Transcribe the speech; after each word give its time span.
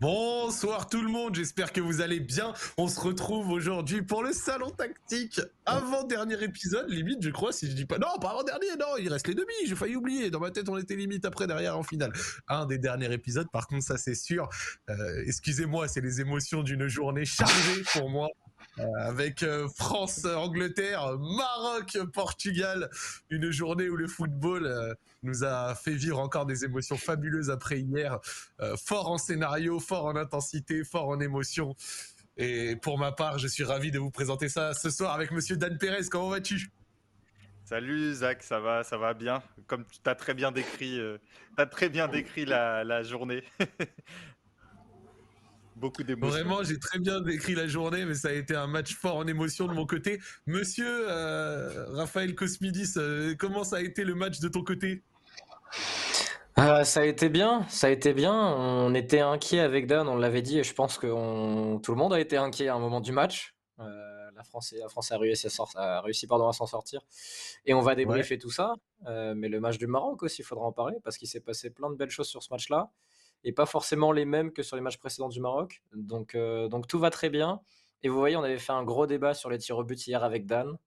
Bonsoir 0.00 0.88
tout 0.88 1.02
le 1.02 1.08
monde, 1.08 1.34
j'espère 1.34 1.72
que 1.72 1.80
vous 1.80 2.00
allez 2.00 2.20
bien. 2.20 2.52
On 2.76 2.86
se 2.86 3.00
retrouve 3.00 3.50
aujourd'hui 3.50 4.00
pour 4.00 4.22
le 4.22 4.32
salon 4.32 4.70
tactique. 4.70 5.40
Avant-dernier 5.66 6.40
épisode, 6.40 6.88
limite, 6.88 7.20
je 7.20 7.30
crois, 7.30 7.52
si 7.52 7.68
je 7.68 7.72
dis 7.72 7.84
pas. 7.84 7.98
Non, 7.98 8.16
pas 8.20 8.30
avant-dernier, 8.30 8.76
non, 8.78 8.96
il 9.00 9.12
reste 9.12 9.26
les 9.26 9.34
demi, 9.34 9.52
j'ai 9.66 9.74
failli 9.74 9.96
oublier. 9.96 10.30
Dans 10.30 10.38
ma 10.38 10.52
tête, 10.52 10.68
on 10.68 10.78
était 10.78 10.94
limite 10.94 11.24
après, 11.24 11.48
derrière, 11.48 11.76
en 11.76 11.82
finale. 11.82 12.12
Un 12.46 12.66
des 12.66 12.78
derniers 12.78 13.12
épisodes, 13.12 13.48
par 13.52 13.66
contre, 13.66 13.82
ça 13.82 13.98
c'est 13.98 14.14
sûr. 14.14 14.48
Euh, 14.88 15.24
excusez-moi, 15.26 15.88
c'est 15.88 16.00
les 16.00 16.20
émotions 16.20 16.62
d'une 16.62 16.86
journée 16.86 17.24
chargée 17.24 17.82
pour 17.92 18.08
moi. 18.08 18.28
Euh, 18.78 18.84
avec 18.96 19.42
euh, 19.42 19.68
France, 19.68 20.24
Angleterre, 20.24 21.18
Maroc, 21.18 21.98
Portugal, 22.12 22.90
une 23.30 23.50
journée 23.50 23.88
où 23.88 23.96
le 23.96 24.06
football 24.06 24.66
euh, 24.66 24.94
nous 25.22 25.44
a 25.44 25.74
fait 25.74 25.94
vivre 25.94 26.18
encore 26.18 26.46
des 26.46 26.64
émotions 26.64 26.96
fabuleuses 26.96 27.50
après 27.50 27.80
hier, 27.80 28.18
fort 28.76 29.10
en 29.10 29.18
scénario, 29.18 29.80
fort 29.80 30.06
en 30.06 30.16
intensité, 30.16 30.84
fort 30.84 31.08
en 31.08 31.20
émotion. 31.20 31.74
Et 32.36 32.76
pour 32.76 32.98
ma 32.98 33.10
part, 33.10 33.38
je 33.38 33.48
suis 33.48 33.64
ravi 33.64 33.90
de 33.90 33.98
vous 33.98 34.10
présenter 34.10 34.48
ça 34.48 34.74
ce 34.74 34.90
soir 34.90 35.12
avec 35.12 35.32
Monsieur 35.32 35.56
Dan 35.56 35.76
Pérez. 35.76 36.04
Comment 36.08 36.28
vas-tu? 36.28 36.70
Salut 37.64 38.14
Zach, 38.14 38.42
ça 38.42 38.60
va, 38.60 38.84
ça 38.84 38.96
va 38.96 39.12
bien. 39.12 39.42
Comme 39.66 39.84
tu 39.86 39.98
as 40.08 40.14
très 40.14 40.34
bien 40.34 40.52
décrit, 40.52 41.00
as 41.56 41.66
très 41.66 41.88
bien 41.88 42.06
décrit 42.06 42.44
la 42.44 43.02
journée. 43.02 43.42
Beaucoup 45.78 46.02
d'émotions. 46.02 46.30
Vraiment, 46.30 46.64
j'ai 46.64 46.78
très 46.78 46.98
bien 46.98 47.20
décrit 47.20 47.54
la 47.54 47.68
journée, 47.68 48.04
mais 48.04 48.14
ça 48.14 48.28
a 48.28 48.32
été 48.32 48.56
un 48.56 48.66
match 48.66 48.94
fort 48.94 49.16
en 49.16 49.26
émotion 49.28 49.68
de 49.68 49.74
mon 49.74 49.86
côté. 49.86 50.18
Monsieur 50.46 51.08
euh, 51.08 51.86
Raphaël 51.90 52.34
Cosmidis, 52.34 52.94
euh, 52.96 53.36
comment 53.38 53.62
ça 53.62 53.76
a 53.76 53.80
été 53.80 54.02
le 54.02 54.16
match 54.16 54.40
de 54.40 54.48
ton 54.48 54.64
côté? 54.64 55.04
Euh, 56.58 56.82
ça 56.82 57.00
a 57.00 57.04
été 57.04 57.28
bien, 57.28 57.64
ça 57.68 57.86
a 57.86 57.90
été 57.90 58.12
bien. 58.12 58.34
On 58.34 58.92
était 58.92 59.20
inquiet 59.20 59.60
avec 59.60 59.86
Dan, 59.86 60.08
on 60.08 60.16
l'avait 60.16 60.42
dit, 60.42 60.58
et 60.58 60.64
je 60.64 60.74
pense 60.74 60.98
que 60.98 61.06
tout 61.78 61.92
le 61.92 61.98
monde 61.98 62.12
a 62.12 62.18
été 62.18 62.36
inquiet 62.36 62.66
à 62.66 62.74
un 62.74 62.80
moment 62.80 63.00
du 63.00 63.12
match. 63.12 63.54
la 63.78 64.42
France, 64.42 64.74
la 64.76 64.88
France 64.88 65.12
a 65.12 65.18
réussi, 65.18 65.46
à, 65.76 66.00
réussi 66.00 66.26
pardon, 66.26 66.48
à 66.48 66.52
s'en 66.52 66.66
sortir. 66.66 67.02
Et 67.66 67.74
on 67.74 67.82
va 67.82 67.94
débriefer 67.94 68.38
tout 68.38 68.50
ça. 68.50 68.74
mais 69.06 69.48
le 69.48 69.60
match 69.60 69.78
du 69.78 69.86
Maroc 69.86 70.24
aussi, 70.24 70.42
il 70.42 70.44
faudra 70.44 70.64
en 70.64 70.72
parler, 70.72 70.96
parce 71.04 71.16
qu'il 71.16 71.28
s'est 71.28 71.40
passé 71.40 71.70
plein 71.70 71.88
de 71.88 71.94
belles 71.94 72.10
choses 72.10 72.28
sur 72.28 72.42
ce 72.42 72.52
match-là 72.52 72.90
et 73.44 73.52
pas 73.52 73.66
forcément 73.66 74.12
les 74.12 74.24
mêmes 74.24 74.52
que 74.52 74.62
sur 74.62 74.76
les 74.76 74.82
matchs 74.82 74.98
précédents 74.98 75.28
du 75.28 75.40
Maroc. 75.40 75.82
Donc, 75.92 76.34
euh, 76.34 76.68
donc 76.68 76.86
tout 76.86 76.98
va 76.98 77.10
très 77.10 77.30
bien. 77.30 77.60
Et 78.02 78.08
vous 78.08 78.18
voyez, 78.18 78.36
on 78.36 78.42
avait 78.42 78.58
fait 78.58 78.72
un 78.72 78.84
gros 78.84 79.06
débat 79.06 79.34
sur 79.34 79.50
les 79.50 79.58
tirs 79.58 79.78
au 79.78 79.84
but 79.84 80.06
hier 80.06 80.22
avec 80.22 80.46
Dan. 80.46 80.78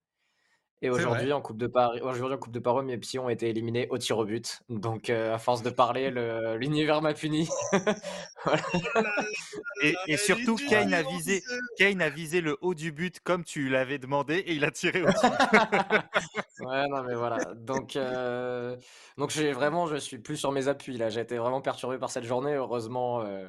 Et 0.84 0.90
aujourd'hui, 0.90 1.32
en 1.32 1.42
Coupe 1.42 1.58
de 1.58 1.68
Paris, 1.68 2.02
aujourd'hui 2.02 2.36
en 2.36 2.40
Coupe 2.40 2.54
de 2.54 2.60
Paris, 2.60 2.84
mes 2.84 2.98
petits 2.98 3.20
ont 3.20 3.30
été 3.30 3.50
éliminés 3.50 3.88
au 3.92 4.00
tir 4.00 4.18
au 4.18 4.26
but. 4.26 4.64
Donc, 4.68 5.12
euh, 5.12 5.36
à 5.36 5.38
force 5.38 5.62
de 5.62 5.70
parler, 5.70 6.10
l'univers 6.58 7.04
m'a 7.04 7.14
puni. 7.14 7.48
et, 10.08 10.18
surtout, 10.18 10.56
Kane 10.56 10.92
a, 10.96 11.04
visé, 11.04 11.44
Kane 11.78 12.02
a 12.02 12.10
visé 12.10 12.42
le 12.42 12.58
haut 12.62 12.74
du 12.74 12.92
but 12.92 13.20
comme 13.20 13.44
tu 13.44 13.70
l'avais 13.70 14.00
demandé 14.00 14.38
et 14.38 14.54
il 14.54 14.66
a 14.66 14.72
tiré 14.72 15.04
au-dessus. 15.04 15.28
ouais, 16.62 16.88
non, 16.88 17.04
mais 17.04 17.14
voilà. 17.14 17.38
Donc, 17.54 17.96
euh, 17.96 18.76
donc 19.18 19.30
j'ai 19.30 19.52
vraiment, 19.52 19.86
je 19.86 19.98
suis 19.98 20.18
plus 20.18 20.38
sur 20.38 20.52
mes 20.52 20.68
appuis 20.68 20.98
là. 20.98 21.12
J'ai 21.12 21.22
été 21.22 21.38
vraiment 21.38 21.62
perturbé 21.62 22.00
par 22.00 22.10
cette 22.10 22.26
journée. 22.26 22.56
Heureusement, 22.56 23.22
euh, 23.22 23.48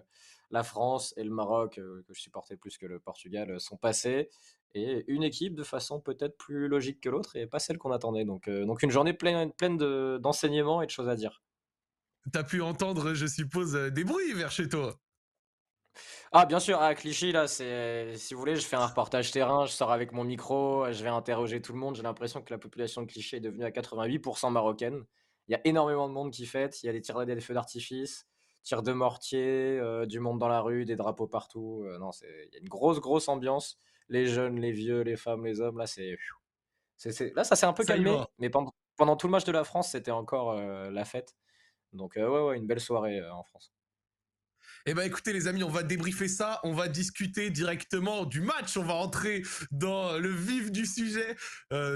la 0.50 0.62
France 0.62 1.14
et 1.16 1.24
le 1.24 1.30
Maroc, 1.30 1.76
que 1.76 2.04
je 2.12 2.20
supportais 2.20 2.58
plus 2.58 2.76
que 2.76 2.84
le 2.84 3.00
Portugal, 3.00 3.58
sont 3.58 3.78
passés 3.78 4.28
et 4.74 5.04
une 5.06 5.22
équipe 5.22 5.54
de 5.54 5.62
façon 5.62 6.00
peut-être 6.00 6.36
plus 6.36 6.68
logique 6.68 7.00
que 7.00 7.08
l'autre 7.08 7.36
et 7.36 7.46
pas 7.46 7.58
celle 7.58 7.78
qu'on 7.78 7.92
attendait. 7.92 8.24
Donc, 8.24 8.48
euh, 8.48 8.64
donc 8.64 8.82
une 8.82 8.90
journée 8.90 9.12
pleine, 9.12 9.52
pleine 9.52 9.76
d'enseignements 10.18 10.82
et 10.82 10.86
de 10.86 10.90
choses 10.90 11.08
à 11.08 11.16
dire. 11.16 11.42
T'as 12.32 12.44
pu 12.44 12.62
entendre, 12.62 13.14
je 13.14 13.26
suppose, 13.26 13.74
euh, 13.74 13.90
des 13.90 14.04
bruits 14.04 14.32
vers 14.32 14.50
chez 14.50 14.68
toi. 14.68 14.98
Ah 16.32 16.46
bien 16.46 16.60
sûr, 16.60 16.80
à 16.80 16.94
Clichy 16.94 17.32
là, 17.32 17.46
c'est 17.46 18.16
si 18.16 18.32
vous 18.32 18.40
voulez, 18.40 18.56
je 18.56 18.64
fais 18.64 18.76
un 18.76 18.86
reportage 18.86 19.30
terrain, 19.30 19.66
je 19.66 19.72
sors 19.72 19.92
avec 19.92 20.12
mon 20.12 20.24
micro, 20.24 20.90
je 20.90 21.02
vais 21.02 21.10
interroger 21.10 21.60
tout 21.60 21.74
le 21.74 21.78
monde. 21.78 21.96
J'ai 21.96 22.02
l'impression 22.02 22.40
que 22.40 22.50
la 22.50 22.58
population 22.58 23.02
de 23.02 23.06
Clichy 23.06 23.36
est 23.36 23.40
devenue 23.40 23.64
à 23.64 23.70
88% 23.70 24.50
marocaine. 24.50 25.04
Il 25.48 25.52
y 25.52 25.54
a 25.54 25.60
énormément 25.64 26.08
de 26.08 26.14
monde 26.14 26.30
qui 26.30 26.46
fête, 26.46 26.82
il 26.82 26.86
y 26.86 26.88
a 26.88 26.92
des 26.92 27.02
tirs 27.02 27.26
des 27.26 27.40
feux 27.42 27.52
d'artifice, 27.52 28.26
tirs 28.62 28.82
de 28.82 28.92
mortier, 28.92 29.78
euh, 29.80 30.06
du 30.06 30.20
monde 30.20 30.38
dans 30.38 30.48
la 30.48 30.60
rue, 30.60 30.86
des 30.86 30.96
drapeaux 30.96 31.26
partout. 31.26 31.84
non, 32.00 32.10
c'est 32.10 32.48
il 32.48 32.54
y 32.54 32.56
a 32.56 32.60
une 32.60 32.68
grosse 32.70 33.00
grosse 33.00 33.28
ambiance 33.28 33.78
les 34.08 34.26
jeunes, 34.26 34.60
les 34.60 34.72
vieux, 34.72 35.02
les 35.02 35.16
femmes, 35.16 35.44
les 35.44 35.60
hommes. 35.60 35.78
Là, 35.78 35.86
c'est. 35.86 36.16
Là, 37.34 37.44
ça 37.44 37.56
s'est 37.56 37.66
un 37.66 37.72
peu 37.72 37.84
calmé, 37.84 38.16
mais 38.38 38.50
pendant, 38.50 38.74
pendant, 38.96 39.16
tout 39.16 39.26
le 39.26 39.32
match 39.32 39.44
de 39.44 39.52
la 39.52 39.64
France, 39.64 39.92
c'était 39.92 40.10
encore 40.10 40.52
euh, 40.52 40.90
la 40.90 41.04
fête. 41.04 41.36
Donc, 41.92 42.16
euh, 42.16 42.28
ouais, 42.28 42.50
ouais, 42.50 42.56
une 42.56 42.66
belle 42.66 42.80
soirée 42.80 43.20
euh, 43.20 43.34
en 43.34 43.42
France. 43.42 43.72
Eh 44.86 44.94
ben 44.94 45.02
écoutez 45.02 45.32
les 45.32 45.46
amis, 45.46 45.62
on 45.62 45.68
va 45.68 45.84
débriefer 45.84 46.26
ça, 46.26 46.58
on 46.64 46.72
va 46.72 46.88
discuter 46.88 47.50
directement 47.50 48.24
du 48.24 48.40
match, 48.40 48.76
on 48.76 48.82
va 48.82 48.94
entrer 48.94 49.42
dans 49.70 50.18
le 50.18 50.28
vif 50.28 50.72
du 50.72 50.86
sujet. 50.86 51.36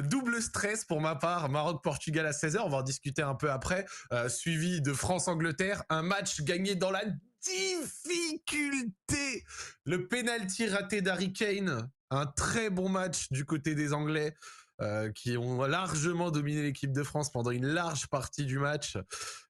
double 0.04 0.40
stress 0.40 0.84
pour 0.84 1.00
ma 1.00 1.16
part, 1.16 1.48
Maroc-Portugal 1.48 2.26
à 2.26 2.30
16h, 2.30 2.60
on 2.64 2.68
va 2.68 2.78
en 2.78 2.82
discuter 2.82 3.22
un 3.22 3.34
peu 3.34 3.50
après, 3.50 3.86
suivi 4.28 4.80
de 4.82 4.92
France-Angleterre, 4.92 5.82
un 5.88 6.02
match 6.02 6.42
gagné 6.42 6.76
dans 6.76 6.92
la 6.92 7.02
difficulté. 7.46 9.44
Le 9.84 10.06
penalty 10.06 10.68
raté 10.68 11.02
d'Harry 11.02 11.32
Kane 11.32 11.90
un 12.10 12.26
très 12.26 12.70
bon 12.70 12.88
match 12.88 13.30
du 13.30 13.44
côté 13.44 13.74
des 13.74 13.92
Anglais. 13.92 14.34
Euh, 14.82 15.10
qui 15.10 15.38
ont 15.38 15.62
largement 15.64 16.30
dominé 16.30 16.62
l'équipe 16.62 16.92
de 16.92 17.02
France 17.02 17.30
pendant 17.32 17.50
une 17.50 17.64
large 17.64 18.08
partie 18.08 18.44
du 18.44 18.58
match. 18.58 18.98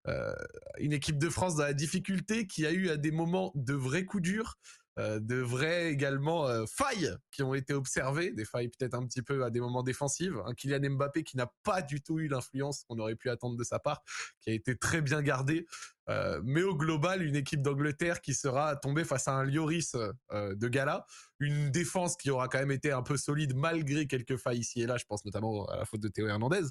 Euh, 0.07 0.33
une 0.79 0.93
équipe 0.93 1.19
de 1.19 1.29
France 1.29 1.57
dans 1.57 1.65
la 1.65 1.73
difficulté 1.73 2.47
qui 2.47 2.65
a 2.65 2.71
eu 2.71 2.91
à 2.91 2.97
des 2.97 3.11
moments 3.11 3.51
de 3.57 3.75
vrais 3.75 4.05
coups 4.05 4.23
durs, 4.23 4.57
euh, 5.01 5.19
de 5.19 5.35
vraies 5.35 5.91
également 5.91 6.47
failles 6.69 7.13
qui 7.33 7.43
ont 7.43 7.55
été 7.55 7.75
observées, 7.75 8.31
des 8.31 8.45
failles 8.45 8.69
peut-être 8.69 8.95
un 8.95 9.05
petit 9.05 9.21
peu 9.21 9.45
à 9.45 9.51
des 9.51 9.59
moments 9.59 9.83
défensifs. 9.83 10.35
Un 10.45 10.55
Kylian 10.55 10.95
Mbappé 10.95 11.25
qui 11.25 11.37
n'a 11.37 11.53
pas 11.65 11.83
du 11.83 12.01
tout 12.01 12.21
eu 12.21 12.29
l'influence 12.29 12.85
qu'on 12.85 13.01
aurait 13.01 13.17
pu 13.17 13.29
attendre 13.29 13.57
de 13.57 13.65
sa 13.65 13.81
part, 13.81 14.05
qui 14.41 14.51
a 14.51 14.53
été 14.53 14.77
très 14.77 15.03
bien 15.03 15.23
gardé. 15.23 15.67
Euh, 16.09 16.41
mais 16.45 16.63
au 16.63 16.75
global, 16.75 17.23
une 17.23 17.37
équipe 17.37 17.63
d'Angleterre 17.63 18.21
qui 18.21 18.35
sera 18.35 18.77
tombée 18.77 19.05
face 19.05 19.29
à 19.29 19.33
un 19.33 19.45
Lloris 19.45 19.95
euh, 20.33 20.55
de 20.55 20.69
gala, 20.69 21.05
une 21.41 21.71
défense 21.71 22.17
qui 22.17 22.31
aura 22.31 22.49
quand 22.49 22.59
même 22.59 22.71
été 22.71 22.93
un 22.93 23.03
peu 23.03 23.17
solide 23.17 23.55
malgré 23.57 24.07
quelques 24.07 24.37
failles 24.37 24.61
ici 24.61 24.83
et 24.83 24.87
là. 24.87 24.97
Je 24.97 25.05
pense 25.05 25.25
notamment 25.25 25.67
à 25.67 25.77
la 25.77 25.85
faute 25.85 26.01
de 26.01 26.09
Théo 26.09 26.29
Hernandez 26.29 26.63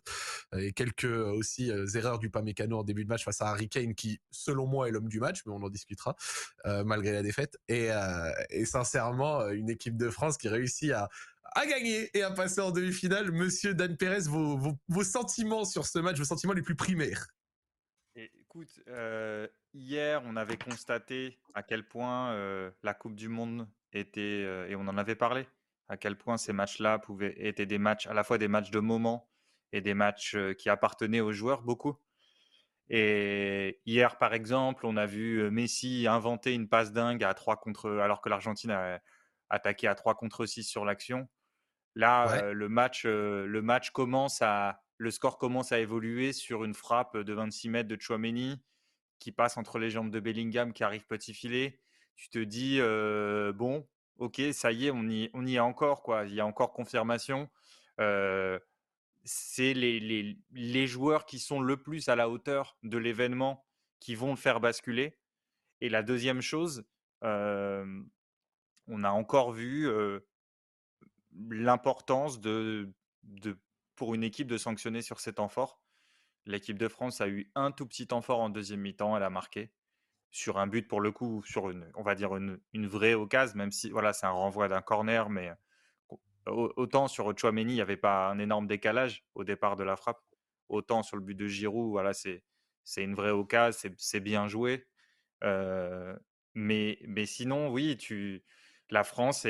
et 0.57 0.71
quelques 0.73 1.05
aussi 1.05 1.71
euh, 1.71 1.85
erreurs 1.95 2.19
du 2.19 2.29
Pamecano 2.29 2.79
en 2.79 2.83
début 2.83 3.03
de 3.03 3.09
match 3.09 3.23
face 3.23 3.41
à 3.41 3.49
Harry 3.49 3.69
Kane, 3.69 3.93
qui 3.93 4.19
selon 4.31 4.67
moi 4.67 4.87
est 4.87 4.91
l'homme 4.91 5.09
du 5.09 5.19
match, 5.19 5.41
mais 5.45 5.51
on 5.53 5.61
en 5.61 5.69
discutera 5.69 6.15
malgré 6.85 7.11
la 7.11 7.21
défaite. 7.21 7.57
Et, 7.67 7.89
sincèrement, 8.65 9.47
une 9.49 9.69
équipe 9.69 9.97
de 9.97 10.09
France 10.09 10.37
qui 10.37 10.47
réussit 10.47 10.91
à, 10.91 11.09
gagner 11.67 12.09
et 12.17 12.23
à 12.23 12.31
passer 12.31 12.61
en 12.61 12.71
demi-finale. 12.71 13.31
Monsieur 13.31 13.73
Dan 13.73 13.97
Perez, 13.97 14.27
vos 14.27 15.03
sentiments 15.03 15.65
sur 15.65 15.85
ce 15.85 15.99
match, 15.99 16.17
vos 16.17 16.25
sentiments 16.25 16.53
les 16.53 16.61
plus 16.61 16.75
primaires? 16.75 17.27
Écoute, 18.55 18.81
euh, 18.87 19.49
hier, 19.73 20.21
on 20.25 20.37
avait 20.37 20.55
constaté 20.55 21.37
à 21.55 21.61
quel 21.61 21.85
point 21.85 22.31
euh, 22.31 22.71
la 22.83 22.93
Coupe 22.93 23.13
du 23.13 23.27
Monde 23.27 23.67
était, 23.91 24.21
euh, 24.45 24.69
et 24.69 24.77
on 24.77 24.87
en 24.87 24.97
avait 24.97 25.17
parlé, 25.17 25.45
à 25.89 25.97
quel 25.97 26.17
point 26.17 26.37
ces 26.37 26.53
matchs-là 26.53 26.97
pouvaient 26.97 27.35
être 27.45 27.61
des 27.61 27.77
matchs, 27.77 28.07
à 28.07 28.13
la 28.13 28.23
fois 28.23 28.37
des 28.37 28.47
matchs 28.47 28.71
de 28.71 28.79
moment 28.79 29.29
et 29.73 29.81
des 29.81 29.93
matchs 29.93 30.37
qui 30.57 30.69
appartenaient 30.69 31.19
aux 31.19 31.33
joueurs 31.33 31.63
beaucoup. 31.63 31.97
Et 32.87 33.81
hier, 33.85 34.17
par 34.17 34.33
exemple, 34.33 34.85
on 34.85 34.95
a 34.95 35.05
vu 35.05 35.51
Messi 35.51 36.07
inventer 36.07 36.53
une 36.53 36.69
passe 36.69 36.93
dingue 36.93 37.25
à 37.25 37.33
3 37.33 37.57
contre, 37.57 37.89
alors 37.99 38.21
que 38.21 38.29
l'Argentine 38.29 38.71
a 38.71 39.01
attaqué 39.49 39.89
à 39.89 39.95
3 39.95 40.15
contre 40.15 40.45
6 40.45 40.63
sur 40.63 40.85
l'action. 40.85 41.27
Là, 41.93 42.53
le 42.53 42.69
match, 42.69 43.03
le 43.03 43.61
match 43.61 43.89
commence 43.89 44.41
à, 44.41 44.84
le 44.97 45.11
score 45.11 45.37
commence 45.37 45.71
à 45.71 45.79
évoluer 45.79 46.33
sur 46.33 46.63
une 46.63 46.73
frappe 46.73 47.17
de 47.17 47.33
26 47.33 47.69
mètres 47.69 47.89
de 47.89 47.99
Chouameni 47.99 48.61
qui 49.19 49.31
passe 49.31 49.57
entre 49.57 49.79
les 49.79 49.89
jambes 49.89 50.11
de 50.11 50.19
Bellingham 50.19 50.73
qui 50.73 50.83
arrive 50.83 51.05
petit 51.05 51.33
filet. 51.33 51.79
Tu 52.15 52.29
te 52.29 52.39
dis, 52.39 52.79
bon, 53.57 53.87
ok, 54.17 54.41
ça 54.53 54.71
y 54.71 54.87
est, 54.87 54.91
on 54.91 55.07
y, 55.09 55.55
est 55.55 55.59
encore, 55.59 56.01
quoi. 56.03 56.25
Il 56.25 56.33
y 56.33 56.39
a 56.39 56.45
encore 56.45 56.71
confirmation. 56.73 57.49
c'est 57.97 59.73
les, 59.73 60.37
les, 60.51 60.87
joueurs 60.87 61.25
qui 61.25 61.39
sont 61.39 61.59
le 61.59 61.77
plus 61.77 62.07
à 62.09 62.15
la 62.15 62.29
hauteur 62.29 62.77
de 62.83 62.97
l'événement 62.97 63.65
qui 63.99 64.15
vont 64.15 64.31
le 64.31 64.37
faire 64.37 64.59
basculer. 64.59 65.17
Et 65.81 65.89
la 65.89 66.03
deuxième 66.03 66.41
chose, 66.41 66.85
on 67.21 69.03
a 69.03 69.09
encore 69.09 69.51
vu 69.51 69.89
l'importance 71.33 72.39
de, 72.39 72.93
de 73.23 73.57
pour 73.95 74.13
une 74.15 74.23
équipe 74.23 74.47
de 74.47 74.57
sanctionner 74.57 75.01
sur 75.01 75.19
ces 75.19 75.33
temps 75.33 75.49
forts. 75.49 75.81
L'équipe 76.45 76.77
de 76.77 76.87
France 76.87 77.21
a 77.21 77.27
eu 77.27 77.51
un 77.55 77.71
tout 77.71 77.87
petit 77.87 78.07
temps 78.07 78.21
fort 78.21 78.41
en 78.41 78.49
deuxième 78.49 78.81
mi-temps, 78.81 79.17
elle 79.17 79.23
a 79.23 79.29
marqué 79.29 79.71
sur 80.35 80.57
un 80.57 80.67
but 80.67 80.85
pour 80.85 80.99
le 80.99 81.13
coup, 81.13 81.41
sur 81.45 81.69
une, 81.69 81.89
on 81.95 82.03
va 82.03 82.13
dire 82.13 82.35
une, 82.35 82.59
vraie 82.87 83.13
occasion, 83.13 83.57
même 83.57 83.71
si 83.71 83.89
voilà, 83.89 84.11
c'est 84.11 84.25
un 84.25 84.31
renvoi 84.31 84.67
d'un 84.67 84.81
corner, 84.81 85.29
mais 85.29 85.49
autant 86.45 87.07
sur 87.07 87.33
Chouameni, 87.37 87.71
il 87.71 87.75
n'y 87.75 87.81
avait 87.81 87.95
pas 87.95 88.29
un 88.29 88.37
énorme 88.39 88.67
décalage 88.67 89.25
au 89.33 89.45
départ 89.45 89.77
de 89.77 89.85
la 89.85 89.95
frappe, 89.95 90.21
autant 90.67 91.03
sur 91.03 91.15
le 91.15 91.23
but 91.23 91.35
de 91.35 91.47
Giroud, 91.47 91.89
voilà, 91.89 92.11
c'est 92.13 92.43
une 92.97 93.15
vraie 93.15 93.31
occasion, 93.31 93.89
c'est 93.97 94.19
bien 94.19 94.49
joué. 94.49 94.85
Euh, 95.43 96.15
Mais, 96.53 96.99
mais 97.07 97.25
sinon, 97.25 97.69
oui, 97.69 97.95
tu, 97.97 98.43
la 98.89 99.05
France, 99.05 99.47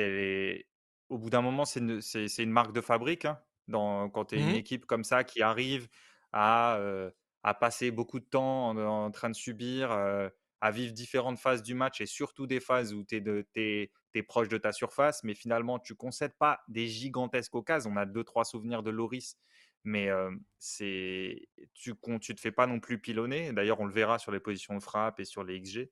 au 1.09 1.17
bout 1.17 1.29
d'un 1.31 1.41
moment, 1.41 1.65
une, 1.65 1.99
c'est 2.01 2.43
une 2.43 2.51
marque 2.51 2.73
de 2.73 2.81
fabrique. 2.81 3.25
hein, 3.25 3.39
dans, 3.67 4.09
quand 4.09 4.25
tu 4.25 4.35
es 4.35 4.41
une 4.41 4.51
Mmh 4.51 4.55
équipe 4.55 4.85
comme 4.85 5.03
ça 5.03 5.23
qui 5.23 5.41
arrive 5.41 5.87
à, 6.31 6.77
euh, 6.77 7.09
à 7.43 7.53
passer 7.53 7.91
beaucoup 7.91 8.19
de 8.19 8.25
temps 8.25 8.69
en, 8.69 8.77
en 8.77 9.11
train 9.11 9.29
de 9.29 9.35
subir, 9.35 9.91
euh, 9.91 10.29
à 10.61 10.71
vivre 10.71 10.93
différentes 10.93 11.39
phases 11.39 11.63
du 11.63 11.73
match 11.75 12.01
et 12.01 12.05
surtout 12.05 12.47
des 12.47 12.59
phases 12.59 12.93
où 12.93 13.03
tu 13.03 13.17
es, 13.55 14.23
proche 14.23 14.47
de 14.47 14.57
ta 14.57 14.71
surface, 14.71 15.23
mais 15.23 15.35
finalement, 15.35 15.77
tu 15.77 15.93
concèdes 15.95 16.35
pas 16.37 16.61
des 16.67 16.87
gigantesques 16.87 17.53
occasions. 17.55 17.91
On 17.93 17.97
a 17.97 18.05
deux, 18.05 18.23
trois 18.23 18.45
souvenirs 18.45 18.81
de 18.81 18.89
Loris, 18.89 19.37
mais 19.83 20.09
euh, 20.09 20.31
c'est 20.57 21.47
tu 21.73 21.91
ne 21.91 22.17
te 22.17 22.39
fais 22.39 22.51
pas 22.51 22.65
non 22.65 22.79
plus 22.79 22.99
pilonner. 22.99 23.51
D'ailleurs, 23.53 23.79
on 23.81 23.85
le 23.85 23.91
verra 23.93 24.17
sur 24.19 24.31
les 24.31 24.39
positions 24.39 24.75
de 24.75 24.81
frappe 24.81 25.19
et 25.19 25.25
sur 25.25 25.43
les 25.43 25.61
XG. 25.61 25.91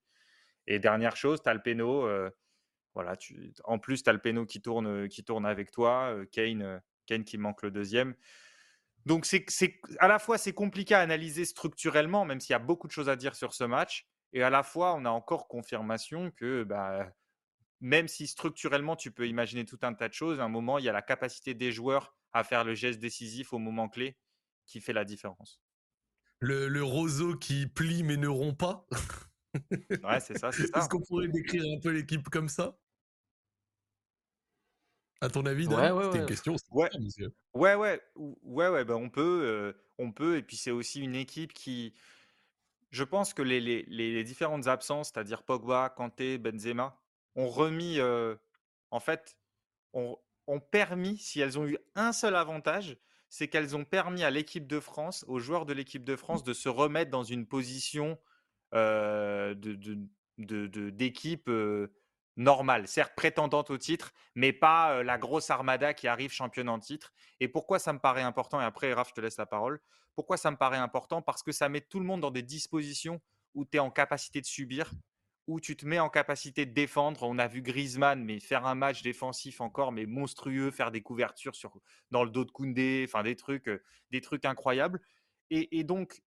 Et 0.68 0.80
dernière 0.80 1.18
chose, 1.18 1.42
tu 1.44 1.50
as 1.50 1.54
le 1.54 1.62
péno. 1.62 2.08
Voilà, 2.96 3.18
tu, 3.18 3.54
en 3.64 3.80
plus, 3.80 4.04
tu 4.04 4.10
as 4.10 4.14
le 4.14 4.20
péno 4.22 4.46
qui 4.46 4.62
tourne, 4.62 5.08
qui 5.10 5.24
tourne 5.24 5.46
avec 5.46 5.72
toi. 5.72 6.16
Kane, 6.32 6.82
Kane 7.06 7.24
qui 7.24 7.38
manque 7.38 7.62
le 7.64 7.72
deuxième. 7.72 8.16
Donc, 9.06 9.26
c'est, 9.26 9.46
à 10.00 10.08
la 10.08 10.18
fois, 10.20 10.38
c'est 10.38 10.54
compliqué 10.54 10.96
à 10.96 11.02
analyser 11.02 11.46
structurellement, 11.46 12.26
même 12.26 12.40
s'il 12.40 12.54
y 12.54 12.56
a 12.56 12.60
beaucoup 12.60 12.88
de 12.88 12.94
choses 12.94 13.10
à 13.10 13.16
dire 13.16 13.36
sur 13.36 13.54
ce 13.54 13.64
match. 13.66 14.08
Et 14.32 14.44
à 14.44 14.50
la 14.50 14.64
fois, 14.64 14.96
on 14.96 15.06
a 15.06 15.10
encore 15.10 15.48
confirmation 15.48 16.32
que 16.32 16.64
bah, 16.64 17.12
même 17.82 18.08
si 18.08 18.28
structurellement, 18.28 18.96
tu 18.96 19.12
peux 19.12 19.28
imaginer 19.28 19.66
tout 19.66 19.80
un 19.82 19.94
tas 19.94 20.08
de 20.08 20.14
choses, 20.14 20.40
à 20.40 20.44
un 20.46 20.50
moment, 20.50 20.80
il 20.80 20.86
y 20.86 20.90
a 20.90 20.94
la 20.94 21.02
capacité 21.02 21.54
des 21.54 21.72
joueurs 21.72 22.16
à 22.32 22.44
faire 22.44 22.64
le 22.64 22.76
geste 22.76 23.00
décisif 23.00 23.54
au 23.54 23.60
moment 23.60 23.90
clé 23.90 24.18
qui 24.66 24.80
fait 24.80 24.94
la 24.94 25.06
différence. 25.06 25.62
Le, 26.40 26.68
le 26.68 26.84
roseau 26.84 27.36
qui 27.38 27.68
plie 27.68 28.04
mais 28.04 28.18
ne 28.18 28.28
rompt 28.28 28.58
pas? 28.58 28.88
Ouais, 30.04 30.20
c'est 30.20 30.38
ça, 30.38 30.52
c'est 30.52 30.68
ça. 30.74 30.80
Est-ce 30.80 30.90
qu'on 30.90 31.02
pourrait 31.02 31.28
décrire 31.28 31.64
un 31.64 31.80
peu 31.80 31.90
l'équipe 31.90 32.28
comme 32.30 32.50
ça? 32.50 32.78
À 35.24 35.30
ton 35.30 35.46
avis, 35.46 35.70
Dan? 35.70 35.80
Ouais, 35.80 35.92
ouais, 35.92 36.04
C'était 36.04 36.16
ouais. 36.16 36.20
une 36.22 36.26
question. 36.28 36.56
Ouais. 36.72 36.90
Ouais, 37.54 37.76
ouais, 37.76 38.02
ou- 38.16 38.38
ouais, 38.44 38.68
ouais, 38.68 38.84
ben 38.84 38.96
on 38.96 39.10
peut, 39.10 39.42
euh, 39.46 39.72
on 39.98 40.12
peut, 40.12 40.36
et 40.36 40.44
puis 40.44 40.58
c'est 40.58 40.72
aussi 40.72 41.00
une 41.02 41.16
équipe 41.16 41.54
qui, 41.54 41.94
je 42.92 43.06
pense 43.06 43.34
que 43.34 43.42
les, 43.42 43.62
les- 43.62 43.84
les 43.88 44.24
différentes 44.26 44.68
absences, 44.68 45.12
c'est-à-dire 45.14 45.44
Pogba, 45.44 45.90
Kanté, 45.96 46.38
Benzema, 46.38 47.00
ont 47.36 47.48
remis, 47.48 48.00
euh, 48.00 48.36
en 48.92 49.00
fait, 49.00 49.38
ont, 49.94 50.18
ont 50.48 50.60
permis, 50.60 51.18
si 51.18 51.40
elles 51.40 51.58
ont 51.58 51.66
eu 51.66 51.78
un 51.96 52.12
seul 52.12 52.36
avantage, 52.36 52.98
c'est 53.30 53.48
qu'elles 53.48 53.78
ont 53.78 53.86
permis 53.86 54.24
à 54.24 54.30
l'équipe 54.30 54.68
de 54.68 54.82
France, 54.82 55.24
aux 55.30 55.40
joueurs 55.40 55.66
de 55.66 55.72
l'équipe 55.74 56.04
de 56.04 56.18
France, 56.18 56.44
de 56.44 56.54
se 56.54 56.68
remettre 56.68 57.12
dans 57.12 57.24
une 57.24 57.48
position 57.48 58.20
euh, 58.74 59.54
de, 59.56 59.74
de- 59.74 60.00
de- 60.40 60.68
de- 60.68 60.90
d'équipe 60.90 61.48
euh, 61.48 61.94
normale, 62.36 62.88
certes 62.88 63.14
prétendante 63.16 63.70
au 63.70 63.78
titre, 63.78 64.12
mais 64.36 64.54
pas 64.54 65.04
la 65.04 65.18
grosse 65.18 65.50
armada 65.50 65.94
qui 65.94 66.08
arrive 66.08 66.32
championne 66.32 66.70
en 66.70 66.80
titre. 66.80 67.14
Et 67.40 67.48
pourquoi 67.48 67.80
ça 67.80 67.94
me 67.94 68.00
paraît 68.00 68.22
important 68.22 68.60
Et 68.60 68.64
après, 68.64 68.94
Raph, 68.94 69.10
je 69.10 69.14
te 69.14 69.22
laisse 69.22 69.38
la 69.38 69.46
parole. 69.46 69.80
Pourquoi 70.16 70.38
ça 70.38 70.52
me 70.52 70.58
paraît 70.58 70.78
important? 70.78 71.22
Parce 71.22 71.44
que 71.44 71.52
ça 71.52 71.70
met 71.70 71.82
tout 71.82 72.00
le 72.00 72.06
monde 72.06 72.22
dans 72.22 72.32
des 72.32 72.44
dispositions 72.44 73.22
où 73.54 73.66
tu 73.66 73.78
es 73.78 73.80
en 73.80 73.92
capacité 73.92 74.42
de 74.42 74.46
subir, 74.46 74.92
où 75.48 75.60
tu 75.60 75.76
te 75.76 75.86
mets 75.86 76.00
en 76.00 76.10
capacité 76.10 76.66
de 76.66 76.74
défendre. 76.74 77.24
On 77.24 77.38
a 77.38 77.48
vu 77.48 77.62
Griezmann, 77.62 78.24
mais 78.24 78.40
faire 78.40 78.66
un 78.66 78.76
match 78.76 79.02
défensif 79.02 79.62
encore, 79.62 79.92
mais 79.92 80.06
monstrueux, 80.06 80.72
faire 80.72 80.92
des 80.92 81.02
couvertures 81.02 81.56
sur, 81.56 81.80
dans 82.12 82.24
le 82.24 82.30
dos 82.30 82.46
de 82.46 82.52
Koundé, 82.52 83.06
enfin 83.08 83.24
des 83.24 83.36
trucs, 83.36 83.70
des 84.12 84.22
trucs 84.22 84.46
incroyables. 84.46 85.02
Et, 85.50 85.80
et 85.80 85.84
donc, 85.84 86.22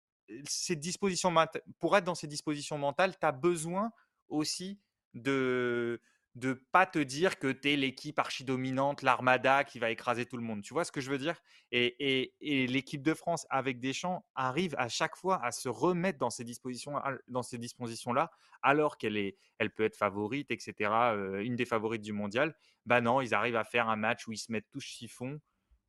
ces 0.45 0.77
dispositions 0.77 1.35
pour 1.79 1.97
être 1.97 2.05
dans 2.05 2.15
ces 2.15 2.27
dispositions 2.27 2.79
mentales, 2.79 3.19
tu 3.19 3.27
as 3.27 3.33
besoin 3.33 3.93
aussi 4.29 4.81
de 5.15 6.01
de 6.35 6.55
pas 6.55 6.87
te 6.87 6.99
dire 6.99 7.39
que 7.39 7.53
tu 7.53 7.73
es 7.73 7.77
l'équipe 7.77 8.19
archi-dominante, 8.19 9.03
l'armada 9.03 9.65
qui 9.65 9.79
va 9.79 9.91
écraser 9.91 10.25
tout 10.25 10.39
le 10.39 10.43
monde. 10.43 10.63
Tu 10.63 10.73
vois 10.73 10.85
ce 10.85 10.93
que 10.93 11.03
je 11.03 11.11
veux 11.11 11.19
dire? 11.19 11.37
Et, 11.73 11.95
et, 11.99 12.35
et 12.41 12.67
l'équipe 12.67 13.03
de 13.03 13.13
France, 13.13 13.47
avec 13.51 13.81
Deschamps, 13.81 14.25
arrive 14.35 14.75
à 14.79 14.89
chaque 14.89 15.15
fois 15.15 15.45
à 15.45 15.53
se 15.53 15.69
remettre 15.69 16.19
dans 16.19 16.31
ces 16.31 16.45
dispositions 16.45 16.95
dispositions-là, 17.29 18.31
alors 18.63 18.97
qu'elle 18.97 19.19
est, 19.19 19.37
elle 19.59 19.71
peut 19.75 19.85
être 19.85 19.97
favorite, 19.97 20.51
etc., 20.51 20.91
euh, 21.13 21.41
une 21.41 21.55
des 21.55 21.67
favorites 21.67 22.03
du 22.03 22.15
mondial. 22.15 22.57
Bah 22.87 23.03
non, 23.03 23.21
ils 23.21 23.35
arrivent 23.35 23.57
à 23.57 23.65
faire 23.65 23.91
un 23.91 23.97
match 23.97 24.27
où 24.27 24.33
ils 24.33 24.39
se 24.39 24.51
mettent 24.51 24.71
tous 24.71 24.81
chiffons, 24.81 25.39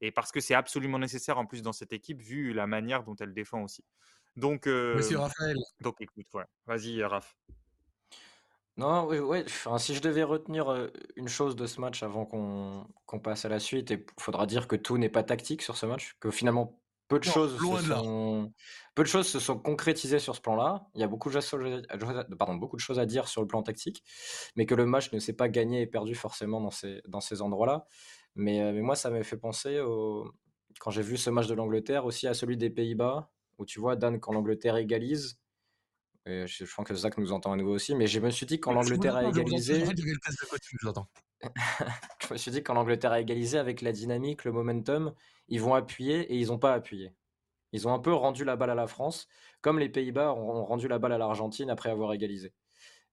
et 0.01 0.11
parce 0.11 0.33
que 0.33 0.41
c'est 0.41 0.55
absolument 0.55 0.99
nécessaire 0.99 1.37
en 1.37 1.45
plus 1.45 1.61
dans 1.61 1.71
cette 1.71 1.93
équipe, 1.93 2.21
vu 2.21 2.51
la 2.51 2.67
manière 2.67 3.03
dont 3.03 3.15
elle 3.15 3.33
défend 3.33 3.63
aussi. 3.63 3.85
Donc, 4.35 4.67
euh, 4.67 4.95
Monsieur 4.95 5.19
Raphaël. 5.19 5.57
donc 5.79 6.01
écoute, 6.01 6.27
ouais. 6.33 6.45
vas-y, 6.65 7.01
Raph. 7.03 7.37
Non, 8.77 9.05
oui, 9.05 9.19
ouais, 9.19 9.43
enfin, 9.45 9.77
si 9.77 9.93
je 9.93 10.01
devais 10.01 10.23
retenir 10.23 10.71
euh, 10.71 10.87
une 11.15 11.27
chose 11.27 11.55
de 11.55 11.67
ce 11.67 11.79
match 11.79 12.01
avant 12.01 12.25
qu'on 12.25 12.87
qu'on 13.05 13.19
passe 13.19 13.45
à 13.45 13.49
la 13.49 13.59
suite, 13.59 13.91
il 13.91 14.03
faudra 14.19 14.47
dire 14.47 14.67
que 14.67 14.75
tout 14.75 14.97
n'est 14.97 15.09
pas 15.09 15.21
tactique 15.23 15.61
sur 15.61 15.77
ce 15.77 15.85
match, 15.85 16.15
que 16.19 16.31
finalement 16.31 16.79
peu 17.07 17.19
de, 17.19 17.27
Non, 17.27 17.33
choses 17.33 17.57
se 17.57 17.87
sont, 17.93 18.53
peu 18.95 19.03
de 19.03 19.07
choses 19.07 19.27
se 19.27 19.39
sont 19.39 19.59
concrétisées 19.59 20.19
sur 20.19 20.35
ce 20.35 20.41
plan-là. 20.41 20.87
Il 20.95 21.01
y 21.01 21.03
a 21.03 21.07
beaucoup 21.07 21.29
de, 21.29 21.39
choses, 21.39 21.83
pardon, 22.39 22.55
beaucoup 22.55 22.75
de 22.75 22.81
choses 22.81 22.97
à 22.97 23.05
dire 23.05 23.27
sur 23.27 23.41
le 23.41 23.47
plan 23.47 23.61
tactique, 23.61 24.03
mais 24.55 24.65
que 24.65 24.73
le 24.73 24.85
match 24.85 25.11
ne 25.11 25.19
s'est 25.19 25.33
pas 25.33 25.49
gagné 25.49 25.81
et 25.81 25.87
perdu 25.87 26.15
forcément 26.15 26.61
dans 26.61 26.71
ces, 26.71 27.01
dans 27.07 27.21
ces 27.21 27.41
endroits-là. 27.41 27.85
Mais, 28.35 28.61
euh, 28.61 28.73
mais 28.73 28.81
moi, 28.81 28.95
ça 28.95 29.11
m'a 29.11 29.21
fait 29.21 29.37
penser, 29.37 29.79
au, 29.79 30.31
quand 30.79 30.91
j'ai 30.91 31.03
vu 31.03 31.17
ce 31.17 31.29
match 31.29 31.47
de 31.47 31.53
l'Angleterre, 31.53 32.05
aussi 32.05 32.27
à 32.27 32.33
celui 32.33 32.57
des 32.57 32.69
Pays-Bas, 32.69 33.29
où 33.59 33.65
tu 33.65 33.79
vois, 33.79 33.95
Dan, 33.95 34.19
quand 34.19 34.33
l'Angleterre 34.33 34.77
égalise, 34.77 35.39
et 36.25 36.47
je, 36.47 36.65
je 36.65 36.73
pense 36.73 36.85
que 36.85 36.95
Zach 36.95 37.17
nous 37.17 37.33
entend 37.33 37.51
à 37.51 37.55
nouveau 37.57 37.73
aussi, 37.73 37.95
mais 37.95 38.07
je 38.07 38.19
me 38.19 38.29
suis 38.29 38.45
dit 38.45 38.59
quand 38.59 38.71
l'Angleterre 38.71 39.15
a 39.17 39.23
égalisé. 39.25 39.83
je 42.27 42.33
me 42.33 42.37
suis 42.37 42.51
dit 42.51 42.63
quand 42.63 42.73
l'Angleterre 42.73 43.11
a 43.11 43.19
égalisé 43.19 43.57
avec 43.57 43.81
la 43.81 43.91
dynamique, 43.91 44.45
le 44.45 44.53
momentum, 44.53 45.13
ils 45.49 45.61
vont 45.61 45.73
appuyer 45.73 46.21
et 46.21 46.37
ils 46.37 46.47
n'ont 46.47 46.59
pas 46.59 46.73
appuyé. 46.73 47.13
Ils 47.73 47.87
ont 47.87 47.93
un 47.93 47.99
peu 47.99 48.13
rendu 48.13 48.45
la 48.45 48.55
balle 48.55 48.69
à 48.69 48.75
la 48.75 48.87
France, 48.87 49.27
comme 49.61 49.79
les 49.79 49.89
Pays-Bas 49.89 50.33
ont 50.33 50.63
rendu 50.63 50.87
la 50.87 50.99
balle 50.99 51.11
à 51.11 51.17
l'Argentine 51.17 51.69
après 51.69 51.89
avoir 51.89 52.13
égalisé. 52.13 52.53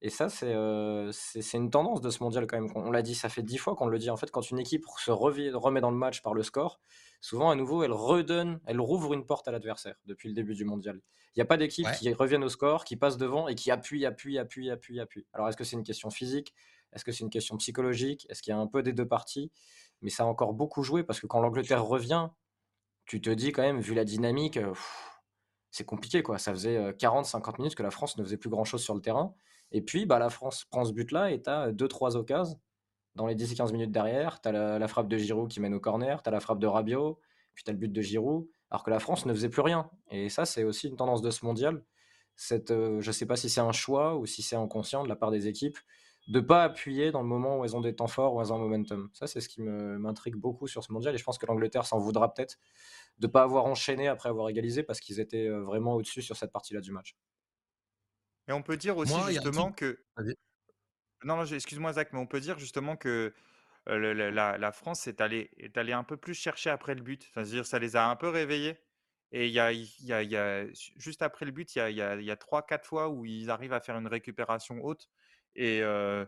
Et 0.02 0.08
ça, 0.08 0.30
c'est 0.30 0.54
euh, 0.54 1.10
c'est 1.12 1.58
une 1.58 1.70
tendance 1.70 2.00
de 2.00 2.08
ce 2.08 2.22
mondial 2.22 2.46
quand 2.46 2.58
même. 2.58 2.70
On 2.74 2.90
l'a 2.90 3.02
dit, 3.02 3.14
ça 3.14 3.28
fait 3.28 3.42
dix 3.42 3.58
fois 3.58 3.76
qu'on 3.76 3.86
le 3.86 3.98
dit. 3.98 4.08
En 4.08 4.16
fait, 4.16 4.30
quand 4.30 4.50
une 4.50 4.58
équipe 4.58 4.84
se 4.98 5.10
remet 5.10 5.80
dans 5.80 5.90
le 5.90 5.96
match 5.96 6.22
par 6.22 6.32
le 6.32 6.42
score, 6.42 6.80
souvent 7.20 7.50
à 7.50 7.54
nouveau, 7.54 7.82
elle 7.82 7.92
redonne, 7.92 8.60
elle 8.64 8.80
rouvre 8.80 9.12
une 9.12 9.26
porte 9.26 9.46
à 9.46 9.50
l'adversaire 9.52 9.96
depuis 10.06 10.28
le 10.28 10.34
début 10.34 10.54
du 10.54 10.64
mondial. 10.64 11.00
Il 11.36 11.38
n'y 11.38 11.42
a 11.42 11.46
pas 11.46 11.58
d'équipe 11.58 11.86
Ouais. 11.86 11.94
qui 11.96 12.12
revienne 12.14 12.42
au 12.42 12.48
score, 12.48 12.84
qui 12.84 12.96
passe 12.96 13.18
devant 13.18 13.46
et 13.46 13.54
qui 13.54 13.70
appuie, 13.70 14.06
appuie, 14.06 14.38
appuie, 14.38 14.70
appuie, 14.70 15.00
appuie. 15.00 15.26
Alors, 15.34 15.48
est-ce 15.48 15.56
que 15.56 15.64
c'est 15.64 15.76
une 15.76 15.84
question 15.84 16.08
physique? 16.10 16.54
Est-ce 16.92 17.04
que 17.04 17.12
c'est 17.12 17.22
une 17.22 17.30
question 17.30 17.56
psychologique? 17.58 18.26
Est-ce 18.30 18.42
qu'il 18.42 18.52
y 18.52 18.54
a 18.54 18.58
un 18.58 18.66
peu 18.66 18.82
des 18.82 18.92
deux 18.94 19.06
parties? 19.06 19.52
Mais 20.00 20.08
ça 20.10 20.22
a 20.22 20.26
encore 20.26 20.54
beaucoup 20.54 20.82
joué 20.82 21.04
parce 21.04 21.20
que 21.20 21.26
quand 21.26 21.40
l'Angleterre 21.40 21.84
revient, 21.84 22.30
tu 23.04 23.20
te 23.20 23.28
dis 23.30 23.52
quand 23.52 23.62
même, 23.62 23.80
vu 23.80 23.92
la 23.94 24.04
dynamique, 24.04 24.56
euh, 24.56 24.72
c'est 25.70 25.84
compliqué 25.84 26.22
quoi. 26.22 26.38
Ça 26.38 26.52
faisait 26.52 26.92
40-50 26.94 27.58
minutes 27.58 27.74
que 27.74 27.82
la 27.82 27.90
France 27.90 28.16
ne 28.16 28.24
faisait 28.24 28.38
plus 28.38 28.50
grand 28.50 28.64
chose 28.64 28.82
sur 28.82 28.94
le 28.94 29.00
terrain. 29.02 29.34
Et 29.72 29.82
puis, 29.82 30.06
bah, 30.06 30.18
la 30.18 30.30
France 30.30 30.64
prend 30.64 30.84
ce 30.84 30.92
but-là 30.92 31.30
et 31.30 31.42
tu 31.42 31.50
as 31.50 31.72
2-3 31.72 32.16
occasions 32.16 32.60
dans 33.14 33.26
les 33.26 33.34
10 33.34 33.52
et 33.52 33.54
15 33.54 33.72
minutes 33.72 33.92
derrière. 33.92 34.40
Tu 34.40 34.50
la, 34.50 34.88
frappe 34.88 35.08
de 35.08 35.16
Giroud 35.16 35.48
qui 35.48 35.60
mène 35.60 35.74
au 35.74 35.80
corner, 35.80 36.22
tu 36.22 36.30
la 36.30 36.40
frappe 36.40 36.58
de 36.58 36.66
Rabiot, 36.66 37.20
puis 37.54 37.64
tu 37.64 37.70
le 37.70 37.76
but 37.76 37.92
de 37.92 38.02
Giroud, 38.02 38.46
alors 38.70 38.84
que 38.84 38.90
la 38.90 39.00
France 39.00 39.26
ne 39.26 39.32
faisait 39.32 39.48
plus 39.48 39.62
rien. 39.62 39.90
Et 40.10 40.28
ça, 40.28 40.44
c'est 40.44 40.64
aussi 40.64 40.88
une 40.88 40.96
tendance 40.96 41.22
de 41.22 41.30
ce 41.30 41.44
mondial. 41.44 41.84
Je 42.36 43.06
ne 43.06 43.12
sais 43.12 43.26
pas 43.26 43.36
si 43.36 43.48
c'est 43.48 43.60
un 43.60 43.72
choix 43.72 44.16
ou 44.16 44.26
si 44.26 44.42
c'est 44.42 44.56
inconscient 44.56 45.02
de 45.04 45.08
la 45.08 45.16
part 45.16 45.30
des 45.30 45.48
équipes 45.48 45.78
de 46.28 46.38
pas 46.38 46.62
appuyer 46.62 47.10
dans 47.10 47.22
le 47.22 47.28
moment 47.28 47.58
où 47.58 47.64
elles 47.64 47.74
ont 47.76 47.80
des 47.80 47.94
temps 47.94 48.06
forts, 48.06 48.34
où 48.34 48.40
elles 48.40 48.52
ont 48.52 48.56
un 48.56 48.60
momentum. 48.60 49.10
Ça, 49.12 49.26
c'est 49.26 49.40
ce 49.40 49.48
qui 49.48 49.62
m'intrigue 49.62 50.36
beaucoup 50.36 50.68
sur 50.68 50.84
ce 50.84 50.92
mondial. 50.92 51.14
Et 51.14 51.18
je 51.18 51.24
pense 51.24 51.38
que 51.38 51.46
l'Angleterre 51.46 51.86
s'en 51.86 51.98
voudra 51.98 52.32
peut-être 52.32 52.58
de 53.18 53.26
ne 53.26 53.32
pas 53.32 53.42
avoir 53.42 53.64
enchaîné 53.66 54.06
après 54.06 54.28
avoir 54.28 54.48
égalisé 54.48 54.82
parce 54.82 55.00
qu'ils 55.00 55.18
étaient 55.18 55.48
vraiment 55.48 55.94
au-dessus 55.94 56.22
sur 56.22 56.36
cette 56.36 56.52
partie-là 56.52 56.80
du 56.80 56.92
match. 56.92 57.16
Et 58.50 58.52
on 58.52 58.62
peut 58.62 58.76
dire 58.76 58.96
aussi 58.96 59.12
Moi, 59.14 59.30
justement 59.30 59.70
que. 59.70 59.96
Non, 61.24 61.36
non, 61.36 61.44
excuse-moi 61.44 61.92
Zach, 61.92 62.12
mais 62.12 62.18
on 62.18 62.26
peut 62.26 62.40
dire 62.40 62.58
justement 62.58 62.96
que 62.96 63.32
euh, 63.88 63.96
le- 63.98 64.12
le- 64.12 64.30
la, 64.30 64.58
la 64.58 64.72
France 64.72 65.06
est 65.06 65.20
allée, 65.20 65.50
est 65.58 65.76
allée 65.78 65.92
un 65.92 66.02
peu 66.04 66.16
plus 66.16 66.34
chercher 66.34 66.70
après 66.70 66.94
le 66.94 67.02
but. 67.02 67.26
Enfin, 67.30 67.44
c'est-à-dire, 67.44 67.66
ça 67.66 67.78
les 67.78 67.94
a 67.96 68.08
un 68.08 68.16
peu 68.16 68.28
réveillés. 68.28 68.78
Et 69.32 69.46
il 69.46 69.52
y 69.52 69.60
a, 69.60 69.72
il 69.72 69.86
y 70.00 70.12
a- 70.12 70.22
il 70.22 70.30
y 70.30 70.36
a- 70.36 70.66
juste 70.96 71.22
après 71.22 71.46
le 71.46 71.52
but, 71.52 71.74
il 71.76 71.78
y 71.78 71.82
a, 71.82 71.90
il 71.90 71.96
y 71.96 72.02
a, 72.02 72.16
il 72.16 72.24
y 72.24 72.30
a 72.32 72.36
3-4 72.36 72.86
fois 72.86 73.08
où 73.10 73.24
ils 73.24 73.50
arrivent 73.50 73.72
à 73.72 73.80
faire 73.80 73.96
une 73.96 74.08
récupération 74.08 74.82
haute. 74.84 75.08
Et, 75.54 75.80
euh, 75.82 76.26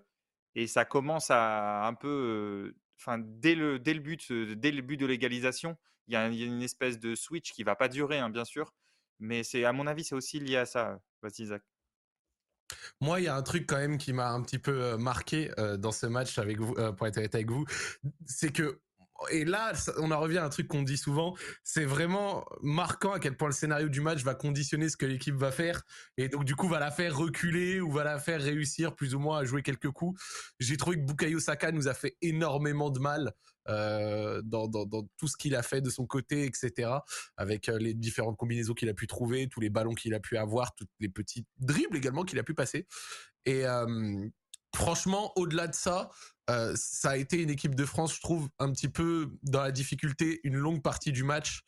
et 0.55 0.67
ça 0.69 0.85
commence 0.85 1.31
à 1.31 1.87
un 1.87 1.95
peu. 1.95 2.09
euh, 2.09 2.79
Enfin, 3.01 3.19
dès 3.19 3.57
le, 3.57 3.81
dès 3.81 3.95
le 3.95 4.01
but, 4.01 4.31
euh, 4.31 4.55
dès 4.57 4.71
le 4.71 4.81
but 4.83 4.97
de 4.97 5.07
l'égalisation, 5.07 5.77
il 6.07 6.15
y, 6.15 6.17
a 6.17 6.29
il 6.29 6.37
y 6.37 6.45
a 6.45 6.47
une 6.47 6.63
espèce 6.63 7.01
de 7.01 7.15
switch 7.17 7.53
qui 7.53 7.65
va 7.65 7.75
pas 7.77 7.89
durer, 7.89 8.19
hein, 8.21 8.31
bien 8.31 8.45
sûr. 8.45 8.75
Mais 9.19 9.43
c'est, 9.45 9.65
à 9.65 9.73
mon 9.73 9.87
avis, 9.89 10.05
c'est 10.05 10.15
aussi 10.15 10.39
lié 10.41 10.57
à 10.59 10.67
ça. 10.67 11.01
Vas-y, 11.23 11.47
Zach. 11.47 11.63
Moi, 13.01 13.21
il 13.21 13.25
y 13.25 13.29
a 13.29 13.37
un 13.37 13.43
truc 13.43 13.67
quand 13.67 13.79
même 13.79 13.99
qui 13.99 14.13
m'a 14.13 14.31
un 14.31 14.43
petit 14.43 14.59
peu 14.59 14.83
euh, 14.83 14.99
marqué 14.99 15.51
euh, 15.59 15.77
dans 15.77 15.93
ce 15.93 16.07
match 16.07 16.39
avec 16.39 16.59
vous, 16.59 16.75
euh, 16.79 16.93
pour 16.93 17.07
être 17.07 17.19
avec 17.19 17.51
vous, 17.51 17.65
c'est 18.27 18.53
que 18.53 18.79
et 19.31 19.45
là, 19.45 19.73
on 19.99 20.11
en 20.11 20.21
revient 20.21 20.39
à 20.39 20.45
un 20.45 20.49
truc 20.49 20.69
qu'on 20.69 20.83
dit 20.83 20.97
souvent, 20.97 21.37
c'est 21.65 21.85
vraiment 21.85 22.45
marquant 22.63 23.13
à 23.13 23.21
quel 23.21 23.37
point 23.37 23.49
le 23.49 23.55
scénario 23.55 23.89
du 23.89 24.01
match 24.01 24.23
va 24.23 24.35
conditionner 24.35 24.89
ce 24.89 24.97
que 24.97 25.07
l'équipe 25.07 25.35
va 25.35 25.51
faire, 25.51 25.83
et 26.17 26.29
donc 26.29 26.45
du 26.45 26.57
coup 26.57 26.69
va 26.69 26.81
la 26.81 26.91
faire 26.91 27.17
reculer 27.17 27.81
ou 27.81 27.91
va 27.91 28.05
la 28.05 28.19
faire 28.19 28.41
réussir 28.41 28.95
plus 28.95 29.15
ou 29.15 29.19
moins 29.19 29.39
à 29.39 29.45
jouer 29.45 29.63
quelques 29.63 29.91
coups. 29.91 30.21
J'ai 30.61 30.77
trouvé 30.77 30.97
que 30.97 31.03
Bukayo 31.03 31.41
Saka 31.41 31.73
nous 31.73 31.89
a 31.89 31.95
fait 31.95 32.17
énormément 32.21 32.91
de 32.91 32.99
mal 32.99 33.33
euh, 33.69 34.43
dans, 34.45 34.69
tout 35.17 35.29
ce 35.29 35.37
qu'il 35.37 35.55
a 35.55 35.63
fait 35.63 35.81
de 35.81 35.91
son 35.91 36.07
côté, 36.07 36.45
etc. 36.45 36.91
Avec 37.37 37.69
euh, 37.69 37.79
les 37.79 37.95
différentes 37.95 38.37
combinaisons 38.37 38.75
qu'il 38.75 38.89
a 38.89 38.95
pu 38.95 39.07
trouver, 39.07 39.49
tous 39.49 39.61
les 39.61 39.71
ballons 39.71 39.95
qu'il 39.95 40.15
a 40.15 40.21
pu 40.21 40.37
avoir, 40.37 40.75
toutes 40.75 40.91
les 40.99 41.09
petits 41.09 41.47
dribbles 41.59 41.97
également 41.97 42.25
qu'il 42.25 42.39
a 42.39 42.43
pu 42.43 42.55
passer. 42.55 42.87
Et 43.45 43.65
euh, 43.67 44.29
franchement, 44.75 45.33
au-delà 45.37 45.69
de 45.69 45.75
ça, 45.75 46.11
euh, 46.51 46.73
ça 46.77 47.11
a 47.11 47.17
été 47.17 47.41
une 47.43 47.51
équipe 47.51 47.75
de 47.75 47.85
France, 47.85 48.17
je 48.17 48.21
trouve, 48.21 48.49
un 48.59 48.73
petit 48.73 48.89
peu 48.89 49.31
dans 49.43 49.63
la 49.63 49.73
difficulté 49.73 50.41
une 50.45 50.57
longue 50.57 50.83
partie 50.83 51.13
du 51.13 51.25
match. 51.25 51.63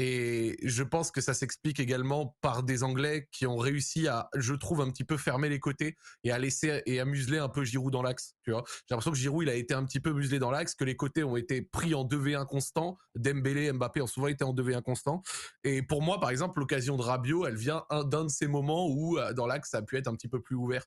Et 0.00 0.56
je 0.62 0.84
pense 0.84 1.10
que 1.10 1.20
ça 1.20 1.34
s'explique 1.34 1.80
également 1.80 2.36
par 2.40 2.62
des 2.62 2.84
Anglais 2.84 3.28
qui 3.32 3.46
ont 3.46 3.56
réussi 3.56 4.06
à, 4.06 4.28
je 4.36 4.54
trouve, 4.54 4.80
un 4.80 4.90
petit 4.90 5.02
peu 5.02 5.16
fermer 5.16 5.48
les 5.48 5.58
côtés 5.58 5.96
et 6.22 6.30
à 6.30 6.38
laisser 6.38 6.82
et 6.86 7.00
à 7.00 7.04
museler 7.04 7.38
un 7.38 7.48
peu 7.48 7.64
Giroud 7.64 7.92
dans 7.92 8.02
l'axe. 8.02 8.36
Tu 8.44 8.52
vois, 8.52 8.62
j'ai 8.68 8.94
l'impression 8.94 9.10
que 9.10 9.16
Giroud 9.16 9.42
il 9.42 9.48
a 9.48 9.54
été 9.54 9.74
un 9.74 9.84
petit 9.84 9.98
peu 9.98 10.12
muselé 10.12 10.38
dans 10.38 10.52
l'axe, 10.52 10.76
que 10.76 10.84
les 10.84 10.94
côtés 10.94 11.24
ont 11.24 11.36
été 11.36 11.62
pris 11.62 11.96
en 11.96 12.04
2v1 12.04 12.46
constant. 12.46 12.96
Dembélé, 13.16 13.72
Mbappé 13.72 14.00
ont 14.00 14.06
souvent 14.06 14.28
été 14.28 14.44
en 14.44 14.54
2v1 14.54 14.82
constant. 14.82 15.20
Et 15.64 15.82
pour 15.82 16.00
moi, 16.00 16.20
par 16.20 16.30
exemple, 16.30 16.60
l'occasion 16.60 16.96
de 16.96 17.02
Rabiot, 17.02 17.46
elle 17.46 17.56
vient 17.56 17.84
d'un 17.90 18.26
de 18.26 18.30
ces 18.30 18.46
moments 18.46 18.86
où 18.88 19.18
euh, 19.18 19.32
dans 19.32 19.48
l'axe 19.48 19.70
ça 19.70 19.78
a 19.78 19.82
pu 19.82 19.96
être 19.96 20.06
un 20.06 20.14
petit 20.14 20.28
peu 20.28 20.40
plus 20.40 20.54
ouvert. 20.54 20.84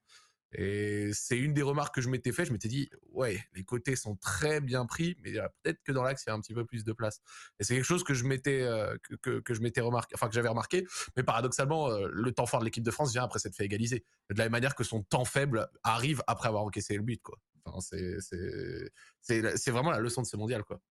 Et 0.53 1.11
c'est 1.13 1.37
une 1.37 1.53
des 1.53 1.61
remarques 1.61 1.95
que 1.95 2.01
je 2.01 2.09
m'étais 2.09 2.31
fait. 2.31 2.43
Je 2.43 2.51
m'étais 2.51 2.67
dit, 2.67 2.89
ouais, 3.11 3.39
les 3.53 3.63
côtés 3.63 3.95
sont 3.95 4.15
très 4.17 4.59
bien 4.59 4.85
pris, 4.85 5.15
mais 5.23 5.33
peut-être 5.63 5.81
que 5.83 5.91
dans 5.91 6.03
l'axe, 6.03 6.23
il 6.25 6.29
y 6.29 6.31
a 6.31 6.35
un 6.35 6.41
petit 6.41 6.53
peu 6.53 6.65
plus 6.65 6.83
de 6.83 6.91
place. 6.91 7.21
Et 7.59 7.63
c'est 7.63 7.75
quelque 7.75 7.85
chose 7.85 8.03
que 8.03 8.13
je 8.13 8.25
m'étais, 8.25 8.61
euh, 8.61 8.97
que, 9.21 9.41
je 9.53 9.61
m'étais 9.61 9.81
remarqué, 9.81 10.13
enfin, 10.15 10.27
que 10.27 10.33
j'avais 10.33 10.49
remarqué. 10.49 10.85
Mais 11.15 11.23
paradoxalement, 11.23 11.89
euh, 11.89 12.09
le 12.11 12.31
temps 12.33 12.45
fort 12.45 12.59
de 12.59 12.65
l'équipe 12.65 12.83
de 12.83 12.91
France 12.91 13.13
vient 13.13 13.23
après 13.23 13.39
s'être 13.39 13.55
fait 13.55 13.65
égaliser. 13.65 14.03
De 14.29 14.37
la 14.37 14.45
même 14.45 14.51
manière 14.51 14.75
que 14.75 14.83
son 14.83 15.03
temps 15.03 15.25
faible 15.25 15.69
arrive 15.83 16.21
après 16.27 16.49
avoir 16.49 16.63
encaissé 16.63 16.95
le 16.95 17.03
but. 17.03 17.21
Enfin, 17.65 17.79
c'est, 17.79 18.17
c'est, 19.21 19.55
c'est, 19.55 19.71
vraiment 19.71 19.91
la 19.91 19.99
leçon 19.99 20.21
de 20.21 20.27
ce 20.27 20.35
mondial, 20.35 20.63
quoi. 20.63 20.81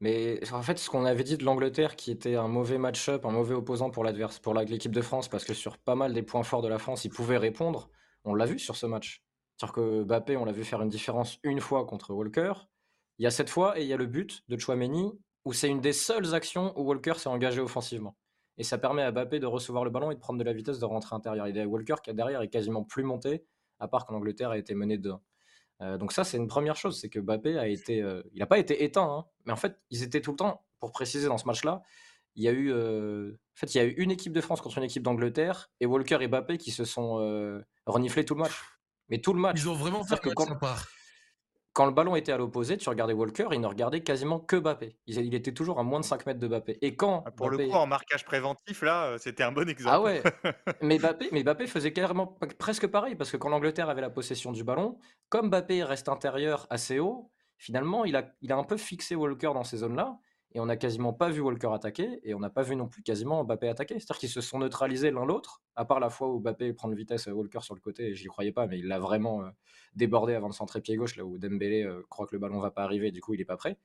Mais 0.00 0.40
en 0.52 0.62
fait, 0.62 0.78
ce 0.78 0.90
qu'on 0.90 1.04
avait 1.04 1.24
dit 1.24 1.36
de 1.36 1.44
l'Angleterre, 1.44 1.96
qui 1.96 2.12
était 2.12 2.36
un 2.36 2.46
mauvais 2.46 2.78
match-up, 2.78 3.24
un 3.24 3.32
mauvais 3.32 3.54
opposant 3.54 3.90
pour 3.90 4.06
pour 4.42 4.54
l'équipe 4.54 4.92
de 4.92 5.02
France, 5.02 5.28
parce 5.28 5.44
que 5.44 5.54
sur 5.54 5.76
pas 5.76 5.96
mal 5.96 6.12
des 6.12 6.22
points 6.22 6.44
forts 6.44 6.62
de 6.62 6.68
la 6.68 6.78
France, 6.78 7.04
ils 7.04 7.10
pouvaient 7.10 7.38
répondre. 7.38 7.90
On 8.28 8.34
l'a 8.34 8.46
vu 8.46 8.58
sur 8.58 8.76
ce 8.76 8.86
match. 8.86 9.22
C'est-à-dire 9.56 9.74
que 9.74 10.02
Bappé, 10.02 10.36
on 10.36 10.44
l'a 10.44 10.52
vu 10.52 10.64
faire 10.64 10.82
une 10.82 10.88
différence 10.88 11.38
une 11.42 11.60
fois 11.60 11.84
contre 11.84 12.12
Walker. 12.12 12.52
Il 13.18 13.24
y 13.24 13.26
a 13.26 13.30
cette 13.30 13.50
fois 13.50 13.78
et 13.78 13.82
il 13.82 13.88
y 13.88 13.92
a 13.92 13.96
le 13.96 14.06
but 14.06 14.44
de 14.48 14.58
Chouameni 14.58 15.10
où 15.44 15.52
c'est 15.52 15.68
une 15.68 15.80
des 15.80 15.92
seules 15.92 16.34
actions 16.34 16.78
où 16.78 16.84
Walker 16.84 17.14
s'est 17.16 17.28
engagé 17.28 17.60
offensivement. 17.60 18.16
Et 18.58 18.64
ça 18.64 18.78
permet 18.78 19.02
à 19.02 19.10
Bappé 19.10 19.40
de 19.40 19.46
recevoir 19.46 19.84
le 19.84 19.90
ballon 19.90 20.10
et 20.10 20.14
de 20.14 20.20
prendre 20.20 20.38
de 20.38 20.44
la 20.44 20.52
vitesse, 20.52 20.78
de 20.78 20.84
rentrer 20.84 21.16
intérieur. 21.16 21.46
Et 21.46 21.64
Walker 21.64 21.96
qui 22.02 22.10
a 22.10 22.12
derrière 22.12 22.42
est 22.42 22.48
quasiment 22.48 22.84
plus 22.84 23.02
monté, 23.02 23.44
à 23.78 23.88
part 23.88 24.06
que 24.06 24.12
l'Angleterre 24.12 24.50
a 24.50 24.58
été 24.58 24.74
menée 24.74 24.98
de 24.98 25.14
euh, 25.80 25.96
donc 25.96 26.12
ça, 26.12 26.24
c'est 26.24 26.36
une 26.36 26.48
première 26.48 26.76
chose, 26.76 27.00
c'est 27.00 27.08
que 27.08 27.20
Bappé 27.20 27.58
a 27.58 27.68
été, 27.68 28.02
euh, 28.02 28.22
il 28.32 28.40
n'a 28.40 28.46
pas 28.46 28.58
été 28.58 28.82
éteint, 28.84 29.08
hein. 29.08 29.24
mais 29.44 29.52
en 29.52 29.56
fait, 29.56 29.78
ils 29.90 30.02
étaient 30.02 30.20
tout 30.20 30.32
le 30.32 30.36
temps, 30.36 30.64
pour 30.80 30.92
préciser 30.92 31.28
dans 31.28 31.38
ce 31.38 31.46
match-là, 31.46 31.82
il 32.38 32.44
y 32.44 32.48
a 32.48 32.52
eu, 32.52 32.72
euh, 32.72 33.32
en 33.32 33.56
fait, 33.56 33.74
il 33.74 33.78
y 33.78 33.80
a 33.80 33.84
eu 33.84 33.94
une 33.98 34.12
équipe 34.12 34.32
de 34.32 34.40
France 34.40 34.60
contre 34.60 34.78
une 34.78 34.84
équipe 34.84 35.02
d'Angleterre 35.02 35.70
et 35.80 35.86
Walker 35.86 36.18
et 36.20 36.28
Bappé 36.28 36.56
qui 36.56 36.70
se 36.70 36.84
sont 36.84 37.18
euh, 37.18 37.60
reniflés 37.84 38.24
tout 38.24 38.36
le 38.36 38.42
match. 38.42 38.52
Mais 39.08 39.18
tout 39.18 39.32
le 39.32 39.40
match. 39.40 39.56
Ils 39.58 39.68
ont 39.68 39.74
vraiment 39.74 40.04
fait 40.04 40.20
que 40.20 40.28
quand, 40.30 40.46
quand 41.72 41.86
le 41.86 41.92
ballon 41.92 42.14
était 42.14 42.30
à 42.30 42.36
l'opposé, 42.36 42.76
tu 42.76 42.88
regardais 42.88 43.12
Walker, 43.12 43.48
il 43.50 43.60
ne 43.60 43.66
regardait 43.66 44.02
quasiment 44.02 44.38
que 44.38 44.54
Bappé. 44.54 44.96
Il, 45.06 45.18
il 45.18 45.34
était 45.34 45.52
toujours 45.52 45.80
à 45.80 45.82
moins 45.82 45.98
de 45.98 46.04
5 46.04 46.26
mètres 46.26 46.38
de 46.38 46.46
Bappé. 46.46 46.78
Et 46.80 46.94
quand 46.94 47.24
ah, 47.26 47.32
pour 47.32 47.50
le 47.50 47.58
coup, 47.58 47.72
en 47.72 47.88
marquage 47.88 48.24
préventif, 48.24 48.82
là, 48.82 49.06
euh, 49.06 49.18
c'était 49.18 49.42
un 49.42 49.50
bon 49.50 49.68
exemple. 49.68 49.96
Ah 49.96 50.00
ouais. 50.00 50.22
mais 50.80 51.00
Bappé, 51.00 51.28
mais 51.32 51.42
Bappé 51.42 51.66
faisait 51.66 51.92
carrément 51.92 52.38
presque 52.58 52.86
pareil 52.86 53.16
parce 53.16 53.32
que 53.32 53.36
quand 53.36 53.48
l'Angleterre 53.48 53.88
avait 53.88 54.00
la 54.00 54.10
possession 54.10 54.52
du 54.52 54.62
ballon, 54.62 55.00
comme 55.28 55.50
Bappé 55.50 55.82
reste 55.82 56.08
intérieur 56.08 56.68
assez 56.70 57.00
haut, 57.00 57.32
finalement, 57.56 58.04
il 58.04 58.14
a, 58.14 58.32
il 58.42 58.52
a 58.52 58.56
un 58.56 58.64
peu 58.64 58.76
fixé 58.76 59.16
Walker 59.16 59.50
dans 59.54 59.64
ces 59.64 59.78
zones-là 59.78 60.20
et 60.52 60.60
on 60.60 60.66
n'a 60.66 60.76
quasiment 60.76 61.12
pas 61.12 61.28
vu 61.28 61.40
Walker 61.40 61.68
attaquer, 61.72 62.20
et 62.22 62.34
on 62.34 62.38
n'a 62.38 62.48
pas 62.48 62.62
vu 62.62 62.74
non 62.74 62.88
plus 62.88 63.02
quasiment 63.02 63.44
Mbappé 63.44 63.68
attaquer. 63.68 63.94
C'est-à-dire 63.94 64.18
qu'ils 64.18 64.28
se 64.30 64.40
sont 64.40 64.58
neutralisés 64.58 65.10
l'un 65.10 65.26
l'autre, 65.26 65.62
à 65.76 65.84
part 65.84 66.00
la 66.00 66.08
fois 66.08 66.28
où 66.28 66.40
Mbappé 66.40 66.72
prend 66.72 66.88
de 66.88 66.94
vitesse 66.94 67.28
à 67.28 67.34
Walker 67.34 67.60
sur 67.60 67.74
le 67.74 67.80
côté, 67.80 68.08
et 68.08 68.14
j'y 68.14 68.26
croyais 68.26 68.52
pas, 68.52 68.66
mais 68.66 68.78
il 68.78 68.86
l'a 68.86 68.98
vraiment 68.98 69.42
euh, 69.42 69.50
débordé 69.94 70.34
avant 70.34 70.48
de 70.48 70.54
centrer 70.54 70.80
pied 70.80 70.96
gauche, 70.96 71.16
là 71.16 71.24
où 71.24 71.36
Dembélé 71.38 71.82
euh, 71.82 72.02
croit 72.08 72.26
que 72.26 72.34
le 72.34 72.38
ballon 72.38 72.60
va 72.60 72.70
pas 72.70 72.82
arriver, 72.82 73.10
du 73.10 73.20
coup 73.20 73.34
il 73.34 73.40
est 73.40 73.46
pas 73.46 73.56
prêt. 73.56 73.78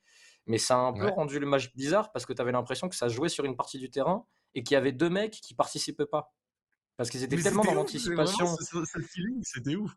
Mais 0.48 0.58
ça 0.58 0.76
a 0.76 0.80
un 0.80 0.94
peu 0.94 1.08
rendu 1.10 1.40
le 1.40 1.46
match 1.46 1.74
bizarre, 1.76 2.12
parce 2.12 2.26
que 2.26 2.34
tu 2.34 2.42
avais 2.42 2.52
l'impression 2.52 2.88
que 2.88 2.96
ça 2.96 3.10
jouait 3.10 3.30
sur 3.30 3.46
une 3.46 3.56
partie 3.56 3.78
du 3.78 3.90
terrain, 3.90 4.26
et 4.56 4.64
qu'il 4.64 4.76
y 4.76 4.78
avait 4.78 4.92
deux 4.92 5.10
mecs 5.10 5.34
qui 5.34 5.54
participaient 5.54 6.06
pas. 6.06 6.34
Parce 6.96 7.10
qu'ils 7.10 7.24
étaient 7.24 7.38
tellement 7.38 7.64
dans 7.64 7.74
l'anticipation. 7.74 8.46
C'était 9.42 9.76
ouf 9.76 9.92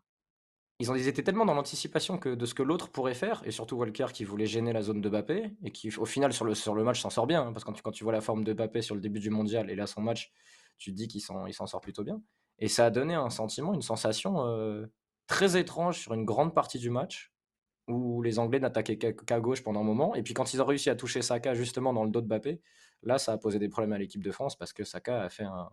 ils, 0.79 0.87
ils 0.89 1.07
étaient 1.07 1.23
tellement 1.23 1.45
dans 1.45 1.53
l'anticipation 1.53 2.17
que 2.17 2.29
de 2.29 2.45
ce 2.45 2.53
que 2.53 2.63
l'autre 2.63 2.89
pourrait 2.89 3.13
faire, 3.13 3.41
et 3.45 3.51
surtout 3.51 3.77
Walker 3.77 4.07
qui 4.13 4.23
voulait 4.23 4.45
gêner 4.45 4.73
la 4.73 4.81
zone 4.81 5.01
de 5.01 5.09
Bappé, 5.09 5.51
et 5.63 5.71
qui 5.71 5.95
au 5.97 6.05
final 6.05 6.33
sur 6.33 6.45
le, 6.45 6.53
sur 6.53 6.75
le 6.75 6.83
match 6.83 7.01
s'en 7.01 7.09
sort 7.09 7.27
bien, 7.27 7.47
hein, 7.47 7.53
parce 7.53 7.63
que 7.63 7.69
quand 7.69 7.73
tu, 7.73 7.81
quand 7.81 7.91
tu 7.91 8.03
vois 8.03 8.13
la 8.13 8.21
forme 8.21 8.43
de 8.43 8.53
Bappé 8.53 8.81
sur 8.81 8.95
le 8.95 9.01
début 9.01 9.19
du 9.19 9.29
mondial, 9.29 9.69
et 9.69 9.75
là 9.75 9.87
son 9.87 10.01
match, 10.01 10.31
tu 10.77 10.91
te 10.91 10.95
dis 10.95 11.07
qu'il 11.07 11.21
s'en, 11.21 11.47
sort 11.65 11.81
plutôt 11.81 12.03
bien. 12.03 12.21
Et 12.59 12.67
ça 12.67 12.85
a 12.85 12.89
donné 12.91 13.15
un 13.15 13.29
sentiment, 13.29 13.73
une 13.73 13.81
sensation 13.81 14.45
euh, 14.45 14.85
très 15.27 15.57
étrange 15.57 15.99
sur 15.99 16.13
une 16.13 16.25
grande 16.25 16.53
partie 16.53 16.79
du 16.79 16.89
match, 16.89 17.33
où 17.87 18.21
les 18.21 18.37
Anglais 18.37 18.59
n'attaquaient 18.59 18.97
qu'à 18.97 19.39
gauche 19.39 19.63
pendant 19.63 19.79
un 19.79 19.83
moment, 19.83 20.13
et 20.13 20.21
puis 20.21 20.33
quand 20.33 20.53
ils 20.53 20.61
ont 20.61 20.65
réussi 20.65 20.89
à 20.89 20.95
toucher 20.95 21.21
Saka 21.21 21.53
justement 21.53 21.93
dans 21.93 22.03
le 22.03 22.11
dos 22.11 22.21
de 22.21 22.27
Bappé, 22.27 22.61
là 23.01 23.17
ça 23.17 23.33
a 23.33 23.37
posé 23.37 23.59
des 23.59 23.69
problèmes 23.69 23.93
à 23.93 23.97
l'équipe 23.97 24.21
de 24.21 24.31
France, 24.31 24.55
parce 24.55 24.73
que 24.73 24.83
Saka 24.83 25.23
a 25.23 25.29
fait 25.29 25.45
un, 25.45 25.69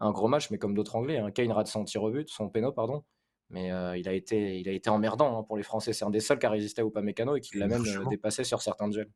un 0.00 0.10
gros 0.10 0.28
match, 0.28 0.50
mais 0.50 0.58
comme 0.58 0.74
d'autres 0.74 0.96
Anglais, 0.96 1.18
hein. 1.18 1.30
Kane 1.30 1.52
rate 1.52 1.68
son 1.68 1.84
tir 1.84 2.02
au 2.02 2.10
but, 2.10 2.28
son 2.28 2.48
péno, 2.48 2.72
pardon, 2.72 3.04
mais 3.52 3.70
euh, 3.70 3.96
il, 3.96 4.08
a 4.08 4.12
été, 4.12 4.58
il 4.58 4.68
a 4.68 4.72
été 4.72 4.90
emmerdant 4.90 5.38
hein, 5.38 5.42
pour 5.42 5.56
les 5.56 5.62
Français. 5.62 5.92
C'est 5.92 6.04
un 6.04 6.10
des 6.10 6.20
seuls 6.20 6.38
qui 6.38 6.46
a 6.46 6.50
résisté 6.50 6.80
à 6.80 6.84
Upamecano 6.84 7.36
et 7.36 7.40
qui 7.40 7.58
l'a 7.58 7.68
même 7.68 7.84
euh, 7.86 8.04
dépassé 8.08 8.44
sur 8.44 8.62
certains 8.62 8.88
duels. 8.88 9.10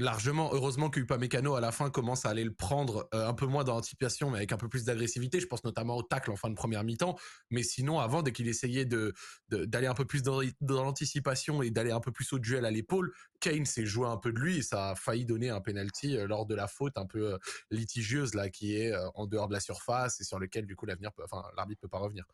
Largement, 0.00 0.50
heureusement 0.52 0.90
que 0.90 1.00
Upamecano 1.00 1.56
à 1.56 1.60
la 1.60 1.72
fin 1.72 1.90
commence 1.90 2.24
à 2.24 2.30
aller 2.30 2.44
le 2.44 2.52
prendre 2.52 3.08
euh, 3.14 3.26
un 3.26 3.34
peu 3.34 3.46
moins 3.46 3.64
dans 3.64 3.74
l'anticipation, 3.74 4.30
mais 4.30 4.38
avec 4.38 4.52
un 4.52 4.56
peu 4.56 4.68
plus 4.68 4.84
d'agressivité. 4.84 5.40
Je 5.40 5.46
pense 5.46 5.64
notamment 5.64 5.96
au 5.96 6.02
tacle 6.02 6.30
en 6.30 6.36
fin 6.36 6.50
de 6.50 6.54
première 6.54 6.84
mi-temps. 6.84 7.16
Mais 7.50 7.62
sinon, 7.62 7.98
avant, 7.98 8.22
dès 8.22 8.32
qu'il 8.32 8.48
essayait 8.48 8.84
de, 8.84 9.12
d'aller 9.48 9.88
un 9.88 9.94
peu 9.94 10.04
plus 10.04 10.22
dans, 10.22 10.40
l'anticipation 10.60 11.62
et 11.62 11.70
d'aller 11.70 11.90
un 11.90 12.00
peu 12.00 12.12
plus 12.12 12.32
au 12.32 12.38
duel 12.38 12.64
à 12.64 12.70
l'épaule, 12.70 13.12
Kane 13.40 13.66
s'est 13.66 13.86
joué 13.86 14.06
un 14.08 14.18
peu 14.18 14.32
de 14.32 14.38
lui 14.38 14.58
et 14.58 14.62
ça 14.62 14.90
a 14.90 14.94
failli 14.94 15.24
donner 15.24 15.50
un 15.50 15.60
penalty 15.60 16.16
lors 16.26 16.46
de 16.46 16.54
la 16.56 16.66
faute 16.66 16.96
un 16.96 17.06
peu 17.06 17.36
litigieuse 17.70 18.34
là 18.34 18.50
qui 18.50 18.76
est 18.76 18.92
en 19.14 19.26
dehors 19.26 19.48
de 19.48 19.52
la 19.52 19.60
surface 19.60 20.20
et 20.20 20.24
sur 20.24 20.38
lequel 20.38 20.66
du 20.66 20.76
coup 20.76 20.86
l'avenir, 20.86 21.10
enfin 21.24 21.42
l'arbitre 21.56 21.80
peut 21.80 21.88
pas 21.88 21.98
revenir. 21.98 22.24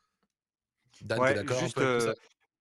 Dan, 1.02 1.20
ouais, 1.20 1.34
d'accord 1.34 1.58
juste, 1.58 1.80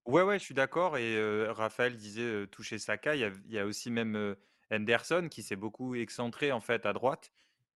Ouais, 0.05 0.21
ouais, 0.21 0.37
je 0.37 0.43
suis 0.43 0.53
d'accord. 0.53 0.97
Et 0.97 1.47
Raphaël 1.49 1.95
disait 1.95 2.47
toucher 2.47 2.77
Saka. 2.77 3.15
Il 3.15 3.21
y 3.21 3.23
a, 3.23 3.31
il 3.45 3.51
y 3.53 3.59
a 3.59 3.65
aussi 3.65 3.89
même 3.89 4.35
Henderson 4.71 5.27
qui 5.31 5.43
s'est 5.43 5.55
beaucoup 5.55 5.95
excentré 5.95 6.51
en 6.51 6.59
fait 6.59 6.85
à 6.85 6.93
droite, 6.93 7.31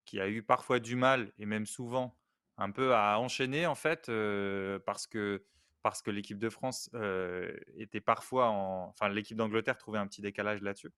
qui 0.06 0.20
a 0.20 0.28
eu 0.28 0.44
parfois 0.44 0.80
du 0.80 0.96
mal 0.96 1.32
et 1.38 1.46
même 1.46 1.66
souvent 1.66 2.18
un 2.58 2.72
peu 2.72 2.94
à 2.96 3.20
enchaîner 3.20 3.66
en 3.66 3.76
fait 3.76 4.12
parce 4.86 5.08
que 5.08 5.46
parce 5.84 6.02
que 6.02 6.12
l'équipe 6.12 6.40
de 6.40 6.50
France 6.50 6.90
était 7.76 8.02
parfois 8.02 8.48
en, 8.50 8.90
enfin 8.90 9.08
l'équipe 9.08 9.38
d'Angleterre 9.38 9.78
trouvait 9.78 10.00
un 10.00 10.08
petit 10.08 10.22
décalage 10.22 10.62
là-dessus. 10.62 10.92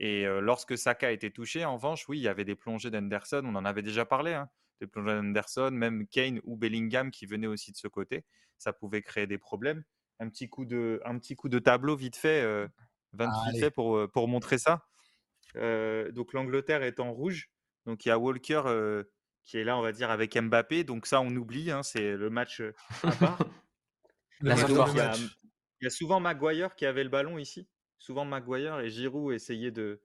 Et 0.00 0.24
lorsque 0.40 0.76
Saka 0.76 1.06
a 1.06 1.10
été 1.10 1.30
touché, 1.30 1.64
en 1.64 1.76
revanche, 1.76 2.08
oui, 2.08 2.18
il 2.18 2.22
y 2.22 2.28
avait 2.28 2.44
des 2.44 2.56
plongées 2.56 2.90
d'Henderson. 2.90 3.42
On 3.44 3.54
en 3.54 3.64
avait 3.64 3.82
déjà 3.82 4.04
parlé. 4.04 4.34
Hein, 4.34 4.50
des 4.80 4.86
plongées 4.86 5.14
d'Henderson, 5.14 5.70
même 5.72 6.06
Kane 6.06 6.40
ou 6.44 6.56
Bellingham 6.56 7.10
qui 7.10 7.26
venaient 7.26 7.46
aussi 7.46 7.72
de 7.72 7.76
ce 7.76 7.88
côté 7.88 8.24
ça 8.58 8.72
pouvait 8.72 9.02
créer 9.02 9.26
des 9.26 9.38
problèmes. 9.38 9.84
Un 10.20 10.28
petit 10.28 10.48
coup 10.48 10.64
de, 10.64 11.00
un 11.04 11.18
petit 11.18 11.36
coup 11.36 11.48
de 11.48 11.58
tableau 11.58 11.96
vite 11.96 12.16
fait, 12.16 12.42
euh, 12.42 12.66
vite 13.12 13.60
fait 13.60 13.70
pour, 13.70 13.96
euh, 13.96 14.08
pour 14.08 14.28
montrer 14.28 14.58
ça. 14.58 14.86
Euh, 15.56 16.10
donc 16.12 16.32
l'Angleterre 16.32 16.82
est 16.82 17.00
en 17.00 17.12
rouge. 17.12 17.50
Donc 17.86 18.04
il 18.04 18.08
y 18.08 18.12
a 18.12 18.18
Walker 18.18 18.62
euh, 18.66 19.04
qui 19.42 19.58
est 19.58 19.64
là, 19.64 19.76
on 19.76 19.82
va 19.82 19.92
dire, 19.92 20.10
avec 20.10 20.36
Mbappé. 20.36 20.84
Donc 20.84 21.06
ça, 21.06 21.20
on 21.20 21.34
oublie, 21.36 21.70
hein, 21.70 21.82
c'est 21.82 22.16
le 22.16 22.30
match 22.30 22.62
à 23.02 23.12
part. 23.12 23.38
il, 24.40 24.48
y 24.48 25.86
a, 25.86 25.90
souvent 25.90 26.20
Maguire 26.20 26.74
qui 26.74 26.86
avait 26.86 27.04
le 27.04 27.10
ballon 27.10 27.38
ici. 27.38 27.68
Souvent 27.98 28.24
Maguire 28.24 28.80
et 28.80 28.90
Giroud 28.90 29.34
essayaient 29.34 29.70
de, 29.70 30.00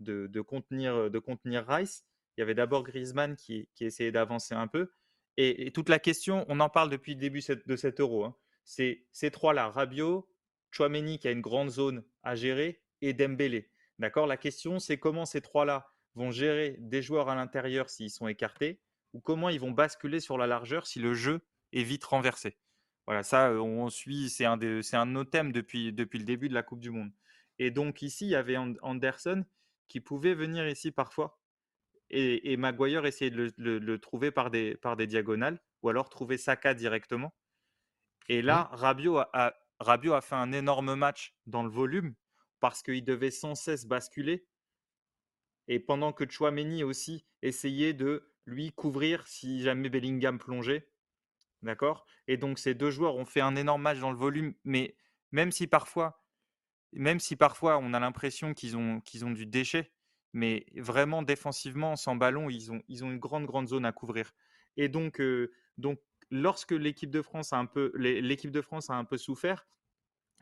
de, 0.00 0.26
de, 0.26 0.40
contenir, 0.40 1.10
de 1.10 1.18
contenir 1.18 1.66
Rice. 1.66 2.04
Il 2.36 2.40
y 2.40 2.42
avait 2.42 2.54
d'abord 2.54 2.82
Griezmann 2.82 3.36
qui, 3.36 3.68
essayait 3.80 4.12
d'avancer 4.12 4.54
un 4.54 4.66
peu. 4.66 4.90
Et, 5.36 5.70
toute 5.72 5.88
la 5.88 5.98
question, 5.98 6.44
on 6.48 6.60
en 6.60 6.68
parle 6.68 6.90
depuis 6.90 7.14
le 7.14 7.20
début 7.20 7.40
de 7.66 7.76
cet 7.76 8.00
euro, 8.00 8.24
hein. 8.24 8.36
c'est 8.64 9.06
ces 9.12 9.30
trois-là, 9.30 9.70
Rabiot, 9.70 10.28
Chouameni 10.70 11.18
qui 11.18 11.28
a 11.28 11.30
une 11.30 11.40
grande 11.40 11.70
zone 11.70 12.04
à 12.22 12.34
gérer 12.34 12.82
et 13.00 13.12
Dembélé. 13.12 13.70
D'accord? 13.98 14.26
La 14.26 14.36
question, 14.36 14.78
c'est 14.78 14.98
comment 14.98 15.24
ces 15.24 15.40
trois-là 15.40 15.88
vont 16.14 16.30
gérer 16.30 16.76
des 16.78 17.02
joueurs 17.02 17.28
à 17.28 17.34
l'intérieur 17.34 17.90
s'ils 17.90 18.10
sont 18.10 18.28
écartés 18.28 18.80
ou 19.12 19.20
comment 19.20 19.48
ils 19.48 19.60
vont 19.60 19.70
basculer 19.70 20.20
sur 20.20 20.38
la 20.38 20.46
largeur 20.46 20.86
si 20.86 20.98
le 20.98 21.14
jeu 21.14 21.40
est 21.72 21.82
vite 21.82 22.04
renversé? 22.04 22.58
Voilà, 23.06 23.22
ça, 23.22 23.52
on 23.52 23.88
suit, 23.90 24.30
c'est 24.30 24.46
un, 24.46 24.56
de, 24.56 24.80
un 24.92 25.06
de 25.06 25.10
nos 25.12 25.24
thèmes 25.24 25.52
depuis, 25.52 25.92
depuis 25.92 26.18
le 26.18 26.24
début 26.24 26.48
de 26.48 26.54
la 26.54 26.62
Coupe 26.62 26.80
du 26.80 26.90
Monde. 26.90 27.12
Et 27.58 27.70
donc 27.70 28.02
ici, 28.02 28.26
il 28.26 28.30
y 28.30 28.34
avait 28.34 28.56
Anderson 28.56 29.44
qui 29.88 30.00
pouvait 30.00 30.34
venir 30.34 30.66
ici 30.66 30.90
parfois. 30.90 31.38
Et, 32.10 32.56
Maguire 32.56 33.06
essayait 33.06 33.30
de 33.30 33.52
le, 33.56 33.98
trouver 33.98 34.30
par 34.30 34.50
des, 34.50 34.76
par 34.76 34.96
des 34.96 35.06
diagonales 35.06 35.60
ou 35.82 35.88
alors 35.88 36.08
trouver 36.08 36.38
Saka 36.38 36.74
directement. 36.74 37.34
Et 38.28 38.40
là, 38.40 38.70
Rabiot, 38.72 39.18
a, 39.18 39.54
Rabiot 39.80 40.14
a 40.14 40.20
fait 40.20 40.34
un 40.34 40.52
énorme 40.52 40.94
match 40.94 41.34
dans 41.46 41.62
le 41.62 41.70
volume 41.70 42.14
parce 42.60 42.82
qu'il 42.82 43.04
devait 43.04 43.30
sans 43.30 43.54
cesse 43.54 43.86
basculer. 43.86 44.46
Et 45.68 45.80
pendant 45.80 46.12
que 46.12 46.28
Chouameni 46.28 46.84
aussi 46.84 47.26
essayait 47.42 47.94
de 47.94 48.32
lui 48.46 48.72
couvrir 48.72 49.26
si 49.26 49.62
jamais 49.62 49.88
Bellingham 49.88 50.38
plongeait. 50.38 50.88
D'accord? 51.62 52.06
Et 52.26 52.36
donc 52.36 52.58
ces 52.58 52.74
deux 52.74 52.90
joueurs 52.90 53.16
ont 53.16 53.24
fait 53.24 53.40
un 53.40 53.56
énorme 53.56 53.82
match 53.82 53.98
dans 53.98 54.10
le 54.10 54.18
volume, 54.18 54.54
mais 54.64 54.96
même 55.32 55.50
si 55.50 55.66
parfois, 55.66 56.22
même 56.92 57.20
si 57.20 57.36
parfois 57.36 57.78
on 57.78 57.94
a 57.94 58.00
l'impression 58.00 58.52
qu'ils 58.52 58.76
ont, 58.76 59.00
qu'ils 59.00 59.24
ont 59.24 59.30
du 59.30 59.46
déchet, 59.46 59.93
mais 60.34 60.66
vraiment 60.76 61.22
défensivement, 61.22 61.96
sans 61.96 62.16
ballon, 62.16 62.50
ils 62.50 62.72
ont, 62.72 62.82
ils 62.88 63.04
ont 63.04 63.10
une 63.10 63.20
grande, 63.20 63.46
grande 63.46 63.68
zone 63.68 63.86
à 63.86 63.92
couvrir. 63.92 64.34
Et 64.76 64.88
donc, 64.88 65.22
donc 65.78 66.00
lorsque 66.30 66.72
l'équipe 66.72 67.10
de 67.10 67.22
France 67.22 67.52
a 67.52 67.56
un 67.56 67.66
peu, 67.66 67.92
l'équipe 67.94 68.50
de 68.50 68.60
France 68.60 68.90
a 68.90 68.94
un 68.94 69.04
peu 69.04 69.16
souffert, 69.16 69.66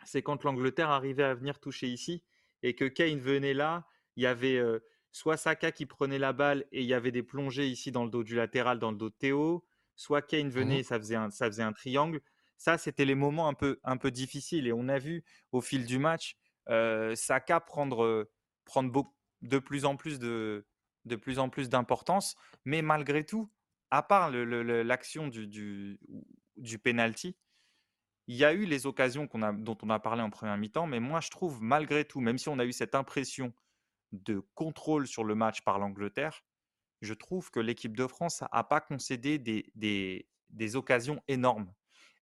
c'est 0.04 0.22
quand 0.22 0.44
l'Angleterre 0.44 0.88
arrivait 0.88 1.22
à 1.22 1.34
venir 1.34 1.60
toucher 1.60 1.88
ici 1.88 2.24
et 2.62 2.74
que 2.74 2.86
Kane 2.86 3.20
venait 3.20 3.52
là, 3.52 3.86
il 4.16 4.22
y 4.22 4.26
avait 4.26 4.60
soit 5.10 5.36
Saka 5.36 5.72
qui 5.72 5.84
prenait 5.84 6.18
la 6.18 6.32
balle 6.32 6.64
et 6.72 6.80
il 6.80 6.86
y 6.86 6.94
avait 6.94 7.12
des 7.12 7.22
plongées 7.22 7.66
ici 7.66 7.92
dans 7.92 8.04
le 8.04 8.10
dos 8.10 8.24
du 8.24 8.34
latéral, 8.34 8.78
dans 8.78 8.90
le 8.90 8.96
dos 8.96 9.10
de 9.10 9.14
Théo, 9.14 9.62
soit 9.94 10.22
Kane 10.22 10.46
mmh 10.46 10.50
venait, 10.50 10.82
ça 10.82 10.98
faisait 10.98 11.16
un, 11.16 11.30
ça 11.30 11.46
faisait 11.46 11.62
un 11.62 11.74
triangle. 11.74 12.22
Ça, 12.56 12.78
c'était 12.78 13.04
les 13.04 13.14
moments 13.14 13.46
un 13.46 13.54
peu, 13.54 13.78
un 13.84 13.98
peu 13.98 14.10
difficiles 14.10 14.66
et 14.66 14.72
on 14.72 14.88
a 14.88 14.98
vu 14.98 15.22
au 15.50 15.60
fil 15.60 15.84
du 15.84 15.98
match 15.98 16.38
Saka 17.14 17.60
prendre, 17.60 18.30
prendre 18.64 18.90
de 19.42 19.58
plus 19.58 19.84
en 19.84 19.96
plus 19.96 20.18
d'importance, 21.68 22.36
mais 22.64 22.82
malgré 22.82 23.24
tout, 23.24 23.50
à 23.90 24.02
part 24.02 24.30
l'action 24.30 25.28
du, 25.28 25.46
du, 26.56 26.78
penalty, 26.78 27.36
il 28.26 28.36
y 28.36 28.44
a 28.44 28.54
eu 28.54 28.64
les 28.64 28.86
occasions 28.86 29.28
dont 29.58 29.78
on 29.82 29.90
a 29.90 29.98
parlé 29.98 30.22
en 30.22 30.30
première 30.30 30.56
mi-temps, 30.56 30.86
mais 30.86 31.00
moi 31.00 31.20
je 31.20 31.30
trouve 31.30 31.60
malgré 31.60 32.04
tout, 32.04 32.20
même 32.20 32.38
si 32.38 32.48
on 32.48 32.58
a 32.58 32.64
eu 32.64 32.72
cette 32.72 32.94
impression 32.94 33.52
de 34.12 34.42
contrôle 34.54 35.06
sur 35.06 35.24
le 35.24 35.34
match 35.34 35.62
par 35.62 35.78
l'Angleterre, 35.78 36.42
je 37.02 37.14
trouve 37.14 37.50
que 37.50 37.60
l'équipe 37.60 37.96
de 37.96 38.06
France 38.06 38.42
n'a 38.52 38.64
pas 38.64 38.80
concédé 38.80 39.38
des, 39.38 39.72
des, 39.74 40.76
occasions 40.76 41.22
énormes. 41.28 41.70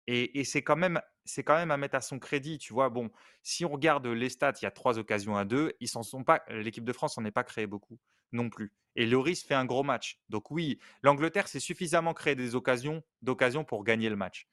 Et, 0.07 0.43
c'est 0.43 0.63
quand 0.63 0.75
même 0.75 0.99
c'est 1.25 1.43
quand 1.43 1.55
même 1.55 1.71
à 1.71 1.77
mettre 1.77 1.95
à 1.95 2.01
son 2.01 2.19
crédit, 2.19 2.57
tu 2.57 2.73
vois? 2.73 2.89
Bon, 2.89 3.11
si 3.43 3.63
on 3.63 3.69
regarde 3.69 4.07
les 4.07 4.29
stats, 4.29 4.53
il 4.61 4.63
y 4.63 4.67
a 4.67 4.71
trois 4.71 4.97
occasions 4.97 5.37
à 5.37 5.45
deux. 5.45 5.73
Ils 5.79 5.87
s'en 5.87 6.03
sont 6.03 6.23
pas. 6.23 6.43
L'équipe 6.49 6.83
de 6.83 6.93
France 6.93 7.17
n'en 7.17 7.25
est 7.25 7.31
pas 7.31 7.43
créé 7.43 7.67
beaucoup 7.67 7.99
non 8.31 8.49
plus. 8.49 8.73
Et 8.95 9.05
Loris 9.05 9.43
fait 9.43 9.53
un 9.53 9.65
gros 9.65 9.83
match. 9.83 10.19
Donc 10.29 10.51
oui, 10.51 10.79
l'Angleterre 11.03 11.47
s'est 11.47 11.59
suffisamment 11.59 12.13
créé 12.13 12.35
des 12.35 12.55
occasions 12.55 13.03
d'occasion 13.21 13.63
pour 13.63 13.83
gagner 13.83 14.09
le 14.09 14.15
match. 14.15 14.47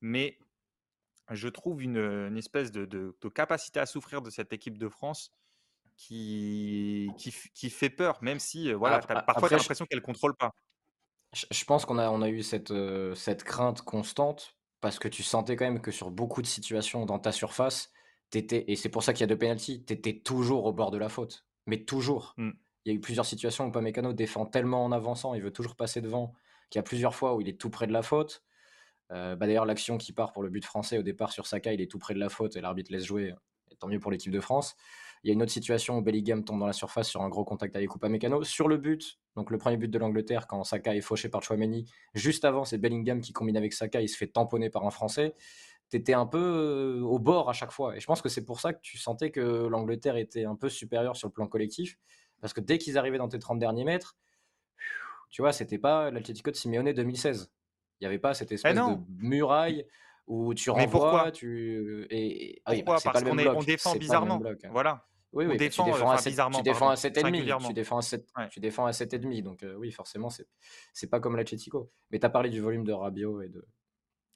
Mais 0.00 0.38
je 1.30 1.48
trouve 1.48 1.82
une, 1.82 2.36
espèce 2.36 2.72
de, 2.72 3.16
capacité 3.34 3.80
à 3.80 3.86
souffrir 3.86 4.22
de 4.22 4.30
cette 4.30 4.52
équipe 4.52 4.78
de 4.78 4.88
France 4.88 5.32
qui, 5.96 7.10
qui, 7.54 7.70
fait 7.70 7.90
peur, 7.90 8.18
même 8.22 8.38
si 8.38 8.72
voilà, 8.72 8.98
parfois 8.98 9.48
tu 9.48 9.54
as 9.54 9.58
l'impression 9.58 9.86
qu'elle 9.86 10.00
ne 10.00 10.04
contrôle 10.04 10.34
pas. 10.36 10.52
Je, 11.32 11.64
pense 11.64 11.86
qu'on 11.86 11.98
a, 11.98 12.10
on 12.10 12.20
a 12.20 12.28
eu 12.28 12.42
cette, 12.42 12.72
cette 13.14 13.44
crainte 13.44 13.82
constante 13.82 14.56
parce 14.82 14.98
que 14.98 15.08
tu 15.08 15.22
sentais 15.22 15.56
quand 15.56 15.64
même 15.64 15.80
que 15.80 15.92
sur 15.92 16.10
beaucoup 16.10 16.42
de 16.42 16.46
situations 16.46 17.06
dans 17.06 17.20
ta 17.20 17.32
surface, 17.32 17.90
étais, 18.34 18.64
et 18.66 18.76
c'est 18.76 18.88
pour 18.88 19.02
ça 19.02 19.12
qu'il 19.12 19.20
y 19.20 19.24
a 19.24 19.28
deux 19.28 19.38
pénalties, 19.38 19.84
tu 19.84 19.94
étais 19.94 20.18
toujours 20.18 20.66
au 20.66 20.72
bord 20.72 20.90
de 20.90 20.98
la 20.98 21.08
faute. 21.08 21.46
Mais 21.66 21.84
toujours. 21.84 22.34
Mmh. 22.36 22.50
Il 22.84 22.92
y 22.92 22.92
a 22.92 22.96
eu 22.96 23.00
plusieurs 23.00 23.24
situations 23.24 23.64
où 23.66 23.70
Pamecano 23.70 24.12
défend 24.12 24.44
tellement 24.44 24.84
en 24.84 24.90
avançant, 24.90 25.34
il 25.34 25.42
veut 25.42 25.52
toujours 25.52 25.76
passer 25.76 26.00
devant, 26.00 26.34
qu'il 26.68 26.80
y 26.80 26.80
a 26.80 26.82
plusieurs 26.82 27.14
fois 27.14 27.36
où 27.36 27.40
il 27.40 27.48
est 27.48 27.60
tout 27.60 27.70
près 27.70 27.86
de 27.86 27.92
la 27.92 28.02
faute. 28.02 28.42
Euh, 29.12 29.36
bah 29.36 29.46
D'ailleurs, 29.46 29.66
l'action 29.66 29.98
qui 29.98 30.12
part 30.12 30.32
pour 30.32 30.42
le 30.42 30.50
but 30.50 30.64
français 30.64 30.98
au 30.98 31.02
départ 31.02 31.30
sur 31.30 31.46
Saka, 31.46 31.72
il 31.72 31.80
est 31.80 31.90
tout 31.90 32.00
près 32.00 32.14
de 32.14 32.18
la 32.18 32.28
faute 32.28 32.56
et 32.56 32.60
l'arbitre 32.60 32.90
laisse 32.90 33.04
jouer. 33.04 33.34
Et 33.70 33.76
tant 33.76 33.86
mieux 33.86 34.00
pour 34.00 34.10
l'équipe 34.10 34.32
de 34.32 34.40
France. 34.40 34.74
Il 35.22 35.28
y 35.28 35.30
a 35.30 35.34
une 35.34 35.42
autre 35.42 35.52
situation 35.52 35.98
où 35.98 36.02
Bellingham 36.02 36.44
tombe 36.44 36.58
dans 36.58 36.66
la 36.66 36.72
surface 36.72 37.08
sur 37.08 37.22
un 37.22 37.28
gros 37.28 37.44
contact 37.44 37.76
avec 37.76 37.94
Upamecano. 37.94 38.42
Sur 38.42 38.66
le 38.66 38.76
but, 38.76 39.20
donc 39.36 39.50
le 39.50 39.58
premier 39.58 39.76
but 39.76 39.88
de 39.88 39.98
l'Angleterre, 39.98 40.48
quand 40.48 40.64
Saka 40.64 40.96
est 40.96 41.00
fauché 41.00 41.28
par 41.28 41.42
Chouameni, 41.42 41.88
juste 42.14 42.44
avant, 42.44 42.64
c'est 42.64 42.78
Bellingham 42.78 43.20
qui 43.20 43.32
combine 43.32 43.56
avec 43.56 43.72
Saka, 43.72 44.00
il 44.00 44.08
se 44.08 44.16
fait 44.16 44.26
tamponner 44.26 44.68
par 44.68 44.84
un 44.84 44.90
Français. 44.90 45.34
T'étais 45.90 46.14
un 46.14 46.26
peu 46.26 46.38
euh, 46.38 47.02
au 47.02 47.20
bord 47.20 47.48
à 47.48 47.52
chaque 47.52 47.70
fois. 47.70 47.96
Et 47.96 48.00
je 48.00 48.06
pense 48.06 48.20
que 48.20 48.28
c'est 48.28 48.44
pour 48.44 48.60
ça 48.60 48.72
que 48.72 48.80
tu 48.82 48.98
sentais 48.98 49.30
que 49.30 49.40
l'Angleterre 49.40 50.16
était 50.16 50.44
un 50.44 50.56
peu 50.56 50.68
supérieure 50.68 51.16
sur 51.16 51.28
le 51.28 51.32
plan 51.32 51.46
collectif. 51.46 51.98
Parce 52.40 52.52
que 52.52 52.60
dès 52.60 52.78
qu'ils 52.78 52.98
arrivaient 52.98 53.18
dans 53.18 53.28
tes 53.28 53.38
30 53.38 53.60
derniers 53.60 53.84
mètres, 53.84 54.16
tu 55.30 55.42
vois, 55.42 55.52
c'était 55.52 55.78
pas 55.78 56.10
l'Atletico 56.10 56.50
de 56.50 56.56
Simeone 56.56 56.92
2016. 56.92 57.52
Il 58.00 58.04
n'y 58.04 58.06
avait 58.08 58.18
pas 58.18 58.34
cette 58.34 58.50
eh 58.50 58.56
espèce 58.56 58.74
de 58.74 58.96
muraille 59.18 59.86
où 60.26 60.52
tu 60.54 60.70
renvoies, 60.70 61.30
tu 61.30 62.06
et, 62.10 62.60
ah 62.64 62.74
bah, 62.84 62.96
Parce 63.04 63.22
qu'on 63.22 63.38
on 63.38 63.62
défend 63.62 63.94
bizarrement. 63.94 64.42
Hein. 64.44 64.68
Voilà. 64.70 65.06
Oui, 65.32 65.46
oui, 65.46 65.56
tu 65.56 65.82
défends 65.82 66.10
à 66.10 66.18
7, 66.18 66.32
bizarrement, 66.32 66.58
tu 66.58 66.62
défends 66.62 66.90
à 66.90 66.94
7,5. 66.94 67.66
Tu 67.66 67.72
défends 67.72 67.98
à 67.98 68.02
7, 68.02 68.26
tu 68.50 68.60
défends 68.60 68.86
à 68.86 68.90
7,5. 68.90 69.42
Donc, 69.42 69.62
euh, 69.62 69.74
oui, 69.76 69.90
forcément, 69.90 70.28
c'est, 70.28 70.46
c'est 70.92 71.08
pas 71.08 71.20
comme 71.20 71.36
l'Atletico. 71.36 71.90
Mais 72.10 72.18
tu 72.18 72.26
as 72.26 72.30
parlé 72.30 72.50
du 72.50 72.60
volume 72.60 72.84
de 72.84 72.92
Rabiot 72.92 73.40
et 73.40 73.48
de, 73.48 73.66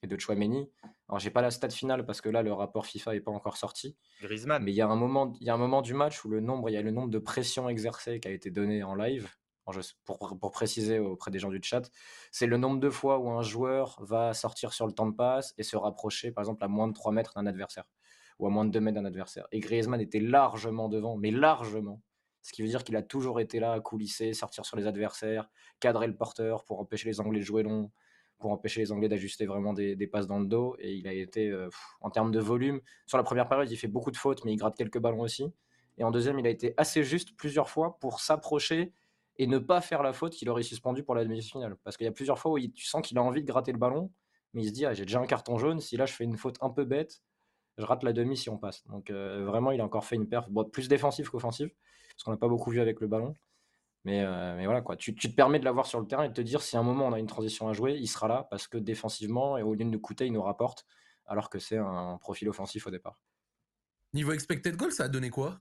et 0.02 0.06
de 0.06 0.18
Chouameni. 0.18 0.70
Alors, 1.09 1.18
j'ai 1.18 1.30
pas 1.30 1.42
la 1.42 1.50
stat 1.50 1.68
finale 1.68 2.06
parce 2.06 2.22
que 2.22 2.30
là, 2.30 2.42
le 2.42 2.52
rapport 2.52 2.87
FIFA 2.87 3.12
n'est 3.12 3.20
pas 3.20 3.30
encore 3.30 3.59
sorti. 3.59 3.96
Griezmann. 4.22 4.62
Mais 4.62 4.72
il 4.72 4.76
y, 4.76 4.80
a 4.80 4.88
un 4.88 4.96
moment, 4.96 5.35
il 5.40 5.46
y 5.46 5.50
a 5.50 5.54
un 5.54 5.59
moment 5.59 5.82
du 5.82 5.92
match 5.92 6.24
où 6.24 6.30
le 6.30 6.40
nombre, 6.40 6.70
il 6.70 6.72
y 6.72 6.78
a 6.78 6.82
le 6.82 6.90
nombre 6.90 7.11
de 7.11 7.18
pressions 7.18 7.68
exercées 7.68 8.18
qui 8.18 8.28
a 8.28 8.30
été 8.30 8.50
donné 8.50 8.82
en 8.82 8.94
live. 8.94 9.28
Pour, 10.04 10.38
pour, 10.38 10.52
préciser 10.52 11.00
auprès 11.00 11.32
des 11.32 11.40
gens 11.40 11.50
du 11.50 11.59
chat, 11.61 11.90
c'est 12.30 12.46
le 12.46 12.56
nombre 12.56 12.78
de 12.78 12.88
fois 12.88 13.18
où 13.18 13.28
un 13.30 13.42
joueur 13.42 13.98
va 14.00 14.32
sortir 14.32 14.72
sur 14.72 14.87
le 14.87 14.92
temps 14.92 15.09
de 15.09 15.16
passe 15.16 15.54
et 15.59 15.64
se 15.64 15.76
rapprocher, 15.76 16.30
par 16.30 16.42
exemple, 16.42 16.62
à 16.62 16.68
moins 16.68 16.87
de 16.87 16.92
3 16.92 17.11
mètres 17.11 17.32
d'un 17.35 17.46
adversaire 17.46 17.82
ou 18.38 18.46
à 18.46 18.51
moins 18.51 18.64
de 18.64 18.70
2 18.70 18.81
mètres 18.81 18.96
d'un 18.96 19.05
adversaire. 19.05 19.46
Et 19.53 19.61
Griezmann 19.61 20.01
était 20.01 20.20
largement 20.20 20.88
devant, 20.88 21.16
mais 21.16 21.31
largement. 21.31 22.01
Ce 22.42 22.53
qui 22.53 22.62
veut 22.62 22.68
dire 22.68 22.85
qu'il 22.85 22.96
a 22.96 23.03
toujours 23.03 23.40
été 23.40 23.59
là 23.59 23.72
à 23.72 23.81
coulisser, 23.81 24.33
sortir 24.33 24.64
sur 24.64 24.77
les 24.77 24.87
adversaires, 24.87 25.49
cadrer 25.81 26.07
le 26.07 26.16
porteur 26.16 26.64
pour 26.64 26.81
empêcher 26.81 27.09
les 27.09 27.20
Anglais 27.20 27.40
de 27.40 27.44
jouer 27.44 27.62
long, 27.62 27.90
pour 28.38 28.53
empêcher 28.53 28.81
les 28.81 28.92
Anglais 28.92 29.09
d'ajuster 29.09 29.46
vraiment 29.46 29.72
des, 29.72 30.07
passes 30.07 30.27
dans 30.27 30.38
le 30.38 30.46
dos. 30.46 30.77
Et 30.79 30.94
il 30.94 31.09
a 31.09 31.12
été, 31.12 31.49
euh, 31.49 31.68
en 32.01 32.11
termes 32.11 32.31
de 32.31 32.38
volume, 32.38 32.81
sur 33.07 33.18
la 33.18 33.25
première 33.25 33.49
période, 33.49 33.70
il 33.70 33.77
fait 33.77 33.88
beaucoup 33.88 34.11
de 34.11 34.16
fautes, 34.16 34.44
mais 34.44 34.53
il 34.53 34.57
gratte 34.57 34.77
quelques 34.77 35.01
ballons 35.01 35.22
aussi. 35.22 35.44
Et 35.99 36.05
en 36.05 36.11
deuxième, 36.11 36.38
il 36.38 36.46
a 36.46 36.51
été 36.51 36.75
assez 36.77 37.03
juste 37.03 37.37
plusieurs 37.37 37.70
fois 37.70 37.99
pour 37.99 38.20
s'approcher 38.20 38.92
et 39.38 39.46
ne 39.46 39.59
pas 39.59 39.81
faire 39.81 40.03
la 40.03 40.12
faute 40.12 40.35
qu'il 40.35 40.49
aurait 40.49 40.62
suspendu 40.62 41.03
pour 41.03 41.14
la 41.14 41.25
demi-finale. 41.25 41.77
Parce 41.85 41.96
qu'il 41.96 42.05
y 42.05 42.09
a 42.09 42.12
plusieurs 42.12 42.38
fois 42.38 42.53
où 42.53 42.59
tu 42.59 42.87
sens 42.87 43.03
qu'il 43.03 43.18
a 43.18 43.22
envie 43.22 43.42
de 43.42 43.46
gratter 43.46 43.72
le 43.72 43.79
ballon, 43.79 44.11
mais 44.53 44.62
il 44.62 44.68
se 44.68 44.72
dit 44.72 44.87
ah, 44.87 44.94
j'ai 44.94 45.05
déjà 45.05 45.20
un 45.20 45.27
carton 45.27 45.59
jaune, 45.59 45.81
si 45.81 45.96
là 45.96 46.07
je 46.07 46.12
fais 46.12 46.25
une 46.25 46.37
faute 46.37 46.57
un 46.61 46.70
peu 46.70 46.85
bête, 46.85 47.22
je 47.78 47.84
rate 47.84 48.02
la 48.02 48.12
demi 48.12 48.36
si 48.36 48.48
on 48.48 48.58
passe. 48.58 48.86
Donc 48.86 49.10
euh, 49.10 49.44
vraiment, 49.44 49.70
il 49.70 49.80
a 49.80 49.84
encore 49.84 50.04
fait 50.04 50.16
une 50.16 50.28
perf 50.28 50.48
plus 50.72 50.88
défensive 50.88 51.30
qu'offensive, 51.30 51.70
parce 52.10 52.24
qu'on 52.24 52.30
n'a 52.30 52.36
pas 52.36 52.48
beaucoup 52.48 52.70
vu 52.70 52.80
avec 52.80 53.00
le 53.00 53.06
ballon. 53.06 53.34
Mais, 54.04 54.22
euh, 54.22 54.56
mais 54.56 54.66
voilà, 54.66 54.82
quoi. 54.82 54.96
Tu, 54.96 55.14
te 55.14 55.28
permets 55.28 55.58
de 55.58 55.64
l'avoir 55.64 55.86
sur 55.86 56.00
le 56.00 56.06
terrain 56.06 56.22
et 56.24 56.28
de 56.28 56.34
te 56.34 56.40
dire 56.40 56.62
si 56.62 56.76
à 56.76 56.80
un 56.80 56.84
moment 56.84 57.06
on 57.06 57.12
a 57.12 57.18
une 57.18 57.26
transition 57.26 57.68
à 57.68 57.72
jouer, 57.72 57.94
il 57.94 58.06
sera 58.06 58.28
là, 58.28 58.46
parce 58.50 58.68
que 58.68 58.78
défensivement, 58.78 59.58
et 59.58 59.62
au 59.62 59.74
lieu 59.74 59.84
de 59.84 59.90
nous 59.90 59.98
coûter, 59.98 60.26
il 60.26 60.32
nous 60.32 60.42
rapporte, 60.42 60.86
alors 61.26 61.50
que 61.50 61.58
c'est 61.58 61.76
un 61.76 62.16
profil 62.18 62.48
offensif 62.48 62.86
au 62.86 62.90
départ. 62.90 63.18
Niveau 64.14 64.32
expected 64.32 64.76
goal, 64.76 64.92
ça 64.92 65.04
a 65.04 65.08
donné 65.08 65.28
quoi? 65.28 65.60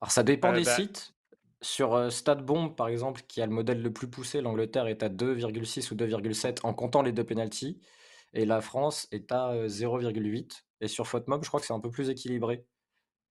Alors 0.00 0.10
ça 0.10 0.22
dépend 0.22 0.52
euh, 0.52 0.56
des 0.56 0.64
bah 0.64 0.74
sites. 0.74 1.14
Sur 1.62 2.10
StatBomb, 2.10 2.70
par 2.70 2.88
exemple, 2.88 3.20
qui 3.28 3.42
a 3.42 3.46
le 3.46 3.52
modèle 3.52 3.82
le 3.82 3.92
plus 3.92 4.08
poussé, 4.08 4.40
l'Angleterre 4.40 4.86
est 4.86 5.02
à 5.02 5.10
2,6 5.10 5.92
ou 5.92 5.96
2,7 5.96 6.60
en 6.62 6.72
comptant 6.72 7.02
les 7.02 7.12
deux 7.12 7.24
penalties. 7.24 7.78
Et 8.32 8.44
la 8.44 8.60
France 8.60 9.08
est 9.10 9.32
à 9.32 9.52
0,8. 9.66 10.64
Et 10.80 10.88
sur 10.88 11.06
FootMob, 11.06 11.42
je 11.42 11.48
crois 11.48 11.60
que 11.60 11.66
c'est 11.66 11.72
un 11.72 11.80
peu 11.80 11.90
plus 11.90 12.10
équilibré. 12.10 12.64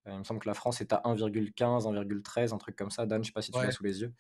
il 0.06 0.18
me 0.18 0.24
semble 0.24 0.40
que 0.40 0.48
la 0.50 0.54
France 0.54 0.82
est 0.82 0.94
à 0.94 1.02
1,15, 1.06 1.84
1,13, 1.84 2.54
un 2.54 2.58
truc 2.58 2.76
comme 2.76 2.92
ça. 2.92 3.06
Dan, 3.06 3.24
je 3.24 3.28
sais 3.28 3.34
pas 3.34 3.42
si 3.42 3.52
tu 3.52 3.60
l'as 3.60 3.72
sous 3.72 3.84
les 3.84 4.02
yeux. 4.02 4.14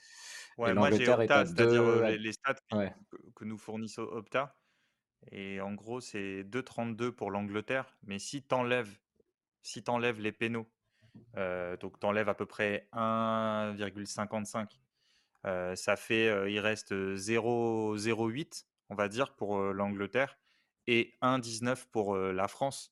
Ouais, 0.57 0.73
moi 0.73 0.91
j'ai 0.91 1.07
Opta, 1.09 1.45
c'est-à-dire 1.45 2.01
les, 2.17 2.31
stats 2.33 2.55
que, 3.35 3.45
nous 3.45 3.57
fournissent 3.57 3.99
Opta. 3.99 4.55
Et 5.31 5.59
en 5.59 5.73
gros, 5.73 5.99
c'est 5.99 6.43
2,32 6.43 7.11
pour 7.11 7.29
l'Angleterre. 7.29 7.97
Mais 8.03 8.19
si 8.19 8.43
tu 8.43 8.55
enlèves, 8.55 8.97
si 9.61 9.83
enlèves 9.87 10.21
les 10.21 10.31
pénaux, 10.31 10.71
donc 11.35 11.99
tu 11.99 12.05
enlèves 12.05 12.29
à 12.29 12.35
peu 12.35 12.45
près 12.45 12.87
1,55, 12.93 14.69
ça 15.75 15.95
fait, 15.97 16.51
il 16.51 16.59
reste 16.59 16.93
0,08, 16.93 18.65
on 18.89 18.95
va 18.95 19.09
dire, 19.09 19.35
pour 19.35 19.59
l'Angleterre 19.59 20.39
et 20.89 21.15
1,19 21.21 21.85
pour 21.91 22.17
la 22.17 22.47
France. 22.47 22.91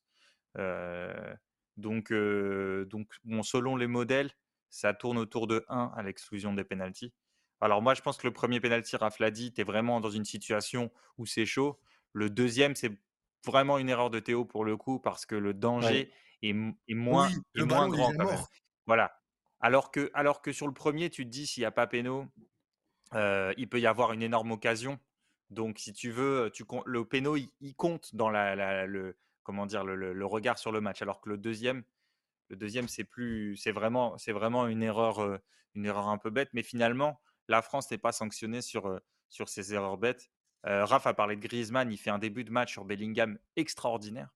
donc, 1.77 2.13
donc 2.13 3.11
bon, 3.23 3.43
selon 3.43 3.75
les 3.75 3.87
modèles, 3.87 4.31
ça 4.69 4.93
tourne 4.93 5.17
autour 5.17 5.47
de 5.47 5.65
1 5.67 5.93
à 5.95 6.03
l'exclusion 6.03 6.53
des 6.53 6.63
pénalties. 6.63 7.11
Alors 7.59 7.81
moi, 7.81 7.95
je 7.95 8.01
pense 8.01 8.17
que 8.17 8.27
le 8.27 8.33
premier 8.33 8.59
pénalty, 8.59 8.95
Raph 8.97 9.17
l'a 9.17 9.31
dit, 9.31 9.51
tu 9.51 9.61
es 9.61 9.63
vraiment 9.63 9.99
dans 9.99 10.11
une 10.11 10.25
situation 10.25 10.91
où 11.17 11.25
c'est 11.25 11.47
chaud. 11.47 11.79
Le 12.13 12.29
deuxième, 12.29 12.75
c'est 12.75 12.91
vraiment 13.43 13.79
une 13.79 13.89
erreur 13.89 14.11
de 14.11 14.19
Théo 14.19 14.45
pour 14.45 14.63
le 14.63 14.77
coup, 14.77 14.99
parce 14.99 15.25
que 15.25 15.33
le 15.33 15.55
danger 15.55 16.11
est, 16.43 16.53
moins, 16.53 17.29
moins 17.55 17.89
grand. 17.89 18.13
Voilà. 18.85 19.19
Alors 19.59 19.89
que, 19.89 20.11
alors 20.13 20.43
que 20.43 20.51
sur 20.51 20.67
le 20.67 20.73
premier, 20.73 21.09
tu 21.09 21.25
te 21.25 21.29
dis 21.29 21.47
s'il 21.47 21.61
n'y 21.61 21.65
a 21.65 21.71
pas 21.71 21.87
péno, 21.87 22.27
il 23.13 23.67
peut 23.67 23.79
y 23.79 23.87
avoir 23.87 24.13
une 24.13 24.21
énorme 24.21 24.51
occasion. 24.51 24.99
Donc, 25.49 25.79
si 25.79 25.93
tu 25.93 26.11
veux, 26.11 26.49
tu, 26.53 26.65
le 26.85 27.05
péno, 27.05 27.35
il, 27.37 27.75
compte 27.75 28.15
dans 28.15 28.29
la, 28.29 28.85
le, 28.85 29.17
comment 29.43 29.65
dire, 29.65 29.83
le, 29.83 30.25
regard 30.25 30.57
sur 30.57 30.71
le 30.71 30.81
match. 30.81 31.01
Alors 31.01 31.21
que 31.21 31.29
le 31.29 31.37
deuxième, 31.37 31.83
le 32.49 32.55
deuxième, 32.55 32.87
c'est 32.87 33.03
plus, 33.03 33.55
c'est 33.57 33.71
vraiment, 33.71 34.17
c'est 34.17 34.33
vraiment 34.33 34.67
une 34.67 34.83
erreur, 34.83 35.39
une 35.75 35.85
erreur 35.85 36.09
un 36.09 36.17
peu 36.17 36.29
bête. 36.29 36.49
Mais 36.53 36.63
finalement, 36.63 37.21
la 37.47 37.61
France 37.61 37.89
n'est 37.91 37.97
pas 37.97 38.11
sanctionnée 38.11 38.61
sur, 38.61 38.99
sur 39.29 39.47
ces 39.47 39.73
erreurs 39.73 39.97
bêtes. 39.97 40.29
Raph 40.63 41.07
a 41.07 41.13
parlé 41.13 41.37
de 41.37 41.41
Griezmann, 41.41 41.91
il 41.91 41.97
fait 41.97 42.09
un 42.09 42.19
début 42.19 42.43
de 42.43 42.51
match 42.51 42.73
sur 42.73 42.83
Bellingham 42.83 43.39
extraordinaire. 43.55 44.35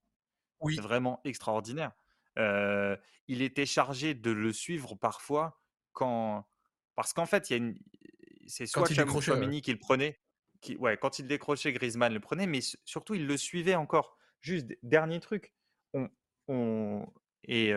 Oui. 0.61 0.77
Vraiment 0.77 1.19
extraordinaire. 1.25 1.91
il 2.37 3.41
était 3.41 3.65
chargé 3.65 4.13
de 4.13 4.31
le 4.31 4.53
suivre 4.53 4.95
parfois 4.95 5.61
quand, 5.91 6.47
parce 6.95 7.13
qu'en 7.13 7.25
fait, 7.25 7.49
il 7.49 7.53
y 7.53 7.55
a 7.55 7.57
une, 7.57 7.77
c'est 8.47 8.65
soit 8.65 8.87
Chouameni 8.87 9.61
qui 9.61 9.71
le 9.71 9.79
prenait, 9.79 10.19
qui, 10.61 10.77
ouais, 10.77 10.97
quand 10.97 11.19
il 11.19 11.27
décrochait, 11.27 11.73
Griezmann 11.73 12.13
le 12.13 12.19
prenait, 12.19 12.47
mais 12.47 12.59
surtout 12.85 13.15
il 13.15 13.27
le 13.27 13.37
suivait 13.37 13.75
encore. 13.75 14.17
Juste 14.39 14.67
dernier 14.81 15.19
truc, 15.19 15.53
on, 15.93 16.09
on 16.47 17.05
et, 17.43 17.73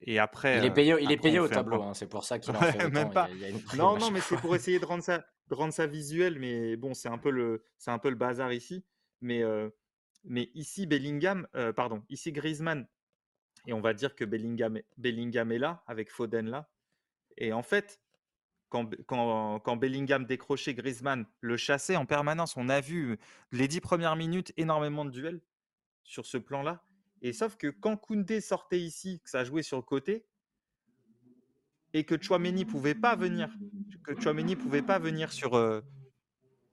et 0.00 0.18
après. 0.18 0.58
Il 0.58 0.64
est 0.64 0.70
payé, 0.72 0.96
il 1.00 1.10
est 1.10 1.16
payé 1.16 1.38
au 1.38 1.48
tableau, 1.48 1.82
hein, 1.82 1.94
c'est 1.94 2.08
pour 2.08 2.24
ça 2.24 2.38
qu'il 2.38 2.54
en 2.56 2.60
fait 2.60 2.84
autant. 2.84 2.90
Même 2.90 3.12
pas. 3.12 3.28
non, 3.76 3.98
non, 3.98 4.10
mais 4.10 4.20
c'est 4.20 4.36
pour 4.36 4.54
essayer 4.54 4.78
de 4.78 4.86
rendre 4.86 5.02
ça, 5.02 5.24
de 5.48 5.54
rendre 5.54 5.72
ça 5.72 5.86
visuel, 5.86 6.38
mais 6.38 6.76
bon, 6.76 6.94
c'est 6.94 7.08
un 7.08 7.18
peu 7.18 7.30
le, 7.30 7.64
c'est 7.78 7.90
un 7.90 7.98
peu 7.98 8.10
le 8.10 8.16
bazar 8.16 8.52
ici. 8.52 8.84
Mais, 9.20 9.42
mais 10.24 10.50
ici 10.54 10.86
Bellingham, 10.86 11.46
pardon, 11.74 12.02
ici 12.08 12.32
Griezmann, 12.32 12.86
et 13.66 13.72
on 13.72 13.80
va 13.80 13.92
dire 13.92 14.14
que 14.14 14.24
Bellingham, 14.24 14.80
Bellingham 14.96 15.52
est 15.52 15.58
là 15.58 15.82
avec 15.86 16.10
Foden 16.10 16.48
là. 16.48 16.70
Et 17.36 17.52
en 17.52 17.62
fait, 17.62 18.00
quand, 18.68 18.90
quand, 19.06 19.60
quand, 19.60 19.76
Bellingham 19.76 20.24
décrochait 20.24 20.74
Griezmann, 20.74 21.26
le 21.40 21.56
chassait 21.56 21.96
en 21.96 22.06
permanence. 22.06 22.56
On 22.56 22.68
a 22.68 22.80
vu 22.80 23.18
les 23.52 23.68
dix 23.68 23.80
premières 23.80 24.16
minutes 24.16 24.52
énormément 24.56 25.04
de 25.04 25.10
duels 25.10 25.40
sur 26.02 26.26
ce 26.26 26.38
plan-là. 26.38 26.82
Et 27.22 27.32
sauf 27.32 27.56
que 27.56 27.68
quand 27.68 27.96
Koundé 27.96 28.40
sortait 28.40 28.80
ici, 28.80 29.20
que 29.24 29.30
ça 29.30 29.44
jouait 29.44 29.62
sur 29.62 29.76
le 29.76 29.82
côté, 29.82 30.26
et 31.92 32.04
que 32.04 32.20
Chouameni 32.20 32.64
pouvait 32.64 32.94
pas 32.94 33.16
venir, 33.16 33.48
que 34.04 34.18
Chouameni 34.20 34.56
pouvait 34.56 34.82
pas 34.82 34.98
venir 34.98 35.32
sur, 35.32 35.54
euh, 35.54 35.80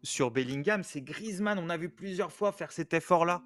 sur 0.04 0.30
Bellingham, 0.32 0.84
c'est 0.84 1.02
Griezmann. 1.02 1.58
On 1.58 1.70
a 1.70 1.78
vu 1.78 1.90
plusieurs 1.90 2.32
fois 2.32 2.52
faire 2.52 2.72
cet 2.72 2.94
effort-là. 2.94 3.44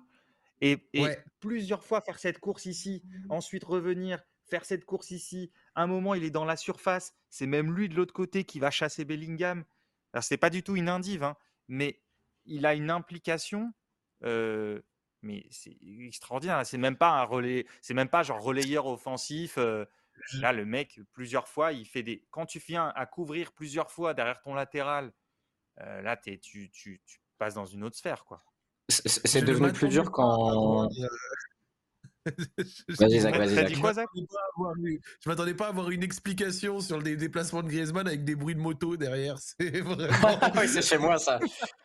Et, 0.61 0.89
et 0.93 1.05
plusieurs 1.39 1.83
fois 1.83 2.01
faire 2.01 2.19
cette 2.19 2.39
course 2.39 2.65
ici, 2.65 3.01
ensuite 3.29 3.63
revenir, 3.63 4.21
faire 4.49 4.65
cette 4.65 4.85
course 4.85 5.11
ici. 5.11 5.51
Un 5.75 5.87
moment, 5.87 6.13
il 6.13 6.23
est 6.23 6.29
dans 6.29 6.45
la 6.45 6.55
surface. 6.55 7.13
C'est 7.29 7.47
même 7.47 7.73
lui 7.73 7.89
de 7.89 7.95
l'autre 7.95 8.13
côté 8.13 8.43
qui 8.43 8.59
va 8.59 8.71
chasser 8.71 9.05
Bellingham. 9.05 9.63
Alors, 10.13 10.23
c'est 10.23 10.37
pas 10.37 10.49
du 10.49 10.63
tout 10.63 10.75
une 10.75 10.89
indive, 10.89 11.23
hein, 11.23 11.35
mais 11.67 12.01
il 12.45 12.65
a 12.65 12.73
une 12.73 12.89
implication. 12.89 13.73
Euh, 14.23 14.81
mais 15.21 15.45
c'est 15.51 15.77
extraordinaire. 15.81 16.65
C'est 16.65 16.77
même 16.77 16.97
pas 16.97 17.09
un 17.09 17.23
relais, 17.23 17.65
c'est 17.81 17.93
même 17.93 18.09
pas 18.09 18.23
genre 18.23 18.41
relayeur 18.41 18.85
offensif. 18.87 19.57
Euh, 19.57 19.85
là, 20.33 20.51
le 20.53 20.65
mec, 20.65 20.99
plusieurs 21.13 21.47
fois, 21.47 21.71
il 21.71 21.85
fait 21.85 22.03
des. 22.03 22.25
Quand 22.31 22.45
tu 22.45 22.59
viens 22.59 22.91
à 22.95 23.05
couvrir 23.05 23.51
plusieurs 23.51 23.91
fois 23.91 24.13
derrière 24.13 24.41
ton 24.41 24.53
latéral, 24.53 25.11
euh, 25.81 26.01
là, 26.01 26.17
tu, 26.17 26.39
tu, 26.39 26.69
tu, 26.71 27.01
passes 27.37 27.53
dans 27.53 27.65
une 27.65 27.83
autre 27.83 27.95
sphère, 27.95 28.25
quoi. 28.25 28.43
C'est 28.89 29.43
devenu 29.43 29.71
plus 29.71 29.87
dur 29.87 30.11
quand. 30.11 30.89
Vas-y, 32.99 33.19
Zach, 33.19 33.37
vas-y, 33.37 33.73
Je 33.73 35.29
m'attendais 35.29 35.53
pas 35.53 35.67
à 35.67 35.69
avoir 35.69 35.89
une 35.89 36.03
explication 36.03 36.79
sur 36.81 36.99
les 36.99 37.15
déplacements 37.15 37.63
de 37.63 37.69
Griezmann 37.69 38.07
avec 38.07 38.23
des 38.23 38.35
bruits 38.35 38.55
de 38.55 38.59
moto 38.59 38.97
derrière. 38.97 39.37
C'est 39.39 39.79
vraiment. 39.81 40.39
oui, 40.55 40.67
c'est 40.67 40.81
chez 40.81 40.97
moi, 40.97 41.17
ça. 41.17 41.39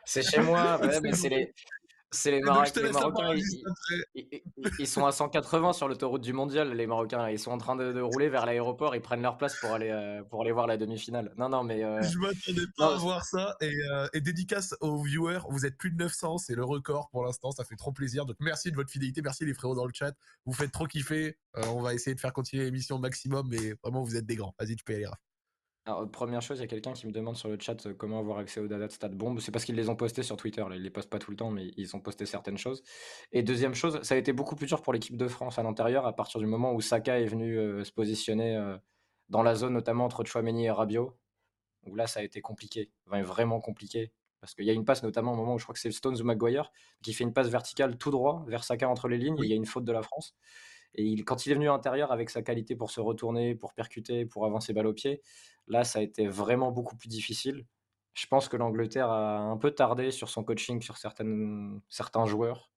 C'est 0.04 0.22
chez 0.22 0.40
moi. 0.40 0.80
c'est 1.12 1.28
les, 1.28 1.54
c'est 2.14 2.30
les, 2.30 2.40
Marocains, 2.40 3.34
ils, 4.78 4.86
sont 4.86 5.04
à 5.04 5.12
180 5.12 5.72
sur 5.72 5.88
l'autoroute 5.88 6.22
du 6.22 6.32
mondial, 6.32 6.72
les 6.72 6.86
Marocains. 6.86 7.28
Ils 7.28 7.38
sont 7.38 7.50
en 7.50 7.58
train 7.58 7.76
de, 7.76 8.00
rouler 8.00 8.28
vers 8.28 8.46
l'aéroport, 8.46 8.94
ils 8.94 9.02
prennent 9.02 9.22
leur 9.22 9.36
place 9.36 9.56
pour 9.60 9.72
aller, 9.72 9.90
euh, 9.90 10.22
pour 10.22 10.42
aller 10.42 10.52
voir 10.52 10.66
la 10.66 10.76
demi-finale. 10.76 11.32
Non, 11.36 11.48
non, 11.48 11.64
mais. 11.64 11.84
Euh, 11.84 12.02
Je 12.02 12.18
m'attendais 12.18 12.66
pas 12.76 12.94
à 12.94 12.96
voir 12.96 13.24
ça. 13.24 13.56
Et, 13.60 13.72
euh, 13.90 14.06
et, 14.12 14.20
dédicace 14.20 14.74
aux 14.80 15.02
viewers, 15.02 15.40
vous 15.50 15.66
êtes 15.66 15.76
plus 15.76 15.90
de 15.90 15.96
900, 15.96 16.38
c'est 16.38 16.54
le 16.54 16.64
record 16.64 17.10
pour 17.10 17.24
l'instant, 17.24 17.50
ça 17.50 17.64
fait 17.64 17.76
trop 17.76 17.92
plaisir. 17.92 18.26
Donc 18.26 18.36
merci 18.40 18.70
de 18.70 18.76
votre 18.76 18.90
fidélité, 18.90 19.20
merci 19.22 19.44
les 19.44 19.54
frérots 19.54 19.74
dans 19.74 19.86
le 19.86 19.92
chat. 19.94 20.12
Vous 20.46 20.52
faites 20.52 20.72
trop 20.72 20.86
kiffer. 20.86 21.36
on 21.54 21.82
va 21.82 21.94
essayer 21.94 22.14
de 22.14 22.20
faire 22.20 22.32
continuer 22.32 22.64
l'émission 22.64 22.96
au 22.96 23.00
maximum, 23.00 23.48
mais 23.48 23.74
vraiment, 23.82 24.02
vous 24.02 24.16
êtes 24.16 24.26
des 24.26 24.36
grands. 24.36 24.54
Vas-y, 24.58 24.76
tu 24.76 24.84
peux 24.84 24.92
y 24.92 24.96
aller, 24.96 25.06
Raph. 25.06 25.23
Alors, 25.86 26.10
première 26.10 26.40
chose, 26.40 26.58
il 26.58 26.60
y 26.62 26.64
a 26.64 26.66
quelqu'un 26.66 26.94
qui 26.94 27.06
me 27.06 27.12
demande 27.12 27.36
sur 27.36 27.50
le 27.50 27.58
chat 27.60 27.84
euh, 27.86 27.92
comment 27.92 28.18
avoir 28.18 28.38
accès 28.38 28.58
aux 28.58 28.66
data 28.66 28.86
de 28.86 28.92
Stat 28.92 29.08
Bomb. 29.08 29.38
C'est 29.38 29.52
parce 29.52 29.66
qu'ils 29.66 29.74
les 29.74 29.90
ont 29.90 29.96
postés 29.96 30.22
sur 30.22 30.38
Twitter. 30.38 30.64
Là. 30.66 30.76
Ils 30.76 30.82
les 30.82 30.88
postent 30.88 31.10
pas 31.10 31.18
tout 31.18 31.30
le 31.30 31.36
temps, 31.36 31.50
mais 31.50 31.72
ils 31.76 31.94
ont 31.94 32.00
posté 32.00 32.24
certaines 32.24 32.56
choses. 32.56 32.82
Et 33.32 33.42
deuxième 33.42 33.74
chose, 33.74 34.00
ça 34.02 34.14
a 34.14 34.18
été 34.18 34.32
beaucoup 34.32 34.56
plus 34.56 34.66
dur 34.66 34.80
pour 34.80 34.94
l'équipe 34.94 35.16
de 35.18 35.28
France 35.28 35.58
à 35.58 35.62
l'intérieur 35.62 36.06
à 36.06 36.14
partir 36.14 36.40
du 36.40 36.46
moment 36.46 36.72
où 36.72 36.80
Saka 36.80 37.20
est 37.20 37.26
venu 37.26 37.58
euh, 37.58 37.84
se 37.84 37.92
positionner 37.92 38.56
euh, 38.56 38.78
dans 39.28 39.42
la 39.42 39.54
zone, 39.54 39.74
notamment 39.74 40.06
entre 40.06 40.24
Chouameni 40.24 40.64
et 40.64 40.70
Rabiot. 40.70 41.18
Où 41.86 41.94
là, 41.96 42.06
ça 42.06 42.20
a 42.20 42.22
été 42.22 42.40
compliqué, 42.40 42.90
vraiment 43.04 43.60
compliqué. 43.60 44.10
Parce 44.40 44.54
qu'il 44.54 44.64
y 44.64 44.70
a 44.70 44.72
une 44.72 44.86
passe, 44.86 45.02
notamment 45.02 45.32
au 45.32 45.36
moment 45.36 45.54
où 45.54 45.58
je 45.58 45.64
crois 45.64 45.74
que 45.74 45.80
c'est 45.80 45.90
Stones 45.90 46.18
ou 46.18 46.24
Maguire, 46.24 46.70
qui 47.02 47.12
fait 47.12 47.24
une 47.24 47.34
passe 47.34 47.48
verticale 47.48 47.98
tout 47.98 48.10
droit 48.10 48.44
vers 48.48 48.64
Saka 48.64 48.88
entre 48.88 49.08
les 49.08 49.18
lignes. 49.18 49.36
Et 49.40 49.44
il 49.44 49.50
y 49.50 49.52
a 49.52 49.56
une 49.56 49.66
faute 49.66 49.84
de 49.84 49.92
la 49.92 50.02
France. 50.02 50.34
Et 50.94 51.14
quand 51.24 51.46
il 51.46 51.52
est 51.52 51.54
venu 51.54 51.68
à 51.68 51.72
l'intérieur 51.72 52.12
avec 52.12 52.30
sa 52.30 52.42
qualité 52.42 52.76
pour 52.76 52.90
se 52.90 53.00
retourner, 53.00 53.54
pour 53.54 53.74
percuter, 53.74 54.26
pour 54.26 54.46
avancer 54.46 54.72
balle 54.72 54.86
au 54.86 54.92
pied, 54.92 55.22
là, 55.66 55.84
ça 55.84 55.98
a 55.98 56.02
été 56.02 56.26
vraiment 56.28 56.70
beaucoup 56.72 56.96
plus 56.96 57.08
difficile. 57.08 57.66
Je 58.14 58.26
pense 58.26 58.48
que 58.48 58.56
l'Angleterre 58.56 59.10
a 59.10 59.38
un 59.38 59.56
peu 59.56 59.72
tardé 59.72 60.10
sur 60.12 60.28
son 60.28 60.44
coaching 60.44 60.80
sur 60.80 60.96
certaines, 60.98 61.80
certains 61.88 62.26
joueurs 62.26 62.70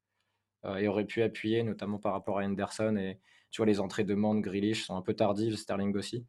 euh, 0.65 0.77
et 0.77 0.87
aurait 0.87 1.05
pu 1.05 1.21
appuyer, 1.21 1.63
notamment 1.63 1.99
par 1.99 2.13
rapport 2.13 2.39
à 2.39 2.43
Henderson. 2.43 2.97
Et 2.97 3.19
tu 3.51 3.57
vois, 3.57 3.67
les 3.67 3.79
entrées 3.79 4.03
de 4.03 4.15
Mande, 4.15 4.41
Grealish 4.41 4.85
sont 4.85 4.95
un 4.95 5.01
peu 5.03 5.13
tardives, 5.13 5.55
Sterling 5.55 5.95
aussi. 5.95 6.25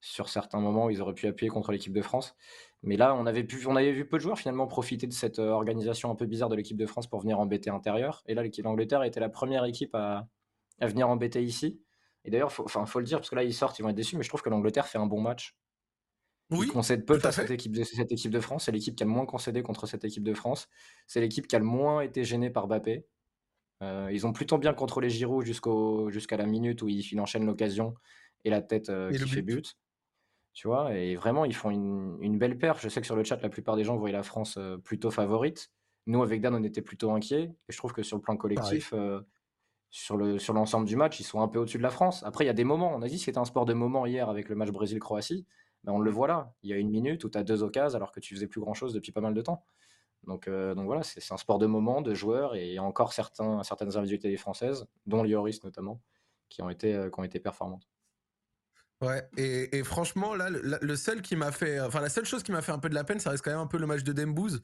Sur 0.00 0.28
certains 0.28 0.60
moments, 0.60 0.90
ils 0.90 1.02
auraient 1.02 1.14
pu 1.14 1.26
appuyer 1.26 1.50
contre 1.50 1.72
l'équipe 1.72 1.92
de 1.92 2.02
France. 2.02 2.36
Mais 2.82 2.96
là, 2.96 3.14
on 3.14 3.26
avait, 3.26 3.44
pu, 3.44 3.64
on 3.66 3.76
avait 3.76 3.92
vu 3.92 4.08
peu 4.08 4.18
de 4.18 4.22
joueurs 4.22 4.38
finalement 4.38 4.66
profiter 4.66 5.06
de 5.06 5.12
cette 5.12 5.38
euh, 5.38 5.50
organisation 5.50 6.10
un 6.10 6.14
peu 6.16 6.26
bizarre 6.26 6.48
de 6.48 6.56
l'équipe 6.56 6.76
de 6.76 6.86
France 6.86 7.06
pour 7.08 7.20
venir 7.20 7.38
embêter 7.40 7.70
intérieur. 7.70 8.22
Et 8.26 8.34
là, 8.34 8.42
l'équipe 8.42 8.64
d'Angleterre 8.64 9.02
était 9.04 9.20
la 9.20 9.28
première 9.28 9.64
équipe 9.64 9.94
à, 9.94 10.28
à 10.80 10.86
venir 10.86 11.08
embêter 11.08 11.42
ici. 11.42 11.80
Et 12.24 12.30
d'ailleurs, 12.30 12.50
il 12.50 12.86
faut, 12.86 12.98
le 12.98 13.04
dire, 13.04 13.18
parce 13.18 13.30
que 13.30 13.36
là, 13.36 13.42
ils 13.42 13.54
sortent, 13.54 13.78
ils 13.78 13.82
vont 13.82 13.88
être 13.88 13.96
déçus, 13.96 14.16
mais 14.16 14.22
je 14.22 14.28
trouve 14.28 14.42
que 14.42 14.50
l'Angleterre 14.50 14.86
fait 14.86 14.98
un 14.98 15.06
bon 15.06 15.20
match. 15.20 15.56
Oui, 16.50 16.66
ils 16.66 16.72
concèdent 16.72 17.04
peu 17.04 17.18
face 17.18 17.38
à 17.38 17.42
cette 17.42 17.50
équipe, 17.50 17.72
de, 17.72 17.84
cette 17.84 18.10
équipe 18.10 18.30
de 18.30 18.40
France. 18.40 18.64
C'est 18.64 18.72
l'équipe 18.72 18.96
qui 18.96 19.02
a 19.02 19.06
le 19.06 19.12
moins 19.12 19.26
concédé 19.26 19.62
contre 19.62 19.86
cette 19.86 20.04
équipe 20.04 20.22
de 20.22 20.34
France. 20.34 20.68
C'est 21.06 21.20
l'équipe 21.20 21.46
qui 21.46 21.56
a 21.56 21.58
le 21.58 21.64
moins 21.64 22.00
été 22.00 22.24
gênée 22.24 22.50
par 22.50 22.66
Bappé. 22.66 23.06
Euh, 23.82 24.08
ils 24.12 24.26
ont 24.26 24.32
plutôt 24.32 24.58
bien 24.58 24.74
contrôlé 24.74 25.08
Giroud 25.08 25.44
jusqu'à 25.44 26.36
la 26.36 26.46
minute 26.46 26.82
où 26.82 26.88
il, 26.88 27.20
enchaîne 27.20 27.46
l'occasion 27.46 27.94
et 28.44 28.50
la 28.50 28.62
tête 28.62 28.88
euh, 28.88 29.10
qui 29.10 29.28
fait 29.28 29.42
but. 29.42 29.76
Tu 30.54 30.66
vois, 30.66 30.94
et 30.94 31.14
vraiment, 31.14 31.44
ils 31.44 31.54
font 31.54 31.70
une, 31.70 32.38
belle 32.38 32.58
paire. 32.58 32.78
Je 32.78 32.88
sais 32.88 33.00
que 33.00 33.06
sur 33.06 33.14
le 33.14 33.22
chat, 33.24 33.40
la 33.40 33.48
plupart 33.48 33.76
des 33.76 33.84
gens 33.84 33.96
voyaient 33.96 34.16
la 34.16 34.22
France 34.22 34.56
euh, 34.58 34.78
plutôt 34.78 35.10
favorite. 35.10 35.70
Nous, 36.06 36.22
avec 36.22 36.40
Dan, 36.40 36.54
on 36.54 36.64
était 36.64 36.82
plutôt 36.82 37.12
inquiets. 37.12 37.42
Et 37.68 37.72
je 37.72 37.76
trouve 37.76 37.92
que 37.92 38.02
sur 38.02 38.16
le 38.16 38.22
plan 38.22 38.36
collectif, 38.36 38.92
sur 39.90 40.16
le 40.16 40.38
sur 40.38 40.52
l'ensemble 40.54 40.86
du 40.86 40.96
match, 40.96 41.20
ils 41.20 41.24
sont 41.24 41.40
un 41.40 41.48
peu 41.48 41.58
au-dessus 41.58 41.78
de 41.78 41.82
la 41.82 41.90
France. 41.90 42.22
Après, 42.24 42.44
il 42.44 42.46
y 42.46 42.50
a 42.50 42.54
des 42.54 42.64
moments. 42.64 42.94
On 42.94 43.02
a 43.02 43.08
dit 43.08 43.16
que 43.16 43.24
c'était 43.24 43.38
un 43.38 43.44
sport 43.44 43.64
de 43.64 43.74
moments 43.74 44.06
hier 44.06 44.28
avec 44.28 44.48
le 44.48 44.54
match 44.54 44.70
Brésil-Croatie. 44.70 45.46
Mais 45.84 45.92
on 45.92 46.00
le 46.00 46.10
voit 46.10 46.28
là. 46.28 46.52
Il 46.62 46.70
y 46.70 46.72
a 46.72 46.76
une 46.76 46.90
minute 46.90 47.24
où 47.24 47.30
tu 47.30 47.38
as 47.38 47.44
deux 47.44 47.62
occasions 47.62 47.96
alors 47.96 48.12
que 48.12 48.20
tu 48.20 48.34
faisais 48.34 48.48
plus 48.48 48.60
grand-chose 48.60 48.92
depuis 48.92 49.12
pas 49.12 49.20
mal 49.20 49.34
de 49.34 49.42
temps. 49.42 49.64
Donc, 50.24 50.48
euh, 50.48 50.74
donc 50.74 50.86
voilà, 50.86 51.02
c'est 51.02 51.32
un 51.32 51.36
sport 51.36 51.58
de 51.58 51.66
moments, 51.66 52.02
de 52.02 52.14
joueurs 52.14 52.56
et 52.56 52.78
encore 52.78 53.12
certains, 53.12 53.62
certaines 53.62 53.96
individualités 53.96 54.36
françaises, 54.36 54.86
dont 55.06 55.22
Lioris 55.22 55.60
notamment, 55.64 56.02
qui 56.48 56.60
ont 56.60 56.68
été, 56.68 56.94
euh, 56.94 57.08
qui 57.08 57.20
ont 57.20 57.24
été 57.24 57.38
performantes. 57.38 57.88
Ouais, 59.00 59.22
et, 59.36 59.84
franchement, 59.84 60.34
là, 60.34 60.50
le, 60.50 60.96
seul 60.96 61.22
qui 61.22 61.36
m'a 61.36 61.52
fait, 61.52 61.78
enfin, 61.78 62.00
la 62.00 62.08
seule 62.08 62.24
chose 62.24 62.42
qui 62.42 62.50
m'a 62.50 62.62
fait 62.62 62.72
un 62.72 62.80
peu 62.80 62.88
de 62.88 62.96
la 62.96 63.04
peine, 63.04 63.20
ça 63.20 63.30
reste 63.30 63.44
quand 63.44 63.52
même 63.52 63.60
un 63.60 63.68
peu 63.68 63.78
le 63.78 63.86
match 63.86 64.02
de 64.02 64.12
Dembouz. 64.12 64.60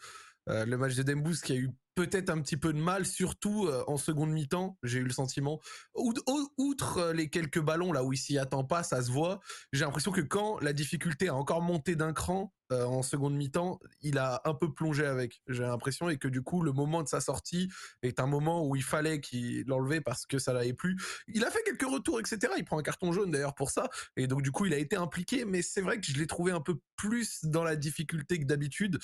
Euh, 0.49 0.67
le 0.67 0.77
match 0.77 0.97
de 0.97 1.05
Dembouz 1.05 1.41
qui 1.41 1.53
a 1.53 1.57
eu 1.57 1.71
peut-être 1.95 2.31
un 2.31 2.41
petit 2.41 2.57
peu 2.57 2.73
de 2.73 2.79
mal, 2.79 3.07
surtout 3.07 3.67
euh, 3.67 3.85
en 3.87 3.97
seconde 3.97 4.31
mi-temps, 4.31 4.79
j'ai 4.83 4.99
eu 4.99 5.05
le 5.05 5.13
sentiment. 5.13 5.61
Outre 5.95 6.99
euh, 6.99 7.13
les 7.13 7.31
quelques 7.31 7.61
ballons 7.61 7.93
là 7.93 8.05
où 8.05 8.13
il 8.13 8.17
s'y 8.17 8.39
attend 8.39 8.65
pas, 8.65 8.83
ça 8.83 9.03
se 9.03 9.11
voit. 9.11 9.41
J'ai 9.73 9.85
l'impression 9.85 10.11
que 10.11 10.21
quand 10.21 10.59
la 10.61 10.73
difficulté 10.73 11.29
a 11.29 11.35
encore 11.35 11.63
monté 11.63 11.97
d'un 11.97 12.13
cran 12.13 12.53
euh, 12.73 12.85
en 12.85 13.03
seconde 13.03 13.35
mi-temps, 13.35 13.79
il 14.01 14.19
a 14.19 14.41
un 14.45 14.55
peu 14.55 14.73
plongé 14.73 15.07
avec. 15.07 15.43
J'ai 15.49 15.63
l'impression 15.63 16.09
et 16.09 16.17
que 16.17 16.29
du 16.29 16.43
coup 16.43 16.63
le 16.63 16.73
moment 16.73 17.03
de 17.03 17.09
sa 17.09 17.21
sortie 17.21 17.71
est 18.03 18.19
un 18.19 18.27
moment 18.27 18.67
où 18.67 18.75
il 18.75 18.83
fallait 18.83 19.21
qu'il 19.21 19.65
l'enlevait 19.67 20.01
parce 20.01 20.27
que 20.27 20.39
ça 20.39 20.53
l'avait 20.53 20.73
plus. 20.73 20.97
Il 21.29 21.45
a 21.45 21.51
fait 21.51 21.63
quelques 21.65 21.89
retours, 21.89 22.19
etc. 22.19 22.55
Il 22.57 22.65
prend 22.65 22.79
un 22.79 22.83
carton 22.83 23.13
jaune 23.13 23.31
d'ailleurs 23.31 23.55
pour 23.55 23.71
ça 23.71 23.89
et 24.17 24.27
donc 24.27 24.43
du 24.43 24.51
coup 24.51 24.65
il 24.67 24.75
a 24.75 24.79
été 24.79 24.97
impliqué. 24.97 25.45
Mais 25.45 25.63
c'est 25.63 25.83
vrai 25.83 26.01
que 26.01 26.07
je 26.07 26.19
l'ai 26.19 26.27
trouvé 26.27 26.53
un 26.53 26.61
peu 26.61 26.77
plus 26.97 27.45
dans 27.45 27.65
la 27.65 27.77
difficulté 27.77 28.39
que 28.41 28.45
d'habitude. 28.45 28.99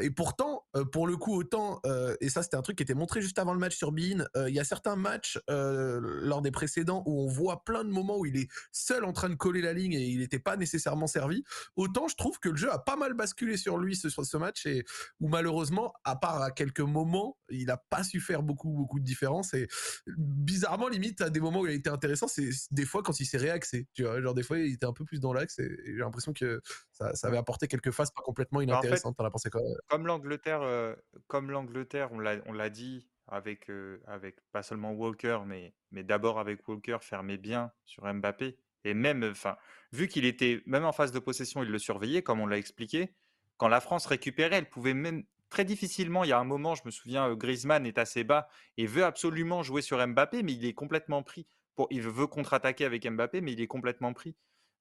et 0.00 0.10
pourtant, 0.10 0.64
pour 0.92 1.06
le 1.06 1.16
coup, 1.16 1.34
autant 1.34 1.80
et 2.20 2.28
ça 2.28 2.42
c'était 2.42 2.56
un 2.56 2.62
truc 2.62 2.76
qui 2.76 2.82
était 2.82 2.94
montré 2.94 3.20
juste 3.20 3.38
avant 3.38 3.52
le 3.52 3.58
match 3.58 3.76
sur 3.76 3.92
Bean, 3.92 4.24
il 4.48 4.54
y 4.54 4.60
a 4.60 4.64
certains 4.64 4.96
matchs 4.96 5.38
lors 5.48 6.42
des 6.42 6.50
précédents 6.50 7.02
où 7.06 7.22
on 7.22 7.26
voit 7.26 7.64
plein 7.64 7.84
de 7.84 7.90
moments 7.90 8.18
où 8.18 8.26
il 8.26 8.36
est 8.36 8.48
seul 8.72 9.04
en 9.04 9.12
train 9.12 9.28
de 9.28 9.34
coller 9.34 9.60
la 9.60 9.72
ligne 9.72 9.92
et 9.92 10.06
il 10.06 10.18
n'était 10.18 10.38
pas 10.38 10.56
nécessairement 10.56 11.06
servi. 11.06 11.42
Autant 11.76 12.08
je 12.08 12.16
trouve 12.16 12.38
que 12.38 12.48
le 12.48 12.56
jeu 12.56 12.72
a 12.72 12.78
pas 12.78 12.96
mal 12.96 13.14
basculé 13.14 13.56
sur 13.56 13.78
lui 13.78 13.96
ce, 13.96 14.08
ce 14.08 14.36
match 14.36 14.66
et 14.66 14.84
où 15.20 15.28
malheureusement, 15.28 15.92
à 16.04 16.16
part 16.16 16.42
à 16.42 16.50
quelques 16.50 16.80
moments, 16.80 17.38
il 17.48 17.66
n'a 17.66 17.76
pas 17.76 18.02
su 18.02 18.20
faire 18.20 18.42
beaucoup 18.42 18.70
beaucoup 18.70 19.00
de 19.00 19.04
différence 19.04 19.54
et 19.54 19.68
bizarrement 20.16 20.88
limite 20.88 21.20
à 21.20 21.30
des 21.30 21.40
moments 21.40 21.60
où 21.60 21.66
il 21.66 21.72
a 21.72 21.74
été 21.74 21.90
intéressant, 21.90 22.28
c'est 22.28 22.50
des 22.70 22.84
fois 22.84 23.02
quand 23.02 23.18
il 23.20 23.26
s'est 23.26 23.38
réaxé, 23.38 23.86
tu 23.94 24.04
vois, 24.04 24.20
genre 24.20 24.34
des 24.34 24.42
fois 24.42 24.58
il 24.58 24.74
était 24.74 24.86
un 24.86 24.92
peu 24.92 25.04
plus 25.04 25.20
dans 25.20 25.32
l'axe 25.32 25.58
et, 25.58 25.68
j'ai 25.86 26.02
l'impression 26.02 26.32
que 26.32 26.60
ça, 26.92 27.14
ça, 27.14 27.28
avait 27.28 27.38
apporté 27.38 27.68
quelques 27.68 27.90
phases 27.90 28.10
pas 28.10 28.22
complètement 28.22 28.58
bah, 28.58 28.64
inintéressantes. 28.64 29.16
En 29.18 29.38
fait, 29.38 29.50
quoi? 29.50 29.60
Comme 29.88 30.06
l'Angleterre, 30.06 30.62
euh, 30.62 30.94
comme 31.26 31.50
l'Angleterre, 31.50 31.95
on 32.12 32.52
l'a 32.52 32.70
dit 32.70 33.08
avec 33.28 33.70
euh, 33.70 34.00
avec 34.06 34.36
pas 34.52 34.62
seulement 34.62 34.92
Walker, 34.92 35.40
mais 35.46 35.74
mais 35.90 36.04
d'abord 36.04 36.38
avec 36.38 36.66
Walker 36.68 36.98
fermait 37.00 37.38
bien 37.38 37.72
sur 37.84 38.12
Mbappé 38.12 38.56
et 38.84 38.94
même 38.94 39.24
enfin 39.24 39.56
vu 39.92 40.08
qu'il 40.08 40.24
était 40.24 40.62
même 40.66 40.84
en 40.84 40.92
phase 40.92 41.12
de 41.12 41.18
possession, 41.18 41.62
il 41.62 41.70
le 41.70 41.78
surveillait 41.78 42.22
comme 42.22 42.40
on 42.40 42.46
l'a 42.46 42.58
expliqué. 42.58 43.14
Quand 43.56 43.68
la 43.68 43.80
France 43.80 44.06
récupérait, 44.06 44.56
elle 44.56 44.68
pouvait 44.68 44.94
même 44.94 45.24
très 45.48 45.64
difficilement. 45.64 46.24
Il 46.24 46.30
y 46.30 46.32
a 46.32 46.38
un 46.38 46.44
moment, 46.44 46.74
je 46.74 46.82
me 46.84 46.90
souviens, 46.90 47.30
euh, 47.30 47.34
Griezmann 47.34 47.86
est 47.86 47.98
assez 47.98 48.24
bas 48.24 48.48
et 48.76 48.86
veut 48.86 49.04
absolument 49.04 49.62
jouer 49.62 49.82
sur 49.82 50.04
Mbappé, 50.06 50.42
mais 50.42 50.52
il 50.52 50.64
est 50.64 50.74
complètement 50.74 51.22
pris. 51.22 51.46
Pour, 51.74 51.88
il 51.90 52.02
veut 52.02 52.26
contre-attaquer 52.26 52.84
avec 52.84 53.08
Mbappé, 53.08 53.40
mais 53.40 53.52
il 53.52 53.60
est 53.60 53.66
complètement 53.66 54.12
pris. 54.12 54.34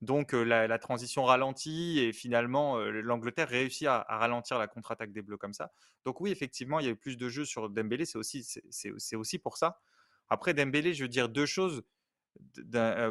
Donc 0.05 0.33
la, 0.33 0.77
transition 0.77 1.23
ralentit 1.23 1.99
et 1.99 2.13
finalement 2.13 2.77
l'Angleterre 2.77 3.49
réussit 3.49 3.87
à, 3.87 4.05
ralentir 4.07 4.59
la 4.59 4.67
contre-attaque 4.67 5.11
des 5.11 5.23
Bleus 5.23 5.37
comme 5.37 5.53
ça. 5.53 5.71
Donc 6.05 6.21
oui, 6.21 6.31
effectivement, 6.31 6.79
il 6.79 6.85
y 6.85 6.89
a 6.89 6.91
eu 6.91 6.95
plus 6.95 7.17
de 7.17 7.27
jeux 7.27 7.43
sur 7.43 7.69
Dembélé, 7.69 8.05
c'est 8.05 8.19
aussi, 8.19 8.43
c'est, 8.69 9.15
aussi 9.15 9.39
pour 9.39 9.57
ça. 9.57 9.81
Après 10.29 10.53
Dembélé, 10.53 10.93
je 10.93 11.03
veux 11.03 11.09
dire 11.09 11.27
deux 11.27 11.47
choses. 11.47 11.83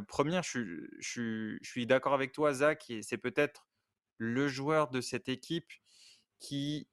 première, 0.07 0.44
je, 0.44 1.59
suis 1.62 1.87
d'accord 1.87 2.14
avec 2.14 2.33
toi, 2.33 2.54
Zach, 2.54 2.90
c'est 3.02 3.18
peut-être 3.18 3.66
le 4.16 4.46
joueur 4.46 4.88
de 4.88 5.00
cette 5.00 5.28
équipe 5.28 5.72
qui 6.38 6.88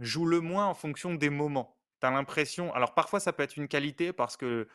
joue 0.00 0.26
le 0.26 0.40
moins 0.40 0.66
en 0.66 0.74
fonction 0.74 1.14
des 1.14 1.30
moments. 1.30 1.78
Tu 2.00 2.06
as 2.08 2.10
l'impression, 2.10 2.74
alors 2.74 2.94
parfois 2.94 3.20
ça 3.20 3.32
peut 3.32 3.44
être 3.44 3.56
une 3.56 3.68
qualité 3.68 4.12
parce 4.12 4.36
que 4.36 4.66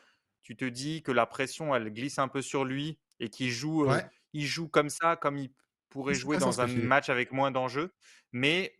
tu 0.42 0.56
te 0.56 0.64
dis 0.64 1.02
que 1.02 1.12
la 1.12 1.26
pression, 1.26 1.74
elle 1.74 1.92
glisse 1.92 2.18
un 2.18 2.28
peu 2.28 2.40
sur 2.40 2.64
lui 2.64 2.98
et 3.20 3.28
qu'il 3.28 3.50
joue, 3.50 3.86
il 4.32 4.46
joue 4.46 4.68
comme 4.68 4.90
ça, 4.90 5.16
comme 5.16 5.38
il 5.38 5.50
pourrait 5.90 6.14
jouer 6.14 6.38
dans 6.38 6.60
un 6.60 6.66
match 6.66 7.08
avec 7.08 7.32
moins 7.32 7.50
d'enjeux. 7.50 7.92
Mais 8.32 8.74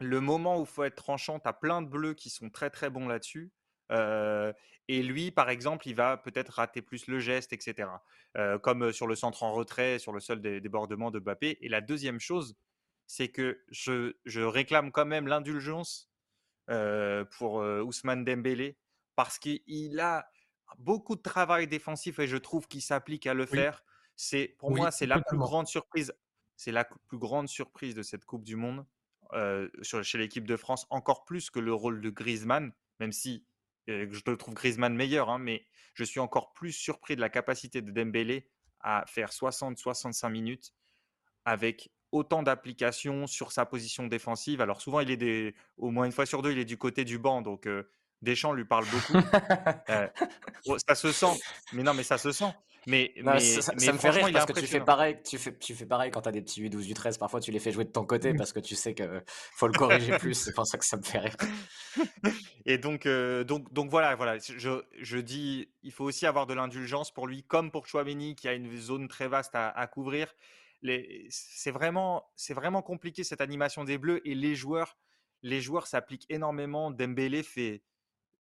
le 0.00 0.20
moment 0.20 0.58
où 0.58 0.62
il 0.62 0.66
faut 0.66 0.84
être 0.84 0.96
tranchant, 0.96 1.40
tu 1.40 1.48
as 1.48 1.52
plein 1.52 1.82
de 1.82 1.88
bleus 1.88 2.14
qui 2.14 2.30
sont 2.30 2.50
très 2.50 2.70
très 2.70 2.90
bons 2.90 3.08
là-dessus. 3.08 3.52
Euh, 3.90 4.52
et 4.88 5.02
lui, 5.02 5.30
par 5.30 5.50
exemple, 5.50 5.88
il 5.88 5.94
va 5.94 6.16
peut-être 6.16 6.50
rater 6.50 6.82
plus 6.82 7.06
le 7.06 7.18
geste, 7.20 7.52
etc. 7.52 7.88
Euh, 8.36 8.58
comme 8.58 8.92
sur 8.92 9.06
le 9.06 9.14
centre 9.14 9.42
en 9.42 9.52
retrait, 9.52 9.98
sur 9.98 10.12
le 10.12 10.20
seul 10.20 10.40
débordement 10.40 11.10
de 11.10 11.18
Bappé. 11.18 11.58
Et 11.60 11.68
la 11.68 11.80
deuxième 11.80 12.20
chose, 12.20 12.56
c'est 13.06 13.28
que 13.28 13.62
je, 13.70 14.14
je, 14.24 14.40
réclame 14.40 14.90
quand 14.90 15.06
même 15.06 15.26
l'indulgence 15.26 16.10
euh, 16.70 17.24
pour 17.24 17.54
Ousmane 17.54 18.24
Dembélé 18.24 18.76
parce 19.14 19.38
qu'il 19.38 20.00
a 20.00 20.26
beaucoup 20.78 21.16
de 21.16 21.22
travail 21.22 21.66
défensif 21.68 22.18
et 22.18 22.26
je 22.26 22.36
trouve 22.36 22.66
qu'il 22.66 22.82
s'applique 22.82 23.26
à 23.26 23.34
le 23.34 23.46
faire. 23.46 23.84
C'est 24.16 24.54
pour 24.58 24.70
moi 24.70 24.90
c'est 24.90 25.06
la 25.06 25.20
plus 25.20 25.38
grande 25.38 25.66
surprise. 25.66 26.12
C'est 26.56 26.72
la 26.72 26.84
plus 26.84 27.18
grande 27.18 27.48
surprise 27.48 27.94
de 27.94 28.02
cette 28.02 28.24
Coupe 28.24 28.44
du 28.44 28.56
Monde 28.56 28.84
euh, 29.32 29.68
chez 29.82 30.18
l'équipe 30.18 30.46
de 30.46 30.56
France, 30.56 30.86
encore 30.90 31.24
plus 31.24 31.50
que 31.50 31.58
le 31.58 31.72
rôle 31.72 32.00
de 32.00 32.10
Griezmann, 32.10 32.72
même 33.00 33.12
si 33.12 33.44
je 33.88 34.34
trouve 34.34 34.54
Griezmann 34.54 34.94
meilleur, 34.94 35.28
hein, 35.28 35.38
mais 35.38 35.66
je 35.94 36.04
suis 36.04 36.20
encore 36.20 36.52
plus 36.52 36.72
surpris 36.72 37.16
de 37.16 37.20
la 37.20 37.28
capacité 37.28 37.82
de 37.82 37.90
Dembélé 37.90 38.48
à 38.80 39.04
faire 39.06 39.30
60-65 39.30 40.30
minutes 40.30 40.72
avec 41.44 41.90
autant 42.12 42.42
d'applications 42.42 43.26
sur 43.26 43.52
sa 43.52 43.64
position 43.64 44.06
défensive. 44.06 44.60
Alors 44.60 44.80
souvent, 44.80 45.00
il 45.00 45.10
est 45.10 45.16
des, 45.16 45.54
au 45.78 45.90
moins 45.90 46.04
une 46.04 46.12
fois 46.12 46.26
sur 46.26 46.42
deux, 46.42 46.52
il 46.52 46.58
est 46.58 46.64
du 46.64 46.76
côté 46.76 47.04
du 47.04 47.18
banc, 47.18 47.42
donc 47.42 47.66
euh, 47.66 47.90
Deschamps 48.20 48.52
lui 48.52 48.64
parle 48.64 48.86
beaucoup. 48.86 49.14
Euh, 49.88 50.08
ça 50.86 50.94
se 50.94 51.10
sent, 51.10 51.40
mais 51.72 51.82
non, 51.82 51.92
mais 51.92 52.02
ça 52.04 52.16
se 52.16 52.30
sent. 52.30 52.52
Mais, 52.86 53.12
mais, 53.22 53.38
ça, 53.38 53.72
me 53.74 53.98
fait 53.98 54.10
rire 54.10 54.30
parce 54.32 54.46
que 54.46 54.58
tu 54.58 54.66
fais 54.66 54.80
pareil, 54.80 55.16
tu 55.24 55.38
fais, 55.38 55.56
tu 55.56 55.74
fais 55.74 55.86
pareil 55.86 56.10
quand 56.10 56.22
tu 56.22 56.28
as 56.28 56.32
des 56.32 56.42
petits 56.42 56.62
U12, 56.62 56.92
U13. 56.92 57.18
Parfois, 57.18 57.40
tu 57.40 57.52
les 57.52 57.60
fais 57.60 57.70
jouer 57.70 57.84
de 57.84 57.90
ton 57.90 58.04
côté 58.04 58.34
parce 58.34 58.52
que 58.52 58.60
tu 58.60 58.74
sais 58.74 58.94
qu'il 58.94 59.22
faut 59.54 59.66
le 59.68 59.72
corriger 59.72 60.16
plus. 60.18 60.34
C'est 60.34 60.54
pour 60.54 60.66
ça 60.66 60.78
que 60.78 60.84
ça 60.84 60.96
me 60.96 61.02
fait 61.02 61.18
rire. 61.18 61.36
Et 62.66 62.78
donc, 62.78 63.06
euh, 63.06 63.44
donc, 63.44 63.72
donc 63.72 63.90
voilà, 63.90 64.16
voilà. 64.16 64.38
Je, 64.38 64.82
je, 65.00 65.18
dis, 65.18 65.68
il 65.82 65.92
faut 65.92 66.04
aussi 66.04 66.26
avoir 66.26 66.46
de 66.46 66.54
l'indulgence 66.54 67.12
pour 67.12 67.26
lui, 67.26 67.42
comme 67.44 67.70
pour 67.70 67.86
Chouameni 67.86 68.34
qui 68.34 68.48
a 68.48 68.54
une 68.54 68.76
zone 68.76 69.08
très 69.08 69.28
vaste 69.28 69.54
à, 69.54 69.68
à 69.68 69.86
couvrir 69.86 70.34
c'est 71.30 71.70
vraiment, 71.70 72.28
vraiment 72.50 72.82
compliqué 72.82 73.24
cette 73.24 73.40
animation 73.40 73.84
des 73.84 73.98
Bleus 73.98 74.26
et 74.26 74.34
les 74.34 74.54
joueurs, 74.54 74.96
les 75.42 75.60
joueurs 75.60 75.86
s'appliquent 75.86 76.26
énormément. 76.28 76.90
Dembélé 76.90 77.42
fait, 77.42 77.82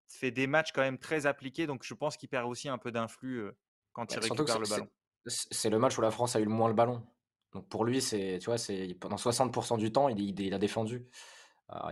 fait 0.09 0.31
des 0.31 0.47
matchs 0.47 0.73
quand 0.73 0.81
même 0.81 0.99
très 0.99 1.27
appliqués, 1.27 1.67
donc 1.67 1.85
je 1.85 1.95
pense 1.95 2.17
qu'il 2.17 2.29
perd 2.29 2.49
aussi 2.49 2.69
un 2.69 2.79
peu 2.79 2.93
d'influx 2.93 3.51
quand 3.93 4.13
il 4.13 4.19
récupère 4.19 4.59
le 4.59 4.69
ballon. 4.69 4.89
C'est 5.27 5.71
le 5.71 5.79
match 5.79 5.99
où 5.99 6.01
la 6.01 6.11
France 6.11 6.37
a 6.37 6.41
eu 6.41 6.45
le 6.45 6.51
moins 6.51 6.69
le 6.69 6.75
ballon. 6.75 7.03
Donc 7.53 7.69
pour 7.69 7.85
lui, 7.85 8.01
c'est, 8.01 8.39
tu 8.41 8.47
vois, 8.47 8.59
c'est 8.59 8.97
pendant 9.01 9.17
60% 9.17 9.77
du 9.79 9.93
temps, 9.93 10.09
il, 10.09 10.41
il, 10.41 10.55
a 10.55 10.59
défendu. 10.59 11.07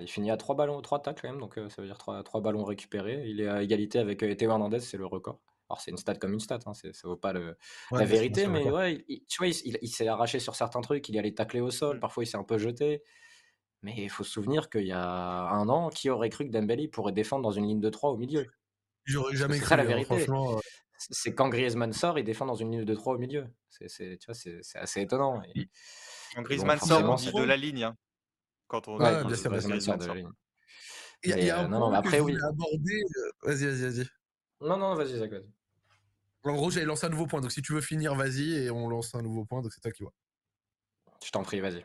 il 0.01 0.09
finit 0.09 0.31
à 0.31 0.37
3 0.37 0.55
ballons, 0.55 0.81
3 0.81 1.03
tacles 1.03 1.23
quand 1.23 1.29
même, 1.29 1.41
donc 1.41 1.55
ça 1.55 1.83
veut 1.83 1.89
dire 1.89 1.99
3, 1.99 2.23
3 2.23 2.41
ballons 2.41 2.65
récupérés. 2.65 3.25
Il 3.27 3.41
est 3.41 3.49
à 3.49 3.63
égalité 3.63 3.99
avec 3.99 4.19
Théo 4.19 4.51
Hernandez, 4.51 4.81
c'est 4.81 4.97
le 4.97 5.07
record. 5.07 5.41
Alors, 5.69 5.81
c'est 5.83 5.91
une 5.91 5.99
stat 5.99 6.15
comme 6.15 6.33
une 6.33 6.41
stat, 6.41 6.61
hein, 6.65 6.73
ça 6.73 6.89
vaut 7.05 7.17
pas 7.17 7.35
le, 7.35 7.57
la 7.91 8.07
vérité, 8.07 8.47
mais 8.47 8.71
ouais, 8.71 9.05
tu 9.29 9.39
vois, 9.39 9.49
il, 9.49 9.89
s'est 9.89 10.09
arraché 10.09 10.39
sur 10.39 10.55
certains 10.55 10.81
trucs, 10.81 11.07
il 11.11 11.17
est 11.17 11.19
allé 11.19 11.35
tacler 11.35 11.61
au 11.61 11.71
sol, 11.71 11.99
mmh. 11.99 12.01
parfois 12.01 12.25
il 12.25 12.27
s'est 12.27 12.39
un 12.39 12.45
peu 12.45 12.57
jeté. 12.57 13.03
Mais 13.83 13.95
il 13.97 14.11
faut 14.11 14.25
se 14.25 14.31
souvenir 14.33 14.71
qu'il 14.71 14.87
y 14.87 14.93
a 14.93 15.01
un 15.01 15.69
an, 15.69 15.91
qui 15.91 16.11
aurait 16.11 16.31
cru 16.31 16.47
que 16.47 16.51
Dembélé 16.51 16.89
pourrait 16.89 17.13
défendre 17.13 17.43
dans 17.43 17.53
une 17.53 17.67
ligne 17.67 17.81
de 17.81 17.91
3 17.91 18.11
au 18.11 18.17
milieu? 18.17 18.47
J'aurais 19.05 19.37
jamais 19.37 19.59
cru, 19.61 19.77
la 19.77 19.83
hein, 19.83 19.87
vérité. 19.87 20.27
Euh. 20.29 20.59
C'est 20.99 21.35
quand 21.35 21.49
Griezmann 21.49 21.93
sort, 21.93 22.19
il 22.19 22.25
défend 22.25 22.45
dans 22.45 22.57
une 22.57 22.73
ligne 22.73 22.85
de 22.85 22.95
3 22.95 23.15
au 23.15 23.19
milieu. 23.19 23.47
C'est 23.69 24.19
assez 24.29 25.01
étonnant. 25.01 25.41
quand 26.35 26.43
Griezmann 26.43 26.79
sort, 26.79 27.09
on 27.09 27.15
dit 27.15 27.33
de 27.33 27.43
la 27.43 27.57
ligne. 27.57 27.85
Hein, 27.85 27.97
quand 28.67 28.89
on 28.89 28.99
ouais, 28.99 29.25
bien 29.25 29.37
sûr, 29.37 29.51
Griezmann 29.51 29.81
sort 29.81 29.99
de 29.99 30.07
la 30.07 30.15
ligne. 30.15 30.31
Il 31.25 31.45
y 31.45 31.51
a, 31.51 31.61
un 31.61 31.73
euh, 31.73 31.77
point 31.77 31.93
après, 31.95 32.19
que 32.19 32.23
oui. 32.23 32.37
aborder. 32.43 33.03
Euh, 33.17 33.31
vas-y, 33.43 33.67
vas-y, 33.67 33.83
vas-y. 33.83 34.07
Non, 34.61 34.77
non, 34.77 34.95
vas-y, 34.95 35.19
Zach, 35.19 35.31
vas-y. 35.31 35.51
En 36.45 36.55
gros, 36.55 36.71
j'avais 36.71 36.87
lancé 36.87 37.07
un 37.07 37.09
nouveau 37.09 37.27
point. 37.27 37.41
Donc, 37.41 37.51
si 37.51 37.61
tu 37.61 37.73
veux 37.73 37.81
finir, 37.81 38.15
vas-y 38.15 38.55
et 38.55 38.71
on 38.71 38.89
lance 38.89 39.15
un 39.15 39.23
nouveau 39.23 39.45
point. 39.45 39.61
Donc, 39.61 39.73
c'est 39.73 39.81
toi 39.81 39.91
qui 39.91 40.05
vois. 40.05 40.15
Je 41.25 41.31
t'en 41.31 41.43
prie, 41.43 41.61
vas-y. 41.61 41.85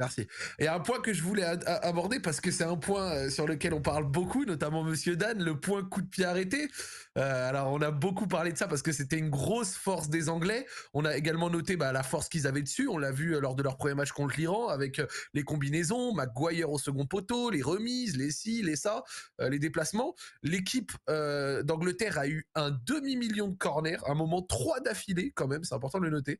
Merci. 0.00 0.26
Et 0.58 0.66
un 0.66 0.80
point 0.80 0.98
que 1.00 1.12
je 1.12 1.22
voulais 1.22 1.44
aborder 1.44 2.20
parce 2.20 2.40
que 2.40 2.50
c'est 2.50 2.64
un 2.64 2.78
point 2.78 3.12
euh, 3.12 3.30
sur 3.30 3.46
lequel 3.46 3.74
on 3.74 3.82
parle 3.82 4.04
beaucoup, 4.04 4.46
notamment 4.46 4.82
Monsieur 4.82 5.14
Dan, 5.14 5.44
le 5.44 5.60
point 5.60 5.84
coup 5.84 6.00
de 6.00 6.08
pied 6.08 6.24
arrêté. 6.24 6.70
Euh, 7.18 7.48
alors 7.48 7.70
on 7.70 7.82
a 7.82 7.90
beaucoup 7.90 8.26
parlé 8.26 8.50
de 8.50 8.56
ça 8.56 8.66
parce 8.66 8.80
que 8.80 8.92
c'était 8.92 9.18
une 9.18 9.28
grosse 9.28 9.74
force 9.74 10.08
des 10.08 10.30
Anglais. 10.30 10.66
On 10.94 11.04
a 11.04 11.18
également 11.18 11.50
noté 11.50 11.76
bah, 11.76 11.92
la 11.92 12.02
force 12.02 12.30
qu'ils 12.30 12.46
avaient 12.46 12.62
dessus. 12.62 12.88
On 12.88 12.96
l'a 12.96 13.12
vu 13.12 13.36
euh, 13.36 13.40
lors 13.40 13.54
de 13.54 13.62
leur 13.62 13.76
premier 13.76 13.94
match 13.94 14.12
contre 14.12 14.38
l'Iran 14.38 14.68
avec 14.68 15.02
les 15.34 15.42
combinaisons, 15.42 16.14
McGuire 16.14 16.70
au 16.70 16.78
second 16.78 17.04
poteau, 17.04 17.50
les 17.50 17.60
remises, 17.60 18.16
les 18.16 18.30
ci, 18.30 18.62
les 18.62 18.76
ça, 18.76 19.02
les 19.38 19.58
déplacements. 19.58 20.14
L'équipe 20.42 20.92
d'Angleterre 21.08 22.18
a 22.18 22.26
eu 22.26 22.46
un 22.54 22.70
demi 22.70 23.16
million 23.16 23.48
de 23.48 23.56
corners, 23.56 23.98
un 24.06 24.14
moment 24.14 24.40
trois 24.40 24.80
d'affilée 24.80 25.32
quand 25.34 25.46
même, 25.46 25.64
c'est 25.64 25.74
important 25.74 25.98
de 25.98 26.04
le 26.04 26.10
noter. 26.10 26.38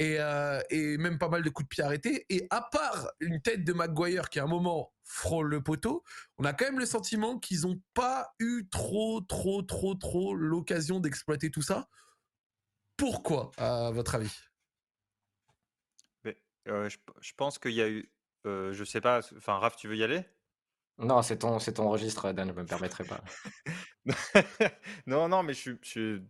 Euh, 0.00 0.60
et, 0.70 0.96
même 0.96 1.18
pas 1.18 1.28
mal 1.28 1.42
de 1.42 1.50
coups 1.50 1.66
de 1.66 1.68
pied 1.68 1.84
arrêtés. 1.84 2.26
Et 2.28 2.46
à 2.50 2.62
part 2.62 3.10
une 3.20 3.40
tête 3.40 3.64
de 3.64 3.72
Maguire 3.72 4.30
qui 4.30 4.40
à 4.40 4.44
un 4.44 4.48
moment 4.48 4.92
frôle 5.04 5.48
le 5.48 5.62
poteau, 5.62 6.02
on 6.38 6.44
a 6.44 6.52
quand 6.52 6.64
même 6.64 6.78
le 6.78 6.86
sentiment 6.86 7.38
qu'ils 7.38 7.62
n'ont 7.62 7.80
pas 7.94 8.34
eu 8.38 8.68
trop, 8.70 9.20
trop, 9.20 9.62
trop, 9.62 9.94
trop 9.94 10.34
l'occasion 10.34 10.98
d'exploiter 10.98 11.50
tout 11.50 11.62
ça. 11.62 11.88
Pourquoi, 12.96 13.50
à 13.58 13.90
votre 13.90 14.14
avis? 14.14 14.34
Euh, 16.68 16.88
je, 16.88 17.32
pense 17.36 17.58
qu'il 17.58 17.72
y 17.72 17.82
a 17.82 17.88
eu, 17.88 18.08
euh, 18.46 18.72
je 18.72 18.84
sais 18.84 19.00
pas, 19.00 19.18
enfin 19.36 19.58
Raph, 19.58 19.74
tu 19.74 19.88
veux 19.88 19.96
y 19.96 20.04
aller? 20.04 20.24
Non, 20.98 21.20
c'est 21.20 21.38
ton, 21.38 21.58
c'est 21.58 21.72
ton 21.72 21.90
registre, 21.90 22.30
Dan, 22.30 22.52
je 22.54 22.60
me 22.60 22.64
permettrai 22.64 23.02
pas. 23.02 23.20
non, 25.06 25.28
non, 25.28 25.42
mais 25.42 25.54
je, 25.54 25.72
je, 25.82 26.22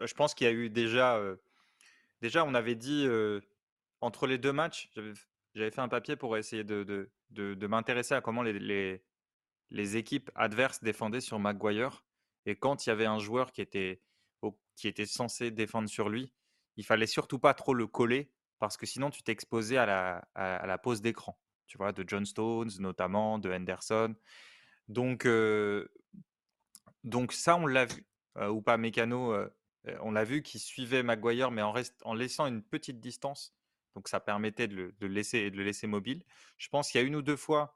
je 0.00 0.14
pense 0.14 0.34
qu'il 0.34 0.48
y 0.48 0.50
a 0.50 0.52
eu 0.52 0.68
déjà 0.68 1.20
Déjà, 2.22 2.44
on 2.44 2.54
avait 2.54 2.76
dit 2.76 3.06
entre 4.00 4.26
les 4.28 4.38
deux 4.38 4.52
matchs, 4.52 4.90
j'avais 5.54 5.70
fait 5.72 5.80
un 5.80 5.88
papier 5.88 6.14
pour 6.14 6.36
essayer 6.36 6.62
de, 6.62 7.10
de, 7.30 7.66
m'intéresser 7.66 8.14
à 8.14 8.20
comment 8.20 8.44
les, 8.44 9.02
les, 9.70 9.96
équipes 9.96 10.30
adverses 10.36 10.82
défendaient 10.82 11.20
sur 11.20 11.40
Maguire. 11.40 12.04
Et 12.46 12.54
quand 12.56 12.86
il 12.86 12.90
y 12.90 12.92
avait 12.92 13.06
un 13.06 13.18
joueur 13.18 13.50
qui 13.50 13.60
était, 13.60 14.00
qui 14.76 14.86
était 14.86 15.04
censé 15.04 15.50
défendre 15.50 15.88
sur 15.88 16.08
lui, 16.08 16.32
il 16.76 16.84
fallait 16.84 17.06
surtout 17.08 17.40
pas 17.40 17.54
trop 17.54 17.74
le 17.74 17.88
coller 17.88 18.30
parce 18.60 18.76
que 18.76 18.86
sinon 18.86 19.10
tu 19.10 19.24
t'exposais 19.24 19.76
à 19.76 19.84
la, 19.84 20.28
à, 20.36 20.64
la 20.66 20.78
pause 20.78 21.02
d'écran. 21.02 21.36
Tu 21.66 21.76
vois, 21.76 21.90
de 21.90 22.04
John 22.06 22.24
Stones 22.24 22.70
notamment, 22.78 23.40
de 23.40 23.52
Henderson. 23.52 24.14
Donc, 24.86 25.26
donc 27.02 27.32
ça, 27.32 27.56
on 27.56 27.66
l'a 27.66 27.86
vu. 27.86 28.06
ou 28.48 28.62
pas 28.62 28.76
Mécano, 28.76 29.34
on 30.00 30.12
l'a 30.12 30.24
vu, 30.24 30.42
qui 30.42 30.58
suivait 30.58 31.02
Maguire, 31.02 31.50
mais 31.50 31.62
en, 31.62 31.74
en 32.04 32.14
laissant 32.14 32.46
une 32.46 32.62
petite 32.62 33.00
distance. 33.00 33.54
Donc 33.94 34.08
ça 34.08 34.20
permettait 34.20 34.68
de 34.68 34.94
le, 34.98 35.06
laisser, 35.08 35.50
de 35.50 35.56
le 35.56 35.64
laisser 35.64 35.86
mobile. 35.86 36.24
Je 36.56 36.68
pense 36.68 36.90
qu'il 36.90 37.00
y 37.00 37.04
a 37.04 37.06
une 37.06 37.16
ou 37.16 37.22
deux 37.22 37.36
fois 37.36 37.74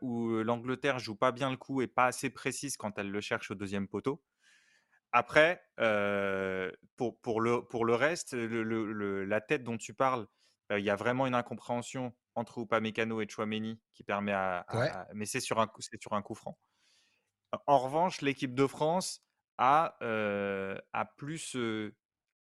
où 0.00 0.42
l'Angleterre 0.42 0.98
joue 0.98 1.16
pas 1.16 1.32
bien 1.32 1.50
le 1.50 1.56
coup 1.56 1.82
et 1.82 1.86
pas 1.86 2.06
assez 2.06 2.30
précise 2.30 2.76
quand 2.76 2.98
elle 2.98 3.10
le 3.10 3.20
cherche 3.20 3.50
au 3.50 3.54
deuxième 3.54 3.88
poteau. 3.88 4.24
Après, 5.12 5.62
pour, 6.96 7.20
pour, 7.20 7.40
le, 7.40 7.64
pour 7.64 7.84
le 7.84 7.94
reste, 7.94 8.32
la 8.34 9.40
tête 9.40 9.62
dont 9.62 9.76
tu 9.76 9.94
parles, 9.94 10.26
il 10.70 10.84
y 10.84 10.90
a 10.90 10.96
vraiment 10.96 11.26
une 11.26 11.34
incompréhension 11.34 12.14
entre 12.36 12.58
Upamecano 12.60 13.20
et 13.20 13.28
Chouameni 13.28 13.80
qui 13.92 14.04
permet 14.04 14.32
à, 14.32 14.64
mais 15.14 15.26
c'est 15.26 15.40
sur 15.40 15.60
un 15.60 15.68
sur 16.00 16.12
un 16.12 16.22
coup 16.22 16.34
franc. 16.34 16.58
En 17.66 17.78
revanche, 17.78 18.20
l'équipe 18.20 18.54
de 18.54 18.66
France 18.66 19.24
a, 19.60 19.96
a 20.92 21.04
plus 21.16 21.56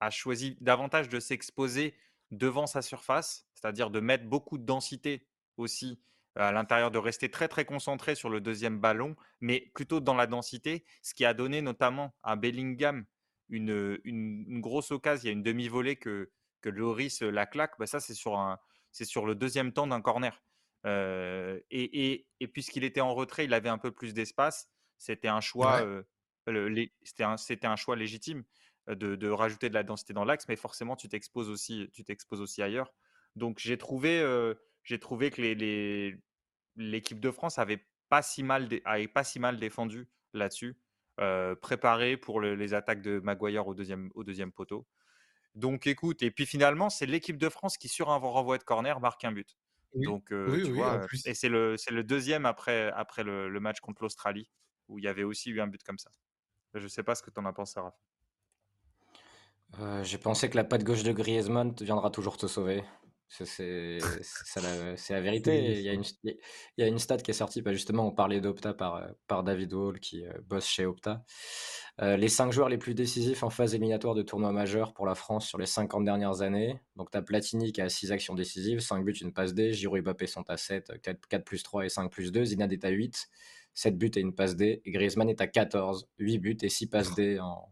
a 0.00 0.10
choisi 0.10 0.56
davantage 0.60 1.08
de 1.08 1.20
s'exposer 1.20 1.94
devant 2.30 2.66
sa 2.66 2.82
surface, 2.82 3.46
c'est-à-dire 3.54 3.90
de 3.90 4.00
mettre 4.00 4.24
beaucoup 4.24 4.58
de 4.58 4.64
densité 4.64 5.26
aussi 5.56 6.00
à 6.36 6.52
l'intérieur, 6.52 6.90
de 6.90 6.98
rester 6.98 7.30
très 7.30 7.48
très 7.48 7.64
concentré 7.64 8.14
sur 8.14 8.30
le 8.30 8.40
deuxième 8.40 8.78
ballon, 8.78 9.16
mais 9.40 9.70
plutôt 9.74 10.00
dans 10.00 10.14
la 10.14 10.26
densité, 10.26 10.84
ce 11.02 11.14
qui 11.14 11.24
a 11.24 11.34
donné 11.34 11.62
notamment 11.62 12.14
à 12.22 12.36
Bellingham 12.36 13.04
une, 13.48 13.98
une, 14.04 14.60
grosse 14.60 14.92
occasion. 14.92 15.24
Il 15.24 15.26
y 15.26 15.30
a 15.30 15.32
une 15.32 15.42
demi-volée 15.42 15.96
que, 15.96 16.30
que 16.60 16.68
Loris 16.68 17.22
la 17.22 17.46
claque, 17.46 17.72
bah 17.78 17.86
ça 17.86 17.98
c'est 17.98 18.14
sur, 18.14 18.38
un, 18.38 18.58
sur 18.92 19.26
le 19.26 19.34
deuxième 19.34 19.72
temps 19.72 19.88
d'un 19.88 20.00
corner. 20.00 20.40
et, 20.84 21.62
et, 21.70 22.26
et 22.38 22.46
puisqu'il 22.46 22.84
était 22.84 23.00
en 23.00 23.14
retrait, 23.14 23.46
il 23.46 23.54
avait 23.54 23.70
un 23.70 23.78
peu 23.78 23.90
plus 23.90 24.14
d'espace. 24.14 24.68
C'était 24.96 25.28
un 25.28 25.40
choix, 25.40 25.82
c'était 27.02 27.24
un, 27.24 27.72
un, 27.72 27.76
choix 27.76 27.96
légitime 27.96 28.44
de, 28.88 29.16
de, 29.16 29.28
rajouter 29.28 29.68
de 29.68 29.74
la 29.74 29.82
densité 29.82 30.12
dans 30.12 30.24
l'axe, 30.24 30.46
mais 30.48 30.56
forcément 30.56 30.96
tu 30.96 31.08
t'exposes 31.08 31.50
aussi, 31.50 31.88
tu 31.92 32.04
t'exposes 32.04 32.40
aussi 32.40 32.62
ailleurs. 32.62 32.92
Donc 33.36 33.58
j'ai 33.58 33.78
trouvé, 33.78 34.24
j'ai 34.82 34.98
trouvé 34.98 35.30
que 35.30 35.42
les, 35.42 36.16
l'équipe 36.76 37.20
de 37.20 37.30
France 37.30 37.58
avait 37.58 37.86
pas 38.08 38.22
si 38.22 38.42
mal, 38.42 38.68
avait 38.84 39.08
pas 39.08 39.24
si 39.24 39.38
mal 39.38 39.58
défendu 39.58 40.08
là-dessus, 40.32 40.78
préparé 41.60 42.16
pour 42.16 42.40
les 42.40 42.74
attaques 42.74 43.02
de 43.02 43.20
Maguire 43.20 43.66
au 43.66 43.74
deuxième, 43.74 44.10
au 44.14 44.24
deuxième 44.24 44.52
poteau. 44.52 44.86
Donc 45.54 45.86
écoute, 45.86 46.22
et 46.22 46.30
puis 46.30 46.46
finalement, 46.46 46.88
c'est 46.88 47.06
l'équipe 47.06 47.36
de 47.36 47.48
France 47.48 47.78
qui, 47.78 47.88
sur 47.88 48.10
un 48.10 48.16
renvoi 48.16 48.58
de 48.58 48.64
corner, 48.64 49.00
marque 49.00 49.24
un 49.24 49.32
but. 49.32 49.56
Donc, 49.94 50.26
tu 50.28 50.72
vois, 50.72 51.06
et 51.24 51.34
c'est 51.34 51.48
le, 51.48 51.76
le 51.90 52.04
deuxième 52.04 52.46
après, 52.46 52.90
après 52.92 53.24
le, 53.24 53.60
match 53.60 53.80
contre 53.80 54.02
l'Australie, 54.02 54.48
où 54.88 54.98
il 54.98 55.04
y 55.04 55.08
avait 55.08 55.24
aussi 55.24 55.50
eu 55.50 55.60
un 55.60 55.66
but 55.66 55.82
comme 55.82 55.98
ça. 55.98 56.10
Je 56.74 56.86
sais 56.86 57.02
pas 57.02 57.14
ce 57.14 57.22
que 57.22 57.30
tu 57.30 57.40
en 57.40 57.44
as 57.44 57.52
pensé, 57.52 57.80
Raph. 57.80 57.94
Euh, 59.80 60.02
j'ai 60.02 60.18
pensé 60.18 60.48
que 60.48 60.56
la 60.56 60.64
patte 60.64 60.84
gauche 60.84 61.02
de 61.02 61.12
Griezmann 61.12 61.74
viendra 61.80 62.10
toujours 62.10 62.36
te 62.36 62.46
sauver. 62.46 62.82
C'est 63.28 63.98
la, 65.10 65.20
vérité. 65.20 65.72
Il 65.78 65.82
y, 65.82 65.88
a 65.88 65.92
une, 65.92 66.04
il 66.24 66.34
y 66.78 66.82
a 66.82 66.86
une 66.86 66.98
stat 66.98 67.18
qui 67.18 67.30
est 67.30 67.34
sortie, 67.34 67.60
bah, 67.60 67.72
justement, 67.72 68.06
on 68.06 68.10
parlait 68.10 68.40
d'Opta 68.40 68.72
par, 68.72 68.96
euh, 68.96 69.08
par 69.26 69.44
David 69.44 69.74
Hall, 69.74 70.00
qui 70.00 70.26
euh, 70.26 70.32
bosse 70.46 70.66
chez 70.66 70.86
Opta. 70.86 71.24
Euh, 72.00 72.16
les 72.16 72.28
cinq 72.28 72.52
joueurs 72.52 72.68
les 72.68 72.78
plus 72.78 72.94
décisifs 72.94 73.42
en 73.42 73.50
phase 73.50 73.74
éliminatoire 73.74 74.14
de 74.14 74.22
tournoi 74.22 74.52
majeur 74.52 74.94
pour 74.94 75.04
la 75.04 75.14
France 75.14 75.46
sur 75.46 75.58
les 75.58 75.66
50 75.66 76.04
dernières 76.04 76.40
années. 76.40 76.80
Donc, 76.96 77.10
tu 77.10 77.18
as 77.18 77.22
Platini 77.22 77.72
qui 77.72 77.82
a 77.82 77.88
6 77.88 78.12
actions 78.12 78.34
décisives, 78.34 78.80
5 78.80 79.04
buts, 79.04 79.12
une 79.20 79.32
passe 79.32 79.52
D. 79.52 79.72
Giroud 79.72 79.98
et 79.98 80.02
Mbappé 80.02 80.26
sont 80.26 80.48
à 80.48 80.56
7, 80.56 80.92
4, 81.02 81.44
plus 81.44 81.62
3 81.62 81.84
et 81.84 81.88
5 81.88 82.10
plus 82.10 82.32
2. 82.32 82.44
Zinad 82.44 82.72
est 82.72 82.84
à 82.84 82.88
8, 82.88 83.28
7 83.74 83.96
buts 83.96 84.10
et 84.16 84.20
une 84.20 84.34
passe 84.34 84.56
D. 84.56 84.82
Et 84.84 84.90
Griezmann 84.90 85.28
est 85.28 85.40
à 85.40 85.46
14, 85.46 86.08
8 86.18 86.38
buts 86.38 86.58
et 86.62 86.68
6 86.68 86.86
passes 86.88 87.14
D 87.14 87.38
en, 87.38 87.68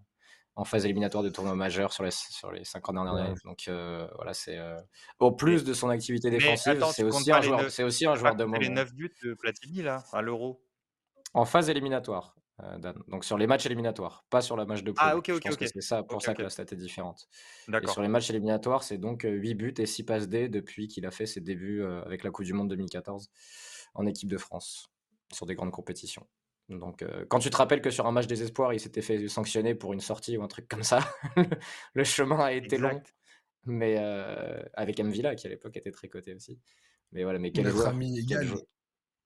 en 0.57 0.65
phase 0.65 0.87
éliminatoire 0.87 1.23
de 1.23 1.29
tournoi 1.29 1.55
majeur 1.55 1.93
sur 1.93 2.03
les, 2.03 2.11
sur 2.11 2.51
les 2.51 2.65
50 2.65 2.95
dernières 2.95 3.15
années. 3.15 3.35
Donc 3.45 3.69
euh, 3.69 4.09
voilà, 4.17 4.33
c'est 4.33 4.59
euh, 4.59 4.81
au 5.19 5.33
plus 5.33 5.65
de 5.65 5.75
son 5.75 5.91
activité 5.91 6.31
défensive, 6.31 6.83
c'est 6.93 7.05
aussi, 7.05 7.31
un 7.31 7.43
joueur, 7.43 7.71
c'est 7.71 7.85
aussi 7.85 8.07
un 8.07 8.15
joueur 8.15 8.35
de 8.35 8.45
moment. 8.45 8.59
les 8.59 8.71
9 8.71 8.95
buts 8.95 9.13
de 9.23 9.35
Platini 9.35 9.83
là, 9.83 10.05
à 10.13 10.23
l'Euro? 10.23 10.63
En 11.35 11.45
phase 11.45 11.69
éliminatoire. 11.69 12.35
Euh, 12.63 12.79
Donc 13.09 13.27
sur 13.27 13.37
les 13.37 13.47
matchs 13.47 13.67
éliminatoires, 13.67 14.25
pas 14.31 14.41
sur 14.41 14.57
la 14.57 14.65
match 14.65 14.83
de 14.83 14.91
poule. 14.91 14.99
Ah 15.07 15.15
ok, 15.19 15.29
ok, 15.29 15.43
ok. 15.53 15.69
C'est 15.71 15.83
ça, 15.83 16.03
pour 16.03 16.23
ça 16.23 16.33
que 16.33 16.41
la 16.41 16.49
stat 16.49 16.63
est 16.63 16.77
différente. 16.77 17.29
Et 17.69 17.87
sur 17.87 18.01
les 18.01 18.09
matchs 18.09 18.31
éliminatoires, 18.31 18.83
c'est 18.83 18.97
donc 18.97 19.27
8 19.29 19.55
buts 19.55 19.75
et 19.77 19.85
6 19.85 20.05
passes 20.05 20.29
D 20.31 20.49
depuis 20.49 20.89
qu'il 20.89 21.05
a 21.05 21.11
fait 21.11 21.27
ses 21.27 21.43
débuts 21.43 21.85
avec 21.85 22.25
la 22.25 22.31
Coupe 22.31 22.47
du 22.47 22.55
Monde 22.55 22.71
2014 22.71 23.29
en 23.93 24.07
équipe 24.07 24.31
de 24.31 24.39
France 24.39 24.91
sur 25.33 25.47
des 25.47 25.55
grandes 25.55 25.73
compétitions. 25.73 26.27
Donc, 26.69 27.03
euh, 27.03 27.25
quand 27.29 27.39
tu 27.39 27.51
te 27.51 27.57
rappelles 27.57 27.81
que 27.81 27.91
sur 27.91 28.07
un 28.07 28.13
match 28.13 28.27
des 28.27 28.43
espoirs, 28.43 28.73
il 28.73 28.81
s'était 28.81 29.03
fait 29.03 29.29
sanctionner 29.29 29.75
pour 29.75 29.93
une 29.93 30.01
sortie 30.01 30.37
ou 30.37 30.43
un 30.43 30.49
truc 30.49 30.67
comme 30.69 30.83
ça, 30.83 30.99
le 31.95 32.05
chemin 32.05 32.39
a 32.41 32.53
été 32.53 32.77
long. 32.79 33.01
Mais 33.65 33.97
euh, 33.99 34.63
avec 34.75 35.01
Mvila, 35.01 35.35
qui 35.35 35.47
à 35.47 35.51
l'époque 35.51 35.77
était 35.77 35.91
très 35.91 36.09
coté 36.09 36.35
aussi. 36.35 36.59
Mais 37.13 37.23
voilà, 37.23 37.39
mais 37.39 37.53
quel 37.53 37.69
joueur, 37.69 37.95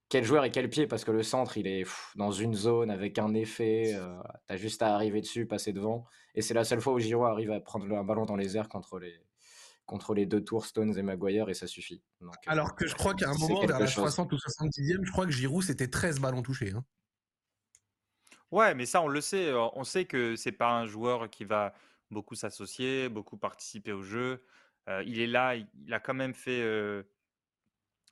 quel, 0.09 0.25
joueur, 0.25 0.45
et 0.45 0.51
quel 0.51 0.69
pied, 0.69 0.87
parce 0.87 1.05
que 1.05 1.11
le 1.11 1.23
centre, 1.23 1.57
il 1.57 1.67
est 1.67 1.85
dans 2.17 2.31
une 2.31 2.55
zone 2.55 2.91
avec 2.91 3.19
un 3.19 3.33
effet. 3.35 3.95
Euh, 3.95 4.17
T'as 4.47 4.57
juste 4.57 4.83
à 4.83 4.95
arriver 4.95 5.21
dessus, 5.21 5.47
passer 5.47 5.73
devant. 5.73 6.05
Et 6.35 6.43
c'est 6.43 6.55
la 6.55 6.65
seule 6.65 6.81
fois 6.81 6.93
où 6.93 6.99
Giroud 6.99 7.27
arrive 7.27 7.53
à 7.53 7.61
prendre 7.61 7.91
un 7.95 8.05
ballon 8.05 8.27
dans 8.27 8.37
les 8.37 8.57
airs 8.57 8.69
contre 8.69 8.99
les, 8.99 9.15
contre 9.91 10.15
les 10.15 10.25
deux 10.25 10.45
tours 10.45 10.67
Stones 10.67 10.97
et 10.97 11.03
Maguire 11.03 11.49
et 11.49 11.55
ça 11.55 11.67
suffit. 11.67 12.01
Alors 12.47 12.77
que 12.77 12.87
je 12.87 12.95
crois 12.95 13.13
qu'à 13.13 13.29
un 13.29 13.35
moment, 13.35 13.67
vers 13.67 13.81
la 13.81 13.89
60 13.89 14.33
ou 14.33 14.37
70e, 14.37 15.05
je 15.05 15.11
crois 15.11 15.27
que 15.27 15.33
Giroud 15.33 15.65
c'était 15.65 15.89
13 15.89 16.21
ballons 16.21 16.43
touchés. 16.43 16.73
Hein. 16.73 16.85
Ouais, 18.53 18.73
mais 18.75 18.87
ça, 18.87 19.03
on 19.03 19.09
le 19.09 19.21
sait. 19.21 19.53
On 19.53 19.83
sait 19.83 20.05
que 20.05 20.37
c'est 20.37 20.53
pas 20.53 20.71
un 20.71 20.87
joueur 20.87 21.29
qui 21.29 21.45
va 21.45 21.75
beaucoup 22.13 22.37
s'associer, 22.37 23.09
beaucoup 23.09 23.37
participer 23.37 23.91
au 23.91 24.03
jeu. 24.03 24.45
il 25.05 25.19
est 25.19 25.27
là, 25.27 25.57
il, 25.57 25.93
a 25.93 25.99
quand 25.99 26.15
même 26.15 26.35
fait. 26.35 26.63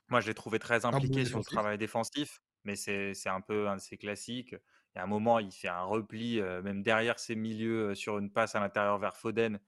moi, 0.09 0.19
je 0.19 0.27
l'ai 0.27 0.33
trouvé 0.33 0.59
très 0.59 0.83
impliqué 0.83 1.23
sur 1.23 1.37
le 1.37 1.45
travail 1.45 1.77
défensif, 1.77 2.41
mais 2.65 2.75
c'est 2.75 3.29
un 3.29 3.41
peu 3.41 3.69
un 3.69 3.77
de 3.77 3.81
ses 3.81 3.97
classiques. 3.97 4.53
Il 4.95 4.97
y 4.97 4.99
a 4.99 5.03
un 5.03 5.07
moment, 5.07 5.39
il 5.39 5.51
fait 5.53 5.69
un 5.69 5.83
repli, 5.83 6.41
même 6.41 6.83
derrière 6.83 7.19
ses 7.19 7.35
milieux, 7.35 7.95
sur 7.95 8.19
une 8.19 8.29
passe 8.29 8.55
à 8.55 8.59
l'intérieur 8.59 8.97
vers 8.97 9.15
Foden, 9.15 9.59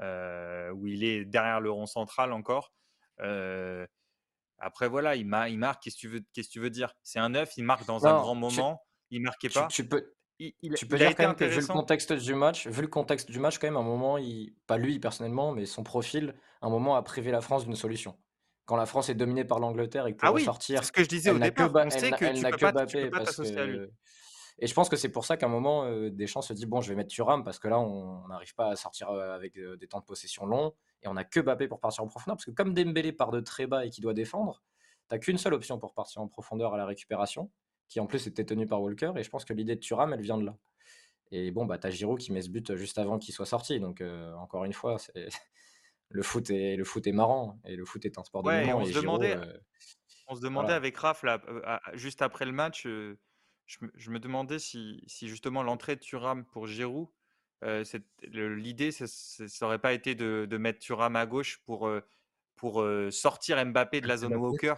où 0.00 0.86
il 0.86 1.04
est 1.04 1.24
derrière 1.24 1.60
le 1.60 1.70
rond 1.70 1.86
central 1.86 2.32
encore. 2.32 2.72
après, 4.58 4.88
voilà, 4.88 5.16
il, 5.16 5.26
il 5.48 5.58
marque. 5.58 5.82
Qu'est-ce 5.82 5.96
que 5.96 6.00
tu 6.00 6.08
veux, 6.08 6.20
qu'est-ce 6.32 6.48
que 6.48 6.52
tu 6.52 6.60
veux 6.60 6.70
dire? 6.70 6.94
C'est 7.02 7.18
un 7.18 7.30
neuf, 7.30 7.56
il 7.56 7.64
marque 7.64 7.86
dans 7.86 8.06
un 8.06 8.14
grand 8.14 8.34
moment 8.34 8.80
il 9.14 9.22
marquait 9.22 9.48
pas? 9.48 9.68
Tu, 9.68 9.86
peux, 9.86 10.12
il, 10.38 10.52
tu 10.76 10.86
peux 10.86 10.98
dire 10.98 11.14
quand 11.14 11.26
même 11.26 11.36
que 11.36 11.44
vu 11.44 11.60
le 11.60 11.66
contexte 11.66 12.12
du 12.12 12.34
match, 12.34 12.66
vu 12.66 12.82
le 12.82 12.88
contexte 12.88 13.30
du 13.30 13.38
match, 13.38 13.58
quand 13.58 13.66
même, 13.66 13.76
à 13.76 13.80
un 13.80 13.84
moment, 13.84 14.18
il, 14.18 14.54
pas 14.66 14.76
lui 14.76 14.98
personnellement, 14.98 15.52
mais 15.52 15.66
son 15.66 15.82
profil, 15.82 16.34
à 16.60 16.66
un 16.66 16.70
moment 16.70 16.96
a 16.96 17.02
privé 17.02 17.30
la 17.30 17.40
France 17.40 17.64
d'une 17.64 17.76
solution. 17.76 18.18
Quand 18.66 18.76
la 18.76 18.86
France 18.86 19.10
est 19.10 19.14
dominée 19.14 19.44
par 19.44 19.58
l'Angleterre 19.58 20.06
et 20.06 20.12
que 20.12 20.18
pour 20.18 20.28
ah 20.28 20.32
oui, 20.32 20.42
sortir, 20.42 20.84
ce 20.84 20.92
que 20.92 21.02
je 21.02 21.08
disais 21.08 21.30
au 21.30 21.38
départ, 21.38 21.70
on 21.74 21.90
sait 21.90 22.10
que 22.10 22.34
tu 22.34 22.42
peux 22.42 22.72
pas, 22.72 22.86
tu 22.86 23.58
à 23.58 23.66
lui. 23.66 23.80
Et 24.58 24.66
je 24.66 24.74
pense 24.74 24.88
que 24.88 24.96
c'est 24.96 25.08
pour 25.08 25.24
ça 25.24 25.36
qu'à 25.36 25.46
un 25.46 25.48
moment, 25.48 25.84
euh, 25.84 26.10
Deschamps 26.10 26.42
se 26.42 26.52
dit 26.52 26.66
bon, 26.66 26.80
je 26.80 26.88
vais 26.88 26.94
mettre 26.94 27.10
Thuram 27.10 27.42
parce 27.42 27.58
que 27.58 27.68
là, 27.68 27.78
on 27.78 28.28
n'arrive 28.28 28.54
pas 28.54 28.68
à 28.70 28.76
sortir 28.76 29.10
euh, 29.10 29.34
avec 29.34 29.56
euh, 29.58 29.76
des 29.76 29.88
temps 29.88 29.98
de 29.98 30.04
possession 30.04 30.46
longs 30.46 30.72
et 31.02 31.08
on 31.08 31.14
n'a 31.14 31.24
que 31.24 31.40
Mbappé 31.40 31.66
pour 31.66 31.80
partir 31.80 32.04
en 32.04 32.06
profondeur. 32.06 32.36
Parce 32.36 32.46
que 32.46 32.52
comme 32.52 32.72
Dembélé 32.72 33.12
part 33.12 33.30
de 33.30 33.40
très 33.40 33.66
bas 33.66 33.84
et 33.84 33.90
qui 33.90 34.00
doit 34.00 34.14
défendre, 34.14 34.62
tu 35.08 35.14
n'as 35.14 35.18
qu'une 35.18 35.38
seule 35.38 35.54
option 35.54 35.78
pour 35.78 35.92
partir 35.92 36.22
en 36.22 36.28
profondeur 36.28 36.72
à 36.72 36.76
la 36.76 36.86
récupération 36.86 37.50
qui 37.88 38.00
en 38.00 38.06
plus 38.06 38.26
était 38.26 38.44
tenu 38.44 38.66
par 38.66 38.82
Walker. 38.82 39.12
Et 39.16 39.22
je 39.22 39.30
pense 39.30 39.44
que 39.44 39.52
l'idée 39.52 39.74
de 39.74 39.80
Thuram, 39.80 40.12
elle 40.12 40.20
vient 40.20 40.38
de 40.38 40.46
là. 40.46 40.56
Et 41.30 41.50
bon, 41.50 41.66
bah, 41.66 41.78
t'as 41.78 41.90
Giroud 41.90 42.18
qui 42.18 42.32
met 42.32 42.42
ce 42.42 42.50
but 42.50 42.74
juste 42.76 42.98
avant 42.98 43.18
qu'il 43.18 43.34
soit 43.34 43.46
sorti. 43.46 43.80
Donc, 43.80 44.00
euh, 44.00 44.34
encore 44.34 44.64
une 44.64 44.72
fois, 44.72 44.98
c'est... 44.98 45.28
le, 46.10 46.22
foot 46.22 46.50
est... 46.50 46.76
le 46.76 46.84
foot 46.84 47.06
est 47.06 47.12
marrant 47.12 47.58
et 47.64 47.76
le 47.76 47.84
foot 47.84 48.04
est 48.04 48.18
un 48.18 48.24
sport 48.24 48.42
de 48.42 48.48
ouais, 48.48 48.72
On, 48.72 48.84
se 48.84 48.92
demandait, 48.92 49.36
euh, 49.36 49.58
on 50.28 50.34
se 50.34 50.40
demandait 50.40 50.72
avec 50.72 50.96
Raph, 50.96 51.22
là, 51.22 51.40
juste 51.94 52.22
après 52.22 52.44
le 52.44 52.52
match, 52.52 52.86
je, 53.66 53.78
je, 53.94 54.10
me 54.10 54.18
demandais 54.18 54.58
si, 54.58 55.02
si 55.06 55.28
justement 55.28 55.62
l'entrée 55.62 55.96
de 55.96 56.00
Thuram 56.00 56.44
pour 56.44 56.66
Giroud, 56.66 57.08
l'idée, 58.32 58.90
ça 58.90 59.06
n'aurait 59.62 59.78
pas 59.78 59.92
été 59.92 60.14
de, 60.14 60.46
de, 60.48 60.56
mettre 60.58 60.80
Thuram 60.80 61.16
à 61.16 61.26
gauche 61.26 61.60
pour, 61.64 61.90
pour 62.56 62.86
sortir 63.10 63.64
Mbappé 63.64 64.00
de 64.00 64.08
la 64.08 64.18
zone 64.18 64.36
Walker 64.36 64.74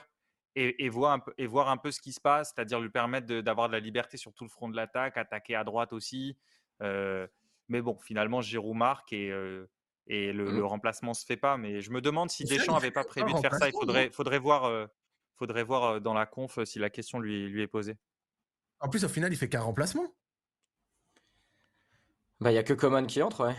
et, 0.55 0.89
voir 0.89 1.13
un 1.13 1.19
peu, 1.19 1.35
et 1.37 1.47
voir 1.47 1.69
un 1.69 1.77
peu 1.77 1.91
ce 1.91 2.01
qui 2.01 2.13
se 2.13 2.21
passe, 2.21 2.53
c'est-à-dire 2.55 2.81
lui 2.81 2.89
permettre 2.89 3.27
d'avoir 3.41 3.69
de, 3.69 3.73
la 3.73 3.81
liberté 3.81 4.17
sur 4.17 4.33
tout 4.33 4.45
le 4.45 4.51
front 4.51 4.69
de 4.69 4.77
l'attaque, 4.77 5.17
attaquer 5.17 5.55
à 5.55 5.65
droite 5.65 5.93
aussi. 5.93 6.37
mais 6.81 7.83
bon, 7.83 7.99
finalement, 7.99 8.41
Giroud 8.41 8.77
marque 8.77 9.13
et, 9.13 9.35
et 10.07 10.33
le, 10.33 10.45
mmh. 10.45 10.65
remplacement 10.65 11.15
se 11.15 11.27
fait 11.27 11.37
pas. 11.37 11.57
Mais 11.57 11.81
je 11.81 11.91
me 11.91 12.01
demande 12.01 12.31
si 12.31 12.45
Deschamps 12.45 12.75
n'avait 12.75 12.93
pas 12.93 13.05
prévu 13.05 13.33
de 13.33 13.39
faire 13.39 13.55
ça. 13.55 13.69
Il 13.69 13.73
faudrait, 13.73 14.11
faudrait 14.11 14.39
voir, 14.39 14.89
faudrait 15.35 15.65
voir 15.65 16.01
dans 16.01 16.15
la 16.15 16.27
conf 16.27 16.63
si 16.65 16.79
la 16.79 16.91
question 16.91 17.19
lui, 17.19 17.49
lui 17.49 17.63
est 17.63 17.67
posée. 17.67 17.97
En 18.81 18.89
plus, 18.89 19.05
au 19.05 19.09
final, 19.09 19.33
il 19.33 19.37
fait 19.37 19.49
qu'un 19.49 19.61
remplacement. 19.61 20.15
Bah, 22.41 22.53
il 22.53 22.55
y 22.55 22.59
a 22.59 22.63
que 22.63 22.75
Coman 22.75 23.07
qui 23.07 23.23
entre, 23.23 23.47
ouais. 23.47 23.57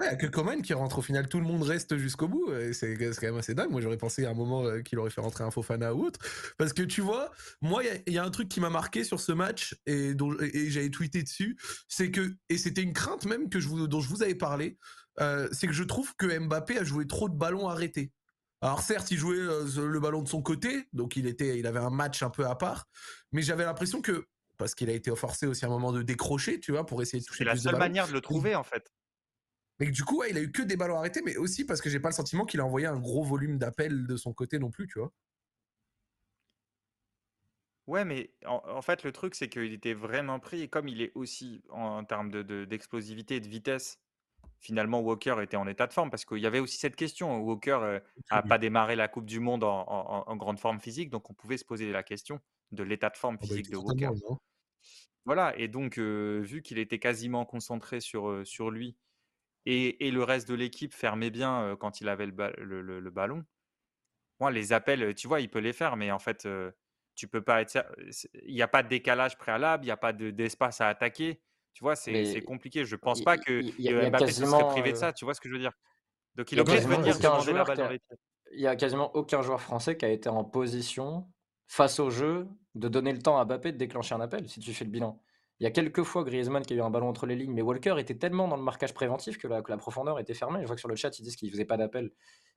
Ouais, 0.00 0.06
il 0.06 0.14
a 0.14 0.16
que 0.16 0.26
Coman 0.26 0.62
qui 0.62 0.72
rentre 0.72 0.98
au 0.98 1.02
final, 1.02 1.28
tout 1.28 1.40
le 1.40 1.46
monde 1.46 1.62
reste 1.62 1.98
jusqu'au 1.98 2.26
bout. 2.26 2.50
C'est 2.72 2.96
quand 2.96 3.22
même 3.22 3.36
assez 3.36 3.54
dingue. 3.54 3.70
Moi, 3.70 3.82
j'aurais 3.82 3.98
pensé 3.98 4.24
à 4.24 4.30
un 4.30 4.34
moment 4.34 4.64
euh, 4.64 4.80
qu'il 4.80 4.98
aurait 4.98 5.10
fait 5.10 5.20
rentrer 5.20 5.44
un 5.44 5.50
Fofana 5.50 5.94
ou 5.94 6.06
autre. 6.06 6.20
Parce 6.56 6.72
que 6.72 6.82
tu 6.82 7.02
vois, 7.02 7.30
moi, 7.60 7.82
il 8.06 8.12
y, 8.14 8.18
a 8.18 8.24
un 8.24 8.30
truc 8.30 8.48
qui 8.48 8.60
m'a 8.60 8.70
marqué 8.70 9.04
sur 9.04 9.20
ce 9.20 9.32
match 9.32 9.76
et, 9.84 10.14
dont, 10.14 10.34
et, 10.40 10.70
j'avais 10.70 10.88
tweeté 10.88 11.22
dessus. 11.22 11.58
C'est 11.86 12.10
que, 12.10 12.34
et 12.48 12.56
c'était 12.56 12.82
une 12.82 12.94
crainte 12.94 13.26
même 13.26 13.50
que 13.50 13.60
je 13.60 13.68
vous, 13.68 13.86
dont 13.86 14.00
je 14.00 14.08
vous 14.08 14.22
avais 14.22 14.34
parlé, 14.34 14.78
euh, 15.20 15.48
c'est 15.52 15.66
que 15.66 15.74
je 15.74 15.84
trouve 15.84 16.14
que 16.16 16.38
Mbappé 16.38 16.78
a 16.78 16.84
joué 16.84 17.06
trop 17.06 17.28
de 17.28 17.36
ballons 17.36 17.68
arrêtés. 17.68 18.10
Alors 18.62 18.82
certes, 18.82 19.10
il 19.10 19.16
jouait 19.16 19.38
euh, 19.38 19.88
le 19.88 20.00
ballon 20.00 20.22
de 20.22 20.28
son 20.28 20.42
côté, 20.42 20.86
donc 20.92 21.16
il 21.16 21.26
était, 21.26 21.58
il 21.58 21.66
avait 21.66 21.78
un 21.78 21.90
match 21.90 22.22
un 22.22 22.30
peu 22.30 22.46
à 22.46 22.54
part, 22.54 22.88
mais 23.32 23.40
j'avais 23.42 23.64
l'impression 23.64 24.02
que 24.02 24.26
parce 24.58 24.74
qu'il 24.74 24.90
a 24.90 24.92
été 24.92 25.14
forcé 25.16 25.46
aussi 25.46 25.64
à 25.64 25.68
un 25.68 25.70
moment 25.70 25.92
de 25.92 26.02
décrocher, 26.02 26.60
tu 26.60 26.72
vois, 26.72 26.84
pour 26.84 27.00
essayer 27.00 27.20
de 27.20 27.24
toucher 27.24 27.38
C'est 27.38 27.44
la 27.44 27.56
seule 27.56 27.78
manière 27.78 28.06
de 28.06 28.12
le 28.12 28.20
trouver 28.20 28.54
en 28.54 28.62
fait. 28.62 28.92
Mais 29.78 29.90
du 29.90 30.04
coup, 30.04 30.22
il 30.24 30.36
a 30.36 30.42
eu 30.42 30.52
que 30.52 30.60
des 30.60 30.76
ballons 30.76 30.98
arrêtés, 30.98 31.22
mais 31.24 31.38
aussi 31.38 31.64
parce 31.64 31.80
que 31.80 31.88
j'ai 31.88 32.00
pas 32.00 32.10
le 32.10 32.14
sentiment 32.14 32.44
qu'il 32.44 32.60
a 32.60 32.66
envoyé 32.66 32.86
un 32.86 32.98
gros 32.98 33.24
volume 33.24 33.56
d'appels 33.56 34.06
de 34.06 34.16
son 34.16 34.34
côté 34.34 34.58
non 34.58 34.70
plus, 34.70 34.86
tu 34.86 34.98
vois. 34.98 35.10
Ouais, 37.86 38.04
mais 38.04 38.30
en, 38.44 38.82
fait, 38.82 39.02
le 39.02 39.10
truc, 39.10 39.34
c'est 39.34 39.48
qu'il 39.48 39.72
était 39.72 39.94
vraiment 39.94 40.38
pris, 40.38 40.60
et 40.62 40.68
comme 40.68 40.86
il 40.86 41.00
est 41.00 41.10
aussi 41.14 41.62
en, 41.70 42.04
termes 42.04 42.30
d'explosivité 42.66 43.40
de, 43.40 43.44
et 43.44 43.48
de 43.48 43.50
vitesse, 43.50 43.98
finalement, 44.60 45.00
Walker 45.00 45.36
était 45.42 45.56
en 45.56 45.66
état 45.66 45.86
de 45.86 45.92
forme, 45.92 46.10
parce 46.10 46.24
qu'il 46.24 46.38
y 46.38 46.46
avait 46.46 46.60
aussi 46.60 46.76
cette 46.76 46.96
question. 46.96 47.40
Walker 47.40 48.00
n'a 48.30 48.38
euh, 48.38 48.42
pas 48.42 48.58
démarré 48.58 48.94
la 48.94 49.08
Coupe 49.08 49.26
du 49.26 49.40
Monde 49.40 49.64
en, 49.64 50.36
grande 50.36 50.60
forme 50.60 50.78
physique, 50.78 51.10
donc 51.10 51.28
on 51.30 51.34
pouvait 51.34 51.56
se 51.56 51.64
poser 51.64 51.90
la 51.90 52.02
question 52.02 52.40
de 52.70 52.82
l'état 52.82 53.10
de 53.10 53.16
forme 53.16 53.36
ah 53.38 53.42
bah, 53.42 53.48
physique 53.48 53.70
de 53.70 53.76
Walker. 53.76 54.10
Voilà, 55.24 55.56
et 55.58 55.68
donc, 55.68 55.98
euh, 55.98 56.40
vu 56.42 56.62
qu'il 56.62 56.78
était 56.78 56.98
quasiment 56.98 57.44
concentré 57.44 58.00
sur, 58.00 58.28
euh, 58.28 58.44
sur 58.44 58.70
lui, 58.70 58.96
et, 59.66 60.10
le 60.10 60.22
reste 60.22 60.48
de 60.48 60.54
l'équipe 60.54 60.94
fermait 60.94 61.30
bien 61.30 61.76
quand 61.78 62.00
il 62.00 62.08
avait 62.08 62.26
le, 62.26 63.10
ballon. 63.10 63.44
Moi, 64.40 64.50
les 64.50 64.72
appels, 64.72 65.14
tu 65.14 65.28
vois, 65.28 65.40
il 65.40 65.50
peut 65.50 65.58
les 65.58 65.74
faire, 65.74 65.96
mais 65.96 66.10
en 66.10 66.18
fait, 66.18 66.48
tu 67.14 67.28
peux 67.28 67.42
pas 67.42 67.60
être. 67.60 67.86
Il 68.42 68.54
n'y 68.54 68.62
a 68.62 68.68
pas 68.68 68.82
de 68.82 68.88
décalage 68.88 69.36
préalable, 69.36 69.84
il 69.84 69.88
n'y 69.88 69.92
a 69.92 69.98
pas 69.98 70.14
d'espace 70.14 70.80
à 70.80 70.88
attaquer. 70.88 71.42
Tu 71.72 71.84
vois, 71.84 71.96
c'est 71.96 72.42
compliqué. 72.42 72.84
Je 72.84 72.96
pense 72.96 73.22
pas 73.22 73.38
que 73.38 73.62
Mbappé 74.10 74.32
se 74.32 74.44
serait 74.44 74.68
privé 74.68 74.92
de 74.92 74.96
ça. 74.96 75.12
Tu 75.12 75.24
vois 75.24 75.34
ce 75.34 75.40
que 75.40 75.48
je 75.48 75.54
veux 75.54 75.60
dire? 75.60 75.72
Donc, 76.36 76.52
il 76.52 76.58
est 76.58 76.60
obligé 76.60 76.80
de 76.80 76.86
venir 76.86 77.18
demander 77.18 77.52
la 77.52 77.64
balle 77.64 77.76
dans 77.76 77.88
les 77.88 77.98
pieds. 77.98 78.16
Il 78.52 78.60
n'y 78.60 78.66
a 78.66 78.74
quasiment 78.74 79.14
aucun 79.14 79.42
joueur 79.42 79.60
français 79.60 79.96
qui 79.96 80.04
a 80.04 80.08
été 80.08 80.28
en 80.28 80.44
position, 80.44 81.28
face 81.68 82.00
au 82.00 82.10
jeu, 82.10 82.48
de 82.74 82.88
donner 82.88 83.12
le 83.12 83.20
temps 83.20 83.38
à 83.38 83.44
Mbappé 83.44 83.72
de 83.72 83.76
déclencher 83.76 84.14
un 84.14 84.20
appel, 84.20 84.48
si 84.48 84.58
tu 84.58 84.72
fais 84.72 84.84
le 84.84 84.90
bilan. 84.90 85.20
Il 85.60 85.64
y 85.64 85.66
a 85.66 85.70
quelques 85.70 86.02
fois 86.04 86.24
Griezmann 86.24 86.64
qui 86.64 86.72
a 86.72 86.76
eu 86.76 86.80
un 86.80 86.88
ballon 86.88 87.08
entre 87.08 87.26
les 87.26 87.36
lignes, 87.36 87.52
mais 87.52 87.60
Walker 87.60 87.96
était 87.98 88.14
tellement 88.14 88.48
dans 88.48 88.56
le 88.56 88.62
marquage 88.62 88.94
préventif 88.94 89.36
que 89.36 89.46
la, 89.46 89.62
profondeur 89.76 90.18
était 90.18 90.32
fermée. 90.32 90.62
Je 90.62 90.66
vois 90.66 90.74
que 90.74 90.80
sur 90.80 90.88
le 90.88 90.96
chat, 90.96 91.18
ils 91.18 91.22
disent 91.22 91.36
qu'il 91.36 91.48
ne 91.48 91.52
faisait 91.52 91.66
pas 91.66 91.76
d'appel. 91.76 92.10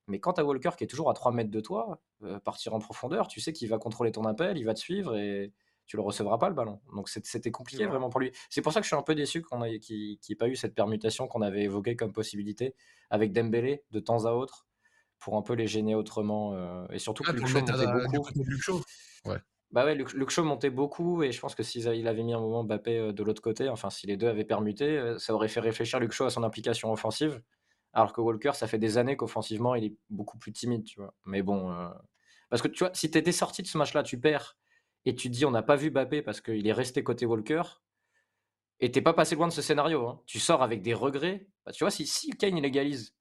Mais 0.08 0.20
quand 0.20 0.40
à 0.40 0.44
Walker 0.46 0.70
qui 0.78 0.86
est 0.86 0.88
toujours 0.88 1.10
à 1.10 1.14
3 1.14 1.34
mètres 1.34 1.52
de 1.52 1.60
toi, 1.60 2.02
euh, 2.24 2.40
partir 2.40 2.74
en 2.74 2.80
profondeur, 2.80 3.28
tu 3.28 3.42
sais 3.42 3.52
qu'il 3.52 3.68
va 3.70 3.78
contrôler 3.78 4.12
ton 4.14 4.24
appel, 4.24 4.58
il 4.58 4.64
va 4.64 4.74
te 4.74 4.80
suivre 4.80 5.18
et 5.18 5.52
tu 5.86 5.98
le 5.98 6.04
recevras 6.04 6.38
pas 6.38 6.50
le 6.50 6.56
ballon. 6.56 6.80
Donc 6.96 7.10
c'était 7.10 7.52
compliqué 7.52 7.86
vraiment 7.86 8.10
pour 8.10 8.20
lui. 8.20 8.32
C'est 8.50 8.62
pour 8.62 8.74
ça 8.74 8.80
que 8.80 8.86
je 8.86 8.90
suis 8.90 8.96
un 8.96 9.04
peu 9.04 9.16
déçu 9.16 9.42
qu'on 9.42 9.62
qu'il 9.80 10.08
n'y 10.08 10.18
ait 10.32 10.36
pas 10.36 10.48
eu 10.48 10.56
cette 10.56 10.76
permutation 10.76 11.28
qu'on 11.28 11.42
avait 11.42 11.64
évoquée 11.64 11.96
comme 11.96 12.14
possibilité 12.14 12.76
avec 13.10 13.34
Dembélé 13.34 13.84
de 13.92 14.00
temps 14.00 14.26
à 14.26 14.32
autre 14.32 14.68
pour 15.20 15.38
un 15.38 15.42
peu 15.42 15.54
les 15.54 15.68
gêner 15.68 15.96
autrement. 15.96 16.54
Euh, 16.54 16.86
et 16.92 17.00
surtout 17.00 17.24
ah, 17.28 17.34
que 17.34 17.38
le 17.38 18.12
beaucoup. 18.12 18.84
Ouais. 19.26 19.38
Bah 19.74 19.86
ouais, 19.86 19.96
Luke, 19.96 20.30
Shaw 20.30 20.44
montait 20.44 20.70
beaucoup 20.70 21.24
et 21.24 21.32
je 21.32 21.40
pense 21.40 21.56
que 21.56 21.64
s'il 21.64 22.08
avait 22.08 22.22
mis 22.22 22.34
un 22.36 22.40
moment 22.40 22.64
Mbappé 22.64 22.96
euh, 22.96 23.12
de 23.12 23.24
l'autre 23.24 23.42
côté, 23.42 23.70
enfin 23.70 23.90
si 23.90 24.06
les 24.06 24.18
deux 24.18 24.28
avaient 24.28 24.46
permuté, 24.46 24.86
euh, 24.86 25.18
ça 25.18 25.34
aurait 25.34 25.48
fait 25.48 25.62
réfléchir 25.62 26.00
Luke 26.00 26.12
Shaw 26.12 26.26
à 26.26 26.30
son 26.30 26.44
implication 26.44 26.92
offensive. 26.94 27.42
Alors 27.92 28.14
que 28.14 28.22
Walker, 28.22 28.52
ça 28.54 28.68
fait 28.68 28.78
des 28.78 29.00
années 29.00 29.18
qu'offensivement, 29.18 29.74
il 29.74 29.86
est 29.86 29.96
beaucoup 30.12 30.38
plus 30.38 30.52
timide, 30.52 30.84
tu 30.84 31.00
vois. 31.00 31.16
Mais 31.26 31.42
bon, 31.42 31.72
euh, 31.72 31.90
parce 32.52 32.62
que 32.62 32.68
tu 32.68 32.84
vois, 32.84 32.94
si 32.94 33.10
tu 33.10 33.18
étais 33.18 33.32
sorti 33.32 33.64
de 33.64 33.68
ce 33.68 33.80
match-là, 33.80 34.04
tu 34.04 34.20
perds 34.20 34.58
et 35.06 35.16
tu 35.16 35.30
dis 35.30 35.46
on 35.46 35.52
n'a 35.52 35.64
pas 35.64 35.76
vu 35.76 35.92
Mbappé 35.92 36.22
parce 36.22 36.42
qu'il 36.42 36.68
est 36.68 36.74
resté 36.74 37.04
côté 37.04 37.26
Walker, 37.26 37.64
et 38.80 38.92
t'es 38.92 39.02
pas 39.02 39.14
passé 39.14 39.36
loin 39.36 39.48
de 39.48 39.54
ce 39.54 39.62
scénario. 39.62 40.08
Hein. 40.08 40.22
Tu 40.26 40.40
sors 40.40 40.62
avec 40.62 40.82
des 40.82 40.94
regrets. 40.94 41.48
Bah, 41.66 41.72
tu 41.72 41.84
vois, 41.84 41.92
si, 41.92 42.06
si 42.06 42.32
Kane 42.32 42.58
il 42.58 42.66
égalise, 42.66 43.16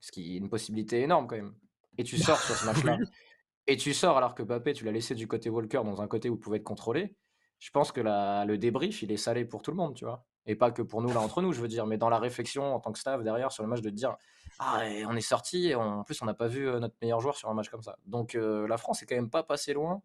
ce 0.00 0.10
qui 0.10 0.34
est 0.34 0.38
une 0.38 0.48
possibilité 0.48 1.02
énorme 1.02 1.26
quand 1.26 1.36
même, 1.36 1.54
et 1.98 2.04
tu 2.04 2.18
sors 2.18 2.40
sur 2.40 2.56
ce 2.56 2.66
match-là, 2.66 2.98
et 3.66 3.76
tu 3.76 3.94
sors 3.94 4.16
alors 4.16 4.34
que 4.34 4.42
Mbappé, 4.42 4.72
tu 4.72 4.84
l'as 4.84 4.92
laissé 4.92 5.14
du 5.14 5.28
côté 5.28 5.50
Walker 5.50 5.82
dans 5.84 6.02
un 6.02 6.08
côté 6.08 6.28
où 6.28 6.34
il 6.34 6.40
pouvait 6.40 6.56
être 6.58 6.64
contrôlé, 6.64 7.16
je 7.58 7.70
pense 7.70 7.92
que 7.92 8.00
la, 8.00 8.44
le 8.44 8.58
débrief, 8.58 9.02
il 9.02 9.12
est 9.12 9.16
salé 9.16 9.44
pour 9.44 9.62
tout 9.62 9.70
le 9.70 9.76
monde, 9.76 9.94
tu 9.94 10.04
vois. 10.04 10.26
Et 10.46 10.56
pas 10.56 10.70
que 10.70 10.82
pour 10.82 11.00
nous, 11.00 11.08
là, 11.12 11.20
entre 11.20 11.40
nous, 11.40 11.52
je 11.52 11.60
veux 11.60 11.68
dire, 11.68 11.86
mais 11.86 11.96
dans 11.96 12.10
la 12.10 12.18
réflexion 12.18 12.74
en 12.74 12.80
tant 12.80 12.92
que 12.92 12.98
staff 12.98 13.22
derrière 13.22 13.52
sur 13.52 13.62
le 13.62 13.68
match, 13.68 13.80
de 13.80 13.88
te 13.88 13.94
dire 13.94 14.16
Ah, 14.58 14.82
on 15.08 15.16
est 15.16 15.22
sorti, 15.22 15.68
et 15.68 15.74
en 15.74 16.04
plus, 16.04 16.20
on 16.20 16.26
n'a 16.26 16.34
pas 16.34 16.48
vu 16.48 16.68
euh, 16.68 16.80
notre 16.80 16.96
meilleur 17.00 17.20
joueur 17.20 17.36
sur 17.36 17.48
un 17.48 17.54
match 17.54 17.70
comme 17.70 17.82
ça. 17.82 17.96
Donc, 18.04 18.34
euh, 18.34 18.66
la 18.68 18.76
France 18.76 19.02
est 19.02 19.06
quand 19.06 19.14
même 19.14 19.30
pas 19.30 19.42
passé 19.42 19.72
loin 19.72 20.02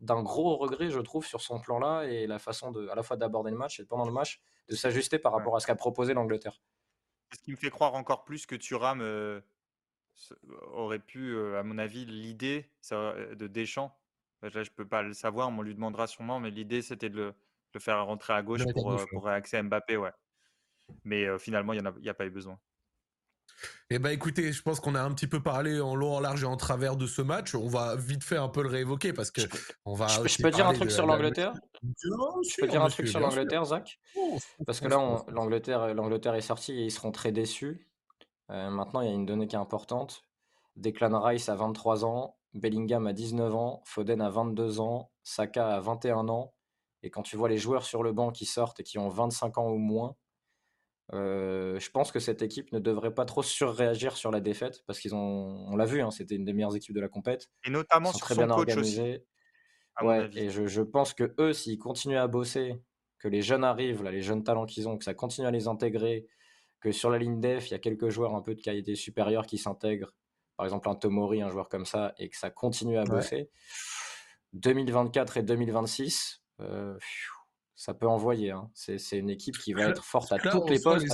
d'un 0.00 0.22
gros 0.22 0.56
regret, 0.56 0.90
je 0.90 1.00
trouve, 1.00 1.26
sur 1.26 1.40
son 1.40 1.60
plan-là 1.60 2.04
et 2.04 2.26
la 2.26 2.38
façon 2.38 2.70
de, 2.70 2.88
à 2.88 2.94
la 2.94 3.02
fois 3.02 3.16
d'aborder 3.16 3.50
le 3.50 3.56
match 3.56 3.80
et 3.80 3.84
pendant 3.84 4.06
le 4.06 4.12
match, 4.12 4.40
de 4.68 4.76
s'ajuster 4.76 5.18
par 5.18 5.32
rapport 5.32 5.56
à 5.56 5.60
ce 5.60 5.66
qu'a 5.66 5.74
proposé 5.74 6.14
l'Angleterre. 6.14 6.60
Ce 7.32 7.38
qui 7.42 7.50
me 7.50 7.56
fait 7.56 7.70
croire 7.70 7.94
encore 7.94 8.24
plus 8.24 8.46
que 8.46 8.54
Thuram 8.54 9.00
euh, 9.00 9.40
aurait 10.72 10.98
pu, 10.98 11.36
à 11.56 11.62
mon 11.62 11.78
avis, 11.78 12.04
l'idée 12.04 12.70
de 12.90 13.46
Deschamps, 13.46 13.96
là, 14.42 14.62
je 14.62 14.70
peux 14.70 14.86
pas 14.86 15.02
le 15.02 15.12
savoir, 15.12 15.48
on 15.48 15.62
lui 15.62 15.74
demandera 15.74 16.06
sûrement, 16.06 16.40
mais 16.40 16.50
l'idée 16.50 16.82
c'était 16.82 17.10
de 17.10 17.34
le, 17.74 17.80
faire 17.80 18.04
rentrer 18.06 18.32
à 18.32 18.42
gauche 18.42 18.64
pour, 18.72 18.96
pour 19.10 19.28
accès 19.28 19.62
Mbappé, 19.62 19.96
ouais. 19.96 20.12
Mais 21.04 21.38
finalement, 21.38 21.74
il 21.74 21.82
n'y 21.82 22.08
a, 22.08 22.10
a, 22.10 22.14
pas 22.14 22.26
eu 22.26 22.30
besoin. 22.30 22.58
Eh 23.90 23.98
ben 23.98 24.10
écoutez, 24.10 24.52
je 24.52 24.62
pense 24.62 24.80
qu'on 24.80 24.94
a 24.94 25.00
un 25.00 25.12
petit 25.12 25.26
peu 25.26 25.42
parlé 25.42 25.80
en 25.80 25.94
long, 25.94 26.14
en 26.14 26.20
large 26.20 26.42
et 26.42 26.46
en 26.46 26.56
travers 26.56 26.96
de 26.96 27.06
ce 27.06 27.22
match. 27.22 27.54
On 27.54 27.68
va 27.68 27.96
vite 27.96 28.22
fait 28.22 28.36
un 28.36 28.48
peu 28.48 28.62
le 28.62 28.68
réévoquer 28.68 29.12
parce 29.12 29.30
que 29.30 29.40
on 29.84 29.94
va. 29.94 30.06
Je, 30.06 30.42
peux 30.42 30.50
dire 30.50 30.66
un 30.66 30.74
truc 30.74 30.90
sur 30.90 31.06
l'Angleterre? 31.06 31.54
Je 31.82 32.60
peux 32.60 32.68
dire 32.68 32.84
un 32.84 32.88
truc 32.88 33.08
sur 33.08 33.20
l'Angleterre, 33.20 33.64
Zach? 33.64 33.98
Oh, 34.16 34.38
parce 34.66 34.80
que 34.80 34.88
là, 34.88 35.24
l'Angleterre, 35.28 35.94
l'Angleterre 35.94 36.34
est 36.34 36.40
sortie 36.40 36.72
et 36.72 36.84
ils 36.84 36.90
seront 36.90 37.12
très 37.12 37.32
déçus. 37.32 37.88
Euh, 38.50 38.70
maintenant, 38.70 39.00
il 39.00 39.08
y 39.08 39.10
a 39.10 39.14
une 39.14 39.26
donnée 39.26 39.46
qui 39.46 39.56
est 39.56 39.58
importante. 39.58 40.24
Declan 40.76 41.20
Rice 41.20 41.48
a 41.48 41.56
23 41.56 42.04
ans, 42.04 42.36
Bellingham 42.54 43.06
a 43.06 43.12
19 43.12 43.54
ans, 43.54 43.82
Foden 43.84 44.20
a 44.20 44.30
22 44.30 44.80
ans, 44.80 45.10
Saka 45.22 45.74
a 45.74 45.80
21 45.80 46.28
ans. 46.28 46.54
Et 47.02 47.10
quand 47.10 47.22
tu 47.22 47.36
vois 47.36 47.48
les 47.48 47.58
joueurs 47.58 47.84
sur 47.84 48.02
le 48.02 48.12
banc 48.12 48.30
qui 48.30 48.46
sortent 48.46 48.80
et 48.80 48.84
qui 48.84 48.98
ont 48.98 49.08
25 49.08 49.58
ans 49.58 49.68
ou 49.68 49.78
moins, 49.78 50.16
euh, 51.14 51.78
je 51.78 51.90
pense 51.90 52.12
que 52.12 52.18
cette 52.18 52.42
équipe 52.42 52.70
ne 52.72 52.78
devrait 52.78 53.14
pas 53.14 53.24
trop 53.24 53.42
surréagir 53.42 54.16
sur 54.16 54.30
la 54.30 54.40
défaite 54.40 54.82
parce 54.86 55.00
qu'ils 55.00 55.14
ont, 55.14 55.66
on 55.68 55.76
l'a 55.76 55.86
vu, 55.86 56.02
hein, 56.02 56.10
c'était 56.10 56.34
une 56.34 56.44
des 56.44 56.52
meilleures 56.52 56.76
équipes 56.76 56.94
de 56.94 57.00
la 57.00 57.08
compète. 57.08 57.50
Et 57.64 57.70
notamment 57.70 58.12
sur 58.12 58.20
très 58.20 58.34
bien 58.34 58.46
coach 58.46 58.70
organisés. 58.70 59.24
ouais, 60.02 60.28
et 60.34 60.50
je, 60.50 60.66
je, 60.66 60.82
pense 60.82 61.14
que 61.14 61.34
eux, 61.38 61.52
s'ils 61.52 61.78
continuent 61.78 62.18
à 62.18 62.26
bosser, 62.26 62.82
que 63.18 63.28
les 63.28 63.42
jeunes 63.42 63.64
arrivent, 63.64 64.02
là, 64.02 64.10
les 64.10 64.22
jeunes 64.22 64.44
talents 64.44 64.66
qu'ils 64.66 64.88
ont, 64.88 64.98
que 64.98 65.04
ça 65.04 65.14
continue 65.14 65.46
à 65.46 65.50
les 65.50 65.66
intégrer, 65.66 66.26
que 66.80 66.92
sur 66.92 67.10
la 67.10 67.18
ligne 67.18 67.40
def, 67.40 67.68
il 67.68 67.72
y 67.72 67.74
a 67.74 67.78
quelques 67.78 68.10
joueurs 68.10 68.34
un 68.34 68.42
peu 68.42 68.54
de 68.54 68.60
qualité 68.60 68.94
supérieure 68.94 69.46
qui 69.46 69.58
s'intègrent. 69.58 70.14
Par 70.56 70.66
exemple, 70.66 70.88
un 70.88 70.94
Tomori, 70.94 71.40
un 71.40 71.50
joueur 71.50 71.68
comme 71.68 71.86
ça, 71.86 72.14
et 72.18 72.28
que 72.28 72.36
ça 72.36 72.50
continue 72.50 72.98
à 72.98 73.04
bosser. 73.04 73.50
2024 74.54 75.38
et 75.38 75.42
2026, 75.42 76.42
euh, 76.60 76.96
ça 77.78 77.94
peut 77.94 78.08
envoyer. 78.08 78.50
Hein. 78.50 78.68
C'est 78.74 79.18
une 79.18 79.30
équipe 79.30 79.56
qui 79.56 79.72
va 79.72 79.84
être 79.84 80.04
forte 80.04 80.32
à 80.32 80.38
toutes 80.38 80.68
les 80.68 80.80
postes. 80.80 81.06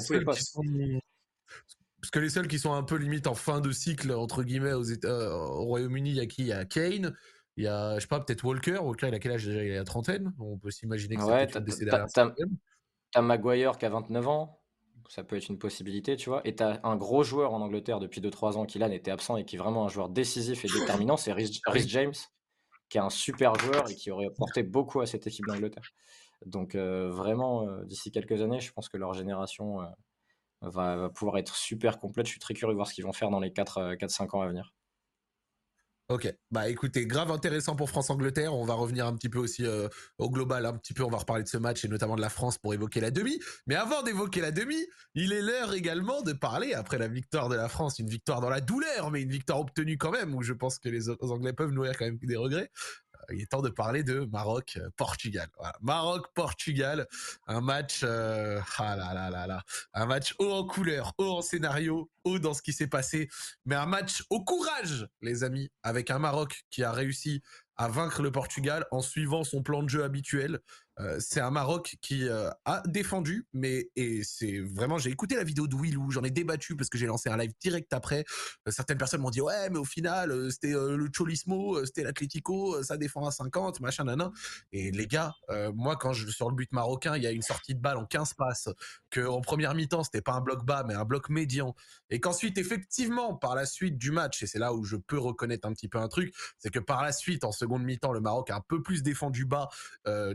Parce 2.00 2.10
que 2.10 2.18
les 2.18 2.28
seuls 2.28 2.48
qui 2.48 2.58
sont 2.58 2.74
un 2.74 2.82
peu 2.82 2.96
limite 2.96 3.26
en 3.26 3.34
fin 3.34 3.60
de 3.60 3.70
cycle, 3.70 4.12
entre 4.12 4.42
guillemets, 4.42 4.74
aux 4.74 4.90
euh, 5.06 5.30
au 5.30 5.64
Royaume-Uni, 5.64 6.10
il 6.10 6.16
y 6.16 6.20
a 6.20 6.26
qui? 6.26 6.42
Il 6.42 6.48
y 6.48 6.52
a 6.52 6.66
Kane, 6.66 7.16
il 7.56 7.64
y 7.64 7.66
a, 7.66 7.94
je 7.94 8.00
sais 8.00 8.08
pas, 8.08 8.20
peut-être 8.20 8.44
Walker. 8.44 8.78
Walker, 8.78 9.08
il 9.08 9.14
a 9.14 9.18
quel 9.18 9.32
âge 9.32 9.46
déjà? 9.46 9.64
Il 9.64 9.72
a 9.72 9.76
la 9.76 9.84
trentaine. 9.84 10.34
On 10.38 10.58
peut 10.58 10.70
s'imaginer 10.70 11.16
que 11.16 11.22
ouais, 11.22 11.48
c'est 11.50 11.64
décédé 11.64 11.90
à 11.92 12.06
T'as 13.12 13.22
Maguire 13.22 13.78
qui 13.78 13.86
a 13.86 13.90
29 13.90 14.28
ans 14.28 14.60
ça 15.08 15.22
peut 15.22 15.36
être 15.36 15.48
une 15.48 15.58
possibilité, 15.58 16.16
tu 16.16 16.28
vois. 16.28 16.40
Et 16.46 16.56
tu 16.56 16.62
as 16.62 16.80
un 16.82 16.96
gros 16.96 17.22
joueur 17.22 17.52
en 17.52 17.60
Angleterre 17.60 18.00
depuis 18.00 18.20
2-3 18.20 18.56
ans 18.56 18.66
qui 18.66 18.78
là 18.78 18.88
n'était 18.88 19.10
absent 19.10 19.36
et 19.36 19.44
qui 19.44 19.56
est 19.56 19.58
vraiment 19.58 19.84
un 19.84 19.88
joueur 19.88 20.08
décisif 20.08 20.64
et 20.64 20.68
déterminant, 20.68 21.16
c'est 21.16 21.32
Rhys, 21.32 21.60
James, 21.86 22.14
qui 22.88 22.98
est 22.98 23.02
un 23.02 23.10
super 23.10 23.54
joueur 23.56 23.90
et 23.90 23.94
qui 23.94 24.10
aurait 24.10 24.26
apporté 24.26 24.62
beaucoup 24.62 25.00
à 25.00 25.06
cette 25.06 25.26
équipe 25.26 25.46
d'Angleterre. 25.46 25.92
Donc 26.46 26.74
euh, 26.74 27.10
vraiment, 27.10 27.66
euh, 27.66 27.84
d'ici 27.84 28.10
quelques 28.10 28.42
années, 28.42 28.60
je 28.60 28.72
pense 28.72 28.88
que 28.88 28.96
leur 28.96 29.14
génération 29.14 29.80
euh, 29.80 29.86
va, 30.62 31.10
pouvoir 31.10 31.38
être 31.38 31.56
super 31.56 31.98
complète. 31.98 32.26
Je 32.26 32.32
suis 32.32 32.40
très 32.40 32.54
curieux 32.54 32.72
de 32.72 32.76
voir 32.76 32.88
ce 32.88 32.94
qu'ils 32.94 33.04
vont 33.04 33.12
faire 33.12 33.30
dans 33.30 33.40
les 33.40 33.50
4-5 33.50 34.36
ans 34.36 34.42
à 34.42 34.48
venir. 34.48 34.72
Ok, 36.10 36.30
bah 36.50 36.68
écoutez, 36.68 37.06
grave 37.06 37.30
intéressant 37.30 37.76
pour 37.76 37.88
France-Angleterre. 37.88 38.52
On 38.52 38.66
va 38.66 38.74
revenir 38.74 39.06
un 39.06 39.16
petit 39.16 39.30
peu 39.30 39.38
aussi 39.38 39.64
au 40.18 40.30
global, 40.30 40.66
un 40.66 40.74
petit 40.74 40.92
peu. 40.92 41.02
On 41.02 41.08
va 41.08 41.16
reparler 41.16 41.44
de 41.44 41.48
ce 41.48 41.56
match 41.56 41.82
et 41.82 41.88
notamment 41.88 42.14
de 42.14 42.20
la 42.20 42.28
France 42.28 42.58
pour 42.58 42.74
évoquer 42.74 43.00
la 43.00 43.10
demi. 43.10 43.40
Mais 43.66 43.74
avant 43.74 44.02
d'évoquer 44.02 44.42
la 44.42 44.50
demi, 44.50 44.76
il 45.14 45.32
est 45.32 45.40
l'heure 45.40 45.72
également 45.72 46.20
de 46.20 46.34
parler 46.34 46.74
après 46.74 46.98
la 46.98 47.08
victoire 47.08 47.48
de 47.48 47.56
la 47.56 47.70
France, 47.70 48.00
une 48.00 48.10
victoire 48.10 48.42
dans 48.42 48.50
la 48.50 48.60
douleur, 48.60 49.10
mais 49.10 49.22
une 49.22 49.30
victoire 49.30 49.60
obtenue 49.60 49.96
quand 49.96 50.10
même, 50.10 50.34
où 50.34 50.42
je 50.42 50.52
pense 50.52 50.78
que 50.78 50.90
les 50.90 51.08
Anglais 51.08 51.54
peuvent 51.54 51.72
nourrir 51.72 51.96
quand 51.96 52.04
même 52.04 52.18
des 52.18 52.36
regrets. 52.36 52.70
Il 53.32 53.42
est 53.42 53.50
temps 53.50 53.62
de 53.62 53.70
parler 53.70 54.02
de 54.02 54.28
Maroc-Portugal. 54.32 55.48
Maroc-Portugal, 55.80 57.06
un 57.46 57.60
match, 57.60 58.00
euh, 58.02 58.60
ah 58.78 58.96
là 58.96 59.14
là 59.14 59.30
là 59.30 59.46
là, 59.46 59.62
un 59.92 60.06
match 60.06 60.34
haut 60.38 60.52
en 60.52 60.66
couleur, 60.66 61.12
haut 61.18 61.38
en 61.38 61.42
scénario, 61.42 62.10
haut 62.24 62.38
dans 62.38 62.54
ce 62.54 62.62
qui 62.62 62.72
s'est 62.72 62.86
passé, 62.86 63.28
mais 63.64 63.74
un 63.74 63.86
match 63.86 64.24
au 64.30 64.42
courage, 64.42 65.08
les 65.22 65.44
amis, 65.44 65.70
avec 65.82 66.10
un 66.10 66.18
Maroc 66.18 66.64
qui 66.70 66.82
a 66.82 66.92
réussi 66.92 67.42
à 67.76 67.88
vaincre 67.88 68.22
le 68.22 68.30
Portugal 68.30 68.86
en 68.90 69.00
suivant 69.00 69.44
son 69.44 69.62
plan 69.62 69.82
de 69.82 69.88
jeu 69.88 70.04
habituel, 70.04 70.60
euh, 71.00 71.16
c'est 71.18 71.40
un 71.40 71.50
Maroc 71.50 71.96
qui 72.00 72.28
euh, 72.28 72.50
a 72.64 72.82
défendu, 72.86 73.46
mais 73.52 73.90
et 73.96 74.22
c'est 74.22 74.60
vraiment, 74.60 74.98
j'ai 74.98 75.10
écouté 75.10 75.34
la 75.34 75.44
vidéo 75.44 75.66
de 75.66 75.74
Willou, 75.74 76.10
j'en 76.10 76.22
ai 76.22 76.30
débattu 76.30 76.76
parce 76.76 76.88
que 76.88 76.98
j'ai 76.98 77.06
lancé 77.06 77.28
un 77.28 77.36
live 77.36 77.52
direct 77.60 77.92
après. 77.92 78.24
Euh, 78.68 78.70
certaines 78.70 78.98
personnes 78.98 79.20
m'ont 79.20 79.30
dit 79.30 79.40
ouais, 79.40 79.70
mais 79.70 79.78
au 79.78 79.84
final, 79.84 80.52
c'était 80.52 80.72
le 80.72 81.08
Cholismo, 81.12 81.84
c'était 81.84 82.04
l'Atlético, 82.04 82.82
ça 82.82 82.96
défend 82.96 83.26
à 83.26 83.30
50, 83.30 83.80
machin, 83.80 84.04
nanan. 84.04 84.32
Et 84.72 84.90
les 84.90 85.06
gars, 85.06 85.34
moi 85.74 85.96
quand 85.96 86.12
je 86.12 86.28
sur 86.30 86.48
le 86.48 86.54
but 86.54 86.72
marocain, 86.72 87.16
il 87.16 87.22
y 87.22 87.26
a 87.26 87.30
une 87.30 87.42
sortie 87.42 87.74
de 87.74 87.80
balle 87.80 87.96
en 87.96 88.06
15 88.06 88.34
passes, 88.34 88.68
que 89.10 89.20
en 89.26 89.40
première 89.40 89.74
mi-temps 89.74 90.04
c'était 90.04 90.22
pas 90.22 90.32
un 90.32 90.40
bloc 90.40 90.64
bas, 90.64 90.84
mais 90.86 90.94
un 90.94 91.04
bloc 91.04 91.28
médian, 91.28 91.74
et 92.10 92.20
qu'ensuite 92.20 92.58
effectivement 92.58 93.34
par 93.34 93.54
la 93.54 93.66
suite 93.66 93.98
du 93.98 94.10
match, 94.10 94.42
et 94.42 94.46
c'est 94.46 94.58
là 94.58 94.72
où 94.72 94.84
je 94.84 94.96
peux 94.96 95.18
reconnaître 95.18 95.66
un 95.66 95.72
petit 95.72 95.88
peu 95.88 95.98
un 95.98 96.08
truc, 96.08 96.34
c'est 96.58 96.70
que 96.70 96.78
par 96.78 97.02
la 97.02 97.12
suite 97.12 97.44
en 97.44 97.52
seconde 97.52 97.82
mi-temps, 97.82 98.12
le 98.12 98.20
Maroc 98.20 98.50
a 98.50 98.56
un 98.56 98.62
peu 98.66 98.82
plus 98.82 99.02
défendu 99.02 99.44
bas, 99.44 99.68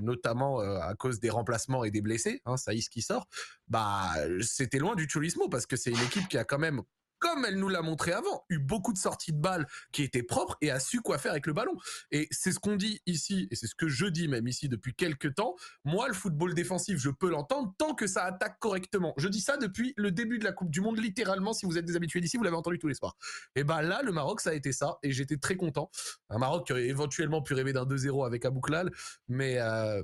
notamment 0.02 0.49
euh, 0.58 0.80
à 0.80 0.96
cause 0.96 1.20
des 1.20 1.30
remplacements 1.30 1.84
et 1.84 1.92
des 1.92 2.02
blessés, 2.02 2.42
hein, 2.46 2.58
Saïs 2.58 2.90
qui 2.90 3.02
sort, 3.02 3.28
bah 3.68 4.14
c'était 4.42 4.80
loin 4.80 4.96
du 4.96 5.08
Cholismo 5.08 5.50
parce 5.50 5.66
que 5.66 5.76
c'est 5.76 5.92
une 5.92 6.02
équipe 6.02 6.28
qui 6.28 6.38
a 6.38 6.44
quand 6.44 6.60
même 6.60 6.82
comme 7.20 7.46
elle 7.46 7.58
nous 7.58 7.70
l'a 7.70 7.82
montré 7.82 8.14
avant, 8.14 8.46
eu 8.50 8.58
beaucoup 8.58 8.94
de 8.94 8.98
sorties 8.98 9.34
de 9.34 9.40
balles 9.40 9.68
qui 9.92 10.04
étaient 10.04 10.24
propres 10.24 10.58
et 10.62 10.72
a 10.72 10.80
su 10.80 11.02
quoi 11.02 11.18
faire 11.18 11.32
avec 11.32 11.46
le 11.46 11.54
ballon. 11.54 11.78
Et 12.12 12.28
c'est 12.32 12.52
ce 12.52 12.60
qu'on 12.60 12.78
dit 12.78 13.02
ici, 13.06 13.48
et 13.52 13.56
c'est 13.56 13.68
ce 13.68 13.76
que 13.76 13.88
je 13.88 14.06
dis 14.06 14.28
même 14.28 14.48
ici 14.48 14.70
depuis 14.70 14.96
quelques 14.96 15.36
temps. 15.36 15.56
Moi, 15.84 16.08
le 16.08 16.14
football 16.14 16.54
défensif, 16.56 16.98
je 16.98 17.10
peux 17.10 17.30
l'entendre 17.30 17.74
tant 17.78 17.94
que 17.94 18.08
ça 18.08 18.24
attaque 18.24 18.58
correctement. 18.60 19.14
Je 19.18 19.28
dis 19.28 19.42
ça 19.42 19.58
depuis 19.58 19.94
le 19.98 20.12
début 20.12 20.40
de 20.40 20.46
la 20.46 20.54
Coupe 20.54 20.72
du 20.72 20.82
Monde, 20.82 20.98
littéralement. 20.98 21.54
Si 21.54 21.66
vous 21.66 21.78
êtes 21.78 21.86
des 21.86 21.96
habitués 21.96 22.22
d'ici, 22.22 22.38
vous 22.38 22.44
l'avez 22.44 22.56
entendu 22.56 22.80
tous 22.80 22.88
les 22.88 22.96
soirs. 22.96 23.16
Et 23.56 23.64
bah 23.64 23.82
là, 23.82 24.02
le 24.02 24.12
Maroc, 24.12 24.40
ça 24.42 24.52
a 24.52 24.54
été 24.54 24.72
ça, 24.72 24.98
et 25.04 25.12
j'étais 25.12 25.38
très 25.38 25.58
content. 25.58 25.92
Un 26.30 26.38
Maroc 26.38 26.68
qui 26.68 26.72
aurait 26.72 26.88
éventuellement 26.88 27.42
pu 27.42 27.54
rêver 27.54 27.74
d'un 27.74 27.86
2-0 27.86 28.26
avec 28.26 28.46
Abouklal, 28.46 28.92
mais 29.28 29.58
euh, 29.60 30.02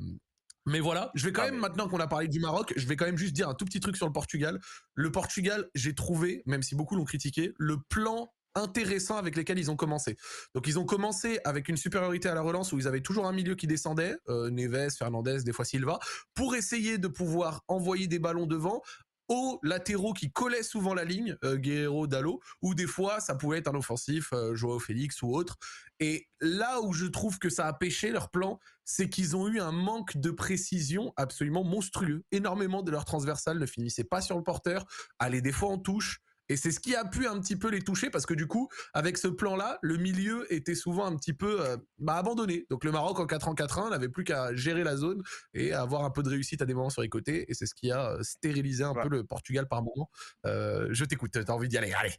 mais 0.66 0.80
voilà, 0.80 1.11
je 1.13 1.26
vais 1.26 1.32
quand 1.32 1.43
même, 1.43 1.57
maintenant 1.57 1.88
qu'on 1.88 1.99
a 1.99 2.07
parlé 2.07 2.28
du 2.28 2.39
Maroc, 2.39 2.74
je 2.76 2.88
vais 2.88 2.95
quand 2.95 3.05
même 3.05 3.18
juste 3.18 3.34
dire 3.34 3.47
un 3.47 3.53
tout 3.53 3.66
petit 3.66 3.80
truc 3.80 3.95
sur 3.97 4.07
le 4.07 4.13
Portugal. 4.13 4.59
Le 4.95 5.11
Portugal, 5.11 5.70
j'ai 5.76 5.93
trouvé, 5.93 6.41
même 6.45 6.63
si 6.63 6.76
beaucoup 6.76 6.95
l'ont 6.95 7.05
critiqué, 7.05 7.53
le 7.57 7.78
plan 7.89 8.32
intéressant 8.55 9.18
avec 9.18 9.36
lesquels 9.36 9.59
ils 9.59 9.70
ont 9.70 9.76
commencé. 9.76 10.16
Donc 10.53 10.68
ils 10.68 10.80
ont 10.80 10.86
commencé 10.86 11.39
avec 11.43 11.68
une 11.70 11.78
supériorité 11.78 12.30
à 12.30 12.34
la 12.34 12.41
relance 12.41 12.72
où 12.72 12.80
ils 12.80 12.88
avaient 12.88 13.01
toujours 13.01 13.28
un 13.28 13.34
milieu 13.34 13.55
qui 13.55 13.68
descendait, 13.68 14.16
euh, 14.30 14.49
Neves, 14.49 14.95
Fernandez, 14.97 15.43
des 15.43 15.51
fois 15.51 15.66
Silva, 15.66 15.99
pour 16.34 16.55
essayer 16.55 16.97
de 16.97 17.07
pouvoir 17.07 17.63
envoyer 17.68 18.07
des 18.07 18.20
ballons 18.20 18.47
devant 18.47 18.82
aux 19.28 19.60
latéraux 19.64 20.14
qui 20.14 20.32
collaient 20.32 20.64
souvent 20.64 20.94
la 20.94 21.04
ligne, 21.04 21.38
euh, 21.44 21.58
Guerrero, 21.58 22.08
Dallo, 22.08 22.40
ou 22.62 22.76
des 22.76 22.88
fois 22.88 23.20
ça 23.20 23.36
pouvait 23.36 23.60
être 23.60 23.68
un 23.68 23.76
offensif, 23.76 24.30
euh, 24.34 24.56
Joao 24.56 24.80
Félix 24.80 25.22
ou 25.22 25.34
autre. 25.34 25.58
Et 26.00 26.28
là 26.42 26.82
où 26.82 26.94
je 26.94 27.06
trouve 27.06 27.40
que 27.40 27.50
ça 27.50 27.68
a 27.68 27.74
pêché 27.74 28.12
leur 28.12 28.30
plan, 28.30 28.60
c'est 28.84 29.10
qu'ils 29.10 29.36
ont 29.36 29.48
eu 29.48 29.60
un 29.60 29.72
manque 29.72 30.18
de 30.18 30.32
précision 30.32 31.14
absolument 31.18 31.64
monstrueux. 31.64 32.24
Énormément 32.32 32.84
de 32.84 32.92
leurs 32.92 33.06
transversales 33.06 33.60
ne 33.60 33.66
finissaient 33.66 34.04
pas 34.04 34.22
sur 34.22 34.38
le 34.38 34.44
porteur, 34.44 34.86
allaient 35.20 35.42
des 35.42 35.52
fois 35.52 35.70
en 35.70 35.78
touche. 35.78 36.20
Et 36.48 36.58
c'est 36.58 36.72
ce 36.72 36.80
qui 36.80 36.96
a 36.96 37.06
pu 37.06 37.28
un 37.28 37.39
petit 37.39 37.56
peu 37.56 37.70
les 37.70 37.82
toucher 37.82 38.10
parce 38.10 38.26
que 38.26 38.34
du 38.34 38.48
coup, 38.48 38.70
avec 38.93 39.18
ce 39.18 39.28
plan-là, 39.28 39.80
le 39.82 39.98
milieu 39.98 40.52
était 40.54 40.76
souvent 40.76 41.06
un 41.06 41.16
petit 41.16 41.34
peu 41.34 41.62
euh, 41.62 41.78
bah, 41.98 42.16
abandonné. 42.16 42.68
Donc 42.70 42.84
le 42.84 42.91
Maroc 42.91 43.20
en 43.20 43.26
4 43.26 43.48
en 43.48 43.56
4-1 43.56 43.89
n'avait 43.89 44.10
plus 44.10 44.24
qu'à 44.24 44.54
gérer 44.54 44.84
la 44.84 44.96
zone 44.96 45.24
et 45.54 45.74
avoir 45.74 46.04
un 46.04 46.12
peu 46.12 46.22
de 46.22 46.30
réussite 46.30 46.62
à 46.62 46.66
des 46.66 46.74
moments 46.74 46.91
sur 46.91 47.02
les 47.02 47.10
côtés. 47.10 47.50
Et 47.50 47.54
c'est 47.56 47.66
ce 47.66 47.74
qui 47.74 47.91
a 47.91 48.12
euh, 48.12 48.24
stérilisé 48.24 48.84
un 48.84 48.93
peu 48.93 49.10
le 49.10 49.24
Portugal 49.24 49.68
par 49.68 49.82
moment. 49.82 50.10
Euh, 50.46 50.88
je 50.91 51.04
t'écoute, 51.06 51.32
t'as 51.32 51.54
envie 51.54 51.68
d'y 51.68 51.78
aller, 51.78 51.93
allez. 51.93 52.14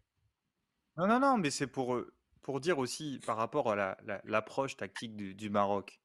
Non, 0.96 1.06
non, 1.06 1.20
non, 1.20 1.38
mais 1.38 1.50
c'est 1.50 1.66
pour, 1.66 2.00
pour 2.42 2.60
dire 2.60 2.78
aussi 2.78 3.20
par 3.26 3.36
rapport 3.36 3.70
à 3.70 3.96
l'approche 4.24 4.76
tactique 4.76 5.14
du, 5.14 5.50
Maroc. 5.50 6.00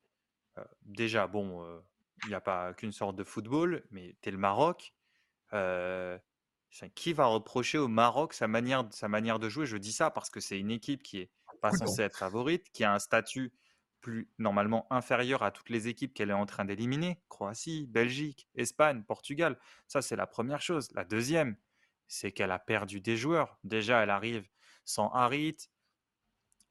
déjà, 0.82 1.28
bon, 1.28 1.66
il 2.26 2.30
n'y 2.30 2.36
a 2.36 2.42
pas 2.42 2.74
qu'une 2.74 2.92
sorte 2.92 3.16
de 3.16 3.24
football, 3.24 3.84
mais 3.90 4.18
tu 4.22 4.30
es 4.30 4.32
le 4.34 4.38
Maroc 4.38 4.94
qui 6.96 7.14
va 7.14 7.26
reprocher 7.26 7.78
au 7.78 7.88
Maroc 7.88 8.34
sa 8.34 8.48
manière, 8.48 8.88
sa 8.92 9.08
manière 9.08 9.40
de 9.40 9.50
jouer? 9.50 9.66
Je 9.66 9.78
dis 9.78 9.92
ça 9.92 10.10
parce 10.10 10.30
que 10.30 10.40
c'est 10.40 10.60
une 10.60 10.72
équipe 10.72 11.04
qui 11.04 11.20
est 11.20 11.32
pas 11.62 11.72
censée 11.72 12.02
être 12.02 12.18
favorite, 12.18 12.72
qui 12.72 12.84
a 12.84 12.94
un 12.94 13.00
statut 13.00 13.54
plus 14.02 14.30
normalement 14.40 14.88
inférieur 14.90 15.44
à 15.44 15.52
toutes 15.52 15.70
les 15.70 15.88
équipes 15.88 16.14
qu'elle 16.14 16.32
est 16.32 16.34
en 16.34 16.48
train 16.48 16.66
d'éliminer. 16.66 17.22
Croatie, 17.30 17.86
Belgique, 17.88 18.48
Espagne, 18.56 19.04
Portugal. 19.04 19.60
Ça, 19.88 20.02
c'est 20.02 20.16
la 20.16 20.26
première 20.26 20.62
chose. 20.62 20.90
La 20.94 21.06
deuxième, 21.06 21.56
c'est 22.08 22.32
qu'elle 22.32 22.52
a 22.52 22.60
perdu 22.60 23.00
des 23.00 23.16
joueurs. 23.16 23.60
Déjà, 23.64 24.02
elle 24.02 24.10
arrive 24.10 24.50
sans 24.86 25.10
Harit 25.12 25.58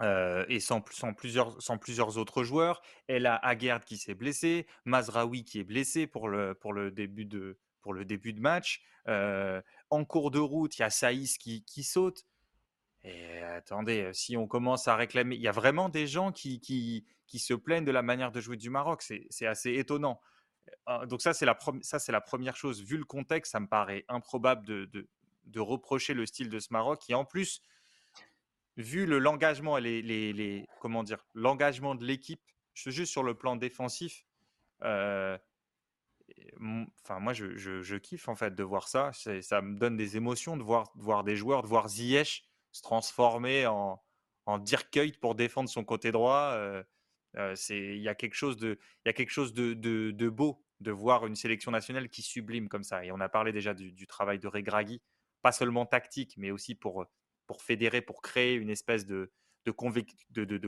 euh, 0.02 0.44
et 0.48 0.58
sans, 0.58 0.82
sans, 0.90 1.14
plusieurs, 1.14 1.62
sans 1.62 1.78
plusieurs 1.78 2.18
autres 2.18 2.42
joueurs. 2.42 2.82
Elle 3.06 3.26
a 3.26 3.36
Aguerd 3.36 3.84
qui 3.84 3.96
s'est 3.96 4.14
blessé, 4.14 4.66
Mazraoui 4.84 5.44
qui 5.44 5.60
est 5.60 5.64
blessé 5.64 6.08
pour 6.08 6.28
le, 6.28 6.54
pour 6.54 6.72
le 6.72 6.90
début 6.90 7.26
de, 7.26 7.58
pour 7.82 7.92
le 7.92 8.04
début 8.04 8.32
de 8.32 8.40
match. 8.40 8.82
En 9.06 10.04
cours 10.04 10.30
de 10.30 10.38
route, 10.38 10.78
il 10.78 10.82
y 10.82 10.84
a 10.84 10.90
Saïs 10.90 11.38
qui, 11.38 11.64
qui, 11.64 11.82
saute. 11.82 12.26
Et 13.02 13.38
attendez, 13.40 14.10
si 14.12 14.36
on 14.36 14.46
commence 14.46 14.88
à 14.88 14.96
réclamer, 14.96 15.36
il 15.36 15.42
y 15.42 15.48
a 15.48 15.52
vraiment 15.52 15.88
des 15.88 16.06
gens 16.06 16.32
qui, 16.32 16.60
qui, 16.60 17.06
qui 17.26 17.38
se 17.38 17.54
plaignent 17.54 17.84
de 17.84 17.92
la 17.92 18.02
manière 18.02 18.30
de 18.30 18.40
jouer 18.40 18.56
du 18.56 18.70
Maroc. 18.70 19.02
C'est 19.02 19.46
assez 19.46 19.74
étonnant. 19.74 20.20
Donc 21.06 21.22
ça, 21.22 21.32
c'est 21.32 21.46
la, 21.46 21.58
la 22.08 22.20
première 22.20 22.56
chose. 22.56 22.82
Vu 22.82 22.96
le 22.98 23.04
contexte, 23.04 23.52
ça 23.52 23.60
me 23.60 23.66
paraît 23.66 24.04
improbable 24.08 24.66
de, 24.66 24.84
de, 24.86 25.08
de 25.44 25.60
reprocher 25.60 26.14
le 26.14 26.26
style 26.26 26.48
de 26.48 26.58
ce 26.58 26.68
Maroc. 26.72 27.02
Et 27.08 27.14
en 27.14 27.24
plus, 27.24 27.62
vu 28.76 29.06
le 29.06 29.18
l'engagement 29.18 29.78
les, 29.78 30.02
les, 30.02 30.32
les, 30.32 30.66
de 31.94 32.04
l'équipe, 32.04 32.42
juste 32.74 33.12
sur 33.12 33.22
le 33.22 33.34
plan 33.34 33.56
défensif, 33.56 34.24
enfin 37.02 37.20
moi 37.20 37.32
je, 37.32 37.96
kiffe 37.96 38.28
en 38.28 38.34
fait 38.34 38.54
de 38.54 38.62
voir 38.62 38.88
ça. 38.88 39.12
Ça 39.12 39.60
me 39.62 39.78
donne 39.78 39.96
des 39.96 40.16
émotions 40.16 40.56
de 40.56 40.62
voir, 40.62 40.92
de 40.96 41.02
voir 41.02 41.24
des 41.24 41.36
joueurs, 41.36 41.62
de 41.62 41.68
voir 41.68 41.88
Ziyech 41.88 42.44
se 42.72 42.82
transformer 42.82 43.66
en, 43.66 44.00
Dirk 44.58 44.90
Kuyt 44.90 45.20
pour 45.20 45.36
défendre 45.36 45.68
son 45.68 45.84
côté 45.84 46.10
droit. 46.10 46.52
Euh, 46.54 46.82
euh, 47.36 47.54
c'est 47.54 47.78
il 47.78 48.02
y 48.02 48.08
a 48.08 48.14
quelque 48.16 48.34
chose 48.34 48.56
de 48.58 50.28
beau 50.28 50.64
de 50.80 50.90
voir 50.90 51.26
une 51.26 51.36
sélection 51.36 51.70
nationale 51.70 52.08
qui 52.08 52.22
sublime 52.22 52.68
comme 52.68 52.82
ça. 52.82 53.04
Et 53.04 53.12
on 53.12 53.20
a 53.20 53.28
parlé 53.28 53.52
déjà 53.52 53.74
du, 53.74 54.06
travail 54.06 54.38
de 54.38 54.48
Regragui, 54.48 55.02
pas 55.42 55.52
seulement 55.52 55.86
tactique, 55.86 56.34
mais 56.36 56.50
aussi 56.50 56.74
pour 56.74 57.06
fédérer, 57.58 58.00
pour 58.00 58.22
créer 58.22 58.54
une 58.54 58.70
espèce 58.70 59.06
de, 59.06 59.30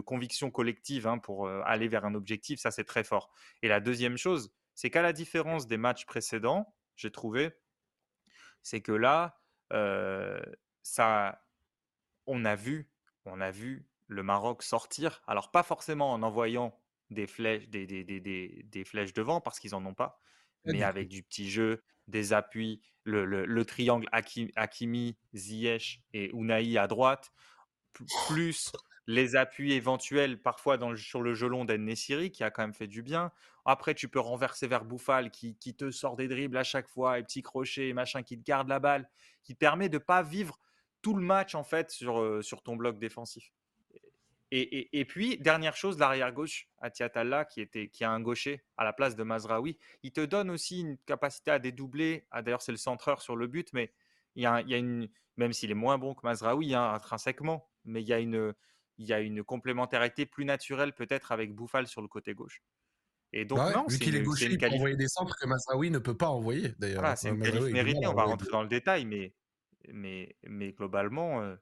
conviction 0.05 0.51
collective 0.51 1.07
hein, 1.07 1.19
pour 1.19 1.47
euh, 1.47 1.63
aller 1.65 1.89
vers 1.89 2.05
un 2.05 2.15
objectif, 2.15 2.61
ça 2.61 2.71
c'est 2.71 2.85
très 2.85 3.05
fort. 3.05 3.31
Et 3.63 3.69
la 3.69 3.81
deuxième 3.81 4.17
chose, 4.17 4.53
c'est 4.75 4.91
qu'à 4.91 5.03
la 5.03 5.13
différence 5.13 5.67
des 5.67 5.77
matchs 5.77 6.07
précédents, 6.07 6.75
j'ai 6.97 7.11
trouvé, 7.11 7.53
c'est 8.63 8.81
que 8.81 8.93
là, 8.93 9.41
euh, 9.73 10.41
ça, 10.83 11.45
on 12.27 12.45
a 12.45 12.55
vu, 12.55 12.91
on 13.25 13.41
a 13.41 13.51
vu 13.51 13.87
le 14.07 14.23
Maroc 14.23 14.63
sortir. 14.63 15.23
Alors 15.27 15.51
pas 15.51 15.63
forcément 15.63 16.13
en 16.13 16.23
envoyant 16.23 16.79
des 17.11 17.27
flèches, 17.27 17.69
des, 17.69 17.87
des, 17.87 18.05
des, 18.05 18.63
des 18.65 18.85
flèches 18.85 19.13
devant 19.13 19.41
parce 19.41 19.59
qu'ils 19.59 19.75
en 19.75 19.85
ont 19.85 19.95
pas, 19.95 20.21
mais 20.65 20.83
avec 20.83 21.09
du 21.09 21.23
petit 21.23 21.51
jeu, 21.51 21.83
des 22.09 22.33
appuis, 22.33 22.81
le, 23.05 23.25
le, 23.25 23.45
le 23.47 23.65
triangle 23.65 24.09
Hakimi, 24.13 25.17
Ziyech 25.35 26.03
et 26.13 26.31
Unai 26.35 26.77
à 26.79 26.87
droite, 26.87 27.33
plus 28.27 28.73
les 29.07 29.37
appuis 29.37 29.73
éventuels 29.73 30.41
parfois 30.41 30.79
sur 30.97 31.23
le 31.23 31.35
gelon 31.35 31.65
d'En-Nessiri 31.65 32.31
qui 32.31 32.45
a 32.45 32.51
quand 32.51 32.63
même 32.63 32.75
fait 32.75 32.87
du 32.87 33.03
bien. 33.03 33.33
Après, 33.65 33.95
tu 33.95 34.09
peux 34.09 34.21
renverser 34.21 34.67
vers 34.67 34.85
Bouffal 34.85 35.31
qui, 35.31 35.57
te 35.57 35.91
sort 35.91 36.17
des 36.17 36.29
dribbles 36.29 36.57
à 36.57 36.65
chaque 36.65 36.89
fois, 36.89 37.19
et 37.19 37.23
petits 37.23 37.43
crochets, 37.43 37.93
machin, 37.93 38.23
qui 38.23 38.39
te 38.39 38.45
garde 38.45 38.69
la 38.69 38.81
balle, 38.81 39.09
qui 39.43 39.55
te 39.55 39.59
permet 39.59 39.89
de 39.89 39.99
pas 39.99 40.23
vivre 40.23 40.59
tout 41.01 41.15
le 41.15 41.23
match 41.23 41.55
en 41.55 41.65
fait 41.65 41.91
sur, 41.91 42.21
euh, 42.21 42.43
ton 42.65 42.77
bloc 42.77 42.99
défensif. 42.99 43.53
Et, 44.55 45.01
et, 45.01 45.07
puis, 45.07 45.39
dernière 45.39 45.75
chose, 45.75 45.99
l'arrière 45.99 46.31
gauche, 46.31 46.69
Atiatalla, 46.83 47.47
qui, 47.47 47.63
était, 47.63 47.89
qui 47.89 48.05
a 48.05 48.11
un 48.11 48.21
gaucher 48.21 48.63
à 48.77 48.85
la 48.85 48.93
place 48.93 49.17
de 49.17 49.23
Mazraoui, 49.23 49.79
il 50.03 50.13
te 50.13 50.21
donne 50.21 50.51
aussi 50.51 50.81
une 50.81 50.99
capacité 50.99 51.51
à 51.53 51.59
dédoubler. 51.59 52.27
Ah, 52.31 52.43
D'ailleurs, 52.43 52.61
c'est 52.61 52.73
le 52.73 52.77
centreur 52.77 53.23
sur 53.23 53.35
le 53.35 53.47
but, 53.47 53.73
mais 53.73 53.95
il 54.35 54.43
y 54.43 54.47
a, 54.47 54.61
il 54.61 54.69
y 54.69 54.75
a 54.75 54.77
une, 54.77 55.09
même 55.39 55.55
s'il 55.55 55.71
est 55.71 55.75
moins 55.75 55.97
bon 55.97 56.15
que 56.15 56.21
Mazraoui 56.25 56.75
hein, 56.75 56.93
intrinsèquement, 56.93 57.67
mais 57.87 58.03
il 58.03 58.09
y 58.09 58.13
a 58.13 58.19
une, 58.19 58.53
il 59.03 59.09
y 59.09 59.13
a 59.13 59.21
une 59.21 59.43
complémentarité 59.43 60.27
plus 60.27 60.45
naturelle 60.45 60.93
peut-être 60.93 61.33
avec 61.33 61.55
Bouffal 61.55 61.87
sur 61.87 62.01
le 62.01 62.09
côté 62.09 62.35
gauche. 62.35 62.63
Et 63.33 63.45
donc, 63.45 63.59
bah 63.59 63.73
non, 63.75 63.87
vu 63.89 63.99
qu'il 63.99 64.15
est 64.15 64.23
gaucher, 64.23 64.47
il 64.51 64.59
peut 64.59 64.69
envoyer 64.69 64.97
des 64.97 65.09
centres 65.09 65.37
que 65.37 65.47
Mazraoui 65.47 65.91
ne 65.91 65.99
peut 65.99 66.17
pas 66.17 66.29
envoyer 66.29 66.75
d'ailleurs. 66.79 67.17
c'est 67.17 67.31
une 67.31 67.43
qualité 67.43 67.73
méritée, 67.73 68.07
on 68.07 68.15
va 68.15 68.25
rentrer 68.25 68.49
dans 68.51 68.63
le 68.63 68.69
détail, 68.69 69.07
mais, 69.07 69.35
mais, 69.89 70.37
mais 70.45 70.73
globalement, 70.73 71.41
euh, 71.41 71.57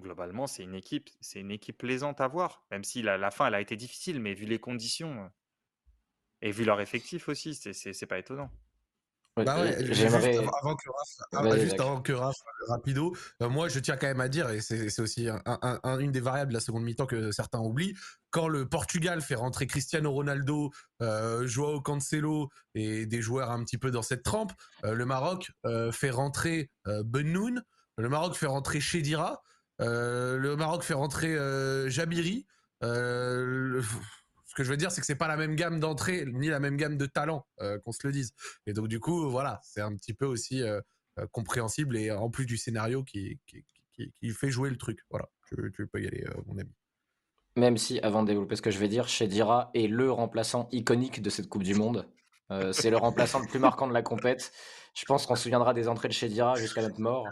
globalement, 0.00 0.46
c'est 0.46 0.62
une 0.62 0.76
équipe, 0.76 1.10
une 1.34 1.50
équipe 1.50 1.76
plaisante 1.76 2.20
à 2.20 2.28
voir, 2.28 2.64
même 2.70 2.84
si 2.84 3.02
la, 3.02 3.18
la 3.18 3.30
fin, 3.32 3.48
elle 3.48 3.54
a 3.54 3.60
été 3.60 3.76
difficile, 3.76 4.20
mais 4.20 4.34
vu 4.34 4.46
les 4.46 4.60
conditions 4.60 5.24
euh, 5.24 5.28
et 6.40 6.52
vu 6.52 6.64
leur 6.64 6.80
effectif 6.80 7.28
aussi, 7.28 7.54
c'est 7.54 8.06
pas 8.06 8.18
étonnant. 8.18 8.50
Bah 9.44 9.60
ouais, 9.62 9.74
euh, 9.76 9.86
juste 9.86 10.00
avant, 10.62 10.74
que 10.76 10.88
Raph, 10.90 11.28
ah, 11.32 11.42
juste 11.58 11.80
avant 11.80 12.00
que 12.02 12.12
Raph, 12.12 12.36
euh, 12.62 12.72
rapido, 12.72 13.14
euh, 13.42 13.48
moi 13.48 13.68
je 13.68 13.78
tiens 13.80 13.96
quand 13.96 14.06
même 14.06 14.20
à 14.20 14.28
dire, 14.28 14.48
et 14.50 14.60
c'est 14.60 15.00
aussi 15.00 15.28
un- 15.28 15.40
un- 15.46 15.80
un- 15.82 15.98
une 15.98 16.12
des 16.12 16.20
variables 16.20 16.50
de 16.50 16.54
la 16.54 16.60
seconde 16.60 16.82
mi-temps 16.84 17.06
que 17.06 17.30
certains 17.32 17.58
oublient, 17.60 17.94
quand 18.30 18.48
le 18.48 18.68
Portugal 18.68 19.20
fait 19.22 19.34
rentrer 19.34 19.66
Cristiano 19.66 20.10
Ronaldo, 20.12 20.70
euh, 21.02 21.46
Joao 21.46 21.80
Cancelo 21.80 22.48
et 22.74 23.06
des 23.06 23.22
joueurs 23.22 23.50
un 23.50 23.64
petit 23.64 23.78
peu 23.78 23.90
dans 23.90 24.02
cette 24.02 24.22
trempe, 24.22 24.52
euh, 24.84 24.94
le 24.94 25.04
Maroc 25.06 25.50
fait 25.92 26.10
rentrer 26.10 26.70
Benoun, 26.86 27.62
le 27.96 28.08
Maroc 28.08 28.34
fait 28.36 28.46
rentrer 28.46 28.80
Chedira, 28.80 29.42
le 29.78 30.54
Maroc 30.56 30.82
fait 30.82 30.94
rentrer 30.94 31.36
Jabiri. 31.90 32.46
le- 32.80 33.82
que 34.58 34.64
je 34.64 34.70
veux 34.70 34.76
dire, 34.76 34.90
c'est 34.90 35.00
que 35.00 35.06
c'est 35.06 35.14
pas 35.14 35.28
la 35.28 35.36
même 35.36 35.54
gamme 35.54 35.78
d'entrée 35.78 36.24
ni 36.26 36.48
la 36.48 36.58
même 36.58 36.76
gamme 36.76 36.98
de 36.98 37.06
talent, 37.06 37.46
euh, 37.60 37.78
qu'on 37.78 37.92
se 37.92 38.04
le 38.04 38.12
dise. 38.12 38.32
Et 38.66 38.72
donc, 38.72 38.88
du 38.88 38.98
coup, 38.98 39.30
voilà, 39.30 39.60
c'est 39.62 39.80
un 39.80 39.94
petit 39.94 40.14
peu 40.14 40.26
aussi 40.26 40.62
euh, 40.62 40.80
euh, 41.20 41.26
compréhensible 41.30 41.96
et 41.96 42.10
en 42.10 42.28
plus 42.28 42.44
du 42.44 42.56
scénario 42.56 43.04
qui, 43.04 43.38
fait 44.34 44.50
jouer 44.50 44.68
le 44.68 44.76
truc. 44.76 44.98
Voilà, 45.10 45.28
tu, 45.46 45.86
peux 45.86 46.02
y 46.02 46.08
aller, 46.08 46.26
mon 46.46 46.58
ami. 46.58 46.70
Même 47.56 47.76
si, 47.76 48.00
avant 48.00 48.22
de 48.22 48.28
développer 48.28 48.56
ce 48.56 48.62
que 48.62 48.72
je 48.72 48.78
vais 48.78 48.88
dire, 48.88 49.06
Shedira 49.06 49.70
est 49.74 49.86
le 49.86 50.10
remplaçant 50.10 50.68
iconique 50.72 51.22
de 51.22 51.30
cette 51.30 51.48
Coupe 51.48 51.62
du 51.62 51.74
Monde. 51.74 52.08
C'est 52.72 52.90
le 52.90 52.96
remplaçant 52.96 53.40
le 53.40 53.46
plus 53.46 53.58
marquant 53.58 53.86
de 53.86 53.92
la 53.92 54.02
compète. 54.02 54.52
Je 54.94 55.04
pense 55.04 55.26
qu'on 55.26 55.36
se 55.36 55.42
souviendra 55.42 55.74
des 55.74 55.86
entrées 55.86 56.08
de 56.08 56.14
Shedira 56.14 56.54
jusqu'à 56.54 56.82
notre 56.82 57.00
mort. 57.00 57.26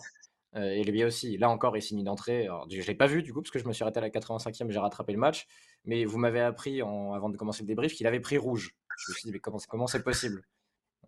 Et 0.55 0.83
lui 0.85 1.05
aussi, 1.05 1.39
là 1.39 1.49
encore, 1.49 1.77
il 1.77 1.83
signe 1.83 2.01
une 2.01 2.09
entrée. 2.09 2.45
Alors, 2.45 2.67
je 2.69 2.81
ne 2.81 2.83
l'ai 2.83 2.95
pas 2.95 3.07
vu 3.07 3.23
du 3.23 3.33
coup, 3.33 3.43
parce 3.43 3.51
que 3.51 3.59
je 3.59 3.67
me 3.67 3.73
suis 3.73 3.83
arrêté 3.83 3.99
à 3.99 4.03
la 4.03 4.11
85e, 4.11 4.71
j'ai 4.71 4.79
rattrapé 4.79 5.13
le 5.13 5.19
match. 5.19 5.47
Mais 5.87 6.05
vous 6.05 6.19
m'avez 6.19 6.41
appris, 6.41 6.83
en- 6.83 7.13
avant 7.15 7.29
de 7.31 7.37
commencer 7.37 7.63
le 7.63 7.69
débrief, 7.69 7.93
qu'il 7.95 8.07
avait 8.07 8.21
pris 8.21 8.37
rouge. 8.39 8.75
Je 8.99 9.13
me 9.13 9.15
suis 9.17 9.27
dit, 9.27 9.33
mais 9.33 9.39
comment, 9.39 9.59
comment 9.69 9.87
c'est 9.87 10.03
possible? 10.03 10.43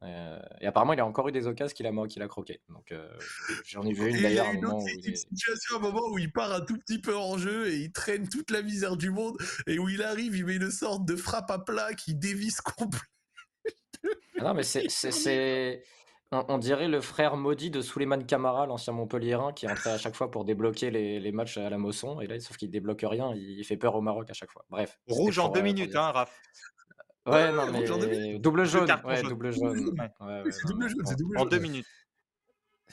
Euh, 0.04 0.38
Et 0.60 0.66
apparemment, 0.66 0.92
il 0.92 1.00
a 1.00 1.06
encore 1.06 1.26
eu 1.28 1.32
des 1.32 1.48
occasions 1.48 1.74
qu'il 1.74 1.84
a, 1.86 2.06
qu'il 2.06 2.22
a 2.22 2.28
croqué. 2.28 2.60
Donc, 2.68 2.92
euh, 2.92 3.08
j'en 3.64 3.82
ai 3.82 3.92
vu 3.92 4.08
une 4.10 4.14
il 4.16 4.22
y 4.22 4.26
a 4.26 4.28
d'ailleurs 4.28 4.46
à 4.46 4.50
un 4.50 4.52
une 4.54 4.60
moment 4.62 4.76
autre 4.76 4.84
où 4.86 4.88
il 5.00 5.06
une 5.08 5.12
est. 5.12 5.16
situation, 5.16 5.76
un 5.76 5.80
moment 5.80 6.02
où 6.12 6.18
il 6.18 6.30
part 6.32 6.52
un 6.52 6.60
tout 6.60 6.78
petit 6.78 7.00
peu 7.00 7.16
en 7.16 7.36
jeu 7.36 7.66
et 7.68 7.76
il 7.78 7.90
traîne 7.92 8.28
toute 8.28 8.50
la 8.52 8.62
misère 8.62 8.96
du 8.96 9.10
monde 9.10 9.36
et 9.66 9.78
où 9.80 9.88
il 9.88 10.02
arrive, 10.02 10.36
il 10.36 10.44
met 10.46 10.54
une 10.56 10.70
sorte 10.70 11.04
de 11.04 11.16
frappe 11.16 11.50
à 11.50 11.58
plat 11.58 11.94
qui 11.94 12.14
dévisse 12.14 12.60
complet. 12.60 13.00
Ah 14.38 14.44
Non, 14.44 14.54
mais 14.54 14.62
c'est- 14.62 14.88
On, 16.30 16.44
on 16.48 16.58
dirait 16.58 16.88
le 16.88 17.00
frère 17.00 17.36
maudit 17.36 17.70
de 17.70 17.80
Souleymane 17.80 18.26
Camara, 18.26 18.66
l'ancien 18.66 18.92
Montpellierin, 18.92 19.52
qui 19.52 19.66
entrait 19.68 19.90
à 19.92 19.98
chaque 19.98 20.14
fois 20.14 20.30
pour 20.30 20.44
débloquer 20.44 20.90
les, 20.90 21.20
les 21.20 21.32
matchs 21.32 21.56
à 21.56 21.70
la 21.70 21.78
Mosson. 21.78 22.20
Et 22.20 22.26
là, 22.26 22.38
sauf 22.40 22.56
qu'il 22.56 22.70
débloque 22.70 23.00
rien, 23.02 23.32
il, 23.34 23.58
il 23.58 23.64
fait 23.64 23.76
peur 23.78 23.94
au 23.94 24.00
Maroc 24.02 24.28
à 24.30 24.34
chaque 24.34 24.50
fois. 24.50 24.64
Bref. 24.68 24.98
Rouge 25.08 25.38
en 25.38 25.48
deux 25.48 25.60
euh, 25.60 25.62
minutes, 25.62 25.96
hein, 25.96 26.10
Raph. 26.12 26.38
Ouais, 27.26 27.32
Ouais, 27.34 27.52
non, 27.52 27.62
en 27.62 27.72
mais 27.72 28.38
double 28.38 28.64
jaune. 28.64 28.90
Ouais, 29.04 29.22
double 29.22 29.52
jaune. 29.52 29.98
Ouais. 30.20 30.42
C'est 30.50 30.66
double 30.68 30.88
jaune, 30.88 31.02
c'est 31.06 31.18
double 31.18 31.36
En 31.36 31.40
jaune. 31.40 31.48
deux 31.50 31.58
minutes. 31.58 31.86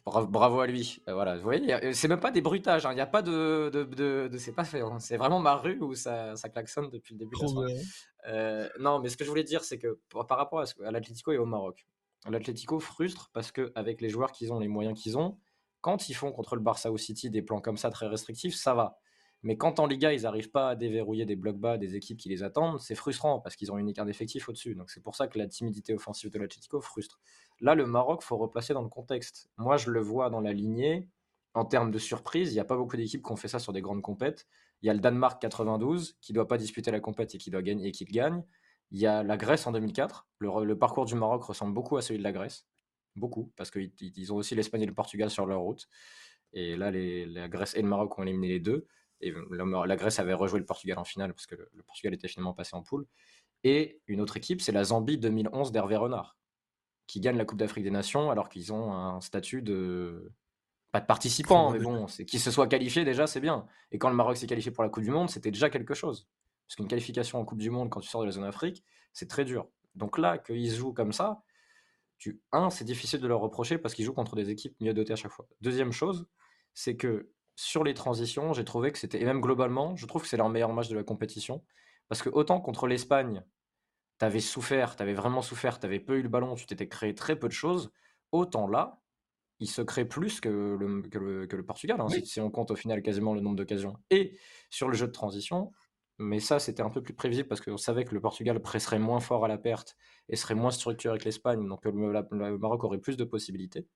Bravo, 0.05 0.27
bravo 0.27 0.59
à 0.59 0.67
lui. 0.67 1.01
Euh, 1.07 1.13
voilà, 1.13 1.35
vous 1.37 1.43
voyez, 1.43 1.73
a- 1.73 1.93
c'est 1.93 2.07
même 2.07 2.19
pas 2.19 2.29
des 2.31 2.41
bruitages, 2.41 2.85
hein, 2.85 2.91
il 2.91 2.95
n'y 2.95 3.01
a 3.01 3.05
pas 3.07 3.21
de, 3.21 3.69
de, 3.73 3.83
de- 3.85 4.27
de- 4.31 4.37
c'est 4.37 4.51
pas 4.51 4.65
fait. 4.65 4.81
hein. 4.81 4.99
C'est 4.99 5.17
vraiment 5.17 5.39
ma 5.39 5.55
rue 5.55 5.79
où 5.81 5.95
ça, 5.95 6.35
ça 6.35 6.49
klaxonne 6.49 6.89
depuis 6.89 7.13
le 7.15 7.19
début 7.19 7.35
de 7.35 7.43
la. 8.25 8.31
Euh, 8.31 8.69
non, 8.79 8.99
mais 8.99 9.09
ce 9.09 9.17
que 9.17 9.23
je 9.23 9.29
voulais 9.29 9.43
dire, 9.45 9.63
c'est 9.63 9.79
que 9.79 9.99
par 10.27 10.37
rapport 10.37 10.59
à, 10.59 10.65
à 10.85 10.91
l'Atlético 10.91 11.31
et 11.31 11.37
au 11.37 11.45
Maroc, 11.45 11.87
l'Atlético 12.29 12.79
frustre 12.79 13.29
parce 13.33 13.51
que 13.51 13.71
avec 13.75 14.01
les 14.01 14.09
joueurs 14.09 14.31
qu'ils 14.31 14.51
ont, 14.53 14.59
les 14.59 14.67
moyens 14.67 14.99
qu'ils 14.99 15.17
ont, 15.17 15.37
quand 15.81 16.09
ils 16.09 16.13
font 16.13 16.31
contre 16.31 16.55
le 16.55 16.61
Barça 16.61 16.91
ou 16.91 16.97
City 16.97 17.29
des 17.29 17.41
plans 17.41 17.61
comme 17.61 17.77
ça 17.77 17.91
très 17.91 18.07
restrictifs, 18.07 18.55
ça 18.55 18.73
va. 18.73 18.97
Mais 19.43 19.57
quand 19.57 19.79
en 19.79 19.85
Liga, 19.85 20.11
ils 20.11 20.23
n'arrivent 20.23 20.49
pas 20.49 20.69
à 20.69 20.75
déverrouiller 20.75 21.25
des 21.25 21.35
blocs 21.35 21.59
bas, 21.59 21.77
des 21.77 21.95
équipes 21.95 22.17
qui 22.17 22.29
les 22.29 22.41
attendent, 22.41 22.79
c'est 22.79 22.95
frustrant 22.95 23.39
parce 23.39 23.55
qu'ils 23.55 23.71
ont 23.71 23.77
une 23.77 23.87
écart 23.87 24.05
d'effectifs 24.05 24.49
au-dessus. 24.49 24.73
Donc 24.73 24.89
c'est 24.89 25.03
pour 25.03 25.15
ça 25.15 25.27
que 25.27 25.37
la 25.37 25.47
timidité 25.47 25.93
offensive 25.93 26.31
de 26.31 26.39
l'Atlético 26.39 26.81
frustre. 26.81 27.19
Là, 27.61 27.75
le 27.75 27.85
Maroc, 27.85 28.23
faut 28.23 28.37
replacer 28.37 28.73
dans 28.73 28.81
le 28.81 28.89
contexte. 28.89 29.51
Moi, 29.57 29.77
je 29.77 29.91
le 29.91 30.01
vois 30.01 30.31
dans 30.31 30.41
la 30.41 30.51
lignée. 30.51 31.07
En 31.53 31.63
termes 31.63 31.91
de 31.91 31.99
surprise, 31.99 32.51
il 32.51 32.55
n'y 32.55 32.59
a 32.59 32.65
pas 32.65 32.75
beaucoup 32.75 32.97
d'équipes 32.97 33.23
qui 33.23 33.31
ont 33.31 33.35
fait 33.35 33.47
ça 33.47 33.59
sur 33.59 33.71
des 33.71 33.81
grandes 33.81 34.01
compètes. 34.01 34.47
Il 34.81 34.87
y 34.87 34.89
a 34.89 34.93
le 34.93 34.99
Danemark 34.99 35.39
92 35.39 36.17
qui 36.21 36.33
ne 36.33 36.35
doit 36.35 36.47
pas 36.47 36.57
disputer 36.57 36.89
la 36.89 36.99
compète 36.99 37.35
et 37.35 37.37
qui 37.37 37.51
doit 37.51 37.61
gagner 37.61 37.89
et 37.89 37.91
qui 37.91 38.05
le 38.05 38.11
gagne. 38.11 38.43
Il 38.91 38.99
y 38.99 39.07
a 39.07 39.23
la 39.23 39.37
Grèce 39.37 39.67
en 39.67 39.71
2004. 39.71 40.27
Le, 40.39 40.63
le 40.63 40.77
parcours 40.77 41.05
du 41.05 41.15
Maroc 41.15 41.43
ressemble 41.43 41.73
beaucoup 41.73 41.97
à 41.97 42.01
celui 42.01 42.19
de 42.19 42.23
la 42.23 42.31
Grèce. 42.31 42.67
Beaucoup, 43.15 43.51
parce 43.55 43.71
qu'ils 43.71 43.91
ils 43.99 44.33
ont 44.33 44.37
aussi 44.37 44.55
l'Espagne 44.55 44.81
et 44.81 44.85
le 44.85 44.93
Portugal 44.93 45.29
sur 45.29 45.45
leur 45.45 45.61
route. 45.61 45.87
Et 46.53 46.75
là, 46.75 46.91
les, 46.91 47.25
la 47.25 47.47
Grèce 47.47 47.75
et 47.75 47.81
le 47.81 47.87
Maroc 47.87 48.17
ont 48.17 48.23
éliminé 48.23 48.47
les 48.49 48.59
deux. 48.59 48.87
Et 49.21 49.33
la, 49.51 49.85
la 49.85 49.95
Grèce 49.95 50.19
avait 50.19 50.33
rejoué 50.33 50.59
le 50.59 50.65
Portugal 50.65 50.99
en 50.99 51.03
finale 51.03 51.33
parce 51.33 51.45
que 51.47 51.55
le, 51.55 51.69
le 51.73 51.83
Portugal 51.83 52.13
était 52.13 52.27
finalement 52.27 52.53
passé 52.53 52.75
en 52.75 52.83
poule. 52.83 53.05
Et 53.63 53.99
une 54.07 54.21
autre 54.21 54.37
équipe, 54.37 54.61
c'est 54.61 54.71
la 54.71 54.83
Zambie 54.83 55.17
2011 55.17 55.71
d'Hervé 55.71 55.95
Renard, 55.95 56.37
qui 57.07 57.19
gagne 57.19 57.37
la 57.37 57.45
Coupe 57.45 57.57
d'Afrique 57.57 57.83
des 57.83 57.91
Nations 57.91 58.29
alors 58.29 58.49
qu'ils 58.49 58.71
ont 58.73 58.93
un 58.93 59.21
statut 59.21 59.61
de. 59.61 60.31
Pas 60.91 61.01
de 61.01 61.07
participant, 61.07 61.71
mais 61.71 61.79
bon, 61.79 62.07
c'est 62.07 62.25
qu'ils 62.25 62.39
se 62.39 62.51
soient 62.51 62.67
qualifiés 62.67 63.03
déjà, 63.03 63.27
c'est 63.27 63.41
bien. 63.41 63.65
Et 63.91 63.97
quand 63.97 64.09
le 64.09 64.15
Maroc 64.15 64.37
s'est 64.37 64.47
qualifié 64.47 64.71
pour 64.71 64.83
la 64.83 64.89
Coupe 64.89 65.03
du 65.03 65.11
Monde, 65.11 65.29
c'était 65.29 65.51
déjà 65.51 65.69
quelque 65.69 65.93
chose. 65.93 66.29
Parce 66.67 66.75
qu'une 66.75 66.87
qualification 66.87 67.39
en 67.39 67.45
Coupe 67.45 67.59
du 67.59 67.69
Monde 67.69 67.89
quand 67.89 67.99
tu 68.01 68.09
sors 68.09 68.21
de 68.21 68.25
la 68.25 68.31
zone 68.31 68.43
Afrique, 68.43 68.83
c'est 69.13 69.27
très 69.29 69.45
dur. 69.45 69.67
Donc 69.93 70.17
là, 70.17 70.37
qu'ils 70.37 70.71
jouent 70.71 70.93
comme 70.93 71.13
ça, 71.13 71.43
tu, 72.17 72.41
un, 72.51 72.69
c'est 72.69 72.85
difficile 72.85 73.19
de 73.19 73.27
leur 73.27 73.39
reprocher 73.39 73.77
parce 73.77 73.93
qu'ils 73.93 74.05
jouent 74.05 74.13
contre 74.13 74.35
des 74.35 74.49
équipes 74.49 74.75
mieux 74.79 74.93
dotées 74.93 75.13
à 75.13 75.17
chaque 75.17 75.31
fois. 75.31 75.47
Deuxième 75.61 75.91
chose, 75.91 76.27
c'est 76.73 76.95
que 76.95 77.31
sur 77.55 77.83
les 77.83 77.93
transitions, 77.93 78.53
j'ai 78.53 78.65
trouvé 78.65 78.91
que 78.91 78.97
c'était, 78.97 79.21
et 79.21 79.25
même 79.25 79.41
globalement, 79.41 79.95
je 79.95 80.05
trouve 80.05 80.21
que 80.23 80.27
c'est 80.27 80.37
leur 80.37 80.49
meilleur 80.49 80.73
match 80.73 80.89
de 80.89 80.95
la 80.95 81.03
compétition. 81.03 81.63
Parce 82.07 82.21
que 82.21 82.29
autant 82.29 82.59
contre 82.61 82.87
l'Espagne, 82.87 83.43
tu 84.19 84.25
avais 84.25 84.39
souffert, 84.39 84.95
tu 84.95 85.03
avais 85.03 85.13
vraiment 85.13 85.41
souffert, 85.41 85.79
tu 85.79 85.85
avais 85.85 85.99
peu 85.99 86.17
eu 86.17 86.21
le 86.21 86.29
ballon, 86.29 86.55
tu 86.55 86.65
t'étais 86.65 86.87
créé 86.87 87.15
très 87.15 87.37
peu 87.37 87.47
de 87.47 87.53
choses, 87.53 87.91
autant 88.31 88.67
là, 88.67 89.01
il 89.59 89.69
se 89.69 89.81
crée 89.81 90.05
plus 90.05 90.41
que 90.41 90.49
le, 90.49 91.01
que 91.03 91.17
le, 91.17 91.47
que 91.47 91.55
le 91.55 91.65
Portugal, 91.65 91.99
hein, 92.01 92.07
Oui. 92.09 92.19
si, 92.21 92.25
si 92.27 92.41
on 92.41 92.51
compte 92.51 92.71
au 92.71 92.75
final 92.75 93.01
quasiment 93.01 93.33
le 93.33 93.39
nombre 93.41 93.55
d'occasions. 93.55 93.97
Et 94.09 94.37
sur 94.69 94.89
le 94.89 94.95
jeu 94.95 95.07
de 95.07 95.11
transition, 95.13 95.71
mais 96.17 96.39
ça 96.39 96.59
c'était 96.59 96.81
un 96.83 96.89
peu 96.89 97.01
plus 97.01 97.13
prévisible 97.13 97.47
parce 97.47 97.61
qu'on 97.61 97.77
savait 97.77 98.05
que 98.05 98.13
le 98.13 98.21
Portugal 98.21 98.59
presserait 98.61 98.99
moins 98.99 99.19
fort 99.19 99.43
à 99.45 99.47
la 99.47 99.57
perte 99.57 99.95
et 100.29 100.35
serait 100.35 100.55
moins 100.55 100.71
structuré 100.71 101.17
que 101.17 101.25
l'Espagne, 101.25 101.67
donc 101.67 101.83
le, 101.85 102.11
la- 102.11 102.27
le 102.31 102.57
Maroc 102.57 102.83
aurait 102.83 102.99
plus 102.99 103.17
de 103.17 103.23
possibilités. 103.23 103.87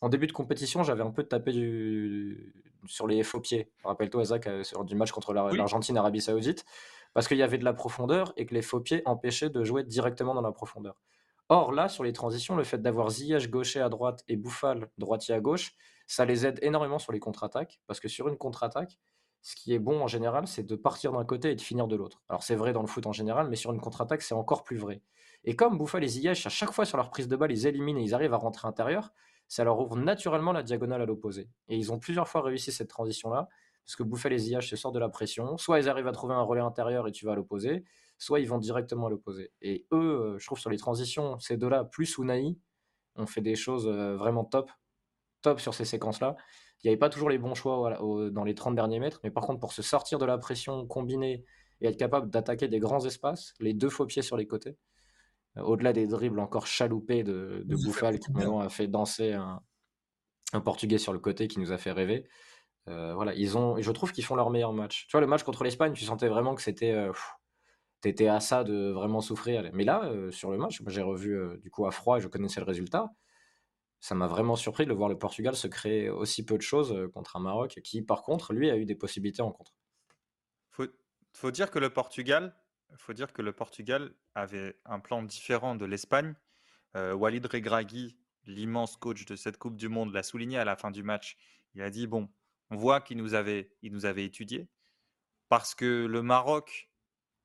En 0.00 0.08
début 0.08 0.26
de 0.26 0.32
compétition, 0.32 0.82
j'avais 0.82 1.02
un 1.02 1.10
peu 1.10 1.24
tapé 1.24 1.52
du... 1.52 2.54
sur 2.86 3.06
les 3.06 3.22
faux 3.22 3.40
pieds. 3.40 3.70
Rappelle-toi, 3.84 4.24
Zach, 4.24 4.46
euh, 4.46 4.62
sur 4.64 4.82
du 4.84 4.94
match 4.94 5.10
contre 5.12 5.34
la- 5.34 5.44
Oui. 5.44 5.58
l'Argentine-Arabie 5.58 6.22
Saoudite, 6.22 6.64
parce 7.12 7.28
qu'il 7.28 7.36
y 7.36 7.42
avait 7.42 7.58
de 7.58 7.64
la 7.64 7.74
profondeur 7.74 8.32
et 8.38 8.46
que 8.46 8.54
les 8.54 8.62
faux 8.62 8.80
pieds 8.80 9.02
empêchaient 9.04 9.50
de 9.50 9.62
jouer 9.62 9.84
directement 9.84 10.32
dans 10.34 10.40
la 10.40 10.52
profondeur. 10.52 11.02
Or, 11.50 11.72
là, 11.72 11.88
sur 11.88 12.02
les 12.04 12.14
transitions, 12.14 12.56
le 12.56 12.64
fait 12.64 12.80
d'avoir 12.80 13.10
Ziyech 13.10 13.50
gaucher 13.50 13.80
à 13.80 13.90
droite 13.90 14.24
et 14.28 14.36
Bouffal 14.36 14.88
droitier 14.96 15.34
à 15.34 15.40
gauche, 15.40 15.72
ça 16.06 16.24
les 16.24 16.46
aide 16.46 16.58
énormément 16.62 16.98
sur 16.98 17.12
les 17.12 17.20
contre-attaques, 17.20 17.82
parce 17.86 18.00
que 18.00 18.08
sur 18.08 18.26
une 18.28 18.38
contre-attaque, 18.38 18.98
ce 19.42 19.56
qui 19.56 19.72
est 19.72 19.78
bon 19.78 20.02
en 20.02 20.06
général, 20.06 20.46
c'est 20.46 20.64
de 20.64 20.76
partir 20.76 21.12
d'un 21.12 21.24
côté 21.24 21.50
et 21.50 21.54
de 21.54 21.60
finir 21.60 21.86
de 21.86 21.96
l'autre. 21.96 22.22
Alors 22.28 22.42
c'est 22.42 22.56
vrai 22.56 22.72
dans 22.72 22.82
le 22.82 22.86
foot 22.86 23.06
en 23.06 23.12
général, 23.12 23.48
mais 23.48 23.56
sur 23.56 23.72
une 23.72 23.80
contre-attaque, 23.80 24.22
c'est 24.22 24.34
encore 24.34 24.64
plus 24.64 24.76
vrai. 24.76 25.02
Et 25.44 25.56
comme 25.56 25.78
Bouffal 25.78 26.04
et 26.04 26.08
Ziyech, 26.08 26.46
à 26.46 26.50
chaque 26.50 26.72
fois 26.72 26.84
sur 26.84 26.96
leur 26.98 27.10
prise 27.10 27.28
de 27.28 27.36
balle, 27.36 27.52
ils 27.52 27.66
éliminent 27.66 27.98
et 27.98 28.02
ils 28.02 28.14
arrivent 28.14 28.34
à 28.34 28.38
rentrer 28.38 28.68
intérieur, 28.68 29.12
ça 29.48 29.64
leur 29.64 29.80
ouvre 29.80 29.96
naturellement 29.96 30.52
la 30.52 30.62
diagonale 30.62 31.02
à 31.02 31.06
l'opposé. 31.06 31.48
Et 31.68 31.76
ils 31.76 31.92
ont 31.92 31.98
plusieurs 31.98 32.28
fois 32.28 32.42
réussi 32.42 32.70
cette 32.70 32.88
transition-là, 32.88 33.48
parce 33.84 33.96
que 33.96 34.02
Bouffal 34.02 34.32
et 34.32 34.38
Ziyech 34.38 34.68
se 34.68 34.76
sortent 34.76 34.94
de 34.94 35.00
la 35.00 35.08
pression. 35.08 35.56
Soit 35.56 35.80
ils 35.80 35.88
arrivent 35.88 36.06
à 36.06 36.12
trouver 36.12 36.34
un 36.34 36.42
relais 36.42 36.60
intérieur 36.60 37.08
et 37.08 37.12
tu 37.12 37.24
vas 37.24 37.32
à 37.32 37.34
l'opposé, 37.34 37.84
soit 38.18 38.38
ils 38.40 38.48
vont 38.48 38.58
directement 38.58 39.06
à 39.06 39.10
l'opposé. 39.10 39.50
Et 39.62 39.86
eux, 39.92 40.34
euh, 40.34 40.38
je 40.38 40.46
trouve 40.46 40.58
sur 40.60 40.70
les 40.70 40.76
transitions, 40.76 41.38
ces 41.40 41.56
deux-là, 41.56 41.84
plus 41.84 42.18
Unai, 42.18 42.56
ont 43.16 43.26
fait 43.26 43.40
des 43.40 43.56
choses 43.56 43.88
euh, 43.88 44.16
vraiment 44.16 44.44
top, 44.44 44.70
top 45.42 45.58
sur 45.58 45.74
ces 45.74 45.84
séquences-là. 45.84 46.36
Il 46.82 46.86
n'y 46.86 46.90
avait 46.92 46.98
pas 46.98 47.10
toujours 47.10 47.28
les 47.28 47.38
bons 47.38 47.54
choix 47.54 47.76
voilà, 47.78 48.02
au- 48.02 48.30
dans 48.30 48.44
les 48.44 48.54
30 48.54 48.74
derniers 48.74 49.00
mètres, 49.00 49.20
mais 49.22 49.30
par 49.30 49.44
contre, 49.46 49.60
pour 49.60 49.72
se 49.72 49.82
sortir 49.82 50.18
de 50.18 50.24
la 50.26 50.38
pression 50.38 50.86
combinée 50.86 51.44
et 51.80 51.88
être 51.88 51.96
capable 51.98 52.30
d'attaquer 52.30 52.68
des 52.68 52.78
grands 52.78 53.04
espaces, 53.04 53.54
les 53.60 53.74
deux 53.74 53.90
faux 53.90 54.06
pieds 54.06 54.22
sur 54.22 54.36
les 54.36 54.46
côtés, 54.46 54.76
euh, 55.56 55.62
au-delà 55.62 55.92
des 55.92 56.06
dribbles 56.06 56.40
encore 56.40 56.66
chaloupés 56.66 57.22
de, 57.22 57.62
Bouffal, 57.84 58.18
qui 58.18 58.32
maintenant 58.32 58.60
a 58.60 58.68
fait 58.68 58.86
danser 58.86 59.32
un, 59.32 59.60
un 60.52 60.60
Portugais 60.60 60.98
sur 60.98 61.12
le 61.12 61.18
côté 61.18 61.48
qui 61.48 61.58
nous 61.60 61.72
a 61.72 61.78
fait 61.78 61.92
rêver. 61.92 62.26
Euh, 62.88 63.14
voilà, 63.14 63.34
ils 63.34 63.58
ont, 63.58 63.76
et 63.76 63.82
je 63.82 63.90
trouve 63.92 64.12
qu'ils 64.12 64.24
font 64.24 64.34
leur 64.36 64.50
meilleur 64.50 64.72
match. 64.72 65.06
Tu 65.06 65.12
vois, 65.12 65.20
le 65.20 65.26
match 65.26 65.42
contre 65.42 65.64
l'Espagne, 65.64 65.92
tu 65.92 66.04
sentais 66.04 66.28
vraiment 66.28 66.54
que 66.54 66.62
c'était. 66.62 66.92
euh, 66.92 67.12
T'étais 68.00 68.28
à 68.28 68.40
ça 68.40 68.64
de 68.64 68.90
vraiment 68.92 69.20
souffrir. 69.20 69.68
Mais 69.74 69.84
là, 69.84 70.04
euh, 70.06 70.30
sur 70.30 70.50
le 70.50 70.56
match, 70.56 70.80
j'ai 70.86 71.02
revu 71.02 71.38
du 71.62 71.70
coup 71.70 71.86
à 71.86 71.90
froid 71.90 72.16
et 72.16 72.20
je 72.22 72.28
connaissais 72.28 72.58
le 72.58 72.64
résultat. 72.64 73.10
Ça 74.00 74.14
m'a 74.14 74.26
vraiment 74.26 74.56
surpris 74.56 74.86
de 74.86 74.94
voir 74.94 75.10
le 75.10 75.18
Portugal 75.18 75.54
se 75.54 75.68
créer 75.68 76.08
aussi 76.08 76.44
peu 76.44 76.56
de 76.56 76.62
choses 76.62 76.92
euh, 76.92 77.08
contre 77.08 77.36
un 77.36 77.40
Maroc 77.40 77.80
qui, 77.84 78.00
par 78.00 78.22
contre, 78.22 78.54
lui, 78.54 78.70
a 78.70 78.76
eu 78.76 78.86
des 78.86 78.94
possibilités 78.94 79.42
en 79.42 79.52
contre. 79.52 79.74
Faut, 80.70 80.86
faut 81.34 81.50
dire 81.50 81.70
que 81.70 81.78
le 81.78 81.90
Portugal, 81.90 82.56
faut 82.96 83.12
dire 83.12 83.32
que 83.34 83.42
le 83.42 83.52
Portugal 83.52 84.14
avait 84.34 84.80
un 84.86 85.00
plan 85.00 85.22
différent 85.22 85.74
de 85.74 85.84
l'Espagne. 85.84 86.34
Euh, 86.96 87.12
Walid 87.12 87.44
Regragui, 87.44 88.16
l'immense 88.46 88.96
coach 88.96 89.26
de 89.26 89.36
cette 89.36 89.58
Coupe 89.58 89.76
du 89.76 89.88
Monde, 89.90 90.14
l'a 90.14 90.22
souligné 90.22 90.56
à 90.56 90.64
la 90.64 90.76
fin 90.76 90.90
du 90.90 91.02
match. 91.02 91.36
Il 91.74 91.82
a 91.82 91.90
dit 91.90 92.06
bon, 92.06 92.30
on 92.70 92.76
voit 92.76 93.02
qu'il 93.02 93.18
nous 93.18 93.34
avait, 93.34 93.70
il 93.82 93.92
nous 93.92 94.06
avait 94.06 94.24
étudié 94.24 94.70
parce 95.50 95.74
que 95.74 96.06
le 96.06 96.22
Maroc 96.22 96.90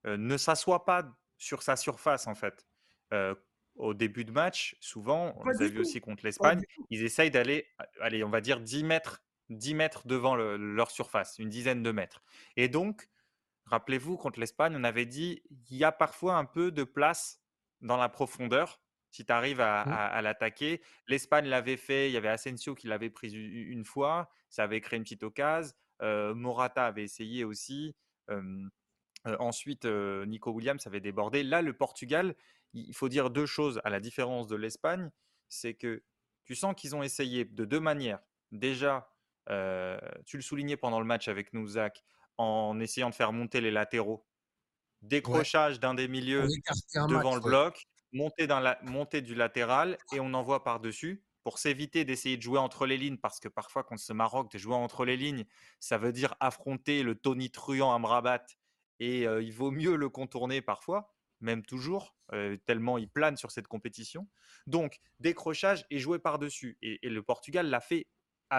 ne 0.05 0.37
s'assoit 0.37 0.85
pas 0.85 1.03
sur 1.37 1.63
sa 1.63 1.75
surface 1.75 2.27
en 2.27 2.35
fait. 2.35 2.65
Au 3.75 3.93
début 3.93 4.25
de 4.25 4.31
match, 4.31 4.75
souvent, 4.79 5.33
on 5.37 5.43
l'a 5.45 5.67
vu 5.67 5.79
aussi 5.79 5.99
contre 5.99 6.25
l'Espagne, 6.25 6.61
ils 6.89 7.03
essayent 7.03 7.31
d'aller, 7.31 7.67
allez, 7.99 8.23
on 8.23 8.29
va 8.29 8.41
dire 8.41 8.61
10 8.61 8.83
mètres, 8.83 9.23
10 9.49 9.73
mètres 9.75 10.07
devant 10.07 10.35
leur 10.35 10.91
surface, 10.91 11.37
une 11.39 11.49
dizaine 11.49 11.83
de 11.83 11.91
mètres. 11.91 12.23
Et 12.55 12.69
donc, 12.69 13.09
rappelez-vous, 13.65 14.17
contre 14.17 14.39
l'Espagne, 14.39 14.73
on 14.77 14.83
avait 14.83 15.05
dit, 15.05 15.41
il 15.69 15.77
y 15.77 15.83
a 15.83 15.91
parfois 15.91 16.35
un 16.35 16.45
peu 16.45 16.71
de 16.71 16.83
place 16.83 17.41
dans 17.81 17.97
la 17.97 18.09
profondeur 18.09 18.79
si 19.11 19.25
tu 19.25 19.31
arrives 19.31 19.61
à, 19.61 20.19
mmh. 20.19 20.23
l'attaquer. 20.23 20.81
L'Espagne 21.07 21.45
l'avait 21.45 21.77
fait, 21.77 22.09
il 22.09 22.13
y 22.13 22.17
avait 22.17 22.27
Asensio 22.27 22.75
qui 22.75 22.87
l'avait 22.87 23.09
pris 23.09 23.31
une 23.31 23.85
fois, 23.85 24.29
ça 24.49 24.63
avait 24.63 24.81
créé 24.81 24.97
une 24.97 25.03
petite 25.03 25.23
occasion. 25.23 25.73
Morata 26.01 26.85
avait 26.85 27.03
essayé 27.03 27.45
aussi. 27.45 27.95
ensuite, 29.25 29.85
Nico 29.85 30.51
Williams 30.51 30.85
avait 30.85 30.99
débordé. 30.99 31.43
Là, 31.43 31.61
le 31.61 31.73
Portugal, 31.73 32.35
il 32.75 32.93
faut 32.93 33.09
dire 33.09 33.29
deux 33.29 33.45
choses 33.45 33.81
à 33.83 33.89
la 33.89 33.99
différence 33.99 34.47
de 34.47 34.55
l'Espagne. 34.55 35.09
C'est 35.47 35.73
que 35.73 36.03
tu 36.43 36.55
sens 36.55 36.75
qu'ils 36.75 36.95
ont 36.95 37.03
essayé 37.03 37.45
de 37.45 37.65
deux 37.65 37.79
manières. 37.79 38.19
Déjà, 38.51 39.09
tu 39.47 40.37
le 40.37 40.41
soulignais 40.41 40.77
pendant 40.77 40.99
le 40.99 41.05
match 41.05 41.27
avec 41.27 41.53
nous, 41.53 41.67
Zach, 41.67 42.03
en 42.37 42.79
essayant 42.79 43.09
de 43.09 43.15
faire 43.15 43.33
monter 43.33 43.61
les 43.61 43.71
latéraux. 43.71 44.25
Décrochage 45.01 45.79
d'un 45.79 45.93
des 45.93 46.07
milieux 46.07 46.47
devant 47.09 47.35
le 47.35 47.41
bloc, 47.41 47.85
montée, 48.11 48.47
dans 48.47 48.59
la, 48.59 48.79
montée 48.83 49.21
du 49.21 49.35
latéral 49.35 49.97
et 50.13 50.19
on 50.19 50.33
envoie 50.33 50.63
par-dessus 50.63 51.23
pour 51.43 51.59
s'éviter 51.59 52.05
d'essayer 52.05 52.37
de 52.37 52.41
jouer 52.41 52.57
entre 52.57 52.87
les 52.87 52.97
lignes, 52.97 53.19
parce 53.19 53.39
que 53.39 53.47
parfois, 53.47 53.83
contre 53.83 54.01
ce 54.01 54.13
Maroc, 54.13 54.51
de 54.51 54.57
jouer 54.57 54.73
entre 54.73 55.05
les 55.05 55.15
lignes, 55.15 55.45
ça 55.79 55.99
veut 55.99 56.11
dire 56.11 56.33
affronter 56.39 57.03
le 57.03 57.13
Tony 57.13 57.51
Truant 57.51 57.93
à 57.93 57.99
Mrabat, 57.99 58.43
et 58.99 59.23
il 59.25 59.53
vaut 59.53 59.69
mieux 59.69 59.95
le 59.95 60.09
contourner 60.09 60.61
parfois, 60.63 61.14
même 61.41 61.63
toujours, 61.63 62.15
tellement 62.65 62.97
il 62.97 63.09
plane 63.09 63.37
sur 63.37 63.51
cette 63.51 63.67
compétition. 63.67 64.27
Donc, 64.67 64.99
décrochage 65.19 65.85
et 65.89 65.99
jouer 65.99 66.19
par-dessus. 66.19 66.77
et, 66.81 67.09
le 67.09 67.21
Portugal 67.21 67.69
l'a 67.69 67.81
fait 67.81 68.07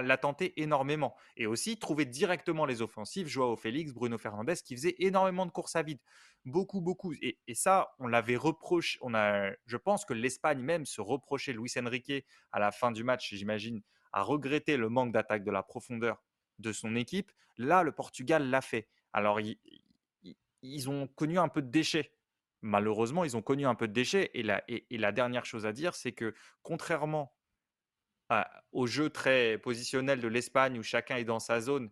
l'a 0.02 0.16
tenté 0.16 0.60
énormément. 0.60 1.14
Et 1.36 1.46
aussi 1.46 1.78
trouver 1.78 2.04
directement 2.04 2.66
les 2.66 2.82
offensives, 2.82 3.28
Joao 3.28 3.56
Félix, 3.56 3.92
Bruno 3.92 4.18
Fernandes, 4.18 4.54
qui 4.64 4.74
faisaient 4.74 4.96
énormément 4.98 5.46
de 5.46 5.50
courses 5.50 5.76
à 5.76 5.82
vide. 5.82 6.00
Beaucoup, 6.44 6.80
beaucoup. 6.80 7.12
Et, 7.20 7.38
ça, 7.54 7.94
on 7.98 8.06
l'avait 8.06 8.36
reproché. 8.36 8.98
On 9.02 9.14
a, 9.14 9.50
je 9.66 9.76
pense 9.76 10.04
que 10.04 10.14
l'Espagne 10.14 10.60
même 10.60 10.86
se 10.86 11.00
reprochait 11.00 11.52
Luis 11.52 11.72
Enrique 11.78 12.24
à 12.52 12.58
la 12.58 12.72
fin 12.72 12.92
du 12.92 13.04
match, 13.04 13.34
j'imagine, 13.34 13.82
à 14.12 14.22
regretter 14.22 14.76
le 14.76 14.88
manque 14.88 15.12
d'attaque 15.12 15.44
de 15.44 15.50
la 15.50 15.62
profondeur 15.62 16.22
de 16.58 16.72
son 16.72 16.94
équipe. 16.96 17.32
Là, 17.58 17.82
le 17.82 17.92
Portugal 17.92 18.48
l'a 18.48 18.60
fait. 18.60 18.88
Alors, 19.12 19.40
ils, 20.62 20.90
ont 20.90 21.06
connu 21.08 21.38
un 21.38 21.48
peu 21.48 21.62
de 21.62 21.70
déchets. 21.70 22.12
Malheureusement, 22.66 23.22
ils 23.22 23.36
ont 23.36 23.42
connu 23.42 23.64
un 23.64 23.76
peu 23.76 23.86
de 23.86 23.92
déchets. 23.92 24.30
Et 24.34 24.42
la, 24.42 25.12
dernière 25.12 25.44
chose 25.46 25.66
à 25.66 25.72
dire, 25.72 25.94
c'est 25.94 26.12
que 26.12 26.34
contrairement 26.62 27.32
au 28.72 28.88
jeu 28.88 29.08
très 29.08 29.56
positionnel 29.58 30.20
de 30.20 30.26
l'Espagne 30.26 30.76
où 30.76 30.82
chacun 30.82 31.16
est 31.16 31.24
dans 31.24 31.38
sa 31.38 31.60
zone 31.60 31.90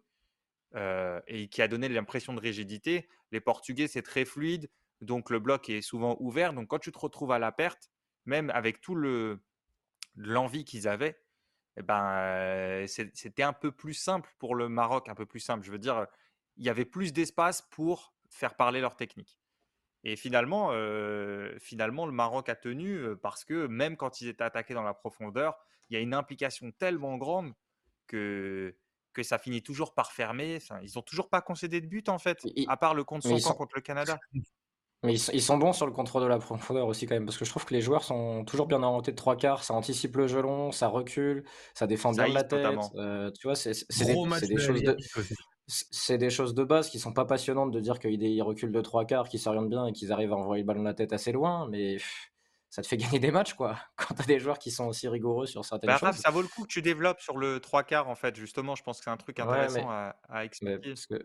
et 0.74 1.48
qui 1.48 1.62
a 1.62 1.68
donné 1.68 1.88
l'impression 1.88 2.34
de 2.34 2.40
rigidité, 2.40 3.08
les 3.30 3.40
Portugais, 3.40 3.86
c'est 3.86 4.02
très 4.02 4.24
fluide, 4.24 4.68
donc 5.00 5.30
le 5.30 5.38
bloc 5.38 5.68
est 5.68 5.80
souvent 5.80 6.16
ouvert. 6.18 6.52
Donc 6.52 6.66
quand 6.66 6.80
tu 6.80 6.90
te 6.90 6.98
retrouves 6.98 7.30
à 7.30 7.38
la 7.38 7.52
perte, 7.52 7.92
même 8.26 8.50
avec 8.50 8.80
tout 8.80 8.96
le 8.96 9.40
l'envie 10.16 10.64
qu'ils 10.64 10.88
avaient, 10.88 11.20
eh 11.76 11.82
ben, 11.82 12.84
c'était 12.86 13.42
un 13.44 13.52
peu 13.52 13.70
plus 13.70 13.94
simple 13.94 14.34
pour 14.38 14.56
le 14.56 14.68
Maroc, 14.68 15.08
un 15.08 15.14
peu 15.14 15.26
plus 15.26 15.40
simple. 15.40 15.64
Je 15.64 15.70
veux 15.70 15.78
dire, 15.78 16.06
il 16.56 16.64
y 16.64 16.68
avait 16.68 16.84
plus 16.84 17.12
d'espace 17.12 17.62
pour 17.62 18.12
faire 18.28 18.56
parler 18.56 18.80
leur 18.80 18.96
technique. 18.96 19.38
Et 20.04 20.16
finalement, 20.16 20.70
finalement, 21.58 22.06
le 22.06 22.12
Maroc 22.12 22.48
a 22.48 22.54
tenu 22.54 23.16
parce 23.22 23.44
que 23.44 23.66
même 23.66 23.96
quand 23.96 24.20
ils 24.20 24.28
étaient 24.28 24.44
attaqués 24.44 24.74
dans 24.74 24.82
la 24.82 24.94
profondeur, 24.94 25.56
il 25.88 25.94
y 25.94 25.96
a 25.96 26.00
une 26.00 26.14
implication 26.14 26.70
tellement 26.72 27.16
grande 27.16 27.52
que, 28.06 28.76
que 29.12 29.22
ça 29.22 29.38
finit 29.38 29.62
toujours 29.62 29.94
par 29.94 30.12
fermer. 30.12 30.58
ils 30.82 30.90
n'ont 30.96 31.02
toujours 31.02 31.30
pas 31.30 31.40
concédé 31.40 31.80
de 31.80 31.86
but, 31.86 32.08
en 32.08 32.18
fait, 32.18 32.44
à 32.68 32.76
part 32.76 32.94
le 32.94 33.04
contre 33.04 33.28
son 33.28 33.38
camp 33.38 33.54
contre 33.54 33.76
le 33.76 33.82
Canada. 33.82 34.18
Mais 35.02 35.16
ils, 35.16 35.42
sont 35.42 35.58
bons 35.58 35.74
sur 35.74 35.84
le 35.84 35.92
contrôle 35.92 36.22
de 36.22 36.28
la 36.28 36.38
profondeur 36.38 36.86
aussi, 36.86 37.04
quand 37.04 37.14
même, 37.14 37.26
parce 37.26 37.36
que 37.36 37.44
je 37.44 37.50
trouve 37.50 37.66
que 37.66 37.74
les 37.74 37.82
joueurs 37.82 38.04
sont 38.04 38.42
toujours 38.46 38.66
bien 38.66 38.82
orientés 38.82 39.10
de 39.10 39.16
trois 39.16 39.36
quarts. 39.36 39.62
Ça 39.62 39.74
anticipe 39.74 40.16
le 40.16 40.26
gelon, 40.26 40.72
ça 40.72 40.88
recule, 40.88 41.44
ça 41.74 41.86
défend 41.86 42.12
bien 42.12 42.26
la 42.28 42.42
tête. 42.42 42.66
Euh, 42.94 43.30
tu 43.38 43.46
vois, 43.46 43.54
c'est 43.54 43.72
des, 43.72 44.56
choses 44.56 44.82
de. 44.82 44.96
C'est 45.66 46.18
des 46.18 46.30
choses 46.30 46.54
de 46.54 46.62
base 46.62 46.90
qui 46.90 46.98
sont 46.98 47.12
pas 47.12 47.24
passionnantes 47.24 47.70
de 47.70 47.80
dire 47.80 47.98
qu'ils 47.98 48.42
reculent 48.42 48.72
de 48.72 48.80
trois 48.82 49.06
quarts, 49.06 49.28
qu'ils 49.28 49.40
s'orientent 49.40 49.70
bien 49.70 49.86
et 49.86 49.92
qu'ils 49.92 50.12
arrivent 50.12 50.32
à 50.32 50.36
envoyer 50.36 50.62
le 50.62 50.66
ballon 50.66 50.80
de 50.80 50.86
la 50.86 50.94
tête 50.94 51.12
assez 51.12 51.32
loin, 51.32 51.66
mais 51.70 51.96
ça 52.74 52.82
te 52.82 52.88
fait 52.88 52.96
gagner 52.98 53.20
des 53.20 53.30
matchs, 53.30 53.54
quoi. 53.54 53.78
Quand 53.96 54.14
tu 54.14 54.22
as 54.22 54.26
des 54.26 54.40
joueurs 54.40 54.58
qui 54.58 54.72
sont 54.72 54.86
aussi 54.86 55.08
rigoureux 55.08 55.46
sur 55.46 55.64
certaines 55.64 55.88
bah, 55.88 55.98
choses. 55.98 56.16
ça 56.16 56.30
vaut 56.30 56.42
le 56.42 56.48
coup 56.48 56.62
que 56.64 56.68
tu 56.68 56.82
développes 56.82 57.20
sur 57.20 57.38
le 57.38 57.60
trois 57.60 57.84
quarts, 57.84 58.08
en 58.08 58.16
fait, 58.16 58.34
justement. 58.34 58.74
Je 58.74 58.82
pense 58.82 58.98
que 58.98 59.04
c'est 59.04 59.10
un 59.10 59.16
truc 59.16 59.38
intéressant 59.38 59.88
à, 59.88 60.44
expliquer. 60.44 60.88
Parce 60.88 61.06
que, 61.06 61.22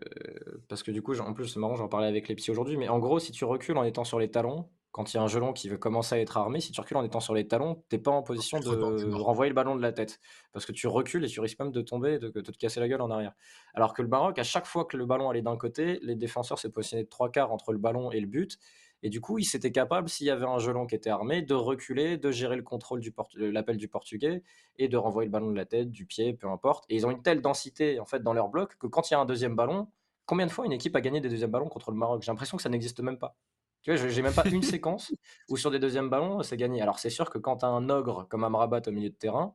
parce 0.68 0.82
que, 0.84 0.92
du 0.92 1.02
coup, 1.02 1.18
en 1.18 1.34
plus, 1.34 1.48
c'est 1.48 1.58
marrant, 1.58 1.74
j'en 1.74 1.88
parlais 1.88 2.06
avec 2.06 2.28
les 2.28 2.36
psys 2.36 2.52
aujourd'hui, 2.52 2.76
mais 2.76 2.88
en 2.88 3.00
gros, 3.00 3.18
si 3.18 3.32
tu 3.32 3.44
recules 3.44 3.76
en 3.76 3.84
étant 3.84 4.04
sur 4.04 4.20
les 4.20 4.30
talons, 4.30 4.68
quand 4.92 5.12
il 5.12 5.16
y 5.16 5.20
a 5.20 5.22
un 5.22 5.28
gelon 5.28 5.52
qui 5.52 5.68
veut 5.68 5.78
commencer 5.78 6.16
à 6.16 6.20
être 6.20 6.36
armé, 6.36 6.60
si 6.60 6.72
tu 6.72 6.80
recules 6.80 6.96
en 6.96 7.04
étant 7.04 7.20
sur 7.20 7.34
les 7.34 7.46
talons, 7.46 7.84
t'es 7.88 7.98
pas 7.98 8.10
en 8.10 8.22
position 8.22 8.58
de 8.58 9.12
renvoyer 9.14 9.48
le 9.48 9.54
ballon 9.54 9.76
de 9.76 9.82
la 9.82 9.92
tête. 9.92 10.20
Parce 10.52 10.66
que 10.66 10.72
tu 10.72 10.86
recules 10.88 11.24
et 11.24 11.28
tu 11.28 11.40
risques 11.40 11.60
même 11.60 11.70
de 11.70 11.80
tomber, 11.80 12.18
de, 12.18 12.28
de 12.28 12.40
te 12.40 12.58
casser 12.58 12.80
la 12.80 12.88
gueule 12.88 13.00
en 13.00 13.10
arrière. 13.10 13.34
Alors 13.74 13.94
que 13.94 14.02
le 14.02 14.08
Maroc, 14.08 14.38
à 14.38 14.42
chaque 14.42 14.66
fois 14.66 14.84
que 14.84 14.96
le 14.96 15.06
ballon 15.06 15.30
allait 15.30 15.42
d'un 15.42 15.56
côté, 15.56 16.00
les 16.02 16.16
défenseurs 16.16 16.58
se 16.58 16.68
positionnaient 16.68 17.04
de 17.04 17.08
trois 17.08 17.30
quarts 17.30 17.52
entre 17.52 17.72
le 17.72 17.78
ballon 17.78 18.10
et 18.10 18.20
le 18.20 18.26
but. 18.26 18.58
Et 19.02 19.08
du 19.08 19.20
coup, 19.20 19.38
ils 19.38 19.56
étaient 19.56 19.72
capables, 19.72 20.08
s'il 20.08 20.26
y 20.26 20.30
avait 20.30 20.44
un 20.44 20.58
gelon 20.58 20.86
qui 20.86 20.94
était 20.94 21.08
armé, 21.10 21.40
de 21.40 21.54
reculer, 21.54 22.18
de 22.18 22.30
gérer 22.30 22.56
le 22.56 22.62
contrôle 22.62 23.00
du 23.00 23.14
l'appel 23.36 23.76
du 23.76 23.88
portugais 23.88 24.42
et 24.76 24.88
de 24.88 24.96
renvoyer 24.96 25.26
le 25.26 25.32
ballon 25.32 25.50
de 25.50 25.56
la 25.56 25.64
tête, 25.64 25.90
du 25.90 26.04
pied, 26.04 26.34
peu 26.34 26.48
importe. 26.48 26.84
Et 26.88 26.96
ils 26.96 27.06
ont 27.06 27.10
une 27.10 27.22
telle 27.22 27.40
densité 27.40 27.98
en 27.98 28.04
fait 28.04 28.22
dans 28.22 28.34
leur 28.34 28.48
bloc 28.48 28.76
que 28.76 28.86
quand 28.86 29.10
il 29.10 29.14
y 29.14 29.16
a 29.16 29.20
un 29.20 29.24
deuxième 29.24 29.56
ballon, 29.56 29.88
combien 30.26 30.46
de 30.46 30.52
fois 30.52 30.66
une 30.66 30.72
équipe 30.72 30.94
a 30.96 31.00
gagné 31.00 31.20
des 31.20 31.30
deuxièmes 31.30 31.50
ballons 31.50 31.68
contre 31.68 31.90
le 31.90 31.96
Maroc? 31.96 32.22
J'ai 32.22 32.30
l'impression 32.30 32.56
que 32.58 32.62
ça 32.62 32.68
n'existe 32.68 33.00
même 33.00 33.18
pas. 33.18 33.36
Tu 33.82 33.94
vois, 33.94 34.08
j'ai 34.08 34.22
même 34.22 34.34
pas 34.34 34.46
une 34.48 34.62
séquence 34.62 35.12
où 35.48 35.56
sur 35.56 35.70
des 35.70 35.78
deuxièmes 35.78 36.10
ballons, 36.10 36.42
c'est 36.42 36.56
gagné. 36.56 36.82
Alors 36.82 36.98
c'est 36.98 37.10
sûr 37.10 37.30
que 37.30 37.38
quand 37.38 37.58
tu 37.58 37.64
as 37.64 37.68
un 37.68 37.88
ogre 37.88 38.26
comme 38.28 38.44
Amrabat 38.44 38.82
au 38.86 38.90
milieu 38.90 39.10
de 39.10 39.14
terrain, 39.14 39.54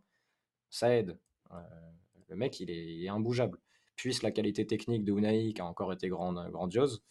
ça 0.70 0.96
aide. 0.96 1.18
Euh, 1.52 1.58
le 2.30 2.36
mec, 2.36 2.60
il 2.60 2.72
est, 2.72 2.96
il 2.96 3.06
est, 3.06 3.10
imbougeable. 3.10 3.60
Puisse 3.96 4.24
la 4.24 4.32
qualité 4.32 4.66
technique 4.66 5.04
de 5.04 5.14
Unai, 5.14 5.54
qui 5.54 5.62
a 5.62 5.66
encore 5.66 5.94
été 5.94 6.10
grande, 6.10 6.50
grandiose, 6.52 7.04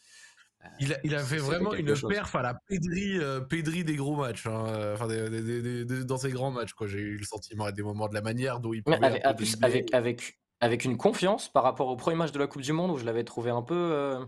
il, 0.80 0.92
a, 0.92 0.96
il 1.04 1.14
avait 1.14 1.38
vraiment 1.38 1.74
une 1.74 1.94
perf 2.08 2.34
à 2.34 2.42
la 2.42 2.54
pédrie, 2.54 3.18
euh, 3.18 3.40
des 3.50 3.96
gros 3.96 4.16
matchs, 4.16 4.46
hein, 4.46 4.64
euh, 4.68 6.04
dans 6.04 6.16
ses 6.16 6.30
grands 6.30 6.50
matchs. 6.50 6.72
J'ai 6.86 6.98
eu 6.98 7.16
le 7.16 7.24
sentiment 7.24 7.64
à 7.64 7.72
des 7.72 7.82
moments 7.82 8.08
de 8.08 8.14
la 8.14 8.22
manière 8.22 8.60
dont 8.60 8.72
il 8.72 8.82
pouvait. 8.82 8.96
Avec, 9.04 9.24
avec, 9.24 9.92
avec, 9.92 10.38
avec, 10.60 10.84
une 10.84 10.96
confiance 10.96 11.48
par 11.48 11.62
rapport 11.62 11.88
au 11.88 11.96
premier 11.96 12.16
match 12.16 12.32
de 12.32 12.38
la 12.38 12.46
Coupe 12.46 12.62
du 12.62 12.72
Monde 12.72 12.90
où 12.90 12.98
je 12.98 13.04
l'avais 13.04 13.24
trouvé 13.24 13.50
un 13.50 13.62
peu. 13.62 14.26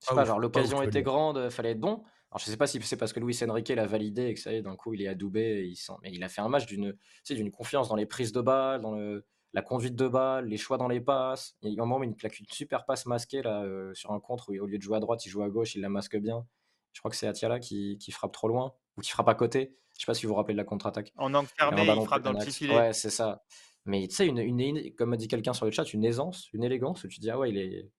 Euh, 0.00 0.04
je 0.04 0.08
sais 0.08 0.14
pas, 0.14 0.24
genre 0.24 0.38
l'occasion 0.38 0.82
était 0.82 1.02
grande, 1.02 1.50
fallait 1.50 1.72
être 1.72 1.80
bon. 1.80 2.02
Alors 2.30 2.38
je 2.38 2.44
sais 2.44 2.56
pas 2.56 2.66
si 2.66 2.80
c'est 2.80 2.96
parce 2.96 3.12
que 3.12 3.20
Luis 3.20 3.36
Enrique 3.46 3.68
l'a 3.68 3.86
validé 3.86 4.26
et 4.26 4.34
que 4.34 4.40
ça 4.40 4.52
y 4.52 4.56
est, 4.56 4.62
d'un 4.62 4.76
coup 4.76 4.94
il 4.94 5.02
est 5.02 5.08
adoubé, 5.08 5.66
il 5.68 5.76
sent... 5.76 5.94
mais 6.02 6.10
il 6.12 6.22
a 6.22 6.28
fait 6.28 6.40
un 6.40 6.48
match 6.48 6.66
d'une 6.66 6.96
d'une 7.28 7.50
confiance 7.50 7.88
dans 7.88 7.96
les 7.96 8.06
prises 8.06 8.32
de 8.32 8.40
balles, 8.40 8.80
dans 8.80 8.92
le 8.92 9.26
la 9.52 9.62
conduite 9.62 9.96
de 9.96 10.06
balle, 10.06 10.46
les 10.46 10.56
choix 10.56 10.78
dans 10.78 10.86
les 10.86 11.00
passes. 11.00 11.56
Il 11.62 11.72
y 11.72 11.80
a 11.80 11.82
un 11.82 11.86
moment, 11.86 12.04
il 12.04 12.14
plaque 12.14 12.38
une 12.38 12.46
super 12.46 12.84
passe 12.84 13.06
masquée 13.06 13.42
là, 13.42 13.62
euh, 13.62 13.92
sur 13.94 14.12
un 14.12 14.20
contre 14.20 14.50
où 14.50 14.62
au 14.62 14.66
lieu 14.66 14.78
de 14.78 14.82
jouer 14.82 14.96
à 14.96 15.00
droite, 15.00 15.26
il 15.26 15.28
joue 15.28 15.42
à 15.42 15.48
gauche, 15.48 15.74
il 15.74 15.80
la 15.80 15.88
masque 15.88 16.16
bien. 16.16 16.46
Je 16.92 17.00
crois 17.00 17.10
que 17.10 17.16
c'est 17.16 17.26
Atiala 17.26 17.58
qui, 17.58 17.98
qui, 17.98 18.12
frappe 18.12 18.32
trop 18.32 18.48
loin 18.48 18.74
ou 18.96 19.00
qui 19.00 19.10
frappe 19.10 19.28
à 19.28 19.34
côté. 19.34 19.76
Je 19.94 20.00
sais 20.00 20.06
pas 20.06 20.14
si 20.14 20.26
vous 20.26 20.30
vous 20.30 20.36
rappelez 20.36 20.54
de 20.54 20.58
la 20.58 20.64
contre-attaque. 20.64 21.12
En 21.16 21.34
angle 21.34 21.48
fermé, 21.48 21.82
il 21.82 22.04
frappe 22.04 22.22
dans 22.22 22.32
le 22.32 22.38
petit 22.38 22.52
filet. 22.52 22.76
Ouais, 22.76 22.92
c'est 22.92 23.10
ça. 23.10 23.42
Mais 23.86 24.06
tu 24.08 24.14
sais, 24.14 24.26
une, 24.26 24.38
une, 24.38 24.94
comme 24.94 25.12
a 25.12 25.16
dit 25.16 25.28
quelqu'un 25.28 25.52
sur 25.52 25.66
le 25.66 25.72
chat, 25.72 25.92
une 25.92 26.04
aisance, 26.04 26.48
une 26.52 26.64
élégance 26.64 27.04
où 27.04 27.08
tu 27.08 27.20
dis, 27.20 27.30
ah 27.30 27.38
ouais, 27.38 27.50
il 27.50 27.58
est, 27.58 27.90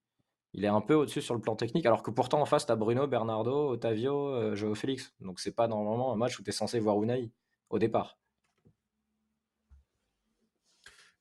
il 0.54 0.66
est 0.66 0.70
un 0.70 0.82
peu 0.82 0.94
au-dessus 0.96 1.22
sur 1.22 1.34
le 1.34 1.42
plan 1.42 1.56
technique, 1.56 1.86
alors 1.86 2.04
que 2.04 2.12
pourtant 2.12 2.42
en 2.42 2.46
face, 2.46 2.66
tu 2.66 2.72
as 2.72 2.76
Bruno, 2.76 3.08
Bernardo, 3.08 3.70
Otavio, 3.70 4.30
euh, 4.30 4.56
Joao 4.56 4.76
Félix. 4.76 5.14
Donc 5.22 5.40
c'est 5.40 5.56
pas 5.56 5.68
normalement 5.68 6.12
un 6.14 6.18
match 6.18 6.40
où 6.40 6.44
tu 6.44 6.50
es 6.50 6.54
censé 6.54 6.80
voir 6.80 7.02
Unai 7.02 7.32
au 7.70 7.80
départ. 7.80 8.18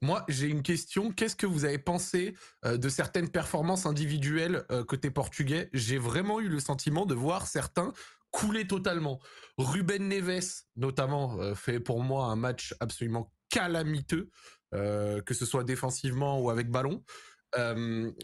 Moi, 0.02 0.24
j'ai 0.28 0.48
une 0.48 0.62
question. 0.62 1.12
Qu'est-ce 1.12 1.36
que 1.36 1.46
vous 1.46 1.66
avez 1.66 1.78
pensé 1.78 2.34
euh, 2.64 2.78
de 2.78 2.88
certaines 2.88 3.28
performances 3.28 3.84
individuelles 3.84 4.64
euh, 4.72 4.82
côté 4.82 5.10
portugais? 5.10 5.68
J'ai 5.74 5.98
vraiment 5.98 6.40
eu 6.40 6.48
le 6.48 6.58
sentiment 6.58 7.06
de 7.06 7.14
voir 7.14 7.46
certains 7.46 7.92
couler 8.30 8.66
totalement. 8.66 9.20
Ruben 9.58 10.08
Neves, 10.08 10.62
notamment, 10.76 11.52
fait 11.56 11.80
pour 11.80 12.00
moi 12.00 12.26
un 12.26 12.36
match 12.36 12.76
absolument 12.78 13.32
calamiteux, 13.48 14.30
que 14.70 15.34
ce 15.34 15.44
soit 15.44 15.64
défensivement 15.64 16.40
ou 16.40 16.48
avec 16.48 16.70
ballon. 16.70 17.02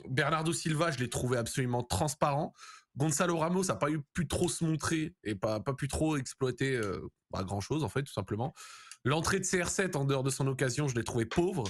Bernardo 0.09 0.53
Silva, 0.53 0.91
je 0.91 0.99
l'ai 0.99 1.09
trouvé 1.09 1.39
absolument 1.39 1.83
transparent. 1.83 2.53
Gonzalo 2.97 3.37
Ramos 3.37 3.65
n'a 3.65 3.75
pas 3.75 3.91
eu 3.91 4.01
pu 4.15 4.27
trop 4.27 4.49
se 4.49 4.65
montrer 4.65 5.15
et 5.23 5.35
pas, 5.35 5.61
pas 5.61 5.75
pu 5.75 5.87
trop 5.89 6.17
exploiter 6.17 6.81
pas 7.31 7.45
grand 7.45 7.61
chose 7.61 7.85
en 7.85 7.89
fait, 7.89 8.03
tout 8.03 8.13
simplement. 8.13 8.55
L'entrée 9.05 9.39
de 9.39 9.45
CR7 9.45 9.97
en 9.97 10.05
dehors 10.05 10.23
de 10.23 10.31
son 10.31 10.47
occasion, 10.47 10.89
je 10.89 10.95
l'ai 10.95 11.05
trouvé 11.05 11.27
pauvre. 11.27 11.65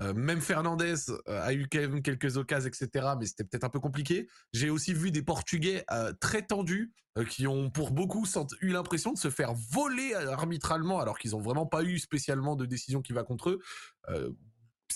Euh, 0.00 0.14
même 0.14 0.40
Fernandez 0.40 1.10
euh, 1.10 1.42
a 1.42 1.52
eu 1.52 1.68
quand 1.70 1.78
même 1.78 2.02
quelques 2.02 2.36
occasions, 2.36 2.68
etc. 2.68 3.14
Mais 3.18 3.26
c'était 3.26 3.44
peut-être 3.44 3.64
un 3.64 3.70
peu 3.70 3.80
compliqué. 3.80 4.28
J'ai 4.52 4.70
aussi 4.70 4.92
vu 4.94 5.10
des 5.10 5.22
Portugais 5.22 5.84
euh, 5.90 6.12
très 6.20 6.42
tendus 6.42 6.92
qui 7.28 7.46
ont 7.46 7.70
pour 7.70 7.90
beaucoup 7.90 8.26
eu 8.62 8.68
l'impression 8.68 9.12
de 9.12 9.18
se 9.18 9.28
faire 9.28 9.52
voler 9.70 10.14
arbitralement 10.14 10.98
alors 10.98 11.18
qu'ils 11.18 11.36
ont 11.36 11.40
vraiment 11.40 11.66
pas 11.66 11.82
eu 11.82 11.98
spécialement 11.98 12.56
de 12.56 12.64
décision 12.64 13.02
qui 13.02 13.12
va 13.12 13.22
contre 13.22 13.50
eux. 13.50 13.58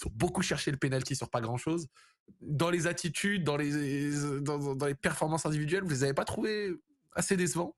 Ils 0.00 0.06
ont 0.06 0.12
beaucoup 0.14 0.42
cherché 0.42 0.70
le 0.70 0.76
penalty 0.76 1.16
sur 1.16 1.30
pas 1.30 1.40
grand-chose. 1.40 1.88
Dans 2.40 2.70
les 2.70 2.86
attitudes, 2.86 3.44
dans 3.44 3.56
les, 3.56 4.40
dans, 4.40 4.86
les 4.86 4.94
performances 4.94 5.46
individuelles, 5.46 5.82
vous 5.82 5.90
les 5.90 6.04
avez 6.04 6.14
pas 6.14 6.24
trouvé 6.24 6.72
assez 7.12 7.36
décevants? 7.36 7.76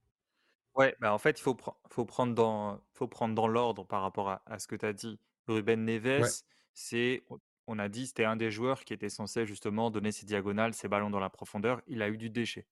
Ouais, 0.75 0.97
bah 1.01 1.13
en 1.13 1.19
fait, 1.19 1.39
il 1.39 1.43
faut, 1.43 1.57
faut 1.91 2.05
prendre 2.05 2.35
dans, 2.35 2.81
faut 2.93 3.09
prendre 3.09 3.35
dans 3.35 3.49
l'ordre 3.49 3.85
par 3.85 4.03
rapport 4.03 4.31
à, 4.31 4.59
ce 4.59 4.67
que 4.67 4.77
tu 4.77 4.87
as 4.87 4.93
dit. 4.93 5.19
Ruben 5.49 5.85
Neves, 5.85 6.29
c'est, 6.73 7.25
on 7.67 7.79
a 7.79 7.89
dit, 7.89 8.07
c'était 8.07 8.25
un 8.25 8.37
des 8.37 8.51
joueurs 8.51 8.85
qui 8.85 8.93
était 8.93 9.09
censé 9.09 9.45
justement 9.47 9.91
donner 9.91 10.13
ses 10.13 10.25
diagonales, 10.25 10.75
ses 10.75 10.89
ballons 10.89 11.11
dans 11.11 11.21
la 11.21 11.31
profondeur. 11.31 11.83
Il 11.87 12.03
a 12.03 12.09
eu 12.09 12.17
du 12.17 12.31
déchet. 12.31 12.67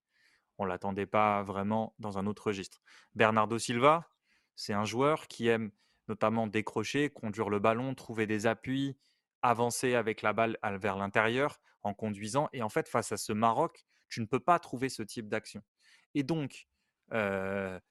On 0.59 0.64
ne 0.64 0.68
l'attendait 0.68 1.07
pas 1.07 1.42
vraiment 1.42 1.94
dans 1.99 2.16
un 2.16 2.26
autre 2.26 2.47
registre. 2.47 2.80
Bernardo 3.14 3.59
Silva, 3.59 4.09
c'est 4.55 4.72
un 4.72 4.84
joueur 4.84 5.26
qui 5.26 5.49
aime 5.49 5.70
notamment 6.09 6.47
décrocher, 6.47 7.11
conduire 7.11 7.51
le 7.51 7.59
ballon, 7.59 7.94
trouver 7.94 8.26
des 8.26 8.47
appuis, 8.47 8.97
avancer 9.43 9.95
avec 9.95 10.22
la 10.22 10.32
balle 10.32 10.59
vers 10.80 10.97
l'intérieur 10.97 11.61
en 11.82 11.95
conduisant. 11.95 12.49
Et 12.53 12.62
en 12.62 12.68
fait, 12.68 12.89
face 12.89 13.12
à 13.12 13.16
ce 13.16 13.32
Maroc, 13.32 13.84
tu 14.09 14.20
ne 14.20 14.26
peux 14.26 14.41
pas 14.41 14.59
trouver 14.59 14.89
ce 14.89 15.03
type 15.03 15.28
d'action. 15.28 15.62
Et 16.14 16.22
donc, 16.22 16.66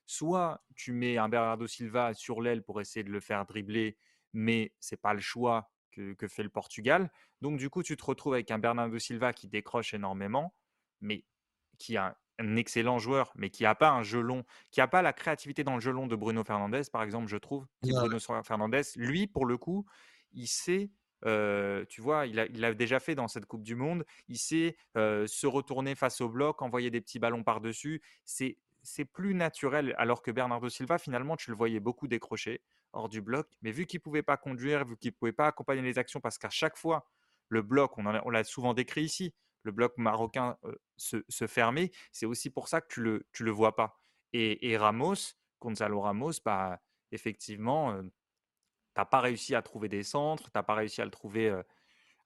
soit 0.05 0.63
tu 0.75 0.91
mets 0.91 1.17
un 1.17 1.29
Bernardo 1.29 1.67
Silva 1.67 2.13
sur 2.13 2.41
l'aile 2.41 2.63
pour 2.63 2.81
essayer 2.81 3.03
de 3.03 3.11
le 3.11 3.19
faire 3.19 3.45
dribbler, 3.45 3.97
mais 4.33 4.73
c'est 4.79 5.01
pas 5.01 5.13
le 5.13 5.21
choix 5.21 5.71
que, 5.91 6.27
fait 6.27 6.43
le 6.43 6.49
Portugal. 6.49 7.09
Donc 7.41 7.57
du 7.57 7.69
coup, 7.69 7.83
tu 7.83 7.95
te 7.95 8.03
retrouves 8.03 8.33
avec 8.33 8.51
un 8.51 8.59
Bernardo 8.59 8.99
Silva 8.99 9.31
qui 9.31 9.47
décroche 9.47 9.93
énormément, 9.93 10.53
mais 10.99 11.23
qui 11.77 11.95
a 11.95 12.17
un 12.37 12.57
excellent 12.57 12.99
joueur, 12.99 13.31
mais 13.35 13.49
qui 13.49 13.63
n'a 13.63 13.75
pas 13.75 13.91
un 13.91 14.03
jeu 14.03 14.19
long, 14.19 14.43
qui 14.71 14.81
n'a 14.81 14.89
pas 14.89 15.01
la 15.01 15.13
créativité 15.13 15.63
dans 15.63 15.75
le 15.75 15.79
jeu 15.79 15.91
long 15.91 16.07
de 16.07 16.17
Bruno 16.17 16.43
Fernandez, 16.43 16.81
par 16.91 17.03
exemple, 17.03 17.27
je 17.27 17.37
trouve. 17.37 17.65
Bruno 17.81 18.19
Fernandez, 18.19 18.81
lui, 18.97 19.27
pour 19.27 19.45
le 19.45 19.57
coup, 19.57 19.85
il 20.33 20.47
sait 20.47 20.91
tu 21.23 22.01
vois, 22.01 22.25
il 22.27 22.39
a, 22.39 22.73
déjà 22.73 22.99
fait 22.99 23.15
dans 23.15 23.27
cette 23.27 23.45
Coupe 23.45 23.63
du 23.63 23.75
Monde. 23.75 24.05
Il 24.27 24.37
sait 24.37 24.77
se 24.95 25.47
retourner 25.47 25.95
face 25.95 26.21
au 26.21 26.29
bloc, 26.29 26.61
envoyer 26.61 26.91
des 26.91 27.01
petits 27.01 27.19
ballons 27.19 27.43
par-dessus. 27.43 28.01
C'est 28.23 29.05
plus 29.11 29.33
naturel. 29.33 29.95
Alors 29.97 30.21
que 30.21 30.31
Bernardo 30.31 30.69
Silva, 30.69 30.97
finalement, 30.97 31.35
tu 31.35 31.51
le 31.51 31.57
voyais 31.57 31.79
beaucoup 31.79 32.07
décrocher 32.07 32.61
hors 32.93 33.09
du 33.09 33.21
bloc. 33.21 33.47
Mais 33.61 33.71
vu 33.71 33.85
qu'il 33.85 33.99
ne 33.99 34.03
pouvait 34.03 34.23
pas 34.23 34.37
conduire, 34.37 34.85
vu 34.85 34.97
qu'il 34.97 35.11
ne 35.11 35.15
pouvait 35.15 35.33
pas 35.33 35.47
accompagner 35.47 35.81
les 35.81 35.97
actions, 35.99 36.21
parce 36.21 36.37
qu'à 36.37 36.49
chaque 36.49 36.77
fois, 36.77 37.05
le 37.49 37.61
bloc, 37.61 37.97
on, 37.97 38.29
l'a 38.29 38.43
souvent 38.43 38.73
décrit 38.73 39.03
ici, 39.03 39.33
le 39.63 39.71
bloc 39.71 39.93
marocain 39.97 40.57
se, 40.97 41.47
fermait. 41.47 41.91
C'est 42.11 42.25
aussi 42.25 42.49
pour 42.49 42.67
ça 42.67 42.81
que 42.81 42.87
tu 42.89 43.01
ne 43.01 43.19
le, 43.39 43.51
vois 43.51 43.75
pas. 43.75 43.99
Et, 44.33 44.77
Ramos, 44.77 45.35
Gonzalo 45.61 46.01
Ramos, 46.01 46.33
bah, 46.43 46.79
effectivement, 47.11 48.01
n'as 48.97 49.05
pas 49.05 49.21
réussi 49.21 49.55
à 49.55 49.61
trouver 49.61 49.89
des 49.89 50.03
centres, 50.03 50.45
tu 50.45 50.51
n'as 50.55 50.63
pas 50.63 50.75
réussi 50.75 51.01
à 51.01 51.05
le 51.05 51.11
trouver. 51.11 51.53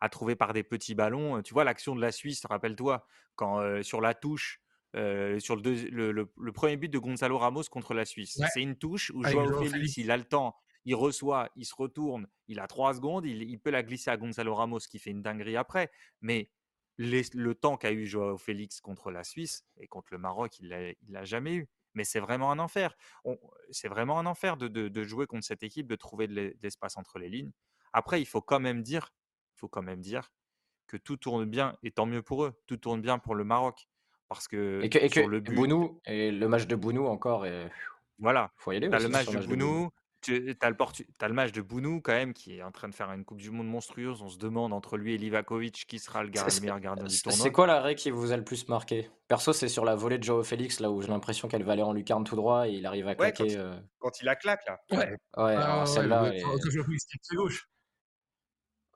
à 0.02 0.10
trouver 0.10 0.36
par 0.36 0.54
des 0.54 0.64
petits 0.64 0.96
ballons. 0.96 1.42
Tu 1.42 1.54
vois 1.54 1.64
l'action 1.64 1.96
de 1.96 2.02
la 2.02 2.12
Suisse, 2.12 2.46
rappelle-toi, 2.46 3.06
quand 3.36 3.84
sur 3.84 4.02
la 4.02 4.14
touche, 4.14 4.62
sur 4.94 5.56
le, 5.56 6.12
le, 6.12 6.52
premier 6.54 6.78
but 6.78 6.90
de 6.90 6.98
Gonzalo 6.98 7.38
Ramos 7.38 7.64
contre 7.70 7.94
la 7.94 8.06
Suisse. 8.06 8.40
C'est 8.54 8.62
une 8.62 8.76
touche 8.78 9.12
où 9.14 9.24
Joao 9.24 9.62
Félix, 9.64 9.98
il 9.98 10.12
a 10.12 10.18
le 10.18 10.24
temps, 10.24 10.56
il 10.86 10.96
reçoit, 10.96 11.50
il 11.56 11.66
se 11.66 11.76
retourne, 11.76 12.28
il 12.48 12.60
a 12.60 12.68
trois 12.68 12.94
secondes, 12.94 13.26
il, 13.26 13.60
peut 13.60 13.70
la 13.70 13.84
glisser 13.84 14.10
à 14.10 14.18
Gonzalo 14.18 14.56
Ramos 14.56 14.80
qui 14.80 15.00
fait 15.00 15.12
une 15.12 15.22
dinguerie 15.22 15.58
après. 15.58 15.92
Mais 16.22 16.50
le 16.98 17.54
temps 17.54 17.78
qu'a 17.78 17.92
eu 17.92 18.06
Joao 18.06 18.38
Félix 18.38 18.82
contre 18.82 19.12
la 19.12 19.24
Suisse 19.24 19.66
et 19.78 19.88
contre 19.88 20.10
le 20.12 20.18
Maroc, 20.18 20.60
il 20.60 20.96
l'a 21.08 21.24
jamais 21.26 21.56
eu. 21.56 21.70
Mais 21.94 22.04
c'est 22.04 22.20
vraiment 22.20 22.52
un 22.52 22.60
enfer. 22.60 22.96
C'est 23.72 23.88
vraiment 23.88 24.20
un 24.20 24.26
enfer 24.26 24.58
de, 24.58 24.68
de, 24.68 25.04
jouer 25.04 25.28
contre 25.28 25.46
cette 25.46 25.64
équipe, 25.64 25.88
de 25.88 25.96
trouver 25.96 26.28
de 26.28 26.56
l'espace 26.62 26.98
entre 26.98 27.20
les 27.20 27.30
lignes. 27.30 27.52
Après, 27.94 28.22
il 28.22 28.26
faut 28.26 28.42
quand 28.42 28.60
même 28.60 28.84
dire, 28.84 29.14
il 29.56 29.60
faut 29.60 29.68
quand 29.68 29.82
même 29.82 30.02
dire 30.02 30.32
que 30.88 30.98
tout 30.98 31.18
tourne 31.18 31.46
bien, 31.46 31.78
et 31.84 31.92
tant 31.92 32.06
mieux 32.06 32.22
pour 32.22 32.46
eux. 32.46 32.54
Tout 32.68 32.78
tourne 32.78 33.02
bien 33.02 33.20
pour 33.20 33.36
le 33.36 33.44
Maroc. 33.44 33.88
Parce 34.28 34.48
que, 34.48 34.82
et 34.84 34.90
que, 34.90 35.20
le 35.22 35.40
but... 35.40 35.56
Bounou, 35.56 36.00
et 36.06 36.32
le 36.32 36.48
match 36.48 36.68
de 36.68 36.76
Bounou 36.76 37.08
encore, 37.08 37.46
et... 37.46 37.68
voilà. 38.20 38.52
Faut 38.58 38.72
y 38.72 38.78
aller. 38.78 38.90
As 38.92 39.00
le 39.00 39.10
match 39.10 39.28
de 39.30 39.46
Bounou, 39.46 39.90
tu 40.22 40.58
as, 40.62 40.66
as, 40.66 41.28
le 41.28 41.34
match 41.34 41.52
de 41.52 41.62
Bounou 41.62 42.02
quand 42.02 42.14
même 42.14 42.34
qui 42.34 42.58
est 42.58 42.64
en 42.64 42.72
train 42.72 42.88
de 42.90 42.94
faire 42.94 43.12
une 43.12 43.24
Coupe 43.26 43.40
du 43.40 43.52
Monde 43.52 43.68
monstrueuse. 43.68 44.22
On 44.22 44.30
se 44.30 44.38
demande 44.38 44.74
entre 44.74 44.98
lui 44.98 45.14
et 45.14 45.18
Livakovic 45.18 45.86
qui 45.88 46.00
sera 46.00 46.24
le, 46.24 46.30
meilleur 46.62 46.80
gardien 46.80 47.06
du 47.06 47.22
tournoi. 47.22 47.42
C'est 47.42 47.52
quoi 47.52 47.68
l'arrêt 47.68 47.96
qui 47.96 48.12
vous 48.12 48.32
a 48.32 48.38
le 48.38 48.44
plus 48.44 48.68
marqué? 48.68 49.10
Perso, 49.28 49.54
c'est 49.54 49.68
sur 49.68 49.86
la 49.86 49.96
volée 49.96 50.18
de 50.18 50.24
Joao 50.24 50.44
Félix, 50.44 50.80
là 50.80 50.92
où 50.92 51.02
j'ai 51.02 51.08
l'impression 51.08 51.48
qu'elle 51.48 51.64
va 51.64 51.74
aller 51.74 51.84
en 51.84 51.94
lucarne 51.94 52.24
tout 52.24 52.36
droit 52.36 52.68
et 52.68 52.74
il 52.74 52.86
arrive 52.86 53.08
à 53.08 53.16
claquer. 53.16 53.58
Euh 53.58 53.76
quand, 54.00 54.22
il, 54.22 54.26
la 54.26 54.36
claque, 54.36 54.66
là. 54.66 54.80
Ouais, 54.92 55.12
ouais 55.38 55.56
ah, 55.58 55.86
celle-là. 55.86 56.32
gauche. 57.34 57.68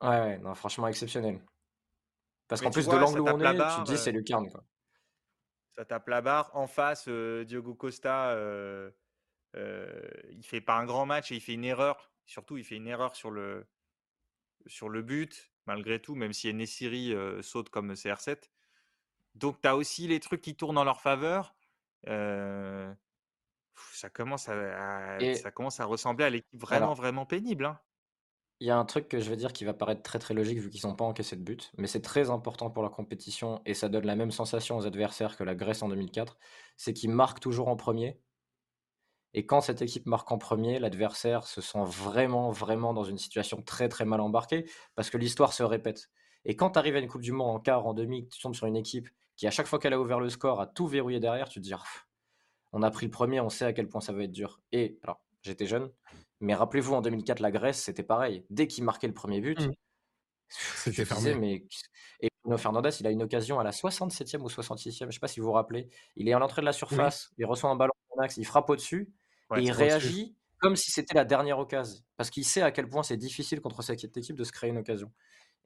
Ouais, 0.00 0.08
ouais, 0.08 0.38
non, 0.38 0.54
franchement 0.54 0.88
exceptionnel. 0.88 1.40
Parce 2.48 2.60
qu'en 2.60 2.70
plus 2.70 2.86
de 2.86 2.96
l'angle 2.96 3.20
où 3.20 3.28
on 3.28 3.40
est, 3.40 3.52
tu 3.52 3.58
te 3.58 3.84
dis 3.84 3.96
c'est 3.96 4.12
lucarne. 4.12 4.50
Quoi 4.50 4.64
ça 5.74 5.84
tape 5.84 6.08
la 6.08 6.20
barre. 6.20 6.50
En 6.54 6.66
face, 6.66 7.08
Diogo 7.08 7.74
Costa, 7.74 8.30
euh, 8.30 8.90
il 9.54 10.42
fait 10.42 10.60
pas 10.60 10.76
un 10.76 10.84
grand 10.84 11.06
match 11.06 11.32
et 11.32 11.36
il 11.36 11.40
fait 11.40 11.54
une 11.54 11.64
erreur. 11.64 12.10
Surtout, 12.26 12.56
il 12.56 12.64
fait 12.64 12.76
une 12.76 12.88
erreur 12.88 13.16
sur 13.16 13.30
le, 13.30 13.66
sur 14.66 14.88
le 14.88 15.02
but, 15.02 15.52
malgré 15.66 16.00
tout, 16.00 16.14
même 16.14 16.32
si 16.32 16.52
Nessiri 16.52 17.14
saute 17.42 17.68
comme 17.70 17.92
CR7. 17.92 18.50
Donc, 19.34 19.60
tu 19.60 19.68
as 19.68 19.76
aussi 19.76 20.08
les 20.08 20.20
trucs 20.20 20.40
qui 20.40 20.56
tournent 20.56 20.78
en 20.78 20.84
leur 20.84 21.00
faveur. 21.00 21.54
ça, 22.04 22.96
commence 24.12 24.48
à, 24.48 25.18
ça 25.34 25.50
commence 25.50 25.80
à 25.80 25.84
ressembler 25.84 26.24
à 26.24 26.30
l'équipe 26.30 26.60
vraiment, 26.60 26.94
vraiment 26.94 27.26
pénible. 27.26 27.66
Hein. 27.66 27.78
Il 28.60 28.68
y 28.68 28.70
a 28.70 28.78
un 28.78 28.84
truc 28.84 29.08
que 29.08 29.18
je 29.18 29.28
vais 29.28 29.36
dire 29.36 29.52
qui 29.52 29.64
va 29.64 29.74
paraître 29.74 30.02
très 30.02 30.18
très 30.18 30.32
logique 30.32 30.58
vu 30.58 30.70
qu'ils 30.70 30.86
n'ont 30.86 30.94
pas 30.94 31.04
encaissé 31.04 31.36
de 31.36 31.42
but, 31.42 31.72
mais 31.76 31.88
c'est 31.88 32.02
très 32.02 32.30
important 32.30 32.70
pour 32.70 32.82
la 32.82 32.88
compétition 32.88 33.60
et 33.66 33.74
ça 33.74 33.88
donne 33.88 34.06
la 34.06 34.14
même 34.14 34.30
sensation 34.30 34.76
aux 34.76 34.86
adversaires 34.86 35.36
que 35.36 35.42
la 35.42 35.54
Grèce 35.54 35.82
en 35.82 35.88
2004, 35.88 36.38
c'est 36.76 36.92
qu'ils 36.92 37.10
marquent 37.10 37.40
toujours 37.40 37.68
en 37.68 37.76
premier. 37.76 38.20
Et 39.34 39.46
quand 39.46 39.60
cette 39.60 39.82
équipe 39.82 40.06
marque 40.06 40.30
en 40.30 40.38
premier, 40.38 40.78
l'adversaire 40.78 41.46
se 41.46 41.60
sent 41.60 41.82
vraiment 41.84 42.50
vraiment 42.50 42.94
dans 42.94 43.04
une 43.04 43.18
situation 43.18 43.60
très 43.62 43.88
très 43.88 44.04
mal 44.04 44.20
embarquée 44.20 44.70
parce 44.94 45.10
que 45.10 45.18
l'histoire 45.18 45.52
se 45.52 45.62
répète. 45.62 46.08
Et 46.44 46.56
quand 46.56 46.70
tu 46.70 46.78
arrives 46.78 46.96
à 46.96 47.00
une 47.00 47.08
Coupe 47.08 47.22
du 47.22 47.32
Monde 47.32 47.56
en 47.56 47.60
quart, 47.60 47.86
en 47.86 47.94
demi, 47.94 48.28
tu 48.28 48.40
tombes 48.40 48.54
sur 48.54 48.66
une 48.66 48.76
équipe 48.76 49.08
qui 49.36 49.46
à 49.46 49.50
chaque 49.50 49.66
fois 49.66 49.78
qu'elle 49.78 49.92
a 49.92 50.00
ouvert 50.00 50.20
le 50.20 50.28
score 50.28 50.60
a 50.60 50.66
tout 50.66 50.86
verrouillé 50.86 51.20
derrière, 51.20 51.48
tu 51.48 51.60
te 51.60 51.64
dis 51.64 51.74
on 52.72 52.82
a 52.82 52.90
pris 52.90 53.06
le 53.06 53.10
premier, 53.10 53.40
on 53.40 53.48
sait 53.48 53.64
à 53.64 53.72
quel 53.72 53.88
point 53.88 54.00
ça 54.00 54.12
va 54.12 54.24
être 54.24 54.32
dur. 54.32 54.60
Et 54.72 54.98
alors, 55.02 55.20
j'étais 55.42 55.66
jeune, 55.66 55.90
mais 56.40 56.54
rappelez-vous, 56.54 56.94
en 56.94 57.02
2004, 57.02 57.38
la 57.40 57.52
Grèce, 57.52 57.80
c'était 57.80 58.02
pareil. 58.02 58.44
Dès 58.50 58.66
qu'il 58.66 58.82
marquait 58.82 59.06
le 59.06 59.14
premier 59.14 59.40
but, 59.40 59.60
mmh. 59.60 59.72
c'était 60.48 61.04
fermé. 61.04 61.34
mais... 61.34 61.64
Et 62.20 62.28
Bruno 62.42 62.58
Fernandez, 62.58 62.90
il 62.98 63.06
a 63.06 63.10
une 63.10 63.22
occasion 63.22 63.60
à 63.60 63.64
la 63.64 63.70
67e 63.70 64.40
ou 64.40 64.48
66e, 64.48 64.98
je 64.98 65.04
ne 65.04 65.10
sais 65.10 65.20
pas 65.20 65.28
si 65.28 65.40
vous 65.40 65.46
vous 65.46 65.52
rappelez. 65.52 65.88
Il 66.16 66.28
est 66.28 66.32
à 66.32 66.38
l'entrée 66.38 66.62
de 66.62 66.66
la 66.66 66.72
surface, 66.72 67.32
il 67.38 67.46
reçoit 67.46 67.70
un 67.70 67.76
ballon 67.76 67.92
en 68.10 68.22
axe, 68.22 68.36
il 68.36 68.44
frappe 68.44 68.68
au-dessus, 68.70 69.12
et 69.56 69.62
il 69.62 69.72
réagit 69.72 70.36
comme 70.58 70.76
si 70.76 70.90
c'était 70.90 71.14
la 71.14 71.24
dernière 71.24 71.58
occasion. 71.58 72.00
Parce 72.16 72.30
qu'il 72.30 72.44
sait 72.44 72.62
à 72.62 72.70
quel 72.70 72.88
point 72.88 73.02
c'est 73.02 73.16
difficile 73.16 73.60
contre 73.60 73.82
cette 73.82 74.16
équipe 74.16 74.36
de 74.36 74.44
se 74.44 74.52
créer 74.52 74.70
une 74.70 74.78
occasion. 74.78 75.12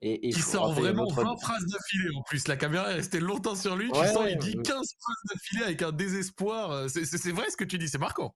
Et, 0.00 0.28
il 0.28 0.36
sort 0.36 0.72
vraiment 0.72 1.06
20 1.08 1.36
phrases 1.38 1.66
d'affilée 1.66 2.10
en 2.16 2.22
plus. 2.22 2.46
La 2.46 2.56
caméra 2.56 2.90
est 2.90 2.94
restée 2.94 3.20
longtemps 3.20 3.56
sur 3.56 3.76
lui. 3.76 3.90
tu 3.90 3.98
sens, 3.98 4.26
il 4.28 4.38
dit 4.38 4.56
15 4.56 4.64
phrases 4.66 5.22
d'affilée 5.32 5.64
avec 5.64 5.82
un 5.82 5.92
désespoir. 5.92 6.88
C'est 6.88 7.32
vrai 7.32 7.50
ce 7.50 7.56
que 7.56 7.64
tu 7.64 7.78
dis, 7.78 7.88
c'est 7.88 7.98
marquant. 7.98 8.34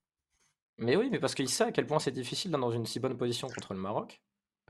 Mais 0.79 0.97
oui, 0.97 1.09
mais 1.11 1.21
parce 1.21 1.35
qu'il 1.35 1.49
sait 1.49 1.65
à 1.65 1.73
quel 1.73 1.87
point 1.87 1.99
c'est 1.99 2.13
difficile 2.13 2.51
d'être 2.51 2.61
dans 2.61 2.73
une 2.73 2.87
si 2.87 2.99
bonne 2.99 3.17
position 3.17 3.49
contre 3.49 3.75
le 3.75 3.81
Maroc. 3.81 4.21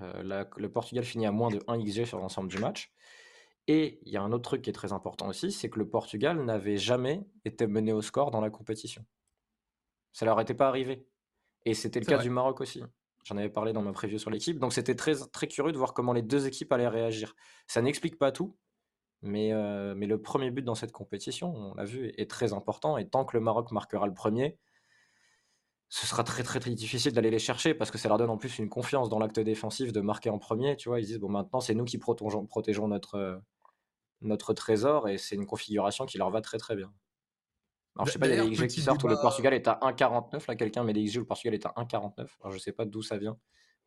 Euh, 0.00 0.44
le 0.56 0.70
Portugal 0.70 1.04
finit 1.04 1.26
à 1.26 1.32
moins 1.32 1.50
de 1.50 1.62
1 1.68 1.82
XG 1.82 2.04
sur 2.04 2.18
l'ensemble 2.18 2.48
du 2.48 2.58
match. 2.58 2.92
Et 3.68 4.00
il 4.04 4.12
y 4.12 4.16
a 4.16 4.22
un 4.22 4.32
autre 4.32 4.42
truc 4.42 4.62
qui 4.62 4.70
est 4.70 4.74
très 4.74 4.92
important 4.92 5.28
aussi, 5.28 5.52
c'est 5.52 5.70
que 5.70 5.78
le 5.78 5.88
Portugal 5.88 6.42
n'avait 6.44 6.78
jamais 6.78 7.24
été 7.44 7.66
mené 7.66 7.92
au 7.92 8.02
score 8.02 8.30
dans 8.30 8.40
la 8.40 8.50
compétition. 8.50 9.04
Ça 10.12 10.26
leur 10.26 10.40
était 10.40 10.54
pas 10.54 10.68
arrivé. 10.68 11.06
Et 11.64 11.74
c'était 11.74 12.00
le 12.00 12.06
cas 12.06 12.18
du 12.18 12.30
Maroc 12.30 12.60
aussi. 12.60 12.82
J'en 13.24 13.36
avais 13.36 13.48
parlé 13.48 13.72
dans 13.72 13.82
ma 13.82 13.92
preview 13.92 14.18
sur 14.18 14.30
l'équipe. 14.30 14.58
Donc 14.58 14.72
c'était 14.72 14.96
très, 14.96 15.14
très 15.32 15.46
curieux 15.46 15.72
de 15.72 15.78
voir 15.78 15.94
comment 15.94 16.12
les 16.12 16.22
deux 16.22 16.46
équipes 16.46 16.72
allaient 16.72 16.88
réagir. 16.88 17.34
Ça 17.66 17.80
n'explique 17.80 18.18
pas 18.18 18.32
tout, 18.32 18.56
mais, 19.22 19.52
euh, 19.52 19.94
mais 19.96 20.06
le 20.06 20.20
premier 20.20 20.50
but 20.50 20.62
dans 20.62 20.74
cette 20.74 20.92
compétition, 20.92 21.54
on 21.54 21.74
l'a 21.74 21.84
vu, 21.84 22.12
est 22.16 22.28
très 22.28 22.52
important. 22.52 22.98
Et 22.98 23.08
tant 23.08 23.24
que 23.24 23.36
le 23.36 23.42
Maroc 23.42 23.70
marquera 23.70 24.06
le 24.06 24.14
premier, 24.14 24.58
ce 25.88 26.06
sera 26.06 26.24
très 26.24 26.42
très 26.42 26.58
très 26.58 26.74
difficile 26.74 27.12
d'aller 27.12 27.30
les 27.30 27.38
chercher 27.38 27.74
parce 27.74 27.90
que 27.90 27.98
ça 27.98 28.08
leur 28.08 28.16
donne 28.18 28.30
en 28.30 28.38
plus 28.38 28.58
une 28.58 28.70
confiance 28.70 29.10
dans 29.10 29.18
l'acte 29.18 29.38
défensif 29.38 29.92
de 29.92 30.00
marquer 30.00 30.30
en 30.30 30.38
premier. 30.38 30.76
Tu 30.76 30.88
vois, 30.88 31.00
ils 31.00 31.06
disent 31.06 31.18
bon 31.18 31.28
maintenant 31.28 31.60
c'est 31.60 31.74
nous 31.74 31.84
qui 31.84 31.98
protégeons, 31.98 32.46
protégeons 32.46 32.88
notre, 32.88 33.16
euh, 33.16 33.36
notre 34.22 34.54
trésor 34.54 35.08
et 35.08 35.18
c'est 35.18 35.36
une 35.36 35.46
configuration 35.46 36.06
qui 36.06 36.18
leur 36.18 36.30
va 36.30 36.40
très 36.40 36.58
très 36.58 36.76
bien. 36.76 36.92
Alors 37.96 38.06
je 38.06 38.12
sais 38.12 38.18
pas, 38.18 38.26
il 38.26 38.34
y 38.34 38.38
a 38.38 38.44
des 38.44 38.50
XG 38.50 38.66
qui 38.68 38.80
sortent 38.80 39.04
où 39.04 39.08
le 39.08 39.16
Portugal 39.16 39.52
est 39.54 39.68
à 39.68 39.78
1,49. 39.82 40.48
Là 40.48 40.56
quelqu'un 40.56 40.82
met 40.84 40.92
des 40.92 41.04
XG 41.04 41.16
où 41.16 41.20
le 41.20 41.26
Portugal 41.26 41.54
est 41.54 41.66
à 41.66 41.74
1,49. 41.76 42.26
Alors 42.40 42.52
je 42.52 42.58
sais 42.58 42.72
pas 42.72 42.84
d'où 42.84 43.02
ça 43.02 43.18
vient. 43.18 43.38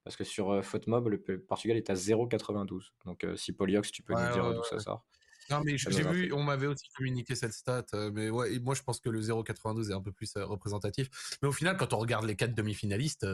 Parce 0.03 0.16
que 0.16 0.24
sur 0.24 0.51
euh, 0.51 0.62
Footmob, 0.62 1.08
le 1.08 1.20
Portugal 1.39 1.78
est 1.78 1.89
à 1.89 1.95
0,92. 1.95 2.91
Donc 3.06 3.26
si 3.36 3.53
Polyox, 3.53 3.91
tu 3.91 4.03
peux 4.03 4.14
nous 4.14 4.34
dire 4.34 4.53
d'où 4.53 4.64
ça 4.64 4.80
sort. 4.80 5.06
Non, 5.49 5.62
mais 5.64 5.78
j'ai 5.78 6.03
vu, 6.03 6.34
on 6.34 6.41
m'avait 6.41 6.66
aussi 6.66 6.89
communiqué 6.95 7.36
cette 7.36 7.53
stat, 7.53 7.86
mais 8.14 8.32
ouais, 8.32 8.60
moi 8.60 8.74
je 8.74 8.82
pense 8.82 8.99
que 8.99 9.10
le 9.10 9.22
0,92 9.22 9.91
est 9.91 9.93
un 9.93 10.01
peu 10.01 10.12
plus 10.12 10.34
représentatif. 10.38 11.38
Mais 11.41 11.47
au 11.47 11.51
final, 11.51 11.78
quand 11.78 11.93
on 11.93 11.97
regarde 11.97 12.26
les 12.26 12.36
quatre 12.36 12.56
demi-finalistes, 12.56 13.28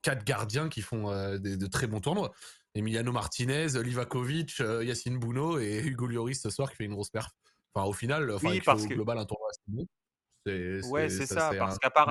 quatre 0.00 0.24
gardiens 0.24 0.68
qui 0.68 0.82
font 0.82 1.10
de 1.10 1.66
très 1.66 1.86
bons 1.86 2.00
tournois. 2.00 2.32
Emiliano 2.74 3.10
Martinez, 3.10 3.68
Livakovic, 3.82 4.58
Yacine 4.58 5.18
Bouno 5.18 5.58
et 5.58 5.82
Hugo 5.84 6.06
Lloris 6.06 6.40
ce 6.40 6.50
soir 6.50 6.70
qui 6.70 6.76
fait 6.76 6.84
une 6.84 6.92
grosse 6.92 7.10
perf. 7.10 7.30
Enfin, 7.76 7.88
au 7.88 7.92
final, 7.92 8.30
enfin, 8.30 8.48
oui, 8.48 8.60
parce 8.64 8.84
au 8.84 8.88
global, 8.88 9.18
un 9.18 9.26
tournoi 9.26 9.48
assez 9.50 9.60
bon. 9.68 9.86
Ouais, 10.90 11.10
c'est 11.10 11.26
ça, 11.26 11.50
parce 11.58 11.78
qu'à 11.78 11.90
part, 11.90 12.10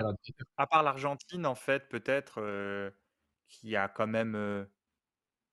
à 0.58 0.68
part 0.68 0.84
l'Argentine, 0.84 1.46
en 1.46 1.56
fait, 1.56 1.90
peut-être, 1.90 2.94
qui 3.48 3.76
a 3.76 3.88
quand 3.88 4.06
même 4.06 4.34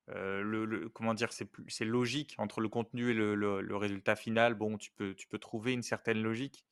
le, 0.07 0.89
comment 0.93 1.15
dire, 1.15 1.29
c'est 1.33 1.85
logique 1.85 2.35
entre 2.37 2.61
le 2.61 2.69
contenu 2.69 3.09
et 3.09 3.13
le, 3.13 3.75
résultat 3.75 4.15
final. 4.15 4.53
Bon, 4.53 4.77
tu 4.77 4.91
peux, 4.91 5.15
tu 5.15 5.27
peux 5.27 5.39
trouver 5.39 5.73
une 5.73 5.83
certaine 5.83 6.21
logique. 6.21 6.63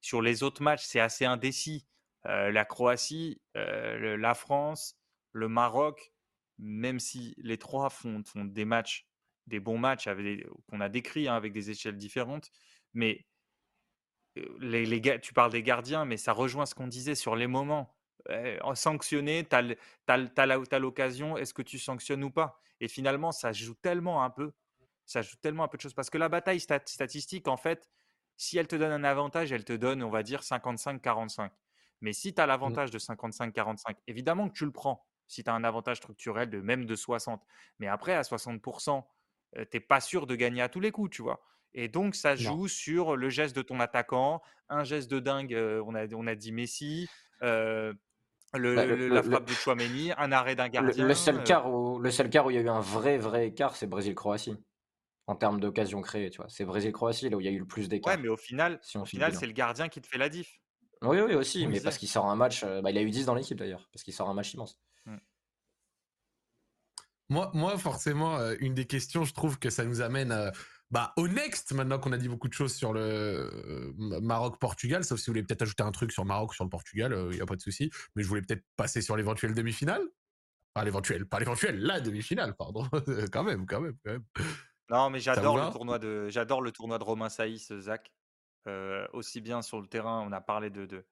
Sur 0.00 0.22
les 0.22 0.42
autres 0.42 0.62
matchs, 0.62 0.84
c'est 0.84 1.00
assez 1.00 1.26
indécis. 1.26 1.86
la 2.24 2.64
Croatie, 2.64 3.42
la 3.54 4.34
France, 4.34 4.96
le 5.32 5.48
Maroc, 5.48 6.12
même 6.58 7.00
si 7.00 7.34
les 7.38 7.58
trois 7.58 7.90
font, 7.90 8.22
font 8.24 8.44
des 8.44 8.64
matchs, 8.64 9.06
des 9.46 9.60
bons 9.60 9.78
matchs 9.78 10.08
qu'on 10.68 10.80
a 10.80 10.88
décrits 10.88 11.28
hein, 11.28 11.34
avec 11.34 11.52
des 11.52 11.70
échelles 11.70 11.96
différentes, 11.96 12.50
mais 12.98 13.24
les, 14.58 14.84
les, 14.84 15.20
tu 15.20 15.32
parles 15.32 15.52
des 15.52 15.62
gardiens, 15.62 16.04
mais 16.04 16.16
ça 16.16 16.32
rejoint 16.32 16.66
ce 16.66 16.74
qu'on 16.74 16.88
disait 16.88 17.14
sur 17.14 17.36
les 17.36 17.46
moments. 17.46 17.94
sanctionner, 18.74 19.46
tu 19.48 19.56
as, 19.56 20.78
l'occasion, 20.78 21.36
est-ce 21.36 21.54
que 21.54 21.62
tu 21.62 21.78
sanctionnes 21.78 22.24
ou 22.24 22.30
pas? 22.30 22.60
Et 22.80 22.88
finalement, 22.88 23.30
ça 23.30 23.52
joue 23.52 23.74
tellement 23.74 24.24
un 24.24 24.30
peu, 24.30 24.52
ça 25.06 25.22
joue 25.22 25.36
tellement 25.40 25.62
un 25.62 25.68
peu 25.68 25.76
de 25.76 25.82
choses. 25.82 25.94
Parce 25.94 26.10
que 26.10 26.18
la 26.18 26.28
bataille 26.28 26.60
statistique, 26.60 27.46
en 27.46 27.56
fait, 27.56 27.88
si 28.36 28.58
elle 28.58 28.66
te 28.66 28.74
donne 28.74 28.92
un 28.92 29.04
avantage, 29.04 29.52
elle 29.52 29.64
te 29.64 29.72
donne, 29.72 30.02
on 30.02 30.10
va 30.10 30.24
dire, 30.24 30.40
55-45. 30.40 31.50
Mais 32.00 32.12
si 32.12 32.34
tu 32.34 32.40
as 32.40 32.46
mmh. 32.46 32.48
l'avantage 32.48 32.90
de 32.90 32.98
55-45, 32.98 33.96
évidemment 34.08 34.48
que 34.48 34.54
tu 34.54 34.64
le 34.64 34.72
prends. 34.72 35.06
Si 35.28 35.44
tu 35.44 35.50
as 35.50 35.54
un 35.54 35.62
avantage 35.62 35.98
structurel 35.98 36.50
de 36.50 36.60
même 36.60 36.84
de 36.84 36.96
60. 36.96 37.44
Mais 37.78 37.86
après, 37.86 38.14
à 38.14 38.22
60%, 38.22 39.04
tu 39.54 39.60
n'es 39.72 39.80
pas 39.80 40.00
sûr 40.00 40.26
de 40.26 40.34
gagner 40.34 40.62
à 40.62 40.68
tous 40.68 40.80
les 40.80 40.90
coups, 40.90 41.10
tu 41.10 41.22
vois? 41.22 41.40
Et 41.74 41.88
donc, 41.88 42.14
ça 42.14 42.34
joue 42.34 42.68
sur 42.68 43.16
le 43.16 43.28
geste 43.28 43.54
de 43.54 43.62
ton 43.62 43.80
attaquant, 43.80 44.42
un 44.68 44.84
geste 44.84 45.10
de 45.10 45.20
dingue, 45.20 45.56
on, 45.86 45.94
a, 45.94 46.06
on 46.14 46.26
a 46.26 46.34
dit 46.34 46.52
Messi, 46.52 47.08
bah, 48.52 48.86
la 48.86 49.22
frappe 49.22 49.46
de 49.46 49.52
Chouameni, 49.52 50.12
un 50.16 50.32
arrêt 50.32 50.56
d'un 50.56 50.68
gardien. 50.68 51.06
Le, 51.06 51.14
seul 51.14 51.42
quart 51.44 51.70
où, 51.70 51.98
le 51.98 52.10
seul 52.10 52.28
où 52.44 52.50
il 52.50 52.54
y 52.54 52.58
a 52.58 52.62
eu 52.62 52.68
un 52.68 52.80
vrai, 52.80 53.18
vrai 53.18 53.48
écart, 53.48 53.76
c'est 53.76 53.86
Brésil-Croatie. 53.86 54.56
En 55.26 55.36
termes 55.36 55.60
d'occasion 55.60 56.00
créée, 56.00 56.30
tu 56.30 56.38
vois. 56.38 56.48
C'est 56.48 56.64
Brésil-Croatie, 56.64 57.28
là 57.28 57.36
où 57.36 57.40
il 57.40 57.44
y 57.44 57.48
a 57.48 57.52
eu 57.52 57.58
le 57.58 57.66
plus 57.66 57.88
d'écart. 57.88 58.14
Ouais, 58.14 58.22
mais 58.22 58.28
au 58.28 58.38
final, 58.38 58.80
au 58.94 59.04
final 59.04 59.34
c'est 59.34 59.46
le 59.46 59.52
gardien 59.52 59.88
qui 59.88 60.00
te 60.00 60.06
fait 60.06 60.16
la 60.16 60.30
diff. 60.30 60.58
Oui, 61.02 61.20
oui, 61.20 61.34
aussi, 61.34 61.66
mais 61.66 61.80
parce 61.80 61.98
qu'il 61.98 62.08
sort 62.08 62.26
un 62.26 62.36
match. 62.36 62.64
Bah, 62.64 62.90
il 62.90 62.96
a 62.96 63.02
eu 63.02 63.10
10 63.10 63.26
dans 63.26 63.34
l'équipe 63.34 63.58
d'ailleurs, 63.58 63.86
parce 63.92 64.02
qu'il 64.02 64.14
sort 64.14 64.30
un 64.30 64.34
match 64.34 64.54
immense. 64.54 64.80
Mmh. 65.04 65.16
Moi, 67.28 67.50
moi, 67.52 67.76
forcément, 67.76 68.38
une 68.58 68.72
des 68.72 68.86
questions, 68.86 69.24
je 69.24 69.34
trouve 69.34 69.58
que 69.58 69.68
ça 69.68 69.84
nous 69.84 70.00
amène 70.00 70.50
bah, 70.90 71.12
au 71.16 71.28
next, 71.28 71.72
maintenant 71.72 71.98
qu'on 71.98 72.12
a 72.12 72.16
dit 72.16 72.28
beaucoup 72.28 72.48
de 72.48 72.54
choses 72.54 72.74
sur 72.74 72.94
le 72.94 73.00
euh, 73.00 73.92
Maroc-Portugal, 74.20 75.04
sauf 75.04 75.18
si 75.18 75.26
vous 75.26 75.32
voulez 75.32 75.42
peut-être 75.42 75.62
ajouter 75.62 75.82
un 75.82 75.92
truc 75.92 76.12
sur 76.12 76.24
Maroc, 76.24 76.54
sur 76.54 76.64
le 76.64 76.70
Portugal, 76.70 77.12
il 77.12 77.18
euh, 77.18 77.30
n'y 77.30 77.40
a 77.40 77.46
pas 77.46 77.56
de 77.56 77.60
souci. 77.60 77.90
Mais 78.16 78.22
je 78.22 78.28
voulais 78.28 78.40
peut-être 78.40 78.64
passer 78.76 79.02
sur 79.02 79.16
l'éventuelle 79.16 79.52
demi-finale. 79.52 80.02
Pas 80.72 80.84
l'éventuelle, 80.84 81.26
pas 81.26 81.40
l'éventuelle, 81.40 81.78
la 81.78 82.00
demi-finale, 82.00 82.54
pardon. 82.56 82.88
quand 83.32 83.44
même, 83.44 83.66
quand 83.66 83.80
même, 83.80 83.96
quand 84.04 84.12
même. 84.12 84.24
Non, 84.90 85.10
mais 85.10 85.20
j'adore 85.20 85.58
le 85.58 85.70
tournoi 85.70 85.98
de, 85.98 86.28
j'adore 86.30 86.62
le 86.62 86.72
tournoi 86.72 86.98
de 86.98 87.04
Romain 87.04 87.28
Saïs, 87.28 87.72
Zach. 87.80 88.10
Euh, 88.66 89.06
aussi 89.12 89.40
bien 89.40 89.62
sur 89.62 89.80
le 89.80 89.86
terrain, 89.86 90.26
on 90.26 90.32
a 90.32 90.40
parlé 90.40 90.68
de, 90.68 90.84
de, 90.84 91.04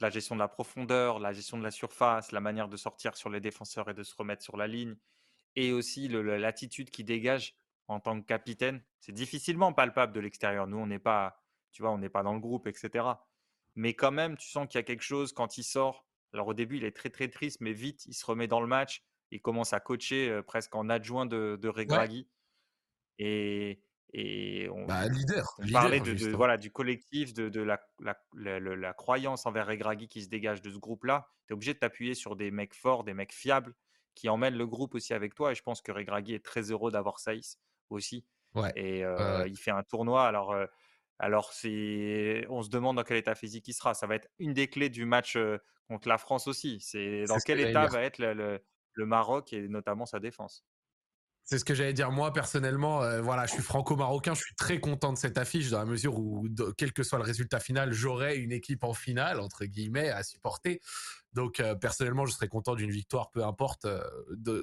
la 0.00 0.10
gestion 0.10 0.34
de 0.34 0.40
la 0.40 0.48
profondeur, 0.48 1.18
la 1.18 1.32
gestion 1.32 1.58
de 1.58 1.62
la 1.62 1.70
surface, 1.70 2.32
la 2.32 2.40
manière 2.40 2.68
de 2.68 2.76
sortir 2.76 3.16
sur 3.16 3.30
les 3.30 3.40
défenseurs 3.40 3.88
et 3.88 3.94
de 3.94 4.02
se 4.02 4.14
remettre 4.14 4.42
sur 4.42 4.56
la 4.56 4.66
ligne, 4.66 4.94
et 5.54 5.72
aussi 5.72 6.08
l'attitude 6.08 6.90
qui 6.90 7.04
dégage 7.04 7.56
en 7.88 8.00
tant 8.00 8.20
que 8.20 8.26
capitaine. 8.26 8.82
C'est 9.00 9.12
difficilement 9.12 9.72
palpable 9.72 10.12
de 10.12 10.20
l'extérieur. 10.20 10.66
Nous, 10.66 10.76
on 10.76 10.86
n'est 10.86 10.98
pas, 10.98 11.42
tu 11.72 11.82
vois, 11.82 11.92
on 11.92 11.98
n'est 11.98 12.08
pas 12.08 12.22
dans 12.22 12.34
le 12.34 12.40
groupe, 12.40 12.66
etc. 12.66 13.04
Mais 13.74 13.94
quand 13.94 14.12
même, 14.12 14.36
tu 14.36 14.48
sens 14.48 14.66
qu'il 14.66 14.78
y 14.78 14.80
a 14.80 14.84
quelque 14.84 15.02
chose 15.02 15.32
quand 15.32 15.58
il 15.58 15.64
sort. 15.64 16.06
Alors 16.32 16.48
au 16.48 16.54
début, 16.54 16.78
il 16.78 16.84
est 16.84 16.96
très 16.96 17.10
très 17.10 17.28
triste, 17.28 17.60
mais 17.60 17.72
vite, 17.72 18.04
il 18.06 18.14
se 18.14 18.26
remet 18.26 18.48
dans 18.48 18.60
le 18.60 18.66
match. 18.66 19.04
Il 19.30 19.40
commence 19.40 19.72
à 19.72 19.80
coacher 19.80 20.40
presque 20.46 20.74
en 20.74 20.88
adjoint 20.88 21.26
de, 21.26 21.58
de 21.60 21.68
Regragui. 21.68 22.28
Et, 23.18 23.80
et 24.12 24.68
on, 24.70 24.86
bah, 24.86 25.08
leader, 25.08 25.44
parlait 25.72 26.00
de, 26.00 26.30
voilà, 26.30 26.56
du 26.56 26.70
collectif, 26.70 27.34
de, 27.34 27.48
de 27.48 27.60
la, 27.60 27.80
la, 28.00 28.16
la, 28.60 28.92
croyance 28.92 29.46
envers 29.46 29.66
Regragui 29.66 30.08
qui 30.08 30.22
se 30.22 30.28
dégage 30.28 30.62
de 30.62 30.70
ce 30.70 30.78
groupe-là. 30.78 31.28
Tu 31.46 31.52
es 31.52 31.54
obligé 31.54 31.74
de 31.74 31.78
t'appuyer 31.78 32.14
sur 32.14 32.36
des 32.36 32.50
mecs 32.50 32.74
forts, 32.74 33.04
des 33.04 33.14
mecs 33.14 33.32
fiables 33.32 33.74
qui 34.14 34.28
emmènent 34.28 34.56
le 34.56 34.66
groupe 34.66 34.94
aussi 34.94 35.12
avec 35.12 35.34
toi. 35.34 35.52
Et 35.52 35.54
je 35.54 35.62
pense 35.62 35.82
que 35.82 35.92
Regragui 35.92 36.34
est 36.34 36.44
très 36.44 36.70
heureux 36.70 36.90
d'avoir 36.90 37.18
Saïs 37.18 37.58
aussi. 37.90 38.24
Et 38.76 39.02
il 39.46 39.56
fait 39.56 39.70
un 39.70 39.82
tournoi. 39.82 40.26
Alors, 40.26 40.54
alors 41.18 41.52
c'est, 41.52 42.46
on 42.48 42.62
se 42.62 42.68
demande 42.68 42.96
dans 42.96 43.02
quel 43.02 43.16
état 43.16 43.34
physique 43.34 43.68
il 43.68 43.74
sera. 43.74 43.94
Ça 43.94 44.06
va 44.06 44.14
être 44.14 44.28
une 44.38 44.52
des 44.52 44.68
clés 44.68 44.88
du 44.88 45.04
match 45.04 45.38
contre 45.88 46.08
la 46.08 46.18
France 46.18 46.46
aussi. 46.46 46.80
C'est 46.80 47.24
dans 47.24 47.38
quel 47.38 47.60
état 47.60 47.86
va 47.86 48.02
être 48.02 48.18
le, 48.18 48.60
le, 48.92 49.06
Maroc 49.06 49.52
et 49.52 49.68
notamment 49.68 50.06
sa 50.06 50.20
défense? 50.20 50.64
C'est 51.44 51.60
ce 51.60 51.64
que 51.64 51.74
j'allais 51.74 51.92
dire 51.92 52.10
moi 52.10 52.32
personnellement. 52.32 53.00
voilà, 53.22 53.46
je 53.46 53.52
suis 53.52 53.62
franco-marocain, 53.62 54.34
je 54.34 54.42
suis 54.42 54.56
très 54.56 54.80
content 54.80 55.12
de 55.12 55.18
cette 55.18 55.38
affiche 55.38 55.70
dans 55.70 55.78
la 55.78 55.84
mesure 55.84 56.18
où, 56.18 56.48
quel 56.76 56.92
que 56.92 57.04
soit 57.04 57.18
le 57.18 57.24
résultat 57.24 57.60
final, 57.60 57.92
j'aurai 57.92 58.36
une 58.36 58.52
équipe 58.52 58.82
en 58.82 58.94
finale 58.94 59.38
entre 59.38 59.64
guillemets 59.64 60.08
à 60.08 60.24
supporter. 60.24 60.80
Donc 61.36 61.60
euh, 61.60 61.74
personnellement, 61.74 62.24
je 62.24 62.32
serais 62.32 62.48
content 62.48 62.74
d'une 62.74 62.90
victoire, 62.90 63.30
peu 63.30 63.44
importe 63.44 63.84
euh, 63.84 64.00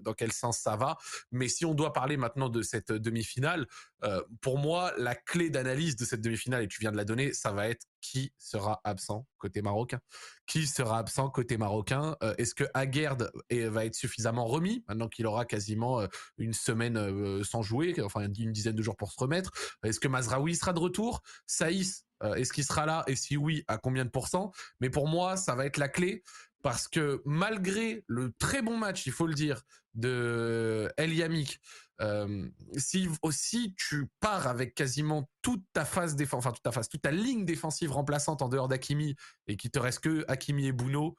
dans 0.02 0.14
quel 0.14 0.34
sens 0.34 0.58
ça 0.58 0.76
va. 0.76 0.98
Mais 1.32 1.48
si 1.48 1.66
on 1.66 1.76
doit 1.76 1.94
parler 1.94 2.18
maintenant 2.18 2.50
de 2.50 2.64
cette 2.64 2.92
demi-finale, 2.92 3.68
euh, 4.04 4.22
pour 4.42 4.58
moi, 4.58 4.92
la 4.98 5.14
clé 5.14 5.52
d'analyse 5.52 5.96
de 5.96 6.04
cette 6.04 6.22
demi-finale, 6.22 6.64
et 6.64 6.68
tu 6.68 6.80
viens 6.82 6.92
de 6.92 6.98
la 6.98 7.06
donner, 7.06 7.32
ça 7.32 7.52
va 7.52 7.70
être 7.70 7.86
qui 8.02 8.34
sera 8.40 8.82
absent 8.84 9.28
côté 9.38 9.62
marocain. 9.62 10.00
Qui 10.48 10.66
sera 10.66 10.98
absent 10.98 11.30
côté 11.30 11.58
marocain? 11.58 12.18
Est-ce 12.38 12.54
que 12.54 12.66
Aguerd 12.74 13.32
va 13.50 13.86
être 13.86 13.96
suffisamment 13.96 14.46
remis 14.46 14.84
maintenant 14.90 15.08
qu'il 15.08 15.26
aura 15.26 15.46
quasiment 15.46 16.06
une 16.38 16.52
semaine 16.52 17.44
sans 17.46 17.62
jouer, 17.62 17.96
enfin 18.02 18.28
une 18.28 18.52
dizaine 18.52 18.76
de 18.76 18.82
jours 18.82 18.98
pour 18.98 19.14
se 19.14 19.20
remettre? 19.22 19.52
Est-ce 19.84 20.02
que 20.02 20.10
Mazraoui 20.10 20.56
sera 20.56 20.74
de 20.74 20.80
retour? 20.80 21.22
Saïs 21.48 22.06
est-ce 22.36 22.54
qu'il 22.54 22.64
sera 22.64 22.86
là? 22.86 23.04
Et 23.08 23.16
si 23.16 23.38
oui, 23.38 23.64
à 23.68 23.78
combien 23.78 24.06
de 24.06 24.10
pourcents? 24.10 24.52
Mais 24.80 24.90
pour 24.90 25.08
moi, 25.08 25.38
ça 25.38 25.56
va 25.56 25.66
être 25.66 25.78
la 25.78 25.90
clé 25.90 26.24
parce 26.62 26.88
que 26.88 27.22
malgré 27.26 28.04
le 28.08 28.32
très 28.40 28.62
bon 28.62 28.78
match, 28.78 29.06
il 29.06 29.12
faut 29.12 29.28
le 29.28 29.34
dire, 29.34 29.64
de 29.94 30.92
El 30.98 31.14
Yamik, 31.14 31.60
euh, 32.02 32.50
si 32.76 33.08
aussi 33.22 33.76
tu 33.78 34.10
pars 34.20 34.48
avec 34.48 34.74
quasiment 34.74 35.30
toute 35.42 35.64
ta 35.74 35.86
phase 35.86 36.16
défensive, 36.16 36.40
enfin 36.40 36.52
toute 36.52 36.64
ta 36.64 36.72
phase, 36.72 36.90
toute 36.90 37.02
ta 37.02 37.12
ligne 37.12 37.46
défensive 37.46 37.92
remplaçante 37.92 38.42
en 38.42 38.50
dehors 38.50 38.68
d'Akimi 38.68 39.16
et 39.48 39.56
qu'il 39.58 39.72
te 39.72 39.80
reste 39.80 40.00
que 40.00 40.26
Hakimi 40.28 40.68
et 40.68 40.72
Bouno, 40.72 41.18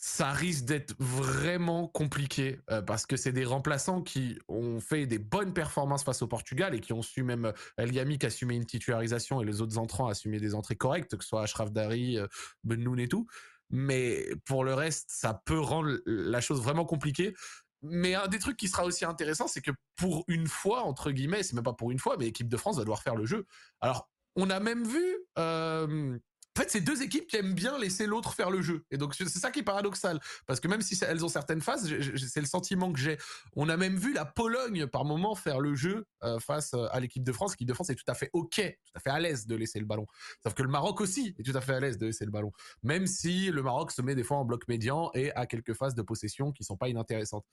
ça 0.00 0.30
risque 0.30 0.64
d'être 0.64 0.94
vraiment 1.00 1.88
compliqué 1.88 2.60
euh, 2.70 2.80
parce 2.80 3.04
que 3.04 3.16
c'est 3.16 3.32
des 3.32 3.44
remplaçants 3.44 4.00
qui 4.00 4.38
ont 4.46 4.78
fait 4.78 5.06
des 5.06 5.18
bonnes 5.18 5.52
performances 5.52 6.04
face 6.04 6.22
au 6.22 6.28
Portugal 6.28 6.72
et 6.72 6.80
qui 6.80 6.92
ont 6.92 7.02
su 7.02 7.24
même 7.24 7.52
El 7.76 7.92
Yamik 7.92 8.22
assumer 8.22 8.54
une 8.54 8.64
titularisation 8.64 9.42
et 9.42 9.44
les 9.44 9.60
autres 9.60 9.76
entrants 9.76 10.06
assumer 10.06 10.38
des 10.38 10.54
entrées 10.54 10.76
correctes, 10.76 11.16
que 11.16 11.24
ce 11.24 11.30
soit 11.30 11.42
Ashraf 11.42 11.72
Dari, 11.72 12.16
euh, 12.16 12.28
Benoun 12.62 13.00
et 13.00 13.08
tout 13.08 13.26
mais 13.70 14.30
pour 14.46 14.64
le 14.64 14.72
reste, 14.72 15.10
ça 15.10 15.34
peut 15.44 15.60
rendre 15.60 15.98
la 16.06 16.40
chose 16.40 16.62
vraiment 16.62 16.86
compliquée. 16.86 17.34
Mais 17.82 18.14
un 18.14 18.26
des 18.26 18.38
trucs 18.38 18.56
qui 18.56 18.66
sera 18.66 18.84
aussi 18.86 19.04
intéressant, 19.04 19.46
c'est 19.46 19.60
que 19.60 19.72
pour 19.94 20.24
une 20.26 20.46
fois, 20.46 20.84
entre 20.84 21.10
guillemets, 21.10 21.42
c'est 21.42 21.54
même 21.54 21.64
pas 21.64 21.74
pour 21.74 21.90
une 21.90 21.98
fois, 21.98 22.16
mais 22.18 22.24
l'équipe 22.24 22.48
de 22.48 22.56
France 22.56 22.76
va 22.76 22.82
devoir 22.82 23.02
faire 23.02 23.14
le 23.14 23.26
jeu. 23.26 23.46
Alors, 23.82 24.08
on 24.36 24.48
a 24.48 24.58
même 24.58 24.86
vu 24.86 25.04
euh, 25.38 26.18
en 26.58 26.62
fait, 26.62 26.70
c'est 26.72 26.80
deux 26.80 27.02
équipes 27.02 27.28
qui 27.28 27.36
aiment 27.36 27.54
bien 27.54 27.78
laisser 27.78 28.04
l'autre 28.04 28.34
faire 28.34 28.50
le 28.50 28.62
jeu. 28.62 28.84
Et 28.90 28.96
donc, 28.96 29.14
c'est 29.14 29.28
ça 29.28 29.52
qui 29.52 29.60
est 29.60 29.62
paradoxal. 29.62 30.18
Parce 30.44 30.58
que 30.58 30.66
même 30.66 30.80
si 30.80 30.98
elles 31.04 31.24
ont 31.24 31.28
certaines 31.28 31.60
phases, 31.60 31.88
c'est 32.16 32.40
le 32.40 32.46
sentiment 32.46 32.92
que 32.92 32.98
j'ai. 32.98 33.16
On 33.54 33.68
a 33.68 33.76
même 33.76 33.96
vu 33.96 34.12
la 34.12 34.24
Pologne, 34.24 34.88
par 34.88 35.04
moment, 35.04 35.36
faire 35.36 35.60
le 35.60 35.76
jeu 35.76 36.08
euh, 36.24 36.40
face 36.40 36.74
euh, 36.74 36.88
à 36.90 36.98
l'équipe 36.98 37.22
de 37.22 37.30
France. 37.30 37.52
L'équipe 37.52 37.68
de 37.68 37.74
France 37.74 37.90
est 37.90 37.94
tout 37.94 38.02
à 38.08 38.14
fait 38.14 38.28
OK, 38.32 38.56
tout 38.56 38.92
à 38.96 38.98
fait 38.98 39.10
à 39.10 39.20
l'aise 39.20 39.46
de 39.46 39.54
laisser 39.54 39.78
le 39.78 39.86
ballon. 39.86 40.04
Sauf 40.42 40.54
que 40.54 40.64
le 40.64 40.68
Maroc 40.68 41.00
aussi 41.00 41.32
est 41.38 41.44
tout 41.44 41.56
à 41.56 41.60
fait 41.60 41.74
à 41.74 41.78
l'aise 41.78 41.96
de 41.96 42.06
laisser 42.06 42.24
le 42.24 42.32
ballon. 42.32 42.50
Même 42.82 43.06
si 43.06 43.52
le 43.52 43.62
Maroc 43.62 43.92
se 43.92 44.02
met 44.02 44.16
des 44.16 44.24
fois 44.24 44.38
en 44.38 44.44
bloc 44.44 44.66
médian 44.66 45.12
et 45.14 45.30
a 45.36 45.46
quelques 45.46 45.74
phases 45.74 45.94
de 45.94 46.02
possession 46.02 46.50
qui 46.50 46.64
sont 46.64 46.76
pas 46.76 46.88
inintéressantes. 46.88 47.46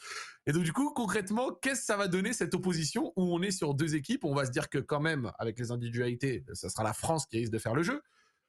Et 0.48 0.52
donc, 0.52 0.64
du 0.64 0.74
coup, 0.74 0.92
concrètement, 0.96 1.52
qu'est-ce 1.62 1.82
que 1.82 1.86
ça 1.86 1.98
va 1.98 2.08
donner 2.08 2.34
cette 2.34 2.56
opposition 2.56 3.14
où 3.16 3.36
on 3.36 3.44
est 3.44 3.52
sur 3.52 3.76
deux 3.76 3.94
équipes? 3.94 4.26
On 4.26 4.34
va 4.34 4.46
se 4.46 4.52
dire 4.52 4.68
que 4.68 4.80
quand 4.80 5.00
même, 5.00 5.32
avec 5.38 5.60
les 5.60 5.70
individualités, 5.70 6.44
ça 6.54 6.70
sera 6.70 6.84
la 6.84 6.94
France 6.94 7.28
qui 7.28 7.38
risque 7.38 7.52
de 7.52 7.60
faire 7.60 7.76
le 7.76 7.84
jeu. 7.84 8.02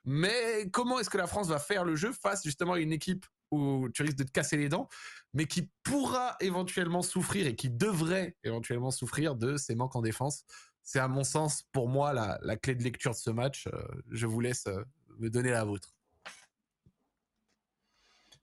Mais 0.07 0.71
comment 0.71 1.01
est-ce 1.01 1.11
que 1.11 1.19
la 1.19 1.27
France 1.27 1.49
va 1.49 1.59
faire 1.59 1.85
le 1.85 1.97
jeu 1.97 2.13
face 2.13 2.45
justement 2.45 2.75
à 2.75 2.79
une 2.79 2.93
équipe 2.93 3.27
où 3.51 3.89
tu 3.93 4.03
risques 4.03 4.17
de 4.17 4.25
te 4.25 4.31
casser 4.31 4.57
les 4.57 4.69
dents, 4.69 4.89
mais 5.35 5.47
qui 5.47 5.69
pourra 5.83 6.37
éventuellement 6.41 7.03
souffrir 7.03 7.47
et 7.47 7.57
qui 7.57 7.71
devrait 7.71 8.37
éventuellement 8.45 8.93
souffrir 8.93 9.35
de 9.35 9.57
ses 9.57 9.75
manques 9.75 9.97
en 9.97 10.03
défense? 10.03 10.45
C'est 10.85 11.01
à 11.01 11.09
mon 11.09 11.25
sens, 11.25 11.65
pour 11.73 11.89
moi, 11.89 12.13
la, 12.13 12.57
clé 12.57 12.77
de 12.77 12.85
lecture 12.85 13.11
de 13.11 13.17
ce 13.17 13.31
match. 13.31 13.67
Euh, 13.67 13.83
je 14.13 14.27
vous 14.27 14.41
laisse 14.41 14.69
euh, 14.69 14.85
me 15.19 15.29
donner 15.29 15.51
la 15.51 15.65
vôtre. 15.65 15.93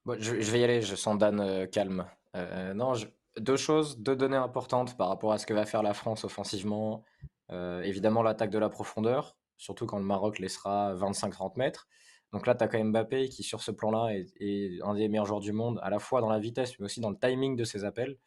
Bon, 0.03 0.17
je, 0.19 0.33
vais 0.33 0.59
y 0.59 0.63
aller, 0.65 0.81
je 0.81 0.95
sens 0.95 1.17
Dan 1.17 1.39
euh, 1.39 1.65
calme. 1.65 2.05
Non, 2.75 2.93
deux 3.39 3.55
choses, 3.55 3.99
deux 3.99 4.17
données 4.17 4.35
importantes 4.35 4.97
par 4.97 5.07
rapport 5.07 5.31
à 5.31 5.37
ce 5.37 5.45
que 5.45 5.53
va 5.53 5.65
faire 5.65 5.83
la 5.83 5.93
France 5.93 6.25
offensivement. 6.25 7.05
Évidemment, 7.49 8.23
l'attaque 8.23 8.49
de 8.49 8.57
la 8.57 8.69
profondeur, 8.69 9.37
surtout 9.57 9.85
quand 9.85 9.97
le 9.99 10.05
Maroc 10.05 10.39
laissera 10.39 10.93
25-30 10.95 11.57
mètres. 11.57 11.87
Donc 12.31 12.47
là, 12.47 12.55
tu 12.55 12.63
as 12.63 12.67
quand 12.67 12.77
même 12.79 12.91
Mbappé 12.91 13.29
qui, 13.29 13.43
sur 13.43 13.61
ce 13.61 13.71
plan-là, 13.71 14.15
est, 14.15 14.25
est 14.39 14.81
un 14.81 14.95
des 14.95 15.07
meilleurs 15.07 15.25
joueurs 15.27 15.39
du 15.39 15.51
monde, 15.53 15.79
à 15.83 15.89
la 15.89 15.99
fois 15.99 16.21
dans 16.21 16.29
la 16.29 16.39
vitesse, 16.39 16.77
mais 16.79 16.85
aussi 16.85 16.99
dans 16.99 17.11
le 17.11 17.17
timing 17.19 17.55
de 17.55 17.63
ses 17.63 17.85
appels. 17.85 18.17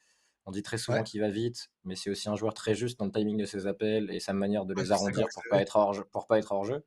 On 0.46 0.52
dit 0.52 0.62
très 0.62 0.78
souvent 0.78 0.98
Ouais. 0.98 1.04
qu'il 1.04 1.20
va 1.20 1.28
vite, 1.28 1.70
mais 1.84 1.96
c'est 1.96 2.08
aussi 2.10 2.28
un 2.28 2.36
joueur 2.36 2.54
très 2.54 2.74
juste 2.74 2.98
dans 3.00 3.06
le 3.06 3.12
timing 3.12 3.36
de 3.38 3.44
ses 3.46 3.66
appels 3.66 4.10
et 4.12 4.20
sa 4.20 4.32
manière 4.32 4.64
de 4.64 4.74
Ouais, 4.74 4.82
les 4.84 4.92
arrondir 4.92 5.26
pour 5.34 5.42
pas 5.50 5.60
être 5.60 5.76
hors 5.76 6.06
pour 6.12 6.26
pas 6.28 6.38
être 6.38 6.52
hors 6.52 6.64
jeu. 6.64 6.84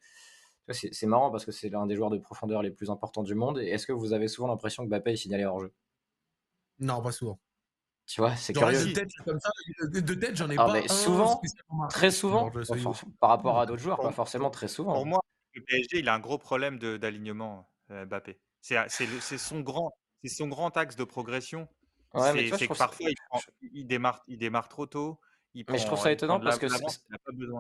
C'est 0.72 1.08
marrant 1.08 1.32
parce 1.32 1.46
que 1.46 1.52
c'est 1.52 1.70
l'un 1.70 1.88
des 1.88 1.96
joueurs 1.96 2.12
de 2.12 2.18
profondeur 2.20 2.62
les 2.62 2.72
plus 2.72 2.90
importants 2.92 3.24
du 3.24 3.36
monde. 3.36 3.60
Et 3.60 3.68
est-ce 3.70 3.88
que 3.88 3.92
vous 3.94 4.14
avez 4.14 4.28
souvent 4.30 4.48
l'impression 4.48 4.84
que 4.84 4.90
Mbappé 4.90 5.12
est 5.14 5.16
signalé 5.18 5.44
hors 5.46 5.60
jeu 5.60 5.74
Non, 6.80 7.02
pas 7.02 7.12
souvent. 7.12 7.40
Tu 8.10 8.22
vois, 8.22 8.36
c'est 8.36 8.54
curieux. 8.54 8.88
de 8.88 8.92
tête 8.92 9.12
comme 9.24 9.40
ça, 9.40 9.52
de 9.84 10.14
tête, 10.16 10.36
j'en 10.36 10.50
ai 10.50 10.56
Ah, 10.58 10.66
pas 10.66 10.74
mais 10.74 10.84
un 10.86 10.88
souvent. 10.88 11.40
Très 11.90 12.10
souvent, 12.10 12.50
Non, 12.50 13.06
par 13.20 13.30
rapport 13.30 13.60
à 13.60 13.68
d'autres 13.68 13.84
joueurs, 13.84 13.98
Pour- 13.98 14.06
pas 14.06 14.12
forcément 14.12 14.50
très 14.50 14.68
souvent. 14.68 14.94
Pour 14.94 15.06
moi, 15.06 15.20
le 15.54 15.62
PSG, 15.64 16.00
il 16.00 16.10
a 16.10 16.16
un 16.16 16.20
gros 16.20 16.40
problème 16.40 16.80
de- 16.80 16.98
d'alignement, 16.98 17.70
euh, 17.92 18.06
Mbappé. 18.08 18.40
C'est 18.62 18.78
c'est 18.90 19.38
son 19.38 19.60
grand, 19.60 19.94
c'est 20.24 20.30
son 20.30 20.48
grand 20.48 20.76
axe 20.76 20.96
de 20.96 21.04
progression. 21.04 21.68
Ouais, 22.16 22.34
mais 22.34 22.50
C'est 22.58 22.68
que 22.68 22.74
parfois 22.76 23.12
il, 23.12 23.16
prend- 23.30 23.40
il 23.62 23.86
démarre, 23.86 24.24
il 24.28 24.40
démarre 24.40 24.70
trop 24.70 24.88
tôt. 24.88 25.20
Il 25.54 25.66
Mais 25.70 25.78
je 25.78 25.86
trouve 25.86 26.00
ça 26.00 26.12
étonnant 26.12 26.40
parce 26.40 26.58
que 26.58 26.68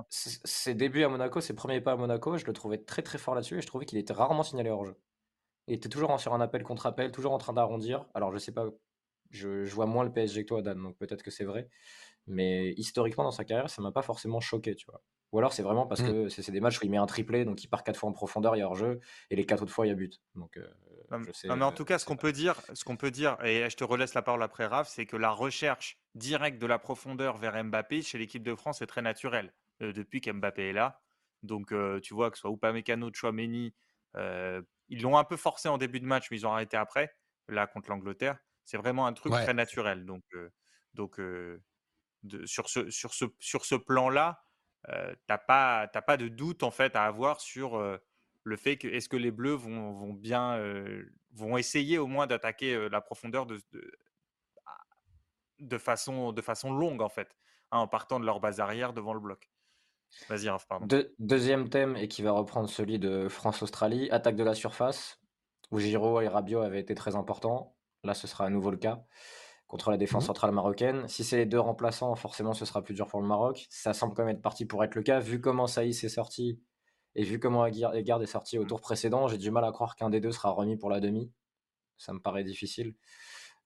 ses 0.10 0.74
débuts 0.74 1.04
à 1.04 1.10
Monaco, 1.10 1.41
ses 1.41 1.54
premiers 1.56 1.82
pas 1.82 1.91
à 1.91 1.95
Monaco, 1.95 2.38
je 2.38 2.45
le 2.45 2.54
trouvais 2.54 2.80
très 2.80 3.04
très 3.04 3.20
fort 3.20 3.36
là-dessus 3.36 3.60
et 3.60 3.62
je 3.62 3.68
trouvais 3.68 3.86
qu'il 3.86 4.00
était 4.00 4.14
rarement 4.14 4.41
signalé 4.43 4.72
hors 4.72 4.86
jeu. 4.86 4.95
Il 5.68 5.76
était 5.76 5.89
toujours 5.89 6.10
en- 6.10 6.18
sur 6.18 6.34
un 6.34 6.41
appel 6.41 6.64
contre 6.64 6.88
appel, 6.88 7.12
toujours 7.12 7.34
en 7.34 7.38
train 7.38 7.54
d'arrondir. 7.54 8.06
Alors 8.16 8.32
je 8.34 8.39
sais 8.39 8.52
pas, 8.52 8.66
je, 9.30 9.65
je 9.65 9.75
vois 9.75 9.86
moins 9.86 10.03
le 10.03 10.11
PSG 10.11 10.43
que 10.43 10.47
toi, 10.49 10.61
Dan, 10.61 10.82
donc 10.82 10.97
peut-être 10.97 11.23
que 11.23 11.32
c'est 11.32 11.45
vrai. 11.45 11.69
Mais 12.27 12.73
historiquement 12.77 13.23
dans 13.23 13.32
sa 13.32 13.45
carrière, 13.45 13.69
ça 13.69 13.82
m'a 13.82 13.91
pas 13.91 14.01
forcément 14.03 14.39
choqué, 14.39 14.75
tu 14.75 14.86
vois. 14.88 15.03
Ou 15.32 15.39
alors 15.39 15.53
c'est 15.53 15.63
vraiment 15.63 15.88
parce 15.88 16.01
Mm. 16.01 16.07
que 16.07 16.30
c'est 16.30 16.51
des 16.51 16.59
matchs 16.61 16.80
où 16.82 16.86
il 16.86 16.91
met 16.91 16.97
un 16.97 17.05
triplé, 17.05 17.45
donc 17.45 17.63
il 17.63 17.67
part 17.67 17.84
quatre 17.84 17.97
fois 17.99 18.09
en 18.09 18.13
profondeur, 18.13 18.55
il 18.55 18.59
y 18.59 18.61
a 18.61 18.67
hors 18.67 18.75
jeu, 18.75 18.99
et 19.30 19.36
les 19.36 19.45
quatre 19.45 19.63
autres 19.63 19.73
fois 19.73 19.86
il 19.86 19.89
y 19.89 19.91
a 19.91 19.95
but. 19.95 20.21
Donc 20.36 20.57
euh, 20.57 20.67
Non, 21.11 21.23
je 21.23 21.32
sais. 21.32 21.47
non, 21.47 21.55
mais 21.55 21.65
en 21.65 21.71
tout 21.71 21.86
cas, 21.86 21.97
ce 21.99 22.05
qu'on 22.05 22.17
peut 22.17 22.32
dire, 22.32 22.61
ce 22.73 22.84
qu'on 22.84 22.97
peut 22.97 23.11
dire, 23.11 23.38
et 23.43 23.69
je 23.69 23.75
te 23.75 23.84
relaisse 23.84 24.13
la 24.13 24.21
parole 24.21 24.43
après 24.43 24.65
Raph, 24.65 24.88
c'est 24.88 25.05
que 25.05 25.17
la 25.17 25.32
recherche 25.32 25.99
directe 26.15 26.59
de 26.59 26.67
la 26.67 26.77
profondeur 26.80 27.38
vers 27.38 27.63
Mbappé 27.63 28.01
chez 28.01 28.17
l'équipe 28.17 28.43
de 28.43 28.55
France 28.55 28.82
est 28.82 28.88
très 28.88 29.01
naturelle 29.01 29.53
euh, 29.82 29.91
depuis 29.93 30.21
qu'Mbappé 30.21 30.69
est 30.69 30.73
là. 30.73 31.01
Donc, 31.41 31.71
euh, 31.71 31.99
tu 31.99 32.13
vois 32.13 32.30
que 32.32 32.38
ce 32.38 32.41
soit 32.41 32.51
Upamecano, 32.51 33.09
Chouameni, 33.13 33.73
euh, 34.17 34.61
ils 34.88 35.01
l'ont 35.01 35.17
un 35.17 35.23
peu 35.23 35.38
forcé 35.38 35.67
en 35.69 35.77
début 35.77 35.99
de 35.99 36.05
match, 36.05 36.27
mais 36.32 36.38
ils 36.38 36.45
ont 36.47 36.51
arrêté 36.53 36.77
après. 36.77 37.15
Là, 37.47 37.65
contre 37.65 37.89
l'Angleterre, 37.89 38.38
c'est 38.70 38.78
vraiment 38.78 39.07
un 39.07 39.13
truc 39.13 39.34
Ouais. 39.34 39.43
très 39.43 39.53
naturel. 39.55 40.05
Donc, 40.05 40.24
euh, 40.36 40.51
donc 40.93 41.20
euh, 41.20 41.63
de- 42.24 42.45
sur 42.45 42.70
ce, 42.70 42.89
sur 42.91 43.13
ce, 43.13 43.26
sur 43.39 43.65
ce 43.65 43.76
plan-là, 43.76 44.43
euh, 44.89 45.15
t'as 45.28 45.38
pas, 45.39 45.88
pas 45.88 46.17
de 46.17 46.28
doute 46.28 46.63
en 46.63 46.72
fait 46.72 46.95
à 46.95 47.05
avoir 47.05 47.41
sur 47.41 47.78
le 48.43 48.57
fait 48.57 48.78
que 48.78 48.88
est-ce 48.88 49.09
que 49.09 49.17
les 49.17 49.32
Bleus 49.32 49.55
vont, 49.55 49.91
vont 49.93 50.13
bien, 50.13 50.61
vont 51.34 51.57
essayer 51.57 51.97
au 51.97 52.07
moins 52.07 52.28
d'attaquer 52.28 52.89
la 52.89 53.01
profondeur 53.01 53.45
de, 53.45 53.59
de, 53.72 53.91
de 55.59 55.78
façon, 55.78 56.32
de 56.32 56.41
façon 56.41 56.72
longue 56.72 57.01
en 57.01 57.09
fait, 57.09 57.36
hein, 57.72 57.80
en 57.80 57.88
partant 57.88 58.20
de 58.20 58.26
leur 58.26 58.39
base 58.39 58.59
arrière 58.59 58.93
devant 58.93 59.13
le 59.13 59.20
bloc. 59.20 59.49
Vas-y, 60.28 60.49
Raph, 60.49 60.67
pardon. 60.67 60.86
Deux- 60.88 61.13
deuxième 61.20 61.70
thème, 61.70 61.95
et 61.95 62.07
qui 62.07 62.22
va 62.24 62.32
reprendre 62.32 62.70
celui 62.70 62.97
de 62.99 63.28
France-Australie, 63.30 64.09
attaque 64.11 64.36
de 64.36 64.43
la 64.43 64.55
surface, 64.55 65.22
où 65.72 65.80
Giroud 65.80 66.24
et 66.24 66.28
Rabiot 66.28 66.61
avaient 66.61 66.80
été 66.80 66.95
très 66.95 67.15
importants. 67.15 67.76
Là, 68.04 68.14
ce 68.14 68.28
sera 68.28 68.45
à 68.45 68.50
nouveau 68.50 68.72
le 68.72 68.78
cas 68.78 69.04
contre 69.68 69.91
la 69.91 69.97
défense 69.97 70.24
Mhm. 70.24 70.28
centrale 70.28 70.52
marocaine. 70.52 71.08
Si 71.08 71.24
c'est 71.24 71.38
les 71.38 71.45
deux 71.45 71.60
remplaçants, 71.60 72.16
forcément, 72.16 72.54
ce 72.54 72.66
sera 72.66 72.82
plus 72.82 72.95
dur 72.95 73.08
pour 73.08 73.22
le 73.22 73.28
Maroc. 73.28 73.68
Ça 73.70 73.93
semble 73.93 74.16
quand 74.16 74.26
même 74.26 74.36
être 74.36 74.41
parti 74.41 74.66
pour 74.66 74.84
être 74.84 74.95
le 74.95 75.04
cas. 75.04 75.20
Vu 75.20 75.39
comment 75.41 75.68
Saïs 75.68 76.04
est 76.04 76.10
sorti 76.10 76.60
et 77.16 77.24
vu 77.24 77.39
comment 77.39 77.62
Aguiar 77.64 77.93
Egard 77.95 78.22
est 78.24 78.26
sorti 78.28 78.58
au 78.58 78.66
tour 78.66 78.82
précédent, 78.82 79.28
j'ai 79.28 79.38
du 79.38 79.52
mal 79.52 79.64
à 79.64 79.72
croire 79.72 79.95
qu'un 79.95 80.10
des 80.10 80.20
deux 80.20 80.32
sera 80.32 80.50
remis 80.50 80.76
pour 80.78 80.89
la 80.89 81.00
demi. 81.00 81.32
Ça 81.97 82.14
me 82.14 82.20
paraît 82.20 82.43
difficile. 82.43 82.95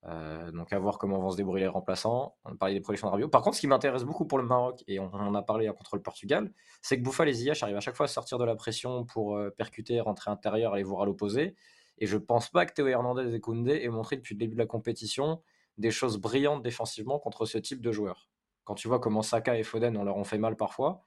Euh, 0.05 0.51
donc 0.51 0.73
à 0.73 0.79
voir 0.79 0.97
comment 0.97 1.19
vont 1.19 1.29
se 1.29 1.37
débrouiller 1.37 1.63
les 1.63 1.69
remplaçants. 1.69 2.35
On 2.43 2.57
parlait 2.57 2.73
des 2.73 2.81
projections 2.81 3.07
de 3.07 3.11
Rabiot. 3.11 3.29
Par 3.29 3.41
contre, 3.41 3.55
ce 3.55 3.61
qui 3.61 3.67
m'intéresse 3.67 4.03
beaucoup 4.03 4.25
pour 4.25 4.37
le 4.39 4.43
Maroc, 4.43 4.83
et 4.87 4.99
on, 4.99 5.09
on 5.13 5.19
en 5.19 5.35
a 5.35 5.41
parlé 5.41 5.67
hein, 5.67 5.73
contre 5.73 5.95
le 5.95 6.01
Portugal, 6.01 6.51
c'est 6.81 6.97
que 6.97 7.03
Bouffal 7.03 7.29
et 7.29 7.33
Ziyech 7.33 7.63
arrivent 7.63 7.77
à 7.77 7.81
chaque 7.81 7.95
fois 7.95 8.05
à 8.05 8.09
sortir 8.09 8.37
de 8.37 8.43
la 8.43 8.55
pression 8.55 9.05
pour 9.05 9.37
euh, 9.37 9.51
percuter, 9.51 10.01
rentrer 10.01 10.29
intérieur, 10.31 10.73
aller 10.73 10.83
voir 10.83 11.03
à 11.03 11.05
l'opposé. 11.05 11.55
Et 11.97 12.07
je 12.07 12.17
pense 12.17 12.49
pas 12.49 12.65
que 12.65 12.73
Théo 12.73 12.87
Hernandez 12.87 13.33
et 13.35 13.39
Koundé 13.39 13.81
aient 13.83 13.89
montré 13.89 14.17
depuis 14.17 14.35
le 14.35 14.39
début 14.39 14.55
de 14.55 14.59
la 14.59 14.65
compétition 14.65 15.41
des 15.77 15.91
choses 15.91 16.17
brillantes 16.17 16.63
défensivement 16.63 17.19
contre 17.19 17.45
ce 17.45 17.57
type 17.57 17.81
de 17.81 17.91
joueurs. 17.91 18.29
Quand 18.63 18.75
tu 18.75 18.87
vois 18.87 18.99
comment 18.99 19.21
Saka 19.21 19.57
et 19.57 19.63
Foden 19.63 19.97
on 19.97 20.03
leur 20.03 20.17
ont 20.17 20.23
fait 20.23 20.37
mal 20.37 20.55
parfois, 20.55 21.01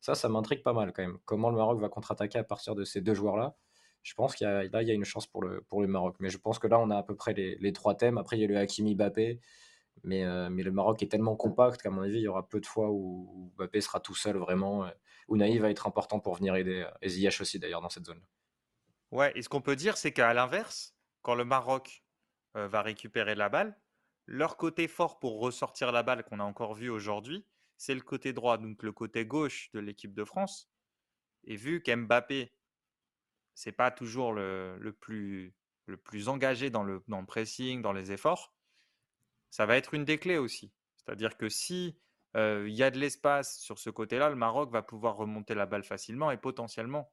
ça, 0.00 0.14
ça 0.14 0.28
m'intrigue 0.28 0.62
pas 0.62 0.72
mal 0.72 0.92
quand 0.92 1.02
même. 1.02 1.18
Comment 1.24 1.50
le 1.50 1.56
Maroc 1.56 1.80
va 1.80 1.88
contre-attaquer 1.88 2.38
à 2.38 2.44
partir 2.44 2.74
de 2.74 2.84
ces 2.84 3.00
deux 3.00 3.14
joueurs-là? 3.14 3.56
Je 4.02 4.14
pense 4.14 4.34
qu'il 4.34 4.46
y 4.46 4.50
a, 4.50 4.64
là, 4.64 4.82
il 4.82 4.88
y 4.88 4.90
a 4.90 4.94
une 4.94 5.04
chance 5.04 5.28
pour 5.28 5.42
le, 5.42 5.60
pour 5.62 5.80
le 5.80 5.86
Maroc. 5.86 6.16
Mais 6.18 6.28
je 6.28 6.38
pense 6.38 6.58
que 6.58 6.66
là, 6.66 6.80
on 6.80 6.90
a 6.90 6.96
à 6.96 7.02
peu 7.04 7.14
près 7.14 7.34
les, 7.34 7.56
les 7.60 7.72
trois 7.72 7.94
thèmes. 7.94 8.18
Après, 8.18 8.36
il 8.36 8.40
y 8.40 8.44
a 8.44 8.48
le 8.48 8.56
Hakimi 8.56 8.96
Mbappé. 8.96 9.40
Mais, 10.02 10.24
euh, 10.24 10.48
mais 10.50 10.64
le 10.64 10.72
Maroc 10.72 11.02
est 11.04 11.06
tellement 11.08 11.36
compact 11.36 11.80
qu'à 11.80 11.90
mon 11.90 12.02
avis, 12.02 12.16
il 12.16 12.22
y 12.22 12.26
aura 12.28 12.48
peu 12.48 12.60
de 12.60 12.66
fois 12.66 12.90
où, 12.90 13.52
Mbappé 13.56 13.80
sera 13.80 14.00
tout 14.00 14.16
seul 14.16 14.38
vraiment. 14.38 14.84
euh, 14.84 14.90
Où 15.28 15.36
Naïf 15.36 15.60
va 15.60 15.70
être 15.70 15.86
important 15.86 16.18
pour 16.18 16.34
venir 16.34 16.56
aider. 16.56 16.80
euh, 16.80 16.90
Et 17.00 17.08
Ziyech 17.10 17.40
aussi 17.40 17.60
d'ailleurs 17.60 17.80
dans 17.80 17.90
cette 17.90 18.06
zone. 18.06 18.20
Ouais, 19.12 19.30
et 19.36 19.42
ce 19.42 19.48
qu'on 19.50 19.60
peut 19.60 19.76
dire, 19.76 19.96
c'est 19.98 20.12
qu'à 20.12 20.32
l'inverse, 20.32 20.96
quand 21.20 21.34
le 21.34 21.44
Maroc 21.44 22.02
va 22.54 22.82
récupérer 22.82 23.34
la 23.34 23.48
balle, 23.48 23.78
leur 24.26 24.56
côté 24.56 24.88
fort 24.88 25.18
pour 25.20 25.38
ressortir 25.40 25.92
la 25.92 26.02
balle 26.02 26.24
qu'on 26.24 26.40
a 26.40 26.44
encore 26.44 26.74
vu 26.74 26.88
aujourd'hui, 26.88 27.46
c'est 27.76 27.94
le 27.94 28.00
côté 28.00 28.32
droit, 28.32 28.58
donc 28.58 28.82
le 28.82 28.92
côté 28.92 29.26
gauche 29.26 29.70
de 29.72 29.80
l'équipe 29.80 30.14
de 30.14 30.24
France. 30.24 30.70
Et 31.44 31.56
vu 31.56 31.82
qu'Mbappé, 31.82 32.54
c'est 33.54 33.72
pas 33.72 33.90
toujours 33.90 34.32
le, 34.32 34.78
le 34.78 34.92
plus, 34.92 35.54
le 35.86 35.98
plus 35.98 36.28
engagé 36.28 36.70
dans 36.70 36.82
le, 36.82 37.02
dans 37.08 37.20
le 37.20 37.26
pressing, 37.26 37.82
dans 37.82 37.92
les 37.92 38.12
efforts, 38.12 38.54
ça 39.50 39.66
va 39.66 39.76
être 39.76 39.92
une 39.92 40.06
des 40.06 40.18
clés 40.18 40.38
aussi. 40.38 40.72
C'est-à-dire 40.96 41.36
que 41.36 41.48
si 41.48 41.98
il 42.34 42.70
y 42.70 42.82
a 42.82 42.90
de 42.90 42.98
l'espace 42.98 43.58
sur 43.58 43.78
ce 43.78 43.90
côté-là, 43.90 44.30
le 44.30 44.36
Maroc 44.36 44.72
va 44.72 44.80
pouvoir 44.80 45.16
remonter 45.16 45.54
la 45.54 45.66
balle 45.66 45.84
facilement 45.84 46.30
et 46.30 46.38
potentiellement 46.38 47.12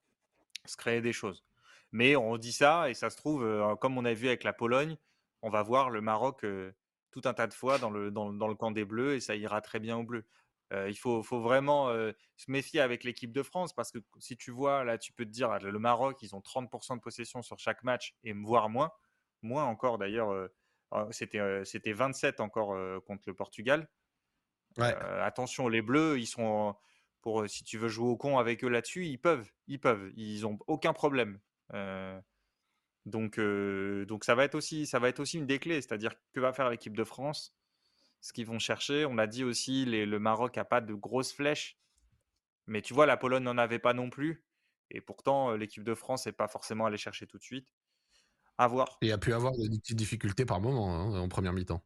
se 0.65 0.77
créer 0.77 1.01
des 1.01 1.11
choses. 1.11 1.43
Mais 1.91 2.15
on 2.15 2.37
dit 2.37 2.51
ça 2.51 2.89
et 2.89 2.93
ça 2.93 3.09
se 3.09 3.17
trouve, 3.17 3.43
euh, 3.43 3.75
comme 3.75 3.97
on 3.97 4.05
a 4.05 4.13
vu 4.13 4.27
avec 4.27 4.43
la 4.43 4.53
Pologne, 4.53 4.97
on 5.41 5.49
va 5.49 5.63
voir 5.63 5.89
le 5.89 6.01
Maroc 6.01 6.43
euh, 6.43 6.71
tout 7.11 7.21
un 7.25 7.33
tas 7.33 7.47
de 7.47 7.53
fois 7.53 7.79
dans 7.79 7.89
le, 7.89 8.11
dans, 8.11 8.31
dans 8.31 8.47
le 8.47 8.55
camp 8.55 8.71
des 8.71 8.85
Bleus 8.85 9.15
et 9.15 9.19
ça 9.19 9.35
ira 9.35 9.61
très 9.61 9.79
bien 9.79 9.97
aux 9.97 10.03
Bleus. 10.03 10.25
Euh, 10.71 10.87
il 10.87 10.97
faut, 10.97 11.23
faut 11.23 11.41
vraiment 11.41 11.87
se 11.89 12.51
méfier 12.51 12.79
avec 12.79 13.03
l'équipe 13.03 13.31
de 13.31 13.41
France 13.41 13.73
parce 13.73 13.91
que 13.91 13.97
si 14.19 14.37
tu 14.37 14.51
vois, 14.51 14.83
là, 14.83 14.99
tu 14.99 15.11
peux 15.13 15.25
te 15.25 15.31
dire, 15.31 15.57
le 15.57 15.79
Maroc, 15.79 16.21
ils 16.21 16.35
ont 16.35 16.41
30% 16.41 16.97
de 16.97 17.01
possession 17.01 17.41
sur 17.41 17.57
chaque 17.57 17.83
match 17.83 18.15
et 18.23 18.33
voire 18.33 18.69
moins. 18.69 18.91
Moins 19.41 19.63
encore 19.63 19.97
d'ailleurs, 19.97 20.49
c'était 21.09 21.65
c'était 21.65 21.93
27 21.93 22.39
encore 22.39 22.75
contre 23.03 23.23
le 23.25 23.33
Portugal. 23.33 23.89
Ouais. 24.77 24.93
Attention, 24.93 25.69
les 25.69 25.81
Bleus, 25.81 26.19
ils 26.19 26.27
sont 26.27 26.75
pour 27.21 27.49
si 27.49 27.63
tu 27.63 27.77
veux 27.77 27.89
jouer 27.89 28.09
au 28.09 28.17
con 28.17 28.37
avec 28.37 28.63
eux 28.63 28.69
là-dessus, 28.69 29.05
ils 29.07 29.17
peuvent, 29.17 29.49
ils 29.67 29.79
peuvent, 29.79 30.11
ils 30.15 30.45
ont 30.45 30.57
aucun 30.67 30.93
problème. 30.93 31.39
Euh, 31.73 32.19
donc, 33.05 33.39
euh, 33.39 34.05
donc 34.05 34.23
ça 34.23 34.35
va 34.35 34.43
être 34.43 34.55
aussi, 34.55 34.85
ça 34.85 34.99
va 34.99 35.09
être 35.09 35.19
aussi 35.19 35.37
une 35.37 35.47
des 35.47 35.59
clés, 35.59 35.81
c'est-à-dire 35.81 36.13
que 36.33 36.39
va 36.39 36.53
faire 36.53 36.69
l'équipe 36.69 36.95
de 36.95 37.03
France, 37.03 37.55
ce 38.21 38.33
qu'ils 38.33 38.45
vont 38.45 38.59
chercher. 38.59 39.05
On 39.05 39.17
a 39.17 39.27
dit 39.27 39.43
aussi, 39.43 39.85
les, 39.85 40.05
le 40.05 40.19
Maroc 40.19 40.57
a 40.57 40.65
pas 40.65 40.81
de 40.81 40.93
grosses 40.93 41.33
flèches, 41.33 41.79
mais 42.67 42.81
tu 42.81 42.93
vois, 42.93 43.05
la 43.05 43.17
Pologne 43.17 43.43
n'en 43.43 43.57
avait 43.57 43.79
pas 43.79 43.93
non 43.93 44.09
plus, 44.09 44.45
et 44.91 45.01
pourtant 45.01 45.55
l'équipe 45.55 45.83
de 45.83 45.95
France 45.95 46.25
n'est 46.25 46.31
pas 46.31 46.47
forcément 46.47 46.85
allée 46.85 46.97
chercher 46.97 47.27
tout 47.27 47.37
de 47.37 47.43
suite. 47.43 47.67
À 48.57 48.67
voir. 48.67 48.97
Et 49.01 49.13
a 49.13 49.17
pu 49.17 49.31
avoir 49.31 49.53
des 49.53 49.69
petites 49.79 49.95
difficultés 49.95 50.45
par 50.45 50.59
moment 50.59 50.93
hein, 50.93 51.17
en 51.17 51.29
première 51.29 51.53
mi-temps. 51.53 51.81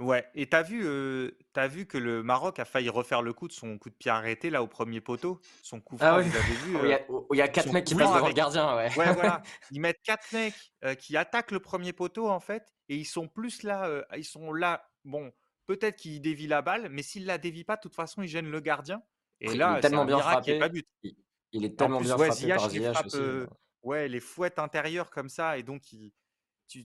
Ouais, 0.00 0.26
et 0.34 0.48
t'as 0.48 0.62
vu, 0.62 0.82
euh, 0.84 1.30
t'as 1.52 1.68
vu 1.68 1.86
que 1.86 1.96
le 1.98 2.22
Maroc 2.22 2.58
a 2.58 2.64
failli 2.64 2.88
refaire 2.88 3.22
le 3.22 3.32
coup 3.32 3.46
de 3.46 3.52
son 3.52 3.78
coup 3.78 3.88
de 3.90 3.94
pied 3.94 4.10
arrêté 4.10 4.50
là 4.50 4.62
au 4.62 4.66
premier 4.66 5.00
poteau, 5.00 5.40
son 5.62 5.80
coup 5.80 5.96
franc, 5.96 6.06
Ah 6.08 6.18
oui. 6.18 6.24
vous 6.28 6.36
avez 6.36 6.54
vu 6.54 6.76
il 6.82 6.88
y 6.88 6.92
euh, 6.92 6.96
a, 6.96 7.10
où 7.10 7.34
il 7.34 7.38
y 7.38 7.42
a 7.42 7.48
quatre 7.48 7.66
son 7.68 7.72
mecs 7.72 7.84
qui 7.84 7.94
passent 7.94 8.08
devant 8.08 8.18
le 8.18 8.24
avec- 8.24 8.36
gardien. 8.36 8.74
Ouais, 8.76 8.88
Ouais, 8.96 9.12
voilà. 9.14 9.42
Ils 9.70 9.80
mettent 9.80 10.00
quatre 10.02 10.32
mecs 10.32 10.54
euh, 10.84 10.94
qui 10.94 11.16
attaquent 11.16 11.52
le 11.52 11.60
premier 11.60 11.92
poteau 11.92 12.28
en 12.28 12.40
fait, 12.40 12.64
et 12.88 12.96
ils 12.96 13.04
sont 13.04 13.28
plus 13.28 13.62
là, 13.62 13.86
euh, 13.86 14.02
ils 14.16 14.24
sont 14.24 14.52
là. 14.52 14.88
Bon, 15.04 15.30
peut-être 15.66 15.96
qu'ils 15.96 16.20
dévient 16.20 16.48
la 16.48 16.62
balle, 16.62 16.88
mais 16.90 17.02
s'ils 17.02 17.26
la 17.26 17.38
dévient 17.38 17.64
pas, 17.64 17.76
de 17.76 17.82
toute 17.82 17.94
façon, 17.94 18.22
ils 18.22 18.28
gênent 18.28 18.50
le 18.50 18.60
gardien. 18.60 19.02
Et 19.40 19.52
il 19.52 19.58
là, 19.58 19.72
est 19.72 19.74
c'est 19.76 19.80
tellement 19.82 20.02
un 20.02 20.06
bien 20.06 20.16
miracle 20.16 20.42
qu'il 20.42 20.52
y 20.54 20.56
ait 20.56 20.60
frappé. 20.60 20.72
pas 20.72 20.80
but. 20.80 20.88
Il, 21.04 21.16
il 21.52 21.64
est 21.64 21.72
En 21.74 21.76
tellement 21.76 21.98
plus, 21.98 22.06
bien 22.06 22.16
ouais, 22.16 22.26
frappé 22.26 22.40
Ziyech, 22.40 22.56
par 22.56 22.68
les 22.68 22.72
Ziyech 22.78 22.92
frappe, 22.92 23.06
aussi. 23.06 23.16
euh, 23.18 23.46
ouais, 23.82 24.08
les 24.08 24.20
fouettes 24.20 24.58
intérieures 24.58 25.10
comme 25.10 25.28
ça, 25.28 25.58
et 25.58 25.62
donc 25.62 25.92
il, 25.92 26.12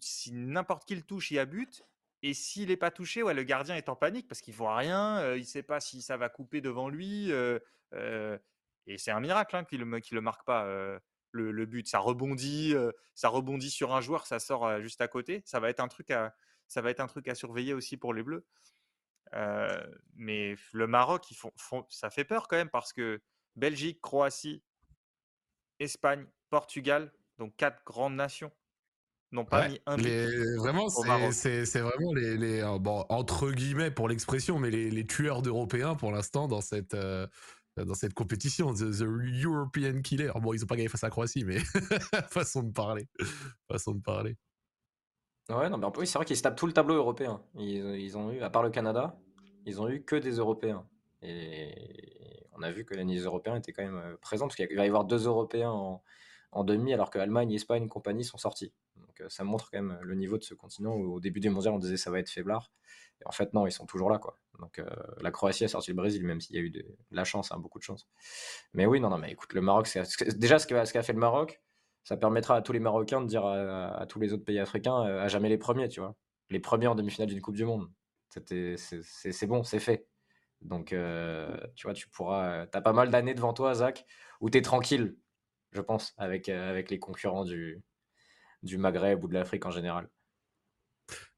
si 0.01 0.34
n'importe 0.34 0.85
qui 0.85 0.95
le 0.95 1.01
touche, 1.03 1.31
il 1.31 1.35
y 1.35 1.39
a 1.39 1.45
but. 1.45 1.84
Et 2.23 2.34
s'il 2.34 2.69
n'est 2.69 2.77
pas 2.77 2.91
touché, 2.91 3.22
ouais, 3.23 3.34
le 3.34 3.44
gardien 3.44 3.76
est 3.76 3.89
en 3.89 3.95
panique 3.95 4.27
parce 4.27 4.41
qu'il 4.41 4.53
ne 4.53 4.57
voit 4.57 4.76
rien, 4.76 5.35
il 5.35 5.41
ne 5.41 5.45
sait 5.45 5.64
pas 5.64 5.80
si 5.80 6.02
ça 6.02 6.18
va 6.18 6.30
couper 6.30 6.61
devant 6.61 6.89
lui. 6.89 7.31
et 7.31 8.98
c'est 8.98 9.11
un 9.11 9.19
miracle 9.19 9.56
hein, 9.56 9.64
qu'il 9.64 9.80
ne 9.80 10.19
marque 10.19 10.45
pas, 10.45 10.65
le, 11.31 11.65
but. 11.65 11.88
Ça 11.88 11.99
rebondit, 11.99 12.73
ça 13.14 13.30
rebondit 13.30 13.69
sur 13.69 13.94
un 13.94 14.02
joueur, 14.02 14.26
ça 14.26 14.39
sort 14.39 14.81
juste 14.81 15.02
à 15.02 15.07
côté. 15.07 15.44
Ça 15.45 15.60
va 15.60 15.69
être 15.69 15.80
un 15.80 15.88
truc 15.88 16.10
à, 16.10 16.34
surveiller 17.35 17.73
aussi 17.73 17.98
pour 17.98 18.14
les 18.14 18.23
Bleus. 18.23 18.45
mais 20.15 20.56
le 20.72 20.88
Maroc, 20.88 21.26
ça 21.89 22.10
fait 22.10 22.26
peur 22.26 22.48
quand 22.48 22.57
même 22.57 22.69
parce 22.69 22.94
que 22.94 23.22
Belgique, 23.56 24.02
Croatie, 24.02 24.64
Espagne, 25.80 26.26
Portugal, 26.49 27.11
donc 27.38 27.56
quatre 27.56 27.84
grandes 27.84 28.15
nations, 28.15 28.52
n'ont 29.31 29.45
pas 29.45 29.67
mis 29.67 29.79
un 29.85 29.97
but. 29.97 30.57
vraiment, 30.57 30.89
c'est 30.89 31.79
vraiment 31.79 32.13
les, 32.13 32.37
les 32.37 32.77
bon, 32.79 33.05
entre 33.09 33.51
guillemets 33.51 33.91
pour 33.91 34.07
l'expression, 34.07 34.59
mais 34.59 34.69
les, 34.69 34.89
les 34.89 35.05
tueurs 35.05 35.41
d'Européens 35.41 35.95
pour 35.95 36.11
l'instant 36.11 36.47
dans 36.47 36.61
cette 36.61 36.95
dans 37.85 37.93
cette 37.93 38.13
compétition, 38.13 38.73
the, 38.73 39.01
European 39.01 40.01
Killer. 40.01 40.31
Bon, 40.41 40.53
ils 40.53 40.63
ont 40.63 40.67
pas 40.67 40.75
gagné 40.75 40.89
face 40.89 41.03
à 41.03 41.07
la 41.07 41.11
Croatie, 41.11 41.45
mais 41.45 41.59
façon 42.29 42.63
de 42.63 42.71
parler, 42.71 43.07
façon 43.69 43.93
de 43.93 44.01
parler. 44.01 44.35
Ouais, 45.49 45.69
non, 45.69 45.77
mais 45.77 45.87
oui, 45.97 46.07
c'est 46.07 46.17
vrai 46.17 46.25
qu'ils 46.25 46.37
se 46.37 46.43
tapent 46.43 46.57
tout 46.57 46.67
le 46.67 46.73
tableau 46.73 46.95
européen. 46.95 47.41
Ils, 47.55 47.95
ils, 47.99 48.17
ont 48.17 48.31
eu, 48.31 48.41
à 48.41 48.49
part 48.49 48.63
le 48.63 48.69
Canada, 48.69 49.17
ils 49.65 49.81
ont 49.81 49.87
eu 49.87 50.03
que 50.03 50.15
des 50.15 50.37
Européens. 50.37 50.85
Et 51.21 52.49
on 52.53 52.61
a 52.63 52.71
vu 52.71 52.83
que 52.83 52.93
les 52.93 53.19
Européens 53.19 53.55
étaient 53.55 53.71
quand 53.71 53.83
même 53.83 53.97
euh, 53.97 54.17
présents, 54.17 54.47
parce 54.47 54.55
qu'il 54.55 54.75
va 54.75 54.83
y 54.83 54.87
avoir 54.87 55.05
deux 55.05 55.25
Européens 55.25 55.71
en, 55.71 56.03
en 56.51 56.63
demi, 56.63 56.93
alors 56.93 57.09
que 57.09 57.19
Allemagne, 57.19 57.51
Espagne 57.53 57.87
compagnie 57.87 58.25
sont 58.25 58.37
sortis. 58.37 58.73
Donc 59.18 59.26
euh, 59.26 59.30
ça 59.30 59.44
montre 59.44 59.69
quand 59.72 59.81
même 59.81 59.98
le 60.02 60.15
niveau 60.15 60.38
de 60.38 60.44
ce 60.44 60.53
continent 60.53 60.95
où 60.95 61.14
au 61.14 61.19
début 61.19 61.39
du 61.39 61.49
mondial, 61.49 61.73
on 61.73 61.80
disait 61.80 61.98
ça 61.98 62.11
va 62.11 62.19
être 62.19 62.30
faiblard. 62.30 62.72
Et 63.22 63.27
en 63.27 63.31
fait, 63.31 63.53
non, 63.53 63.65
ils 63.65 63.72
sont 63.72 63.85
toujours 63.85 64.10
là. 64.10 64.19
quoi. 64.19 64.38
Donc 64.60 64.80
euh, 64.80 64.85
la 65.22 65.31
Croatie 65.31 65.65
a 65.65 65.68
sorti 65.68 65.91
le 65.91 65.95
Brésil, 65.95 66.23
même 66.23 66.41
s'il 66.41 66.56
y 66.56 66.60
a 66.60 66.61
eu 66.61 66.69
de, 66.69 66.85
la 67.11 67.23
chance, 67.23 67.52
hein, 67.52 67.57
beaucoup 67.60 67.80
de 67.80 67.84
chance. 67.84 68.07
Mais 68.73 68.85
oui, 68.85 68.99
non, 68.99 69.10
non, 69.10 69.18
mais 69.18 69.31
écoute, 69.31 69.53
le 69.53 69.61
Maroc, 69.61 69.88
déjà 70.35 70.60
ce 70.60 70.68
qu'a 70.68 71.03
fait 71.03 71.14
le 71.14 71.19
Maroc, 71.19 71.61
ça 72.07 72.15
permettra 72.15 72.56
à 72.56 72.61
tous 72.61 72.72
les 72.72 72.80
Marocains 72.80 73.19
de 73.19 73.27
dire 73.27 73.45
à, 73.45 74.06
tous 74.07 74.19
les 74.19 74.31
autres 74.31 74.45
pays 74.45 74.60
africains 74.60 75.06
euh, 75.06 75.22
à 75.23 75.27
jamais 75.27 75.49
les 75.49 75.57
premiers, 75.57 75.89
tu 75.89 75.99
vois. 75.99 76.15
Les 76.49 76.60
premiers 76.60 76.88
en 76.88 76.95
demi-finale 76.95 77.27
d'une 77.27 77.41
Coupe 77.41 77.56
du 77.56 77.65
Monde. 77.65 77.89
C'est 78.30 79.45
bon, 79.45 79.64
c'est 79.64 79.80
fait. 79.80 80.07
Donc, 80.61 80.94
euh, 80.94 81.57
tu 81.76 81.85
vois, 81.85 81.94
tu 81.94 82.07
pourras. 82.07 82.65
Tu 82.68 82.77
as 82.77 82.81
pas 82.81 82.94
mal 82.94 83.10
d'années 83.10 83.34
devant 83.34 83.53
toi, 83.53 83.73
Zach, 83.73 84.06
où 84.39 84.49
tu 84.49 84.57
es 84.57 84.61
tranquille, 84.61 85.18
je 85.73 85.81
pense, 85.81 86.14
euh, 86.19 86.23
avec 86.23 86.89
les 86.89 86.99
concurrents 86.99 87.44
du, 87.44 87.84
du 88.63 88.77
Maghreb 88.77 89.23
ou 89.23 89.27
de 89.27 89.34
l'Afrique 89.34 89.65
en 89.65 89.71
général. 89.71 90.07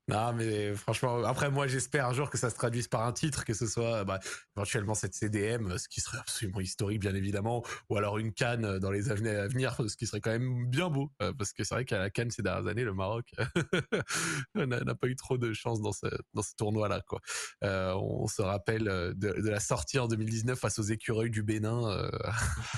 Non, 0.10 0.34
mais 0.34 0.74
franchement, 0.74 1.24
après, 1.24 1.52
moi, 1.52 1.68
j'espère 1.68 2.08
un 2.08 2.14
jour 2.14 2.32
que 2.32 2.38
ça 2.40 2.50
se 2.50 2.56
traduise 2.56 2.88
par 2.88 3.06
un 3.06 3.14
titre, 3.14 3.46
que 3.46 3.54
ce 3.54 3.68
soit 3.68 4.04
bah, 4.06 4.20
éventuellement 4.58 4.96
cette 4.96 5.14
CDM, 5.14 5.78
ce 5.78 5.88
qui 5.88 6.02
serait 6.02 6.18
absolument 6.18 6.60
historique, 6.62 7.00
bien 7.00 7.14
évidemment, 7.14 7.64
ou 7.90 7.98
alors 7.98 8.18
une 8.18 8.34
canne 8.34 8.80
dans 8.80 8.90
les 8.90 9.12
années 9.12 9.36
à 9.36 9.48
venir, 9.48 9.78
ce 9.88 9.96
qui 9.96 10.08
serait 10.08 10.20
quand 10.20 10.32
même 10.32 10.66
bien 10.66 10.90
beau, 10.90 11.12
euh, 11.22 11.32
parce 11.34 11.54
que 11.54 11.64
c'est 11.64 11.76
vrai 11.76 11.86
qu'à 11.86 12.00
la 12.00 12.10
canne 12.10 12.32
ces 12.32 12.42
dernières 12.42 12.66
années, 12.66 12.84
le 12.84 12.96
Maroc 12.96 13.32
n'a 14.56 14.96
pas 14.96 15.08
eu 15.08 15.16
trop 15.16 15.38
de 15.38 15.54
chance 15.54 15.80
dans 15.80 15.94
ce, 15.94 16.08
dans 16.34 16.42
ce 16.42 16.56
tournoi-là. 16.56 17.02
Quoi. 17.08 17.22
Euh, 17.64 17.94
on 17.94 18.26
se 18.26 18.42
rappelle 18.42 18.86
de, 18.86 19.14
de, 19.14 19.50
la 19.50 19.60
sortie 19.60 20.00
en 20.00 20.08
2019 20.08 20.58
face 20.58 20.80
aux 20.80 20.84
écureuils 20.84 21.30
du 21.30 21.44
Bénin. 21.44 21.88
Euh, 21.88 22.10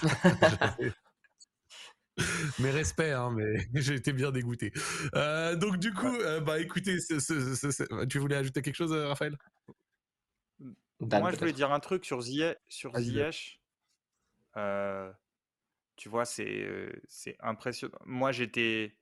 mes 2.60 2.72
respects, 2.72 3.02
hein, 3.02 3.32
mais 3.32 3.56
j'ai 3.82 3.96
été 3.96 4.14
bien 4.14 4.32
dégoûté. 4.32 4.72
Euh, 5.16 5.56
donc 5.56 5.78
du 5.78 5.94
coup, 5.94 6.08
euh, 6.08 6.40
bah 6.40 6.60
écoutez, 6.60 6.98
tu 8.10 8.20
voulais 8.20 8.36
ajouter 8.36 8.62
quelque 8.62 8.76
chose, 8.76 8.94
euh, 8.94 9.08
Raphaël? 9.08 9.38
Moi, 11.00 11.32
je 11.32 11.38
voulais 11.38 11.54
dire 11.54 11.72
un 11.72 11.80
truc 11.80 12.06
sur 12.06 12.22
Ziyech. 12.22 12.58
Sur 12.68 12.96
Ziyech. 12.96 13.60
tu 15.96 16.10
vois, 16.10 16.26
c'est 16.26 16.92
c'est 17.08 17.38
impressionnant. 17.40 17.98
Moi, 18.06 18.32
j'étais, 18.32 18.96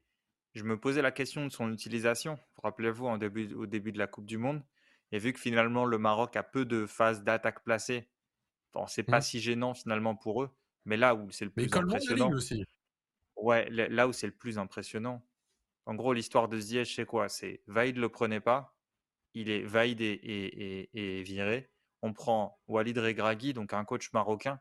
je 0.53 0.63
me 0.63 0.79
posais 0.79 1.01
la 1.01 1.11
question 1.11 1.45
de 1.45 1.51
son 1.51 1.73
utilisation. 1.73 2.39
Rappelez-vous, 2.63 3.17
début, 3.17 3.53
au 3.53 3.65
début 3.65 3.91
de 3.91 3.97
la 3.97 4.07
Coupe 4.07 4.25
du 4.25 4.37
Monde, 4.37 4.63
et 5.11 5.19
vu 5.19 5.33
que 5.33 5.39
finalement 5.39 5.85
le 5.85 5.97
Maroc 5.97 6.35
a 6.35 6.43
peu 6.43 6.65
de 6.65 6.85
phases 6.85 7.23
d'attaque 7.23 7.63
placée, 7.63 8.07
bon, 8.73 8.87
c'est 8.87 9.03
pas 9.03 9.17
mmh. 9.19 9.23
si 9.23 9.39
gênant 9.41 9.73
finalement 9.73 10.15
pour 10.15 10.43
eux. 10.43 10.49
Mais 10.85 10.95
là 10.95 11.15
où 11.15 11.29
c'est 11.31 11.45
le 11.45 11.51
plus 11.51 11.69
impressionnant, 11.73 12.31
aussi. 12.31 12.63
Ouais, 13.41 13.69
là 13.69 14.07
où 14.07 14.13
c'est 14.13 14.27
le 14.27 14.33
plus 14.33 14.57
impressionnant. 14.57 15.25
En 15.85 15.95
gros, 15.95 16.13
l'histoire 16.13 16.49
de 16.49 16.59
Ziyech, 16.59 16.93
c'est 16.93 17.05
quoi? 17.05 17.29
C'est 17.29 17.61
Vaïd 17.67 17.97
le 17.97 18.09
prenait 18.09 18.41
pas. 18.41 18.75
Il 19.33 19.49
est 19.49 19.63
Vaïd 19.63 20.01
et, 20.01 21.23
viré. 21.23 21.69
On 22.01 22.13
prend 22.13 22.59
Walid 22.67 22.97
Regragui, 22.97 23.53
donc 23.53 23.73
un 23.73 23.85
coach 23.85 24.11
marocain, 24.13 24.59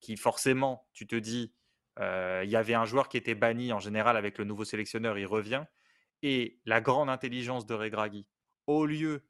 qui 0.00 0.16
forcément, 0.16 0.88
tu 0.92 1.06
te 1.06 1.16
dis, 1.16 1.54
euh, 1.98 2.42
il 2.44 2.50
y 2.50 2.56
avait 2.56 2.74
un 2.74 2.84
joueur 2.84 3.08
qui 3.08 3.16
était 3.16 3.34
banni 3.34 3.72
en 3.72 3.78
général 3.78 4.16
avec 4.16 4.38
le 4.38 4.44
nouveau 4.44 4.64
sélectionneur, 4.64 5.18
il 5.18 5.26
revient. 5.26 5.64
Et 6.22 6.60
la 6.64 6.80
grande 6.80 7.10
intelligence 7.10 7.66
de 7.66 7.74
Regragui, 7.74 8.26
au 8.66 8.86
lieu 8.86 9.26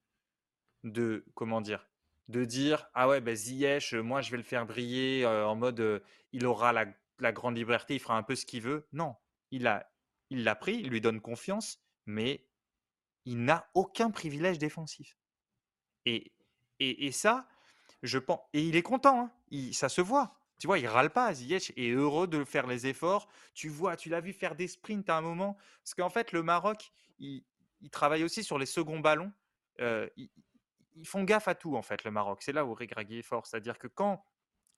de, 0.84 1.24
comment 1.34 1.60
dire, 1.60 1.88
de 2.28 2.44
dire, 2.44 2.88
ah 2.94 3.08
ouais, 3.08 3.20
ben 3.20 3.34
Ziyech, 3.34 3.94
moi 3.94 4.22
je 4.22 4.30
vais 4.30 4.36
le 4.36 4.42
faire 4.42 4.66
briller 4.66 5.24
euh, 5.24 5.46
en 5.46 5.56
mode, 5.56 5.80
euh, 5.80 6.00
il 6.32 6.46
aura 6.46 6.72
la 6.72 6.86
la 7.22 7.32
grande 7.32 7.56
liberté, 7.56 7.94
il 7.94 8.00
fera 8.00 8.16
un 8.16 8.22
peu 8.22 8.34
ce 8.34 8.44
qu'il 8.46 8.62
veut. 8.62 8.86
Non, 8.92 9.16
il 9.50 9.62
l'a 9.62 9.88
il 10.32 10.44
l'a 10.44 10.56
pris, 10.56 10.76
il 10.76 10.88
lui 10.88 11.02
donne 11.02 11.20
confiance, 11.20 11.78
mais 12.06 12.46
il 13.26 13.44
n'a 13.44 13.68
aucun 13.74 14.10
privilège 14.10 14.58
défensif. 14.58 15.18
Et, 16.06 16.32
et, 16.80 17.12
ça, 17.12 17.46
je 18.02 18.18
pense. 18.18 18.40
Et 18.54 18.62
il 18.66 18.74
est 18.74 18.82
content, 18.82 19.30
hein. 19.52 19.72
ça 19.72 19.90
se 19.90 20.00
voit. 20.00 20.34
Tu 20.58 20.66
vois, 20.66 20.78
il 20.78 20.86
râle 20.86 21.10
pas. 21.10 21.34
Ziyech 21.34 21.72
est 21.76 21.90
heureux 21.90 22.26
de 22.26 22.44
faire 22.44 22.66
les 22.66 22.86
efforts. 22.86 23.28
Tu 23.52 23.68
vois, 23.68 23.94
tu 23.94 24.08
l'as 24.08 24.20
vu 24.20 24.32
faire 24.32 24.56
des 24.56 24.68
sprints 24.68 25.08
à 25.10 25.18
un 25.18 25.20
moment. 25.20 25.58
Parce 25.82 25.92
qu'en 25.94 26.08
fait, 26.08 26.32
le 26.32 26.42
Maroc, 26.42 26.92
il, 27.18 27.44
travaille 27.90 28.24
aussi 28.24 28.42
sur 28.42 28.58
les 28.58 28.66
seconds 28.66 29.00
ballons. 29.00 29.32
Euh, 29.80 30.08
ils, 30.16 30.30
font 31.04 31.24
gaffe 31.24 31.46
à 31.46 31.54
tout, 31.54 31.76
en 31.76 31.82
fait, 31.82 32.04
le 32.04 32.10
Maroc. 32.10 32.42
C'est 32.42 32.52
là 32.52 32.64
où 32.64 32.74
Regragui 32.74 33.18
est 33.18 33.22
fort. 33.22 33.46
C'est-à-dire 33.46 33.78
que 33.78 33.86
quand, 33.86 34.24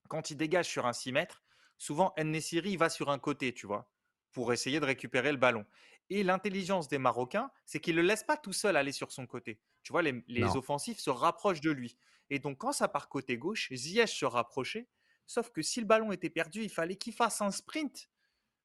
quand 0.08 0.30
il 0.30 0.36
dégage 0.36 0.66
sur 0.66 0.84
un 0.84 0.92
6 0.92 1.12
mètres, 1.12 1.43
souvent 1.78 2.14
Nesiri 2.18 2.76
va 2.76 2.88
sur 2.88 3.10
un 3.10 3.18
côté, 3.18 3.52
tu 3.52 3.66
vois, 3.66 3.90
pour 4.32 4.52
essayer 4.52 4.80
de 4.80 4.84
récupérer 4.84 5.32
le 5.32 5.38
ballon. 5.38 5.64
Et 6.10 6.22
l'intelligence 6.22 6.88
des 6.88 6.98
Marocains, 6.98 7.50
c'est 7.64 7.80
qu'ils 7.80 7.96
ne 7.96 8.02
le 8.02 8.08
laissent 8.08 8.24
pas 8.24 8.36
tout 8.36 8.52
seul 8.52 8.76
aller 8.76 8.92
sur 8.92 9.12
son 9.12 9.26
côté. 9.26 9.60
Tu 9.82 9.92
vois, 9.92 10.02
les, 10.02 10.56
offensifs 10.56 10.98
se 10.98 11.10
rapprochent 11.10 11.60
de 11.60 11.70
lui. 11.70 11.96
Et 12.30 12.38
donc, 12.38 12.58
quand 12.58 12.72
ça 12.72 12.88
part 12.88 13.08
côté 13.08 13.38
gauche, 13.38 13.72
Ziyech 13.72 14.10
se 14.10 14.24
rapprochait. 14.24 14.88
Sauf 15.26 15.50
que 15.50 15.62
si 15.62 15.80
le 15.80 15.86
ballon 15.86 16.12
était 16.12 16.30
perdu, 16.30 16.62
il 16.62 16.70
fallait 16.70 16.96
qu'il 16.96 17.14
fasse 17.14 17.40
un 17.40 17.50
sprint 17.50 18.10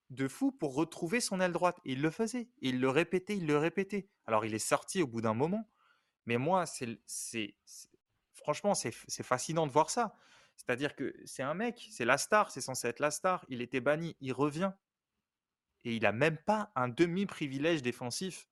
de 0.10 0.28
fou 0.28 0.52
pour 0.52 0.76
retrouver 0.76 1.22
son 1.22 1.40
aile 1.40 1.54
droite. 1.54 1.78
Et 1.86 1.94
il 1.94 2.02
le 2.02 2.12
faisait. 2.12 2.50
il 2.62 2.80
le 2.80 2.90
répétait, 2.90 3.38
il 3.38 3.48
le 3.48 3.58
répétait. 3.58 4.10
Alors, 4.28 4.46
il 4.46 4.54
est 4.54 4.60
sorti 4.60 5.02
au 5.02 5.08
bout 5.08 5.22
d'un 5.22 5.34
moment. 5.34 5.70
Mais 6.26 6.38
moi, 6.38 6.66
c'est, 6.66 7.56
franchement, 8.34 8.76
c'est 8.76 8.92
fascinant 9.24 9.66
de 9.66 9.72
voir 9.72 9.90
ça. 9.90 10.16
C'est-à-dire 10.60 10.96
que 10.96 11.16
c'est 11.26 11.42
un 11.42 11.54
mec, 11.54 11.88
c'est 11.90 12.06
la 12.06 12.18
star, 12.18 12.52
c'est 12.52 12.62
censé 12.62 12.88
être 12.90 13.00
la 13.00 13.12
star. 13.12 13.46
Il 13.48 13.62
était 13.62 13.80
banni, 13.80 14.18
il 14.20 14.34
revient. 14.34 14.72
Et 15.86 15.96
il 15.96 16.06
a 16.06 16.12
même 16.12 16.38
pas 16.38 16.72
un 16.76 16.90
demi-privilège 16.90 17.82
défensif. 17.82 18.48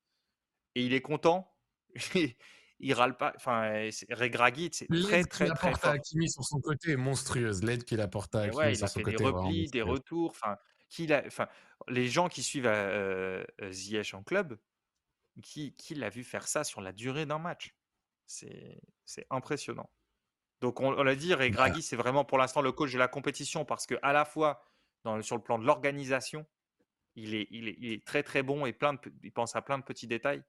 Et 0.75 0.85
il 0.85 0.93
est 0.93 1.01
content. 1.01 1.53
il 2.79 2.93
râle 2.93 3.17
pas. 3.17 3.33
Enfin, 3.35 3.89
Regragui, 4.09 4.69
c'est 4.71 4.87
très, 4.87 5.25
très, 5.25 5.49
très 5.49 5.73
fort. 5.75 5.91
à 5.91 5.93
Hakimi 5.95 6.29
sur 6.29 6.45
son 6.45 6.61
côté 6.61 6.91
est 6.91 6.97
monstrueuse. 6.97 7.61
L'aide 7.61 7.83
qu'il 7.83 7.99
apporte 7.99 8.33
à 8.35 8.43
Hakimi 8.43 8.77
sur 8.77 8.87
son 8.87 9.01
côté. 9.01 9.17
Des 9.17 9.23
replis, 9.25 9.67
des 9.67 9.81
retours. 9.81 10.31
Enfin, 10.31 10.57
enfin, 11.25 11.47
les 11.89 12.07
gens 12.07 12.29
qui 12.29 12.41
suivent 12.41 12.67
euh, 12.67 13.43
euh, 13.61 13.71
Ziyech 13.71 14.13
en 14.13 14.23
club, 14.23 14.57
qui, 15.43 15.75
qui 15.75 15.93
l'a 15.93 16.09
vu 16.09 16.23
faire 16.23 16.47
ça 16.47 16.63
sur 16.63 16.79
la 16.79 16.93
durée 16.93 17.25
d'un 17.25 17.39
match 17.39 17.75
C'est 18.25 18.79
impressionnant. 19.29 19.89
Donc 20.61 20.79
on, 20.79 20.91
l'a 21.03 21.15
dit, 21.15 21.33
Regragui, 21.33 21.81
c'est 21.81 21.95
vraiment 21.95 22.25
pour 22.25 22.37
l'instant 22.37 22.61
le 22.61 22.71
coach 22.71 22.91
de 22.91 22.97
la 22.97 23.07
compétition 23.07 23.63
parce 23.63 23.85
que 23.85 23.95
à 24.01 24.11
la 24.11 24.25
fois 24.25 24.65
dans, 25.03 25.21
sur 25.21 25.35
le 25.35 25.43
plan 25.43 25.59
de 25.59 25.65
l'organisation, 25.65 26.45
il 27.15 27.35
est, 27.35 27.47
il, 27.51 27.67
est, 27.67 28.05
très 28.05 28.23
très 28.23 28.43
bon 28.43 28.65
et 28.65 28.73
plein 28.73 28.93
de, 28.93 28.99
il 29.23 29.31
pense 29.31 29.55
à 29.55 29.61
plein 29.61 29.77
de 29.77 29.83
petits 29.83 30.07
détails. 30.07 30.43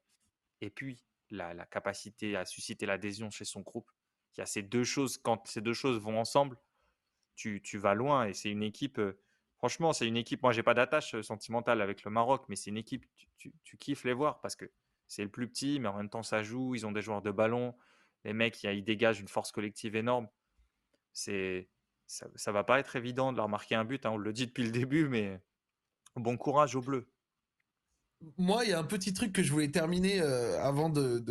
Et 0.60 0.70
puis 0.70 0.98
la, 1.30 1.66
capacité 1.66 2.36
à 2.36 2.44
susciter 2.44 2.86
l'adhésion 2.86 3.30
chez 3.30 3.44
son 3.44 3.60
groupe. 3.60 3.90
Il 4.36 4.40
y 4.40 4.42
a 4.42 4.46
ces 4.46 4.62
deux 4.62 4.84
choses, 4.84 5.18
quand 5.18 5.46
ces 5.46 5.60
deux 5.60 5.72
choses 5.72 5.98
vont 5.98 6.18
ensemble, 6.18 6.56
tu, 7.34 7.60
tu 7.62 7.78
vas 7.78 7.94
loin 7.94 8.26
et 8.26 8.34
c'est 8.34 8.50
une 8.50 8.62
équipe. 8.62 8.98
Euh, 8.98 9.18
franchement, 9.56 9.92
c'est 9.92 10.06
une 10.06 10.16
équipe. 10.16 10.42
Moi, 10.42 10.52
j'ai 10.52 10.62
pas 10.62 10.74
d'attache 10.74 11.14
euh, 11.14 11.22
sentimentale 11.22 11.80
avec 11.80 12.04
le 12.04 12.10
Maroc, 12.10 12.44
mais 12.48 12.56
c'est 12.56 12.70
une 12.70 12.76
équipe. 12.76 13.06
Tu, 13.36 13.52
tu, 13.64 13.76
kiffes 13.76 14.04
les 14.04 14.12
voir 14.12 14.40
parce 14.40 14.56
que 14.56 14.70
c'est 15.06 15.22
le 15.22 15.30
plus 15.30 15.48
petit, 15.48 15.80
mais 15.80 15.88
en 15.88 15.96
même 15.96 16.10
temps 16.10 16.22
ça 16.22 16.42
joue. 16.42 16.74
Ils 16.74 16.86
ont 16.86 16.92
des 16.92 17.02
joueurs 17.02 17.22
de 17.22 17.30
ballon 17.30 17.74
les 18.24 18.32
mecs, 18.32 18.62
ils 18.64 18.84
dégagent 18.84 19.20
une 19.20 19.28
force 19.28 19.52
collective 19.52 19.96
énorme. 19.96 20.28
C'est 21.12 21.68
ça, 22.06 22.26
ça 22.34 22.52
va 22.52 22.64
pas 22.64 22.80
être 22.80 22.96
évident 22.96 23.32
de 23.32 23.36
leur 23.36 23.48
marquer 23.48 23.74
un 23.74 23.84
but. 23.84 24.06
Hein, 24.06 24.10
on 24.12 24.16
le 24.16 24.32
dit 24.32 24.46
depuis 24.46 24.64
le 24.64 24.70
début, 24.70 25.08
mais 25.08 25.40
bon 26.16 26.36
courage 26.36 26.74
aux 26.74 26.82
Bleus. 26.82 27.06
moi, 28.36 28.64
il 28.64 28.70
y 28.70 28.72
a 28.72 28.78
un 28.78 28.84
petit 28.84 29.12
truc 29.12 29.32
que 29.32 29.42
je 29.42 29.52
voulais 29.52 29.70
terminer 29.70 30.20
euh, 30.20 30.60
avant 30.62 30.88
de, 30.88 31.22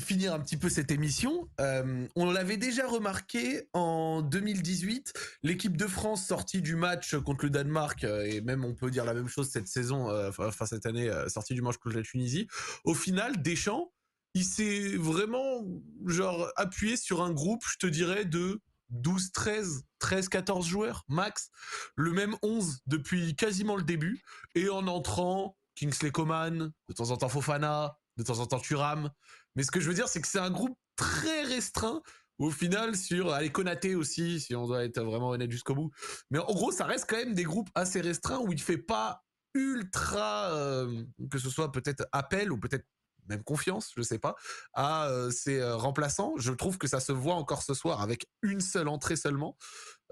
finir 0.00 0.34
un 0.34 0.40
petit 0.40 0.56
peu 0.56 0.68
cette 0.68 0.90
émission. 0.90 1.48
Euh, 1.60 2.06
on 2.16 2.30
l'avait 2.30 2.56
déjà 2.56 2.86
remarqué 2.88 3.68
en 3.74 4.22
2018, 4.22 5.12
l'équipe 5.42 5.76
de 5.76 5.86
France 5.86 6.26
sortie 6.26 6.62
du 6.62 6.76
match 6.76 7.14
contre 7.16 7.44
le 7.44 7.50
Danemark, 7.50 8.02
euh, 8.04 8.24
et 8.24 8.40
même 8.40 8.64
on 8.64 8.74
peut 8.74 8.90
dire 8.90 9.04
la 9.04 9.14
même 9.14 9.28
chose 9.28 9.50
cette 9.50 9.68
saison, 9.68 10.10
enfin 10.28 10.66
cette 10.66 10.86
année, 10.86 11.10
sortie 11.28 11.54
du 11.54 11.62
match 11.62 11.76
contre 11.76 11.96
la 11.96 12.02
Tunisie. 12.02 12.48
Au 12.84 12.94
final, 12.94 13.40
Deschamps, 13.42 13.92
il 14.34 14.44
s'est 14.44 14.96
vraiment 14.96 15.64
genre 16.06 16.50
appuyé 16.56 16.96
sur 16.96 17.22
un 17.22 17.32
groupe, 17.32 17.64
je 17.66 17.78
te 17.78 17.86
dirais, 17.86 18.24
de 18.24 18.60
12, 18.90 19.32
13, 19.32 19.84
13, 19.98 20.28
14 20.28 20.66
joueurs 20.66 21.04
max, 21.08 21.50
le 21.96 22.12
même 22.12 22.36
11 22.42 22.80
depuis 22.86 23.34
quasiment 23.36 23.76
le 23.76 23.82
début, 23.82 24.22
et 24.54 24.68
en 24.68 24.86
entrant 24.86 25.56
Kingsley 25.76 26.10
Coman, 26.10 26.72
de 26.88 26.94
temps 26.94 27.10
en 27.10 27.16
temps 27.16 27.28
Fofana, 27.28 27.96
de 28.16 28.22
temps 28.22 28.38
en 28.38 28.46
temps 28.46 28.60
Turam. 28.60 29.10
Mais 29.56 29.62
ce 29.62 29.70
que 29.70 29.80
je 29.80 29.88
veux 29.88 29.94
dire, 29.94 30.08
c'est 30.08 30.20
que 30.20 30.28
c'est 30.28 30.38
un 30.38 30.50
groupe 30.50 30.78
très 30.96 31.42
restreint 31.42 32.02
au 32.40 32.50
final 32.50 32.96
sur 32.96 33.32
allez 33.32 33.50
Konaté 33.50 33.94
aussi 33.94 34.40
si 34.40 34.56
on 34.56 34.66
doit 34.66 34.84
être 34.84 35.00
vraiment 35.02 35.30
honnête 35.30 35.50
jusqu'au 35.50 35.74
bout. 35.74 35.90
Mais 36.30 36.38
en 36.38 36.52
gros 36.52 36.72
ça 36.72 36.86
reste 36.86 37.06
quand 37.08 37.16
même 37.16 37.34
des 37.34 37.44
groupes 37.44 37.68
assez 37.74 38.00
restreints 38.00 38.38
où 38.38 38.50
il 38.52 38.60
fait 38.60 38.78
pas 38.78 39.22
ultra 39.54 40.50
euh, 40.52 41.04
que 41.30 41.38
ce 41.38 41.50
soit 41.50 41.70
peut-être 41.70 42.06
appel 42.12 42.50
ou 42.50 42.58
peut-être 42.58 42.86
même 43.30 43.42
confiance, 43.42 43.92
je 43.96 44.02
sais 44.02 44.18
pas, 44.18 44.34
à 44.74 45.08
euh, 45.08 45.30
ses 45.30 45.60
euh, 45.60 45.76
remplaçants. 45.76 46.34
Je 46.36 46.52
trouve 46.52 46.78
que 46.78 46.86
ça 46.86 47.00
se 47.00 47.12
voit 47.12 47.34
encore 47.34 47.62
ce 47.62 47.74
soir 47.74 48.02
avec 48.02 48.26
une 48.42 48.60
seule 48.60 48.88
entrée 48.88 49.16
seulement. 49.16 49.56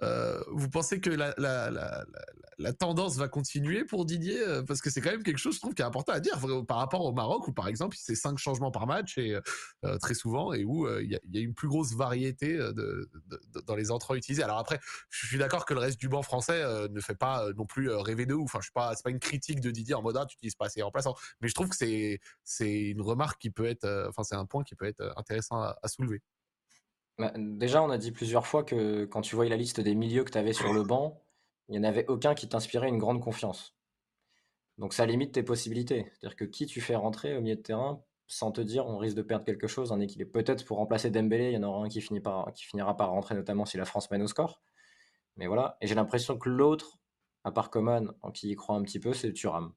Euh, 0.02 0.40
vous 0.48 0.68
pensez 0.68 1.00
que 1.00 1.10
la, 1.10 2.72
tendance 2.72 3.16
va 3.16 3.28
continuer 3.28 3.84
pour 3.84 4.04
Didier 4.04 4.40
euh, 4.40 4.62
Parce 4.62 4.80
que 4.80 4.90
c'est 4.90 5.00
quand 5.00 5.10
même 5.10 5.22
quelque 5.22 5.38
chose, 5.38 5.54
je 5.54 5.60
trouve, 5.60 5.74
qui 5.74 5.82
est 5.82 5.84
important 5.84 6.12
à 6.12 6.20
dire 6.20 6.38
par 6.66 6.78
rapport 6.78 7.04
au 7.04 7.12
Maroc, 7.12 7.48
où 7.48 7.52
par 7.52 7.68
exemple, 7.68 7.96
c'est 7.98 8.14
cinq 8.14 8.38
changements 8.38 8.70
par 8.70 8.86
match 8.86 9.18
et 9.18 9.38
euh, 9.84 9.98
très 9.98 10.14
souvent, 10.14 10.52
et 10.52 10.64
où 10.64 10.88
il 11.00 11.10
y, 11.10 11.38
a 11.38 11.40
une 11.40 11.54
plus 11.54 11.68
grosse 11.68 11.94
variété 11.94 12.58
dans 13.66 13.74
les 13.74 13.90
entrants 13.90 14.14
utilisés. 14.14 14.42
Alors 14.42 14.58
après, 14.58 14.80
je 15.10 15.26
suis 15.26 15.38
d'accord 15.38 15.64
que 15.66 15.74
le 15.74 15.80
reste 15.80 15.98
du 15.98 16.08
banc 16.08 16.22
français 16.22 16.62
ne 16.88 17.00
fait 17.00 17.14
pas 17.16 17.50
non 17.56 17.66
plus 17.66 17.90
rêver 17.90 18.26
de 18.26 18.34
ouf. 18.34 18.44
Enfin, 18.44 18.58
je 18.60 18.64
suis 18.64 18.72
pas, 18.72 18.94
pas 19.02 19.10
une 19.10 19.20
critique 19.20 19.60
de 19.60 19.70
Didier 19.70 19.94
en 19.94 20.02
mode 20.02 20.16
ah, 20.16 20.26
tu 20.26 20.36
n'utilises 20.36 20.54
pas 20.54 20.66
assez 20.66 20.82
remplaçants, 20.82 21.14
mais 21.40 21.48
je 21.48 21.54
trouve 21.54 21.68
que 21.68 21.76
c'est 21.76 22.80
une 22.80 23.02
remarque 23.02 23.40
qui 23.40 23.50
peut 23.50 23.66
être, 23.66 24.06
enfin, 24.08 24.22
c'est 24.22 24.36
un 24.36 24.46
point 24.46 24.64
qui 24.64 24.74
peut 24.74 24.86
être 24.86 25.12
intéressant 25.16 25.62
à 25.62 25.88
soulever. 25.88 26.22
Bah, 27.18 27.32
déjà, 27.36 27.82
on 27.82 27.90
a 27.90 27.98
dit 27.98 28.12
plusieurs 28.12 28.46
fois 28.46 28.62
que 28.64 29.04
quand 29.04 29.22
tu 29.22 29.34
voyais 29.34 29.50
la 29.50 29.56
liste 29.56 29.80
des 29.80 29.94
milieux 29.94 30.24
que 30.24 30.30
tu 30.30 30.38
avais 30.38 30.52
sur 30.52 30.72
le 30.72 30.84
banc, 30.84 31.20
il 31.68 31.72
n'y 31.72 31.78
en 31.86 31.88
avait 31.88 32.06
aucun 32.06 32.34
qui 32.34 32.48
t'inspirait 32.48 32.88
une 32.88 32.98
grande 32.98 33.20
confiance. 33.20 33.76
Donc 34.78 34.94
ça 34.94 35.04
limite 35.06 35.32
tes 35.32 35.42
possibilités. 35.42 36.06
C'est-à-dire 36.12 36.36
que 36.36 36.44
qui 36.44 36.66
tu 36.66 36.80
fais 36.80 36.94
rentrer 36.94 37.36
au 37.36 37.40
milieu 37.40 37.56
de 37.56 37.60
terrain 37.60 38.02
sans 38.28 38.52
te 38.52 38.60
dire 38.60 38.86
on 38.86 38.98
risque 38.98 39.16
de 39.16 39.22
perdre 39.22 39.44
quelque 39.44 39.66
chose, 39.66 39.90
un 39.92 40.00
équilibre. 40.00 40.30
Peut-être 40.30 40.64
pour 40.64 40.76
remplacer 40.76 41.10
Dembélé, 41.10 41.50
il 41.50 41.54
y 41.54 41.56
en 41.56 41.62
aura 41.64 41.84
un 41.84 41.88
qui, 41.88 42.00
finira 42.00 42.96
par 42.96 43.10
rentrer, 43.10 43.34
notamment 43.34 43.64
si 43.64 43.76
la 43.76 43.84
France 43.84 44.10
mène 44.10 44.22
au 44.22 44.28
score. 44.28 44.62
Mais 45.36 45.46
voilà. 45.46 45.76
Et 45.80 45.86
j'ai 45.86 45.94
l'impression 45.94 46.38
que 46.38 46.48
l'autre, 46.48 46.98
à 47.44 47.50
part 47.50 47.70
Coman, 47.70 48.12
en 48.22 48.30
qui 48.30 48.50
y 48.50 48.54
croit 48.54 48.76
un 48.76 48.82
petit 48.82 49.00
peu, 49.00 49.12
c'est 49.12 49.32
Thuram. 49.32 49.72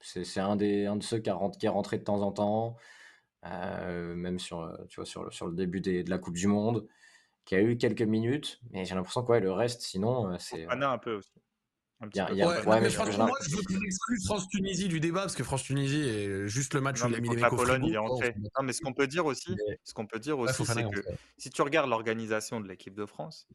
C'est 0.00 0.40
un 0.40 0.56
de 0.56 1.02
ceux 1.02 1.18
qui, 1.18 1.30
qui 1.58 1.66
est 1.66 1.68
rentré 1.68 1.98
de 1.98 2.04
temps 2.04 2.22
en 2.22 2.32
temps. 2.32 2.76
Euh, 3.44 4.14
même 4.14 4.38
sur, 4.38 4.62
euh, 4.62 4.76
tu 4.88 4.96
vois, 4.96 5.06
sur, 5.06 5.24
le, 5.24 5.30
sur 5.30 5.46
le 5.46 5.54
début 5.54 5.80
des, 5.80 6.02
de 6.02 6.10
la 6.10 6.18
Coupe 6.18 6.34
du 6.34 6.48
Monde, 6.48 6.88
qui 7.44 7.54
a 7.54 7.60
eu 7.60 7.76
quelques 7.76 8.02
minutes, 8.02 8.60
mais 8.70 8.84
j'ai 8.84 8.94
l'impression 8.94 9.22
que 9.22 9.30
ouais, 9.30 9.40
le 9.40 9.52
reste, 9.52 9.82
sinon, 9.82 10.32
euh, 10.32 10.36
c'est. 10.38 10.66
Anna 10.68 10.90
un 10.90 10.98
peu 10.98 11.14
aussi. 11.14 11.32
Un 12.00 12.08
y 12.14 12.20
a, 12.20 12.32
y 12.32 12.42
a, 12.42 12.48
ouais, 12.48 12.66
ouais, 12.66 12.80
mais, 12.80 12.90
franchement, 12.90 13.26
moi, 13.26 13.38
je 13.42 13.56
veux 13.56 13.62
qu'on 13.62 13.80
exclue 13.82 14.20
France-Tunisie 14.24 14.88
du 14.88 15.00
débat 15.00 15.22
parce 15.22 15.34
que 15.34 15.42
France-Tunisie 15.42 16.08
est 16.08 16.46
juste 16.46 16.74
le 16.74 16.80
match 16.80 17.00
non, 17.00 17.06
où 17.06 17.10
il 17.10 17.16
a 17.16 17.20
mis 17.20 17.28
les 17.30 17.36
mecs 17.36 17.52
au 17.52 17.56
Pologne, 17.56 17.84
il 17.86 17.94
est 17.94 17.98
entré. 17.98 18.34
Non, 18.36 18.62
mais 18.62 18.72
ce 18.72 18.80
qu'on 18.82 18.92
peut 18.92 19.08
dire 19.08 19.26
aussi, 19.26 19.56
mais... 19.68 19.80
ce 19.82 19.94
qu'on 19.94 20.06
peut 20.06 20.20
dire 20.20 20.38
aussi, 20.38 20.64
c'est 20.64 20.88
que 20.88 21.00
si 21.38 21.50
tu 21.50 21.62
regardes 21.62 21.90
l'organisation 21.90 22.60
de 22.60 22.68
l'équipe 22.68 22.94
de 22.94 23.06
France, 23.06 23.48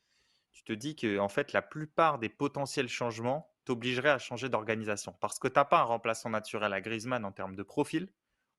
tu 0.52 0.64
te 0.64 0.74
dis 0.74 0.96
que 0.96 1.20
en 1.20 1.30
fait, 1.30 1.54
la 1.54 1.62
plupart 1.62 2.20
des 2.20 2.30
potentiels 2.30 2.90
changements 2.90 3.50
t'obligeraient 3.64 4.10
à 4.10 4.20
changer 4.20 4.50
d'organisation 4.50 5.16
parce 5.22 5.40
que 5.40 5.48
tu 5.48 5.56
n'as 5.56 5.66
pas 5.66 5.80
un 5.80 5.84
remplaçant 5.84 6.30
naturel 6.30 6.74
à 6.74 6.82
Griezmann 6.82 7.24
en 7.24 7.32
termes 7.32 7.56
de 7.56 7.64
profil, 7.64 8.10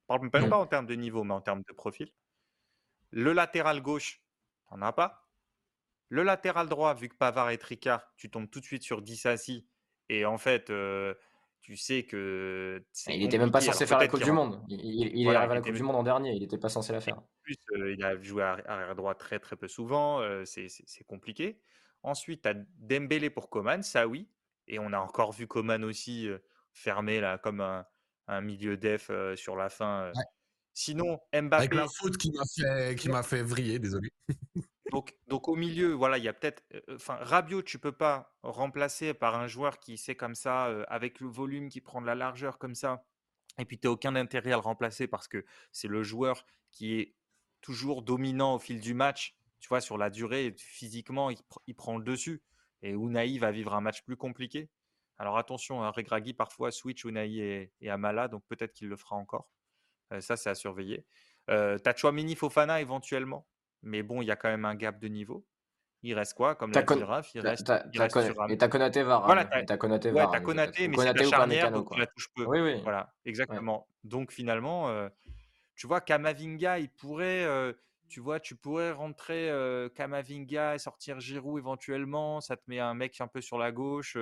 parle 0.06 0.28
même 0.32 0.48
pas 0.48 0.58
en 0.58 0.66
termes 0.66 0.86
de 0.86 0.94
niveau, 0.94 1.24
mais 1.24 1.34
en 1.34 1.40
termes 1.40 1.62
de 1.68 1.72
profil. 1.72 2.12
Le 3.10 3.32
latéral 3.32 3.80
gauche, 3.80 4.22
t'en 4.68 4.82
as 4.82 4.92
pas. 4.92 5.28
Le 6.08 6.22
latéral 6.22 6.68
droit, 6.68 6.94
vu 6.94 7.08
que 7.08 7.16
Pavard 7.16 7.50
est 7.50 7.58
tricard, 7.58 8.12
tu 8.16 8.30
tombes 8.30 8.50
tout 8.50 8.60
de 8.60 8.64
suite 8.64 8.82
sur 8.82 9.02
Dissassi. 9.02 9.66
Et 10.08 10.24
en 10.24 10.38
fait, 10.38 10.70
euh, 10.70 11.14
tu 11.60 11.76
sais 11.76 12.04
que. 12.04 12.84
Il 13.08 13.20
n'était 13.20 13.38
même 13.38 13.50
pas 13.50 13.60
censé 13.60 13.86
faire 13.86 13.98
la 13.98 14.08
Coupe 14.08 14.22
du 14.22 14.32
Monde. 14.32 14.62
Il, 14.68 15.16
il, 15.16 15.24
voilà, 15.24 15.40
est 15.40 15.42
arrivé 15.42 15.52
à 15.52 15.54
la 15.56 15.62
Coupe 15.62 15.74
du 15.74 15.82
Monde 15.82 15.96
en 15.96 16.02
dernier. 16.02 16.32
Il 16.32 16.40
n'était 16.40 16.58
pas 16.58 16.68
censé 16.68 16.92
la 16.92 17.00
faire. 17.00 17.18
En 17.18 17.28
plus, 17.42 17.56
euh, 17.72 17.94
il 17.94 18.04
a 18.04 18.20
joué 18.20 18.42
arrière 18.42 18.94
droit 18.94 19.14
très 19.14 19.38
très 19.38 19.56
peu 19.56 19.68
souvent. 19.68 20.20
Euh, 20.20 20.44
c'est 20.44 21.04
compliqué. 21.06 21.58
Ensuite, 22.02 22.42
tu 22.42 22.48
as 22.48 22.54
Dembélé 22.78 23.30
pour 23.30 23.48
Coman, 23.48 23.82
ça 23.82 24.06
oui. 24.06 24.28
Et 24.66 24.78
on 24.78 24.92
a 24.92 24.98
encore 24.98 25.32
vu 25.32 25.46
Coman 25.46 25.84
aussi 25.84 26.28
fermé 26.72 27.20
là, 27.20 27.38
comme 27.38 27.60
un, 27.60 27.86
un 28.26 28.40
milieu 28.40 28.76
def 28.76 29.10
sur 29.36 29.56
la 29.56 29.68
fin. 29.68 30.12
Ouais. 30.14 30.24
Sinon, 30.74 31.20
Mbappé. 31.32 31.54
Avec 31.54 31.74
la 31.74 31.86
faute 31.86 32.16
qui 32.16 32.32
m'a 32.32 32.42
fait, 32.44 32.96
qui 32.96 33.08
m'a 33.08 33.22
fait 33.22 33.42
vriller, 33.42 33.78
désolé. 33.78 34.10
donc, 34.90 35.14
donc 35.28 35.48
au 35.48 35.54
milieu, 35.54 35.92
voilà, 35.92 36.18
il 36.18 36.24
y 36.24 36.28
a 36.28 36.32
peut-être. 36.32 36.64
Enfin, 36.90 37.16
Rabiot, 37.20 37.62
tu 37.62 37.78
peux 37.78 37.92
pas 37.92 38.36
remplacer 38.42 39.14
par 39.14 39.36
un 39.36 39.46
joueur 39.46 39.78
qui 39.78 39.96
sait 39.96 40.16
comme 40.16 40.34
ça, 40.34 40.66
euh, 40.66 40.84
avec 40.88 41.20
le 41.20 41.28
volume, 41.28 41.68
qui 41.68 41.80
prend 41.80 42.00
de 42.00 42.06
la 42.06 42.16
largeur 42.16 42.58
comme 42.58 42.74
ça. 42.74 43.06
Et 43.58 43.64
puis, 43.64 43.78
tu 43.78 43.86
n'as 43.86 43.92
aucun 43.92 44.16
intérêt 44.16 44.50
à 44.50 44.56
le 44.56 44.62
remplacer 44.62 45.06
parce 45.06 45.28
que 45.28 45.44
c'est 45.70 45.86
le 45.86 46.02
joueur 46.02 46.44
qui 46.72 46.98
est 46.98 47.14
toujours 47.60 48.02
dominant 48.02 48.56
au 48.56 48.58
fil 48.58 48.80
du 48.80 48.94
match. 48.94 49.36
Tu 49.60 49.68
vois, 49.68 49.80
sur 49.80 49.96
la 49.96 50.10
durée, 50.10 50.56
physiquement, 50.58 51.30
il, 51.30 51.36
pr 51.36 51.60
il 51.68 51.76
prend 51.76 51.96
le 51.96 52.04
dessus. 52.04 52.42
Et 52.82 52.90
Unai 52.90 53.38
va 53.38 53.52
vivre 53.52 53.74
un 53.74 53.80
match 53.80 54.02
plus 54.02 54.16
compliqué. 54.16 54.68
Alors 55.18 55.38
attention, 55.38 55.82
hein, 55.82 55.90
Regragui 55.90 56.34
parfois 56.34 56.70
switch 56.70 57.04
Unai 57.04 57.36
et, 57.36 57.72
et 57.80 57.90
Amala, 57.90 58.28
donc 58.28 58.42
peut-être 58.48 58.72
qu'il 58.72 58.88
le 58.88 58.96
fera 58.96 59.16
encore. 59.16 59.48
Euh, 60.12 60.20
ça, 60.20 60.36
c'est 60.36 60.50
à 60.50 60.54
surveiller. 60.54 61.06
Euh, 61.50 61.78
T'as 61.78 62.10
Mini 62.10 62.34
Fofana 62.34 62.80
éventuellement, 62.80 63.46
mais 63.82 64.02
bon, 64.02 64.22
il 64.22 64.26
y 64.26 64.30
a 64.30 64.36
quand 64.36 64.48
même 64.48 64.64
un 64.64 64.74
gap 64.74 64.98
de 64.98 65.08
niveau. 65.08 65.46
Il 66.02 66.12
reste 66.14 66.34
quoi 66.34 66.54
Comme 66.54 66.70
l'a 66.72 66.82
dit 66.82 67.02
Raph, 67.02 67.34
il 67.34 67.40
reste, 67.40 67.72
il 67.94 67.98
reste 67.98 68.20
sur 68.20 68.50
Et 68.50 68.58
t'as 68.58 68.68
Konaté 68.68 69.02
Varane. 69.02 69.24
Voilà, 69.24 69.62
t'as 69.62 69.76
Konaté 69.78 70.10
ouais, 70.10 70.20
Varane. 70.20 70.42
Konaté, 70.42 70.86
mais 70.86 70.98
c'est 70.98 71.14
la 71.14 71.24
charnière, 71.24 71.72
donc 71.72 71.90
tu 71.90 71.98
la 71.98 72.06
touches 72.06 72.28
peu. 72.34 72.44
Oui, 72.44 72.60
oui. 72.60 72.82
Voilà, 72.82 73.14
exactement. 73.24 73.78
Ouais. 73.78 74.10
Donc 74.10 74.30
finalement, 74.30 74.90
euh, 74.90 75.08
tu 75.76 75.86
vois, 75.86 76.02
Kamavinga, 76.02 76.78
il 76.78 76.90
pourrait, 76.90 77.44
euh, 77.44 77.72
tu 78.08 78.20
vois, 78.20 78.38
tu 78.38 78.54
pourrais 78.54 78.92
rentrer 78.92 79.48
euh, 79.48 79.88
Kamavinga 79.88 80.74
et 80.74 80.78
sortir 80.78 81.20
Giroud 81.20 81.58
éventuellement. 81.58 82.42
Ça 82.42 82.58
te 82.58 82.62
met 82.66 82.80
un 82.80 82.92
mec 82.92 83.18
un 83.22 83.26
peu 83.26 83.40
sur 83.40 83.56
la 83.56 83.72
gauche. 83.72 84.18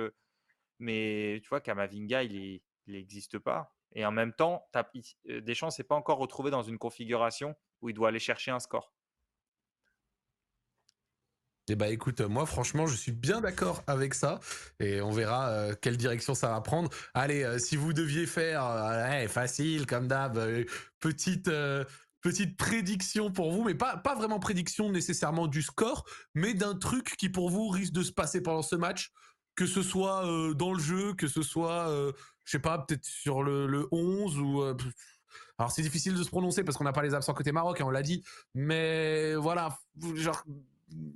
Mais 0.79 1.39
tu 1.43 1.49
vois, 1.49 1.61
Kamavinga, 1.61 2.23
il 2.23 2.61
n'existe 2.87 3.39
pas. 3.39 3.75
Et 3.95 4.05
en 4.05 4.11
même 4.11 4.33
temps, 4.33 4.67
Deschamps 5.25 5.67
ne 5.67 5.71
s'est 5.71 5.83
pas 5.83 5.95
encore 5.95 6.17
retrouvé 6.17 6.51
dans 6.51 6.63
une 6.63 6.77
configuration 6.77 7.55
où 7.81 7.89
il 7.89 7.93
doit 7.93 8.09
aller 8.09 8.19
chercher 8.19 8.51
un 8.51 8.59
score. 8.59 8.93
Eh 11.69 11.75
bah 11.75 11.87
écoute, 11.87 12.19
moi 12.19 12.45
franchement, 12.45 12.87
je 12.87 12.95
suis 12.95 13.13
bien 13.13 13.39
d'accord 13.39 13.83
avec 13.87 14.15
ça 14.15 14.41
et 14.81 15.01
on 15.01 15.11
verra 15.11 15.49
euh, 15.49 15.73
quelle 15.81 15.95
direction 15.95 16.35
ça 16.35 16.49
va 16.49 16.59
prendre. 16.59 16.89
Allez, 17.13 17.43
euh, 17.43 17.57
si 17.57 17.77
vous 17.77 17.93
deviez 17.93 18.25
faire 18.25 18.65
euh, 18.65 19.27
facile 19.29 19.85
comme 19.85 20.09
d'hab, 20.09 20.37
petite 20.99 21.49
petite 22.19 22.57
prédiction 22.57 23.31
pour 23.31 23.51
vous, 23.51 23.63
mais 23.63 23.75
pas 23.75 23.95
pas 23.95 24.13
vraiment 24.13 24.39
prédiction 24.39 24.89
nécessairement 24.89 25.47
du 25.47 25.61
score, 25.61 26.03
mais 26.33 26.53
d'un 26.53 26.75
truc 26.75 27.15
qui 27.15 27.29
pour 27.29 27.49
vous 27.49 27.69
risque 27.69 27.93
de 27.93 28.03
se 28.03 28.11
passer 28.11 28.41
pendant 28.41 28.61
ce 28.61 28.75
match 28.75 29.11
que 29.55 29.65
ce 29.65 29.81
soit 29.81 30.25
euh, 30.25 30.53
dans 30.53 30.73
le 30.73 30.79
jeu, 30.79 31.13
que 31.13 31.27
ce 31.27 31.41
soit, 31.41 31.89
euh, 31.89 32.11
je 32.45 32.51
sais 32.51 32.59
pas, 32.59 32.79
peut-être 32.79 33.05
sur 33.05 33.43
le, 33.43 33.67
le 33.67 33.87
11 33.91 34.39
ou. 34.39 34.61
Euh, 34.61 34.75
alors 35.57 35.71
c'est 35.71 35.81
difficile 35.81 36.15
de 36.15 36.23
se 36.23 36.29
prononcer 36.29 36.63
parce 36.63 36.77
qu'on 36.77 36.83
n'a 36.83 36.93
pas 36.93 37.03
les 37.03 37.13
absents 37.13 37.33
côté 37.33 37.51
Maroc, 37.51 37.79
hein, 37.79 37.85
on 37.87 37.91
l'a 37.91 38.01
dit, 38.01 38.23
mais 38.55 39.35
voilà, 39.35 39.77
genre 40.15 40.43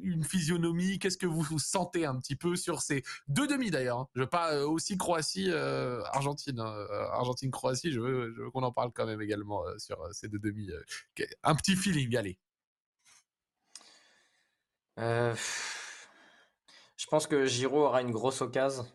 une 0.01 0.23
physionomie, 0.23 0.97
qu'est-ce 0.97 1.17
que 1.17 1.27
vous 1.27 1.59
sentez 1.59 2.05
un 2.05 2.15
petit 2.19 2.35
peu 2.35 2.55
sur 2.55 2.81
ces 2.81 3.03
deux 3.27 3.47
demi 3.47 3.69
d'ailleurs 3.69 3.99
hein. 3.99 4.07
Je 4.15 4.21
veux 4.21 4.29
pas 4.29 4.65
aussi 4.65 4.97
Croatie, 4.97 5.51
Argentine, 5.51 6.59
Argentine 6.59 7.51
Croatie, 7.51 7.91
je 7.91 7.99
veux, 7.99 8.33
je 8.35 8.41
veux 8.41 8.49
qu'on 8.49 8.63
en 8.63 8.71
parle 8.71 8.91
quand 8.91 9.05
même 9.05 9.21
également 9.21 9.63
sur 9.77 9.99
ces 10.13 10.29
deux 10.29 10.39
demi. 10.39 10.69
un 11.43 11.55
petit 11.55 11.75
feeling, 11.75 12.15
allez. 12.15 12.39
Euh, 14.99 15.35
je 16.97 17.05
pense 17.05 17.27
que 17.27 17.45
Giroud 17.45 17.79
aura 17.79 18.01
une 18.01 18.11
grosse 18.11 18.41
occasion 18.41 18.85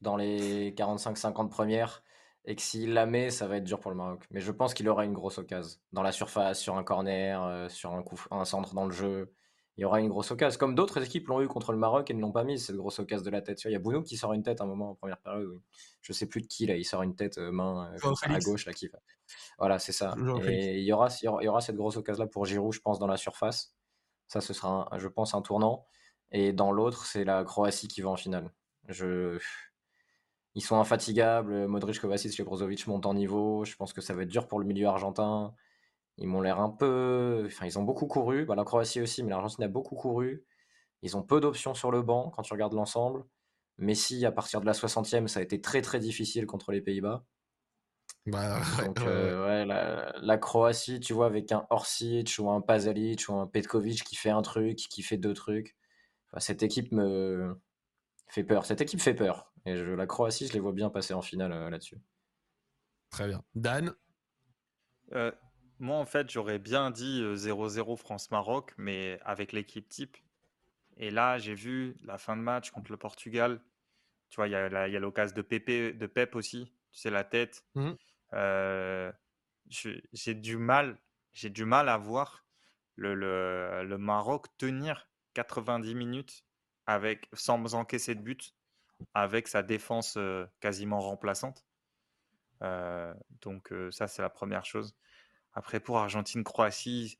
dans 0.00 0.16
les 0.16 0.72
45-50 0.72 1.48
premières 1.48 2.02
et 2.46 2.54
que 2.54 2.62
s'il 2.62 2.92
la 2.94 3.06
met, 3.06 3.30
ça 3.30 3.46
va 3.46 3.56
être 3.56 3.64
dur 3.64 3.80
pour 3.80 3.90
le 3.90 3.96
Maroc. 3.96 4.24
Mais 4.30 4.40
je 4.40 4.52
pense 4.52 4.72
qu'il 4.72 4.88
aura 4.88 5.04
une 5.04 5.12
grosse 5.12 5.38
occasion 5.38 5.78
dans 5.92 6.02
la 6.02 6.12
surface, 6.12 6.60
sur 6.60 6.76
un 6.76 6.84
corner, 6.84 7.42
euh, 7.42 7.68
sur 7.68 7.92
un, 7.92 8.02
coup, 8.02 8.20
un 8.30 8.44
centre 8.44 8.72
dans 8.74 8.86
le 8.86 8.92
jeu. 8.92 9.34
il 9.76 9.82
y 9.82 9.84
aura 9.84 10.00
une 10.00 10.08
grosse 10.08 10.30
occasion. 10.30 10.56
Comme 10.58 10.74
d'autres 10.76 11.02
équipes 11.02 11.26
l'ont 11.26 11.42
eu 11.42 11.48
contre 11.48 11.72
le 11.72 11.78
Maroc 11.78 12.08
et 12.08 12.14
ne 12.14 12.20
l'ont 12.20 12.32
pas 12.32 12.44
mise, 12.44 12.66
cette 12.66 12.76
grosse 12.76 13.00
occasion 13.00 13.24
de 13.24 13.30
la 13.30 13.42
tête. 13.42 13.62
Il 13.64 13.72
y 13.72 13.74
a 13.74 13.80
Bounou 13.80 14.02
qui 14.02 14.16
sort 14.16 14.32
une 14.32 14.44
tête 14.44 14.60
à 14.60 14.64
un 14.64 14.68
moment 14.68 14.90
en 14.90 14.94
première 14.94 15.18
période. 15.18 15.48
Oui. 15.48 15.60
Je 16.02 16.12
sais 16.12 16.26
plus 16.26 16.40
de 16.40 16.46
qui, 16.46 16.66
là. 16.66 16.76
Il 16.76 16.84
sort 16.84 17.02
une 17.02 17.16
tête 17.16 17.38
euh, 17.38 17.50
main 17.50 17.92
euh, 17.92 18.12
à 18.22 18.38
gauche, 18.38 18.64
là, 18.64 18.72
qui 18.72 18.88
Voilà, 19.58 19.80
c'est 19.80 19.92
ça. 19.92 20.14
Et 20.46 20.78
il 20.78 20.84
y, 20.84 20.92
aura, 20.92 21.08
il 21.22 21.44
y 21.44 21.48
aura 21.48 21.60
cette 21.60 21.76
grosse 21.76 21.96
occasion-là 21.96 22.28
pour 22.28 22.46
Giroud, 22.46 22.72
je 22.72 22.80
pense, 22.80 23.00
dans 23.00 23.08
la 23.08 23.16
surface. 23.16 23.74
Ça, 24.28 24.40
ce 24.40 24.52
sera, 24.54 24.88
je 24.96 25.08
pense, 25.08 25.34
un 25.34 25.42
tournant. 25.42 25.86
Et 26.32 26.52
dans 26.52 26.72
l'autre, 26.72 27.06
c'est 27.06 27.24
la 27.24 27.44
Croatie 27.44 27.88
qui 27.88 28.00
va 28.00 28.10
en 28.10 28.16
finale. 28.16 28.52
Je... 28.88 29.38
Ils 30.54 30.62
sont 30.62 30.78
infatigables. 30.80 31.66
Modric, 31.66 32.00
Kovacic 32.00 32.38
et 32.38 32.42
Brozovic 32.42 32.86
montent 32.86 33.06
en 33.06 33.14
niveau. 33.14 33.64
Je 33.64 33.76
pense 33.76 33.92
que 33.92 34.00
ça 34.00 34.14
va 34.14 34.22
être 34.22 34.28
dur 34.28 34.48
pour 34.48 34.58
le 34.58 34.66
milieu 34.66 34.86
argentin. 34.86 35.54
Ils 36.18 36.26
m'ont 36.28 36.40
l'air 36.40 36.60
un 36.60 36.70
peu. 36.70 37.44
Enfin, 37.46 37.66
ils 37.66 37.78
ont 37.78 37.82
beaucoup 37.82 38.06
couru. 38.06 38.46
Bah, 38.46 38.54
la 38.54 38.64
Croatie 38.64 39.00
aussi, 39.00 39.22
mais 39.22 39.30
l'Argentine 39.30 39.64
a 39.64 39.68
beaucoup 39.68 39.96
couru. 39.96 40.44
Ils 41.02 41.16
ont 41.16 41.22
peu 41.22 41.40
d'options 41.40 41.74
sur 41.74 41.90
le 41.90 42.02
banc 42.02 42.30
quand 42.30 42.42
tu 42.42 42.52
regardes 42.52 42.72
l'ensemble. 42.72 43.24
Messi, 43.78 44.24
à 44.24 44.32
partir 44.32 44.60
de 44.60 44.66
la 44.66 44.72
60e, 44.72 45.26
ça 45.26 45.40
a 45.40 45.42
été 45.42 45.60
très 45.60 45.82
très 45.82 46.00
difficile 46.00 46.46
contre 46.46 46.72
les 46.72 46.80
Pays-Bas. 46.80 47.24
Bah, 48.26 48.60
Donc, 48.86 49.00
euh, 49.02 49.64
la, 50.20 50.38
Croatie, 50.38 51.00
tu 51.00 51.12
vois, 51.12 51.26
avec 51.26 51.52
un 51.52 51.66
Orsic 51.70 52.36
ou 52.38 52.50
un 52.50 52.60
Pazalic 52.60 53.26
ou 53.28 53.34
un 53.34 53.46
Petkovic 53.46 54.02
qui 54.04 54.16
fait 54.16 54.30
un 54.30 54.42
truc, 54.42 54.76
qui 54.76 55.02
fait 55.02 55.18
deux 55.18 55.34
trucs. 55.34 55.76
Cette 56.40 56.62
équipe 56.62 56.92
me 56.92 57.56
fait 58.28 58.44
peur. 58.44 58.66
Cette 58.66 58.80
équipe 58.80 59.00
fait 59.00 59.14
peur. 59.14 59.52
Et 59.64 59.76
je, 59.76 59.84
la 59.84 60.06
Croatie, 60.06 60.46
je 60.46 60.52
les 60.52 60.60
vois 60.60 60.72
bien 60.72 60.90
passer 60.90 61.14
en 61.14 61.22
finale 61.22 61.52
euh, 61.52 61.70
là-dessus. 61.70 61.98
Très 63.10 63.26
bien. 63.28 63.42
Dan? 63.54 63.94
Euh, 65.12 65.32
moi, 65.78 65.96
en 65.96 66.06
fait, 66.06 66.30
j'aurais 66.30 66.58
bien 66.58 66.90
dit 66.90 67.22
0-0 67.22 67.96
France-Maroc, 67.96 68.74
mais 68.76 69.18
avec 69.24 69.52
l'équipe 69.52 69.88
type. 69.88 70.16
Et 70.96 71.10
là, 71.10 71.38
j'ai 71.38 71.54
vu 71.54 71.96
la 72.04 72.18
fin 72.18 72.36
de 72.36 72.42
match 72.42 72.70
contre 72.70 72.90
le 72.90 72.96
Portugal. 72.96 73.60
Tu 74.30 74.36
vois, 74.36 74.48
il 74.48 74.52
y 74.52 74.56
a 74.56 75.00
l'occasion 75.00 75.36
de, 75.36 75.90
de 75.92 76.06
Pep 76.06 76.34
aussi. 76.34 76.72
Tu 76.90 77.00
sais, 77.00 77.10
la 77.10 77.24
tête. 77.24 77.64
Mmh. 77.74 77.92
j'ai 79.68 80.34
du 80.34 80.56
mal, 80.56 80.98
j'ai 81.32 81.50
du 81.50 81.64
mal 81.64 81.88
à 81.88 81.98
voir 81.98 82.46
le, 82.96 83.14
le, 83.84 83.98
Maroc 83.98 84.46
tenir 84.56 85.08
90 85.36 85.94
minutes 85.94 86.44
avec, 86.86 87.28
sans 87.34 87.74
encaisser 87.74 88.14
de 88.14 88.22
but, 88.22 88.54
avec 89.12 89.48
sa 89.48 89.62
défense 89.62 90.18
quasiment 90.60 91.00
remplaçante. 91.00 91.66
donc 93.42 93.72
ça, 93.90 94.08
c'est 94.08 94.22
la 94.22 94.30
première 94.30 94.64
chose. 94.64 94.96
Après, 95.52 95.80
pour 95.80 95.98
Argentine-Croatie, 95.98 97.18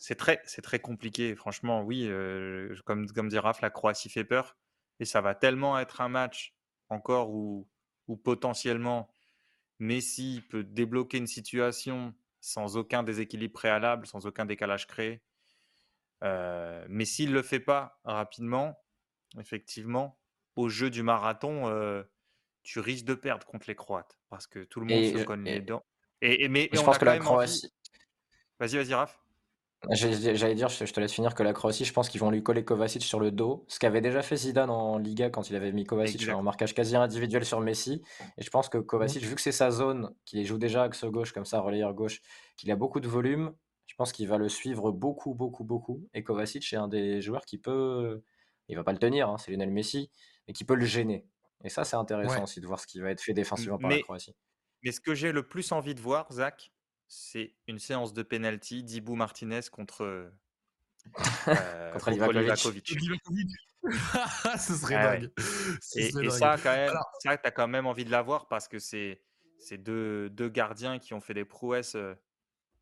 c'est 0.00 0.14
très, 0.14 0.78
compliqué. 0.78 1.36
Franchement, 1.36 1.82
oui, 1.82 2.06
euh, 2.08 2.74
comme, 2.86 3.06
comme 3.12 3.28
dit 3.28 3.38
Raph, 3.38 3.60
la 3.60 3.70
Croatie 3.70 4.08
fait 4.08 4.24
peur. 4.24 4.56
Et 4.98 5.04
ça 5.04 5.20
va 5.20 5.34
tellement 5.34 5.78
être 5.78 6.00
un 6.00 6.08
match 6.08 6.54
encore 6.88 7.30
où, 7.30 7.68
où 8.08 8.16
potentiellement 8.16 9.08
Messi 9.78 10.42
peut 10.48 10.64
débloquer 10.64 11.18
une 11.18 11.26
situation 11.26 12.14
sans 12.40 12.78
aucun 12.78 13.02
déséquilibre 13.02 13.52
préalable, 13.52 14.06
sans 14.06 14.26
aucun 14.26 14.46
décalage 14.46 14.86
créé. 14.86 15.20
Euh, 16.22 16.84
mais 16.88 17.04
s'il 17.04 17.30
ne 17.30 17.34
le 17.34 17.42
fait 17.42 17.60
pas 17.60 18.00
rapidement, 18.04 18.78
effectivement, 19.38 20.18
au 20.56 20.68
jeu 20.68 20.90
du 20.90 21.02
marathon, 21.02 21.68
euh, 21.68 22.02
tu 22.62 22.80
risques 22.80 23.06
de 23.06 23.14
perdre 23.14 23.46
contre 23.46 23.66
les 23.68 23.74
Croates 23.74 24.18
parce 24.28 24.46
que 24.46 24.64
tout 24.64 24.80
le 24.80 24.86
monde 24.86 25.18
se 25.18 25.24
connaît 25.24 25.54
les 25.54 25.60
dents. 25.60 25.84
Et, 26.22 26.48
mais, 26.48 26.68
je 26.72 26.82
pense 26.82 26.98
que 26.98 27.04
la 27.04 27.18
Croatie. 27.18 27.72
Vas-y, 28.58 28.76
vas-y, 28.76 28.94
Raph. 28.94 29.18
J'allais 29.92 30.54
dire, 30.54 30.68
je 30.68 30.84
te 30.84 31.00
laisse 31.00 31.12
finir, 31.12 31.34
que 31.34 31.42
la 31.42 31.54
Croatie, 31.54 31.86
je 31.86 31.92
pense 31.94 32.10
qu'ils 32.10 32.20
vont 32.20 32.30
lui 32.30 32.42
coller 32.42 32.64
Kovacic 32.64 33.02
sur 33.02 33.18
le 33.18 33.30
dos, 33.30 33.64
ce 33.66 33.78
qu'avait 33.78 34.02
déjà 34.02 34.20
fait 34.20 34.36
Zidane 34.36 34.68
en 34.68 34.98
Liga 34.98 35.30
quand 35.30 35.48
il 35.48 35.56
avait 35.56 35.72
mis 35.72 35.84
Kovacic 35.84 36.28
en 36.28 36.42
marquage 36.42 36.74
quasi 36.74 36.96
individuel 36.96 37.46
sur 37.46 37.60
Messi. 37.60 38.02
Et 38.36 38.42
je 38.42 38.50
pense 38.50 38.68
que 38.68 38.76
Kovacic, 38.76 39.22
vu 39.24 39.34
que 39.34 39.40
c'est 39.40 39.52
sa 39.52 39.70
zone, 39.70 40.14
qu'il 40.26 40.44
joue 40.44 40.58
déjà 40.58 40.82
axe 40.82 41.06
gauche 41.06 41.32
comme 41.32 41.46
ça, 41.46 41.60
relayeur 41.60 41.94
gauche, 41.94 42.20
qu'il 42.58 42.70
a 42.70 42.76
beaucoup 42.76 43.00
de 43.00 43.08
volume, 43.08 43.54
je 43.90 43.96
pense 43.96 44.12
qu'il 44.12 44.28
va 44.28 44.38
le 44.38 44.48
suivre 44.48 44.92
beaucoup, 44.92 45.34
beaucoup, 45.34 45.64
beaucoup. 45.64 46.08
Et 46.14 46.22
Kovacic 46.22 46.72
est 46.72 46.76
un 46.76 46.86
des 46.86 47.20
joueurs 47.20 47.44
qui 47.44 47.58
peut, 47.58 48.22
il 48.68 48.76
va 48.76 48.84
pas 48.84 48.92
le 48.92 49.00
tenir, 49.00 49.28
hein, 49.28 49.36
c'est 49.36 49.50
Lionel 49.50 49.72
Messi, 49.72 50.12
mais 50.46 50.52
qui 50.54 50.64
peut 50.64 50.76
le 50.76 50.84
gêner. 50.84 51.26
Et 51.64 51.70
ça, 51.70 51.82
c'est 51.82 51.96
intéressant 51.96 52.44
aussi 52.44 52.60
de 52.60 52.68
voir 52.68 52.78
ce 52.78 52.86
qui 52.86 53.00
va 53.00 53.10
être 53.10 53.20
fait 53.20 53.34
défensivement 53.34 53.78
par 53.78 53.90
la 53.90 54.00
Croatie. 54.00 54.36
Mais 54.84 54.92
ce 54.92 55.00
que 55.00 55.12
j'ai 55.12 55.32
le 55.32 55.42
plus 55.42 55.72
envie 55.72 55.96
de 55.96 56.00
voir, 56.00 56.32
Zach, 56.32 56.70
c'est 57.08 57.56
une 57.66 57.80
séance 57.80 58.12
de 58.12 58.22
penalty 58.22 58.84
d'Ibou 58.84 59.16
Martinez 59.16 59.62
contre, 59.72 60.04
euh, 60.04 60.30
contre, 61.92 62.10
Livakovic. 62.10 62.86
Ce 64.56 64.74
serait 64.76 64.94
ah 64.94 65.16
dingue. 65.16 65.32
et, 65.96 66.30
ça, 66.30 66.56
quand 66.62 66.76
même, 66.76 66.92
tu 67.20 67.28
as 67.28 67.50
quand 67.50 67.66
même 67.66 67.86
envie 67.86 68.04
de 68.04 68.12
l'avoir 68.12 68.46
parce 68.46 68.68
que 68.68 68.78
c'est 68.78 69.18
deux, 69.72 70.30
deux 70.30 70.48
gardiens 70.48 71.00
qui 71.00 71.12
ont 71.12 71.20
fait 71.20 71.34
des 71.34 71.44
prouesses, 71.44 71.96
euh, 71.96 72.14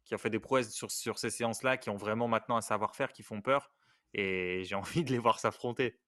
qui 0.08 0.14
ont 0.14 0.18
fait 0.18 0.30
des 0.30 0.40
prouesses 0.40 0.70
sur, 0.70 0.90
sur 0.90 1.18
ces 1.18 1.30
séances-là, 1.30 1.76
qui 1.76 1.90
ont 1.90 1.96
vraiment 1.96 2.26
maintenant 2.26 2.56
un 2.56 2.62
savoir-faire, 2.62 3.12
qui 3.12 3.22
font 3.22 3.40
peur. 3.40 3.70
Et 4.14 4.62
j'ai 4.64 4.74
envie 4.74 5.04
de 5.04 5.12
les 5.12 5.18
voir 5.18 5.38
s'affronter. 5.38 6.00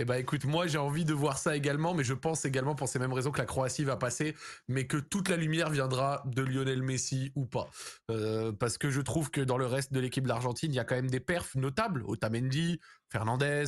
Eh 0.00 0.04
ben 0.04 0.14
écoute, 0.14 0.44
moi 0.44 0.68
j'ai 0.68 0.78
envie 0.78 1.04
de 1.04 1.12
voir 1.12 1.38
ça 1.38 1.56
également, 1.56 1.92
mais 1.92 2.04
je 2.04 2.14
pense 2.14 2.44
également 2.44 2.76
pour 2.76 2.88
ces 2.88 3.00
mêmes 3.00 3.12
raisons 3.12 3.32
que 3.32 3.38
la 3.38 3.46
Croatie 3.46 3.82
va 3.82 3.96
passer, 3.96 4.36
mais 4.68 4.86
que 4.86 4.96
toute 4.96 5.28
la 5.28 5.36
lumière 5.36 5.70
viendra 5.70 6.22
de 6.26 6.42
Lionel 6.42 6.84
Messi 6.84 7.32
ou 7.34 7.46
pas. 7.46 7.68
Euh, 8.08 8.52
parce 8.52 8.78
que 8.78 8.90
je 8.90 9.00
trouve 9.00 9.32
que 9.32 9.40
dans 9.40 9.58
le 9.58 9.66
reste 9.66 9.92
de 9.92 9.98
l'équipe 9.98 10.22
de 10.22 10.28
l'Argentine, 10.28 10.72
il 10.72 10.76
y 10.76 10.78
a 10.78 10.84
quand 10.84 10.94
même 10.94 11.10
des 11.10 11.18
perfs 11.18 11.56
notables. 11.56 12.04
Otamendi, 12.06 12.78
Fernandez, 13.08 13.64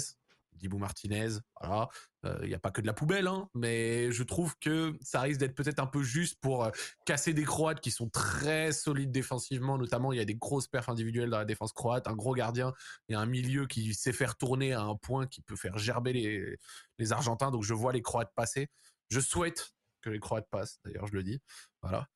Dibou 0.60 0.78
Martinez, 0.78 1.38
voilà. 1.60 1.88
Il 2.22 2.28
euh, 2.28 2.46
n'y 2.46 2.54
a 2.54 2.58
pas 2.58 2.70
que 2.70 2.82
de 2.82 2.86
la 2.86 2.92
poubelle, 2.92 3.26
hein, 3.26 3.48
mais 3.54 4.12
je 4.12 4.22
trouve 4.22 4.54
que 4.60 4.92
ça 5.00 5.22
risque 5.22 5.40
d'être 5.40 5.54
peut-être 5.54 5.78
un 5.78 5.86
peu 5.86 6.02
juste 6.02 6.38
pour 6.40 6.64
euh, 6.64 6.70
casser 7.06 7.32
des 7.32 7.44
Croates 7.44 7.80
qui 7.80 7.90
sont 7.90 8.10
très 8.10 8.72
solides 8.72 9.10
défensivement. 9.10 9.78
Notamment, 9.78 10.12
il 10.12 10.18
y 10.18 10.20
a 10.20 10.26
des 10.26 10.34
grosses 10.34 10.68
perfs 10.68 10.90
individuelles 10.90 11.30
dans 11.30 11.38
la 11.38 11.46
défense 11.46 11.72
croate, 11.72 12.06
un 12.06 12.14
gros 12.14 12.34
gardien 12.34 12.74
et 13.08 13.14
un 13.14 13.26
milieu 13.26 13.66
qui 13.66 13.94
sait 13.94 14.12
faire 14.12 14.36
tourner 14.36 14.74
à 14.74 14.82
un 14.82 14.96
point 14.96 15.26
qui 15.26 15.40
peut 15.40 15.56
faire 15.56 15.78
gerber 15.78 16.12
les, 16.12 16.58
les 16.98 17.12
Argentins. 17.12 17.50
Donc, 17.50 17.64
je 17.64 17.72
vois 17.72 17.92
les 17.92 18.02
Croates 18.02 18.32
passer. 18.34 18.68
Je 19.08 19.20
souhaite 19.20 19.72
que 20.00 20.10
les 20.10 20.20
Croates 20.20 20.48
passent, 20.50 20.78
d'ailleurs, 20.84 21.06
je 21.06 21.14
le 21.14 21.22
dis. 21.22 21.40
Voilà. 21.82 22.06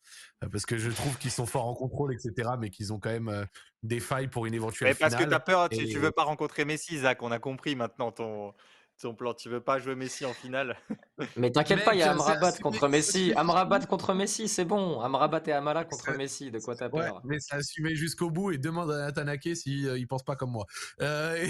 Euh, 0.43 0.49
parce 0.49 0.67
que 0.67 0.79
je 0.79 0.91
trouve 0.91 1.17
qu'ils 1.19 1.31
sont 1.31 1.47
forts 1.47 1.67
en 1.67 1.75
contrôle, 1.75 2.13
etc., 2.13 2.51
mais 2.59 2.71
qu'ils 2.71 2.93
ont 2.93 2.99
quand 2.99 3.11
même 3.11 3.47
des 3.83 4.01
failles 4.01 4.29
pour 4.29 4.47
une 4.47 4.55
éventuelle 4.55 4.89
mais 4.89 4.95
Parce 4.95 5.15
que 5.15 5.25
tu 5.25 5.35
as 5.35 5.41
peur, 5.41 5.69
tu, 5.69 5.87
ne 5.87 5.99
veux 5.99 6.11
pas 6.11 6.25
rencontrer 6.25 6.65
Messi, 6.65 6.99
Zach. 6.99 7.23
On 7.23 7.31
a 7.31 7.39
compris 7.39 7.77
maintenant 7.77 8.13
ton, 8.13 8.55
ton 9.01 9.15
plan. 9.15 9.35
Tu 9.35 9.49
veux 9.49 9.61
pas 9.61 9.79
jouer 9.79 9.95
Messi 9.95 10.25
en 10.25 10.33
finale? 10.33 10.77
Mais 11.37 11.51
t'inquiète 11.51 11.85
pas, 11.85 11.95
il 11.95 12.01
y 12.01 12.03
a 12.03 12.13
Amrabat 12.13 12.53
contre 12.53 12.89
Messi. 12.89 13.33
Amrabat 13.37 13.87
contre 13.87 14.15
Messi, 14.15 14.49
c'est 14.49 14.65
bon. 14.65 15.01
Amrabat 15.01 15.43
et 15.47 15.53
Amala 15.53 15.85
contre 15.85 16.13
Messi. 16.17 16.51
De 16.51 16.59
quoi 16.59 16.75
t'as 16.75 16.89
peur 16.89 17.21
Mais 17.25 17.39
c'est 17.41 17.57
assumé 17.57 17.95
jusqu'au 17.95 18.31
bout 18.31 18.51
et 18.53 18.59
demande 18.59 18.91
à 18.91 19.13
Tanake 19.13 19.49
s'il 19.55 19.89
euh, 19.89 19.99
il 19.99 20.07
pense 20.07 20.25
pas 20.25 20.37
comme 20.37 20.51
moi. 20.51 20.67
Euh, 21.01 21.47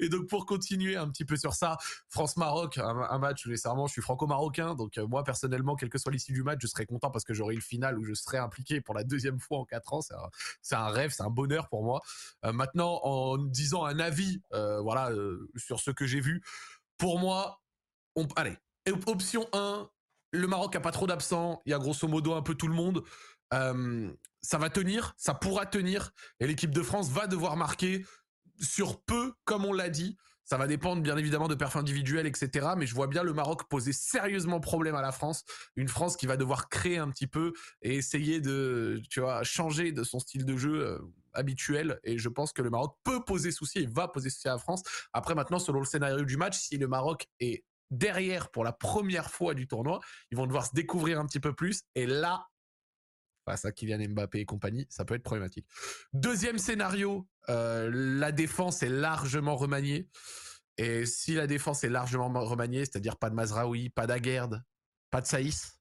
et... 0.00 0.08
donc 0.08 0.28
pour 0.28 0.46
continuer 0.46 0.96
un 0.96 1.08
petit 1.10 1.24
peu 1.24 1.36
sur 1.36 1.54
ça, 1.54 1.76
France-Maroc, 2.08 2.78
un, 2.78 3.18
match 3.18 3.46
où 3.46 3.50
nécessairement 3.50 3.86
je 3.86 3.92
suis 3.92 4.02
franco-marocain. 4.02 4.74
Donc 4.74 4.98
euh, 4.98 5.06
moi 5.06 5.24
personnellement, 5.24 5.76
quelle 5.76 5.90
que 5.90 5.98
soit 5.98 6.12
l'issue 6.12 6.32
du 6.32 6.42
match, 6.42 6.60
je 6.62 6.66
serais 6.66 6.86
content 6.86 7.10
parce 7.10 7.24
que 7.24 7.34
j'aurai 7.34 7.54
le 7.54 7.60
final 7.60 7.98
où 7.98 8.04
je 8.04 8.14
serai 8.14 8.38
impliqué 8.38 8.80
pour 8.80 8.94
la 8.94 9.04
deuxième 9.04 9.40
fois 9.40 9.58
en 9.58 9.64
quatre 9.64 9.92
ans. 9.92 10.00
C'est 10.62 10.74
un, 10.74 10.88
rêve, 10.88 11.12
c'est 11.14 11.22
un 11.22 11.30
bonheur 11.30 11.68
pour 11.68 11.84
moi. 11.84 12.00
maintenant, 12.44 13.00
en 13.02 13.38
disant 13.38 13.84
un 13.84 13.98
avis, 13.98 14.40
voilà 14.52 15.10
sur 15.56 15.80
ce 15.80 15.90
que 15.90 16.06
j'ai 16.06 16.20
vu. 16.20 16.42
Pour 16.96 17.18
moi, 17.18 17.62
on, 18.16 18.26
allez, 18.36 18.56
option 19.06 19.48
1, 19.52 19.88
le 20.32 20.46
Maroc 20.46 20.74
a 20.76 20.80
pas 20.80 20.92
trop 20.92 21.06
d'absents, 21.06 21.62
il 21.66 21.70
y 21.70 21.74
a 21.74 21.78
grosso 21.78 22.06
modo 22.08 22.34
un 22.34 22.42
peu 22.42 22.54
tout 22.54 22.68
le 22.68 22.74
monde. 22.74 23.04
ça 23.50 24.58
va 24.58 24.70
tenir, 24.70 25.14
ça 25.16 25.34
pourra 25.34 25.66
tenir, 25.66 26.10
et 26.40 26.46
l'équipe 26.46 26.70
de 26.70 26.82
France 26.82 27.10
va 27.10 27.26
devoir 27.26 27.56
marquer 27.56 28.04
sur 28.60 29.00
peu, 29.02 29.32
comme 29.44 29.64
on 29.64 29.72
l'a 29.72 29.88
dit. 29.88 30.16
Ça 30.44 30.56
va 30.56 30.66
dépendre 30.66 31.02
bien 31.02 31.18
évidemment 31.18 31.46
de 31.46 31.54
perfs 31.54 31.76
individuels, 31.76 32.26
etc. 32.26 32.68
Mais 32.78 32.86
je 32.86 32.94
vois 32.94 33.06
bien 33.06 33.22
le 33.22 33.34
Maroc 33.34 33.68
poser 33.68 33.92
sérieusement 33.92 34.60
problème 34.60 34.94
à 34.94 35.02
la 35.02 35.12
France. 35.12 35.44
Une 35.76 35.88
France 35.88 36.16
qui 36.16 36.26
va 36.26 36.38
devoir 36.38 36.70
créer 36.70 36.96
un 36.96 37.10
petit 37.10 37.26
peu 37.26 37.52
et 37.82 37.96
essayer 37.96 38.40
de, 38.40 38.98
changer 39.42 39.92
de 39.92 40.02
son 40.04 40.18
style 40.18 40.46
de 40.46 40.56
jeu 40.56 40.86
euh, 40.86 40.98
habituel. 41.38 41.98
Et 42.04 42.18
je 42.18 42.28
pense 42.28 42.52
que 42.52 42.62
le 42.62 42.70
Maroc 42.70 42.96
peut 43.04 43.24
poser 43.24 43.50
souci 43.52 43.78
et 43.78 43.86
va 43.86 44.08
poser 44.08 44.30
souci 44.30 44.48
à 44.48 44.52
la 44.52 44.58
France. 44.58 44.82
Après, 45.12 45.34
maintenant, 45.34 45.58
selon 45.58 45.80
le 45.80 45.86
scénario 45.86 46.24
du 46.24 46.36
match, 46.36 46.58
si 46.58 46.76
le 46.76 46.88
Maroc 46.88 47.26
est 47.40 47.64
derrière 47.90 48.50
pour 48.50 48.64
la 48.64 48.72
première 48.72 49.30
fois 49.30 49.54
du 49.54 49.66
tournoi, 49.66 50.00
ils 50.30 50.36
vont 50.36 50.46
devoir 50.46 50.66
se 50.66 50.74
découvrir 50.74 51.18
un 51.18 51.26
petit 51.26 51.40
peu 51.40 51.54
plus. 51.54 51.82
Et 51.94 52.06
là, 52.06 52.46
face 53.46 53.64
à 53.64 53.72
Kylian 53.72 54.10
Mbappé 54.10 54.40
et 54.40 54.44
compagnie, 54.44 54.86
ça 54.90 55.04
peut 55.04 55.14
être 55.14 55.22
problématique. 55.22 55.66
Deuxième 56.12 56.58
scénario, 56.58 57.26
euh, 57.48 57.90
la 57.92 58.32
défense 58.32 58.82
est 58.82 58.90
largement 58.90 59.56
remaniée. 59.56 60.08
Et 60.76 61.06
si 61.06 61.34
la 61.34 61.46
défense 61.46 61.82
est 61.82 61.88
largement 61.88 62.28
remaniée, 62.28 62.84
c'est-à-dire 62.84 63.16
pas 63.16 63.30
de 63.30 63.34
Mazraoui, 63.34 63.88
pas 63.88 64.06
d'Aguerd, 64.06 64.62
pas 65.10 65.20
de 65.20 65.26
Saïs, 65.26 65.77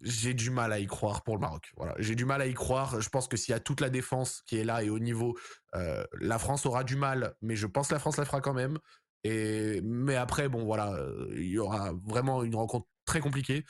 j'ai 0.00 0.34
du 0.34 0.50
mal 0.50 0.72
à 0.72 0.78
y 0.78 0.86
croire 0.86 1.22
pour 1.22 1.34
le 1.34 1.40
Maroc. 1.40 1.72
Voilà, 1.76 1.94
j'ai 1.98 2.14
du 2.14 2.24
mal 2.24 2.40
à 2.40 2.46
y 2.46 2.54
croire. 2.54 3.00
Je 3.00 3.08
pense 3.08 3.28
que 3.28 3.36
s'il 3.36 3.52
y 3.52 3.54
a 3.54 3.60
toute 3.60 3.80
la 3.80 3.90
défense 3.90 4.42
qui 4.46 4.58
est 4.58 4.64
là 4.64 4.82
et 4.82 4.90
au 4.90 4.98
niveau, 4.98 5.36
euh, 5.74 6.04
la 6.20 6.38
France 6.38 6.66
aura 6.66 6.84
du 6.84 6.96
mal, 6.96 7.34
mais 7.42 7.56
je 7.56 7.66
pense 7.66 7.88
que 7.88 7.94
la 7.94 8.00
France 8.00 8.16
la 8.16 8.24
fera 8.24 8.40
quand 8.40 8.54
même. 8.54 8.78
Et 9.24 9.80
mais 9.82 10.16
après, 10.16 10.48
bon 10.48 10.64
voilà, 10.64 10.92
euh, 10.92 11.28
il 11.36 11.48
y 11.48 11.58
aura 11.58 11.92
vraiment 12.04 12.42
une 12.44 12.54
rencontre 12.54 12.86
très 13.04 13.20
compliquée. 13.20 13.64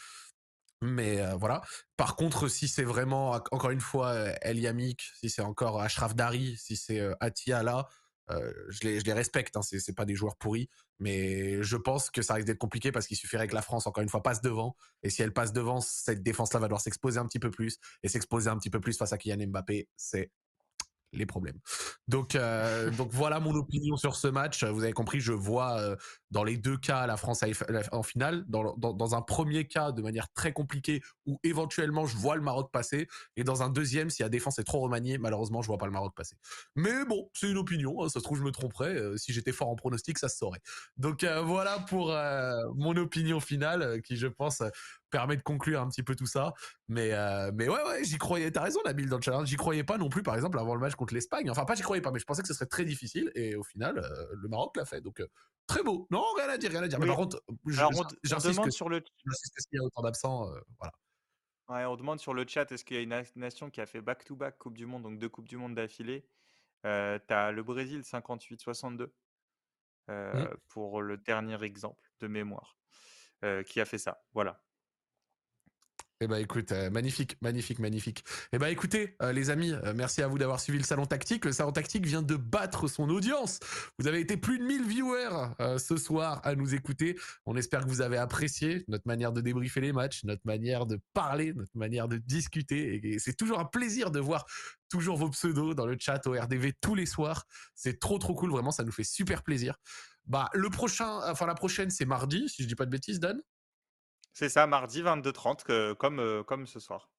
Mais 0.82 1.20
euh, 1.20 1.34
voilà. 1.34 1.62
Par 1.96 2.14
contre, 2.14 2.48
si 2.48 2.68
c'est 2.68 2.84
vraiment 2.84 3.30
encore 3.50 3.70
une 3.70 3.80
fois 3.80 4.14
El 4.42 4.58
Yamik, 4.58 5.02
si 5.20 5.30
c'est 5.30 5.42
encore 5.42 5.80
Ashraf 5.80 6.14
Dari, 6.14 6.56
si 6.56 6.76
c'est 6.76 7.02
Atia 7.20 7.62
les, 8.82 9.00
je 9.00 9.04
les 9.04 9.12
respecte. 9.12 9.56
Hein, 9.56 9.62
c'est 9.62 9.94
pas 9.94 10.04
des 10.04 10.14
joueurs 10.14 10.36
pourris, 10.36 10.68
mais 10.98 11.62
je 11.62 11.76
pense 11.76 12.10
que 12.10 12.22
ça 12.22 12.34
risque 12.34 12.46
d'être 12.46 12.58
compliqué 12.58 12.92
parce 12.92 13.06
qu'il 13.06 13.16
suffirait 13.16 13.48
que 13.48 13.54
la 13.54 13.62
France, 13.62 13.86
encore 13.86 14.02
une 14.02 14.08
fois, 14.08 14.22
passe 14.22 14.40
devant. 14.40 14.76
Et 15.02 15.10
si 15.10 15.22
elle 15.22 15.32
passe 15.32 15.52
devant, 15.52 15.80
cette 15.80 16.22
défense-là 16.22 16.60
va 16.60 16.66
devoir 16.66 16.80
s'exposer 16.80 17.18
un 17.18 17.26
petit 17.26 17.38
peu 17.38 17.50
plus. 17.50 17.78
Et 18.02 18.08
s'exposer 18.08 18.50
un 18.50 18.58
petit 18.58 18.70
peu 18.70 18.80
plus 18.80 18.96
face 18.96 19.12
à 19.12 19.18
Kylian 19.18 19.48
Mbappé, 19.48 19.88
c'est 19.96 20.30
les 21.12 21.26
problèmes. 21.26 21.58
Donc, 22.06 22.34
euh, 22.34 22.90
donc 22.90 23.10
voilà 23.12 23.40
mon 23.40 23.54
opinion 23.54 23.96
sur 23.96 24.16
ce 24.16 24.28
match. 24.28 24.64
Vous 24.64 24.82
avez 24.82 24.92
compris, 24.92 25.20
je 25.20 25.32
vois 25.32 25.78
euh, 25.78 25.96
dans 26.30 26.44
les 26.44 26.56
deux 26.56 26.76
cas 26.76 27.06
la 27.06 27.16
France 27.16 27.42
en 27.92 28.02
finale. 28.02 28.44
Dans, 28.48 28.74
dans, 28.76 29.14
un 29.14 29.22
premier 29.22 29.66
cas, 29.66 29.92
de 29.92 30.02
manière 30.02 30.30
très 30.32 30.52
compliquée, 30.52 31.02
où 31.26 31.38
éventuellement 31.42 32.06
je 32.06 32.16
vois 32.16 32.36
le 32.36 32.42
Maroc 32.42 32.70
passer. 32.70 33.08
Et 33.36 33.44
dans 33.44 33.62
un 33.62 33.70
deuxième, 33.70 34.10
si 34.10 34.22
la 34.22 34.28
défense 34.28 34.58
est 34.58 34.64
trop 34.64 34.80
remaniée, 34.80 35.18
malheureusement, 35.18 35.62
je 35.62 35.68
vois 35.68 35.78
pas 35.78 35.86
le 35.86 35.92
Maroc 35.92 36.14
passer. 36.14 36.36
Mais 36.76 37.04
bon, 37.06 37.30
c'est 37.32 37.50
une 37.50 37.58
opinion. 37.58 38.02
Hein, 38.02 38.08
ça 38.08 38.20
se 38.20 38.24
trouve, 38.24 38.38
je 38.38 38.44
me 38.44 38.52
tromperais. 38.52 38.94
Euh, 38.94 39.16
si 39.16 39.32
j'étais 39.32 39.52
fort 39.52 39.68
en 39.68 39.76
pronostic, 39.76 40.18
ça 40.18 40.28
se 40.28 40.36
saurait. 40.36 40.60
Donc 40.96 41.24
voilà 41.24 41.78
pour 41.88 42.08
mon 42.76 42.96
opinion 42.96 43.40
finale, 43.40 44.02
qui 44.02 44.16
je 44.16 44.26
pense 44.26 44.62
permet 45.10 45.36
de 45.36 45.42
conclure 45.42 45.80
un 45.80 45.88
petit 45.88 46.02
peu 46.02 46.14
tout 46.14 46.26
ça. 46.26 46.54
Mais, 46.88 47.12
euh, 47.12 47.50
mais 47.54 47.68
ouais, 47.68 47.82
ouais, 47.84 48.04
j'y 48.04 48.18
croyais. 48.18 48.50
T'as 48.50 48.62
raison, 48.62 48.80
Nabil, 48.84 49.08
dans 49.08 49.16
le 49.16 49.22
challenge. 49.22 49.48
J'y 49.48 49.56
croyais 49.56 49.84
pas 49.84 49.98
non 49.98 50.08
plus, 50.08 50.22
par 50.22 50.34
exemple, 50.34 50.58
avant 50.58 50.74
le 50.74 50.80
match 50.80 50.94
contre 50.94 51.14
l'Espagne. 51.14 51.50
Enfin, 51.50 51.64
pas 51.64 51.74
j'y 51.74 51.82
croyais 51.82 52.02
pas, 52.02 52.10
mais 52.10 52.18
je 52.18 52.24
pensais 52.24 52.42
que 52.42 52.48
ce 52.48 52.54
serait 52.54 52.66
très 52.66 52.84
difficile. 52.84 53.30
Et 53.34 53.54
au 53.56 53.62
final, 53.62 53.98
euh, 53.98 54.26
le 54.32 54.48
Maroc 54.48 54.76
l'a 54.76 54.84
fait. 54.84 55.00
Donc, 55.00 55.20
euh, 55.20 55.28
très 55.66 55.82
beau. 55.82 56.06
Non, 56.10 56.22
rien 56.36 56.48
à 56.48 56.58
dire, 56.58 56.70
rien 56.70 56.82
à 56.82 56.88
dire. 56.88 56.98
Mais 56.98 57.06
par 57.06 57.16
contre, 57.16 57.42
j'insiste 58.22 58.62
que, 58.62 58.70
sur 58.70 58.88
le... 58.88 59.00
qu'il 59.00 59.10
y 59.72 59.78
a 59.78 59.82
autant 59.82 60.02
d'absents. 60.02 60.50
voilà. 60.78 60.92
Ouais, 61.68 61.84
on 61.84 61.96
demande 61.96 62.18
sur 62.18 62.32
le 62.32 62.46
chat 62.48 62.70
est-ce 62.72 62.82
qu'il 62.82 62.96
y 62.96 63.00
a 63.00 63.02
une 63.02 63.24
nation 63.36 63.68
qui 63.68 63.82
a 63.82 63.86
fait 63.86 64.00
back-to-back 64.00 64.56
Coupe 64.56 64.78
du 64.78 64.86
Monde, 64.86 65.02
donc 65.02 65.18
deux 65.18 65.28
Coupes 65.28 65.48
du 65.48 65.58
Monde 65.58 65.74
d'affilée? 65.74 66.26
T'as 66.82 67.50
le 67.50 67.62
Brésil 67.62 68.00
58-62 68.00 69.10
mmh. 70.08 70.44
pour 70.68 71.02
le 71.02 71.18
dernier 71.18 71.62
exemple 71.62 72.10
de 72.20 72.26
mémoire 72.26 72.78
qui 73.66 73.80
a 73.80 73.84
fait 73.84 73.98
ça. 73.98 74.22
Voilà. 74.32 74.62
Eh 76.20 76.26
ben 76.26 76.38
écoute, 76.38 76.72
euh, 76.72 76.90
magnifique, 76.90 77.36
magnifique, 77.42 77.78
magnifique. 77.78 78.24
Eh 78.52 78.58
ben 78.58 78.66
écoutez, 78.66 79.14
euh, 79.22 79.30
les 79.30 79.50
amis, 79.50 79.70
euh, 79.70 79.92
merci 79.94 80.20
à 80.20 80.26
vous 80.26 80.36
d'avoir 80.36 80.58
suivi 80.58 80.76
le 80.76 80.84
salon 80.84 81.06
tactique. 81.06 81.44
Le 81.44 81.52
salon 81.52 81.70
tactique 81.70 82.04
vient 82.04 82.22
de 82.22 82.34
battre 82.34 82.88
son 82.88 83.08
audience. 83.08 83.60
Vous 84.00 84.08
avez 84.08 84.18
été 84.18 84.36
plus 84.36 84.58
de 84.58 84.64
1000 84.64 84.84
viewers 84.84 85.78
ce 85.78 85.96
soir 85.96 86.40
à 86.42 86.56
nous 86.56 86.74
écouter. 86.74 87.16
On 87.46 87.56
espère 87.56 87.84
que 87.84 87.88
vous 87.88 88.00
avez 88.00 88.16
apprécié 88.16 88.84
notre 88.88 89.06
manière 89.06 89.32
de 89.32 89.40
débriefer 89.40 89.80
les 89.80 89.92
matchs, 89.92 90.24
notre 90.24 90.42
manière 90.44 90.86
de 90.86 90.98
parler, 91.14 91.52
notre 91.54 91.76
manière 91.76 92.08
de 92.08 92.16
discuter. 92.16 93.00
Et, 93.06 93.20
c'est 93.20 93.34
toujours 93.34 93.60
un 93.60 93.64
plaisir 93.64 94.10
de 94.10 94.18
voir 94.18 94.44
toujours 94.88 95.18
vos 95.18 95.30
pseudos 95.30 95.76
dans 95.76 95.86
le 95.86 95.96
chat 96.00 96.26
au 96.26 96.32
RDV 96.32 96.72
tous 96.80 96.96
les 96.96 97.06
soirs. 97.06 97.44
C'est 97.76 98.00
trop 98.00 98.18
trop 98.18 98.34
cool, 98.34 98.50
vraiment, 98.50 98.72
ça 98.72 98.82
nous 98.82 98.90
fait 98.92 99.04
super 99.04 99.44
plaisir. 99.44 99.76
Bah 100.26 100.50
le 100.52 100.68
prochain, 100.68 101.20
enfin 101.30 101.46
la 101.46 101.54
prochaine, 101.54 101.90
c'est 101.90 102.06
mardi, 102.06 102.48
si 102.48 102.64
je 102.64 102.68
dis 102.68 102.74
pas 102.74 102.86
de 102.86 102.90
bêtises, 102.90 103.20
Dan. 103.20 103.40
C'est 104.38 104.48
ça, 104.48 104.68
mardi 104.68 105.02
22h30, 105.02 105.96
comme, 105.96 106.20
euh, 106.20 106.44
comme 106.44 106.68
ce 106.68 106.78
soir. 106.78 107.10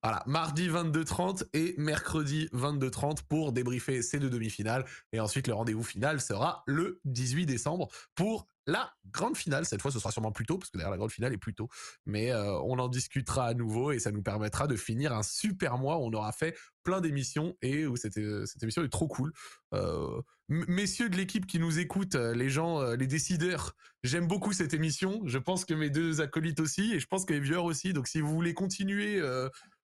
Voilà, 0.00 0.22
mardi 0.26 0.68
22h30 0.68 1.42
et 1.54 1.74
mercredi 1.76 2.48
22h30 2.52 3.24
pour 3.28 3.50
débriefer 3.50 4.00
ces 4.00 4.20
deux 4.20 4.30
demi-finales. 4.30 4.84
Et 5.12 5.18
ensuite, 5.18 5.48
le 5.48 5.54
rendez-vous 5.54 5.82
final 5.82 6.20
sera 6.20 6.62
le 6.68 7.00
18 7.04 7.46
décembre 7.46 7.88
pour 8.14 8.46
la 8.66 8.92
grande 9.10 9.36
finale. 9.36 9.64
Cette 9.64 9.82
fois, 9.82 9.90
ce 9.90 9.98
sera 9.98 10.12
sûrement 10.12 10.32
plus 10.32 10.46
tôt, 10.46 10.58
parce 10.58 10.70
que 10.70 10.78
d'ailleurs, 10.78 10.90
la 10.90 10.96
grande 10.96 11.12
finale 11.12 11.32
est 11.32 11.38
plus 11.38 11.54
tôt. 11.54 11.68
Mais 12.06 12.30
euh, 12.30 12.58
on 12.60 12.78
en 12.78 12.88
discutera 12.88 13.46
à 13.46 13.54
nouveau 13.54 13.92
et 13.92 13.98
ça 13.98 14.10
nous 14.12 14.22
permettra 14.22 14.66
de 14.66 14.76
finir 14.76 15.12
un 15.12 15.22
super 15.22 15.78
mois 15.78 15.98
où 15.98 16.02
on 16.02 16.12
aura 16.12 16.32
fait 16.32 16.56
plein 16.82 17.00
d'émissions 17.00 17.56
et 17.62 17.86
où 17.86 17.96
cette, 17.96 18.16
euh, 18.18 18.44
émission 18.62 18.82
est 18.82 18.88
trop 18.88 19.08
cool. 19.08 19.32
Euh, 19.74 20.20
messieurs 20.48 21.08
de 21.08 21.16
l'équipe 21.16 21.46
qui 21.46 21.58
nous 21.58 21.78
écoutent, 21.78 22.16
les 22.16 22.48
gens, 22.48 22.82
les 22.94 23.06
décideurs, 23.06 23.74
j'aime 24.02 24.26
beaucoup 24.26 24.52
cette 24.52 24.74
émission. 24.74 25.22
Je 25.26 25.38
pense 25.38 25.64
que 25.64 25.74
mes 25.74 25.90
deux 25.90 26.20
acolytes 26.20 26.60
aussi 26.60 26.92
et 26.92 27.00
je 27.00 27.06
pense 27.06 27.24
que 27.24 27.32
les 27.32 27.40
viewers 27.40 27.58
aussi. 27.58 27.92
Donc, 27.92 28.08
si 28.08 28.20
vous 28.20 28.32
voulez 28.32 28.54
continuer 28.54 29.20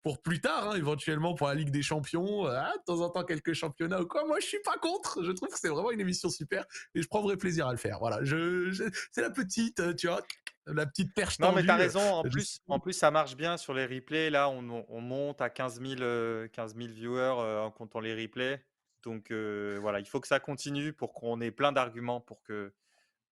pour 0.04 0.20
plus 0.20 0.38
tard, 0.38 0.68
hein, 0.68 0.76
éventuellement 0.76 1.34
pour 1.34 1.48
la 1.48 1.54
Ligue 1.54 1.70
des 1.70 1.82
Champions, 1.82 2.46
euh, 2.46 2.60
de 2.60 2.84
temps 2.84 3.00
en 3.00 3.08
temps 3.08 3.24
quelques 3.24 3.54
championnats 3.54 4.02
ou 4.02 4.06
quoi. 4.06 4.26
Moi, 4.26 4.38
je 4.38 4.46
suis 4.46 4.60
pas 4.62 4.76
contre. 4.76 5.24
Je 5.24 5.32
trouve 5.32 5.48
que 5.48 5.58
c'est 5.58 5.70
vraiment 5.70 5.90
une 5.90 6.00
émission 6.00 6.28
super 6.28 6.66
et 6.94 7.00
je 7.00 7.08
prendrai 7.08 7.38
plaisir 7.38 7.66
à 7.66 7.72
le 7.72 7.78
faire. 7.78 7.98
Voilà, 8.00 8.22
je, 8.22 8.70
c'est 9.10 9.22
la 9.22 9.30
petite, 9.30 9.80
euh, 9.80 9.94
tu 9.94 10.06
vois, 10.06 10.20
la 10.66 10.84
petite 10.84 11.14
perche. 11.14 11.38
Non, 11.38 11.52
mais 11.52 11.64
t'as 11.64 11.76
raison. 11.76 12.02
En 12.02 12.22
plus, 12.22 12.60
en 12.68 12.78
plus, 12.78 12.92
ça 12.92 13.10
marche 13.10 13.34
bien 13.34 13.56
sur 13.56 13.72
les 13.72 13.86
replays. 13.86 14.28
Là, 14.28 14.50
on, 14.50 15.00
monte 15.00 15.40
à 15.40 15.48
15 15.48 15.80
000, 15.80 16.48
15 16.52 16.76
000 16.76 16.88
viewers 16.92 17.36
euh, 17.38 17.62
en 17.62 17.70
comptant 17.70 18.00
les 18.00 18.14
replays. 18.14 18.62
Donc 19.04 19.32
voilà, 19.32 20.00
il 20.00 20.06
faut 20.06 20.20
que 20.20 20.28
ça 20.28 20.38
continue 20.38 20.92
pour 20.92 21.14
qu'on 21.14 21.40
ait 21.40 21.50
plein 21.50 21.72
d'arguments 21.72 22.20
pour 22.20 22.42
que 22.42 22.72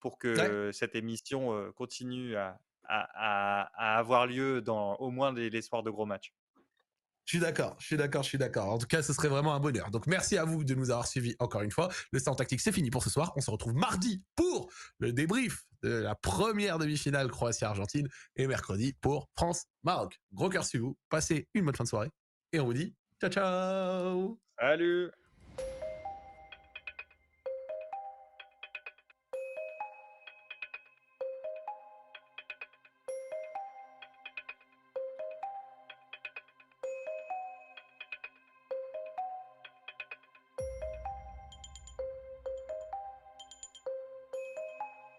pour 0.00 0.18
que 0.18 0.70
cette 0.72 0.94
émission 0.96 1.72
continue 1.72 2.34
à, 2.36 2.58
à, 2.84 3.98
avoir 3.98 4.26
lieu 4.26 4.60
dans 4.60 4.96
au 4.96 5.10
moins 5.10 5.32
les, 5.32 5.48
les 5.48 5.62
soirs 5.62 5.82
de 5.82 5.90
gros 5.90 6.06
matchs. 6.06 6.34
Je 7.32 7.38
suis 7.38 7.46
d'accord, 7.46 7.76
je 7.78 7.86
suis 7.86 7.96
d'accord, 7.96 8.22
je 8.22 8.28
suis 8.28 8.36
d'accord. 8.36 8.68
En 8.68 8.76
tout 8.76 8.86
cas, 8.86 9.02
ce 9.02 9.14
serait 9.14 9.28
vraiment 9.28 9.54
un 9.54 9.58
bonheur. 9.58 9.90
Donc, 9.90 10.06
merci 10.06 10.36
à 10.36 10.44
vous 10.44 10.64
de 10.64 10.74
nous 10.74 10.90
avoir 10.90 11.06
suivis 11.06 11.34
encore 11.38 11.62
une 11.62 11.70
fois. 11.70 11.88
Le 12.10 12.18
stand 12.18 12.36
tactique, 12.36 12.60
c'est 12.60 12.72
fini 12.72 12.90
pour 12.90 13.02
ce 13.02 13.08
soir. 13.08 13.32
On 13.36 13.40
se 13.40 13.50
retrouve 13.50 13.72
mardi 13.72 14.22
pour 14.36 14.70
le 14.98 15.14
débrief 15.14 15.64
de 15.82 15.88
la 15.88 16.14
première 16.14 16.78
demi-finale 16.78 17.30
Croatie-Argentine 17.30 18.06
et 18.36 18.46
mercredi 18.46 18.92
pour 19.00 19.30
France-Maroc. 19.34 20.20
Gros 20.34 20.50
cœur 20.50 20.66
sur 20.66 20.82
vous. 20.82 20.98
Passez 21.08 21.48
une 21.54 21.64
bonne 21.64 21.74
fin 21.74 21.84
de 21.84 21.88
soirée 21.88 22.10
et 22.52 22.60
on 22.60 22.66
vous 22.66 22.74
dit 22.74 22.94
ciao, 23.18 23.30
ciao. 23.30 24.38
Salut. 24.60 25.10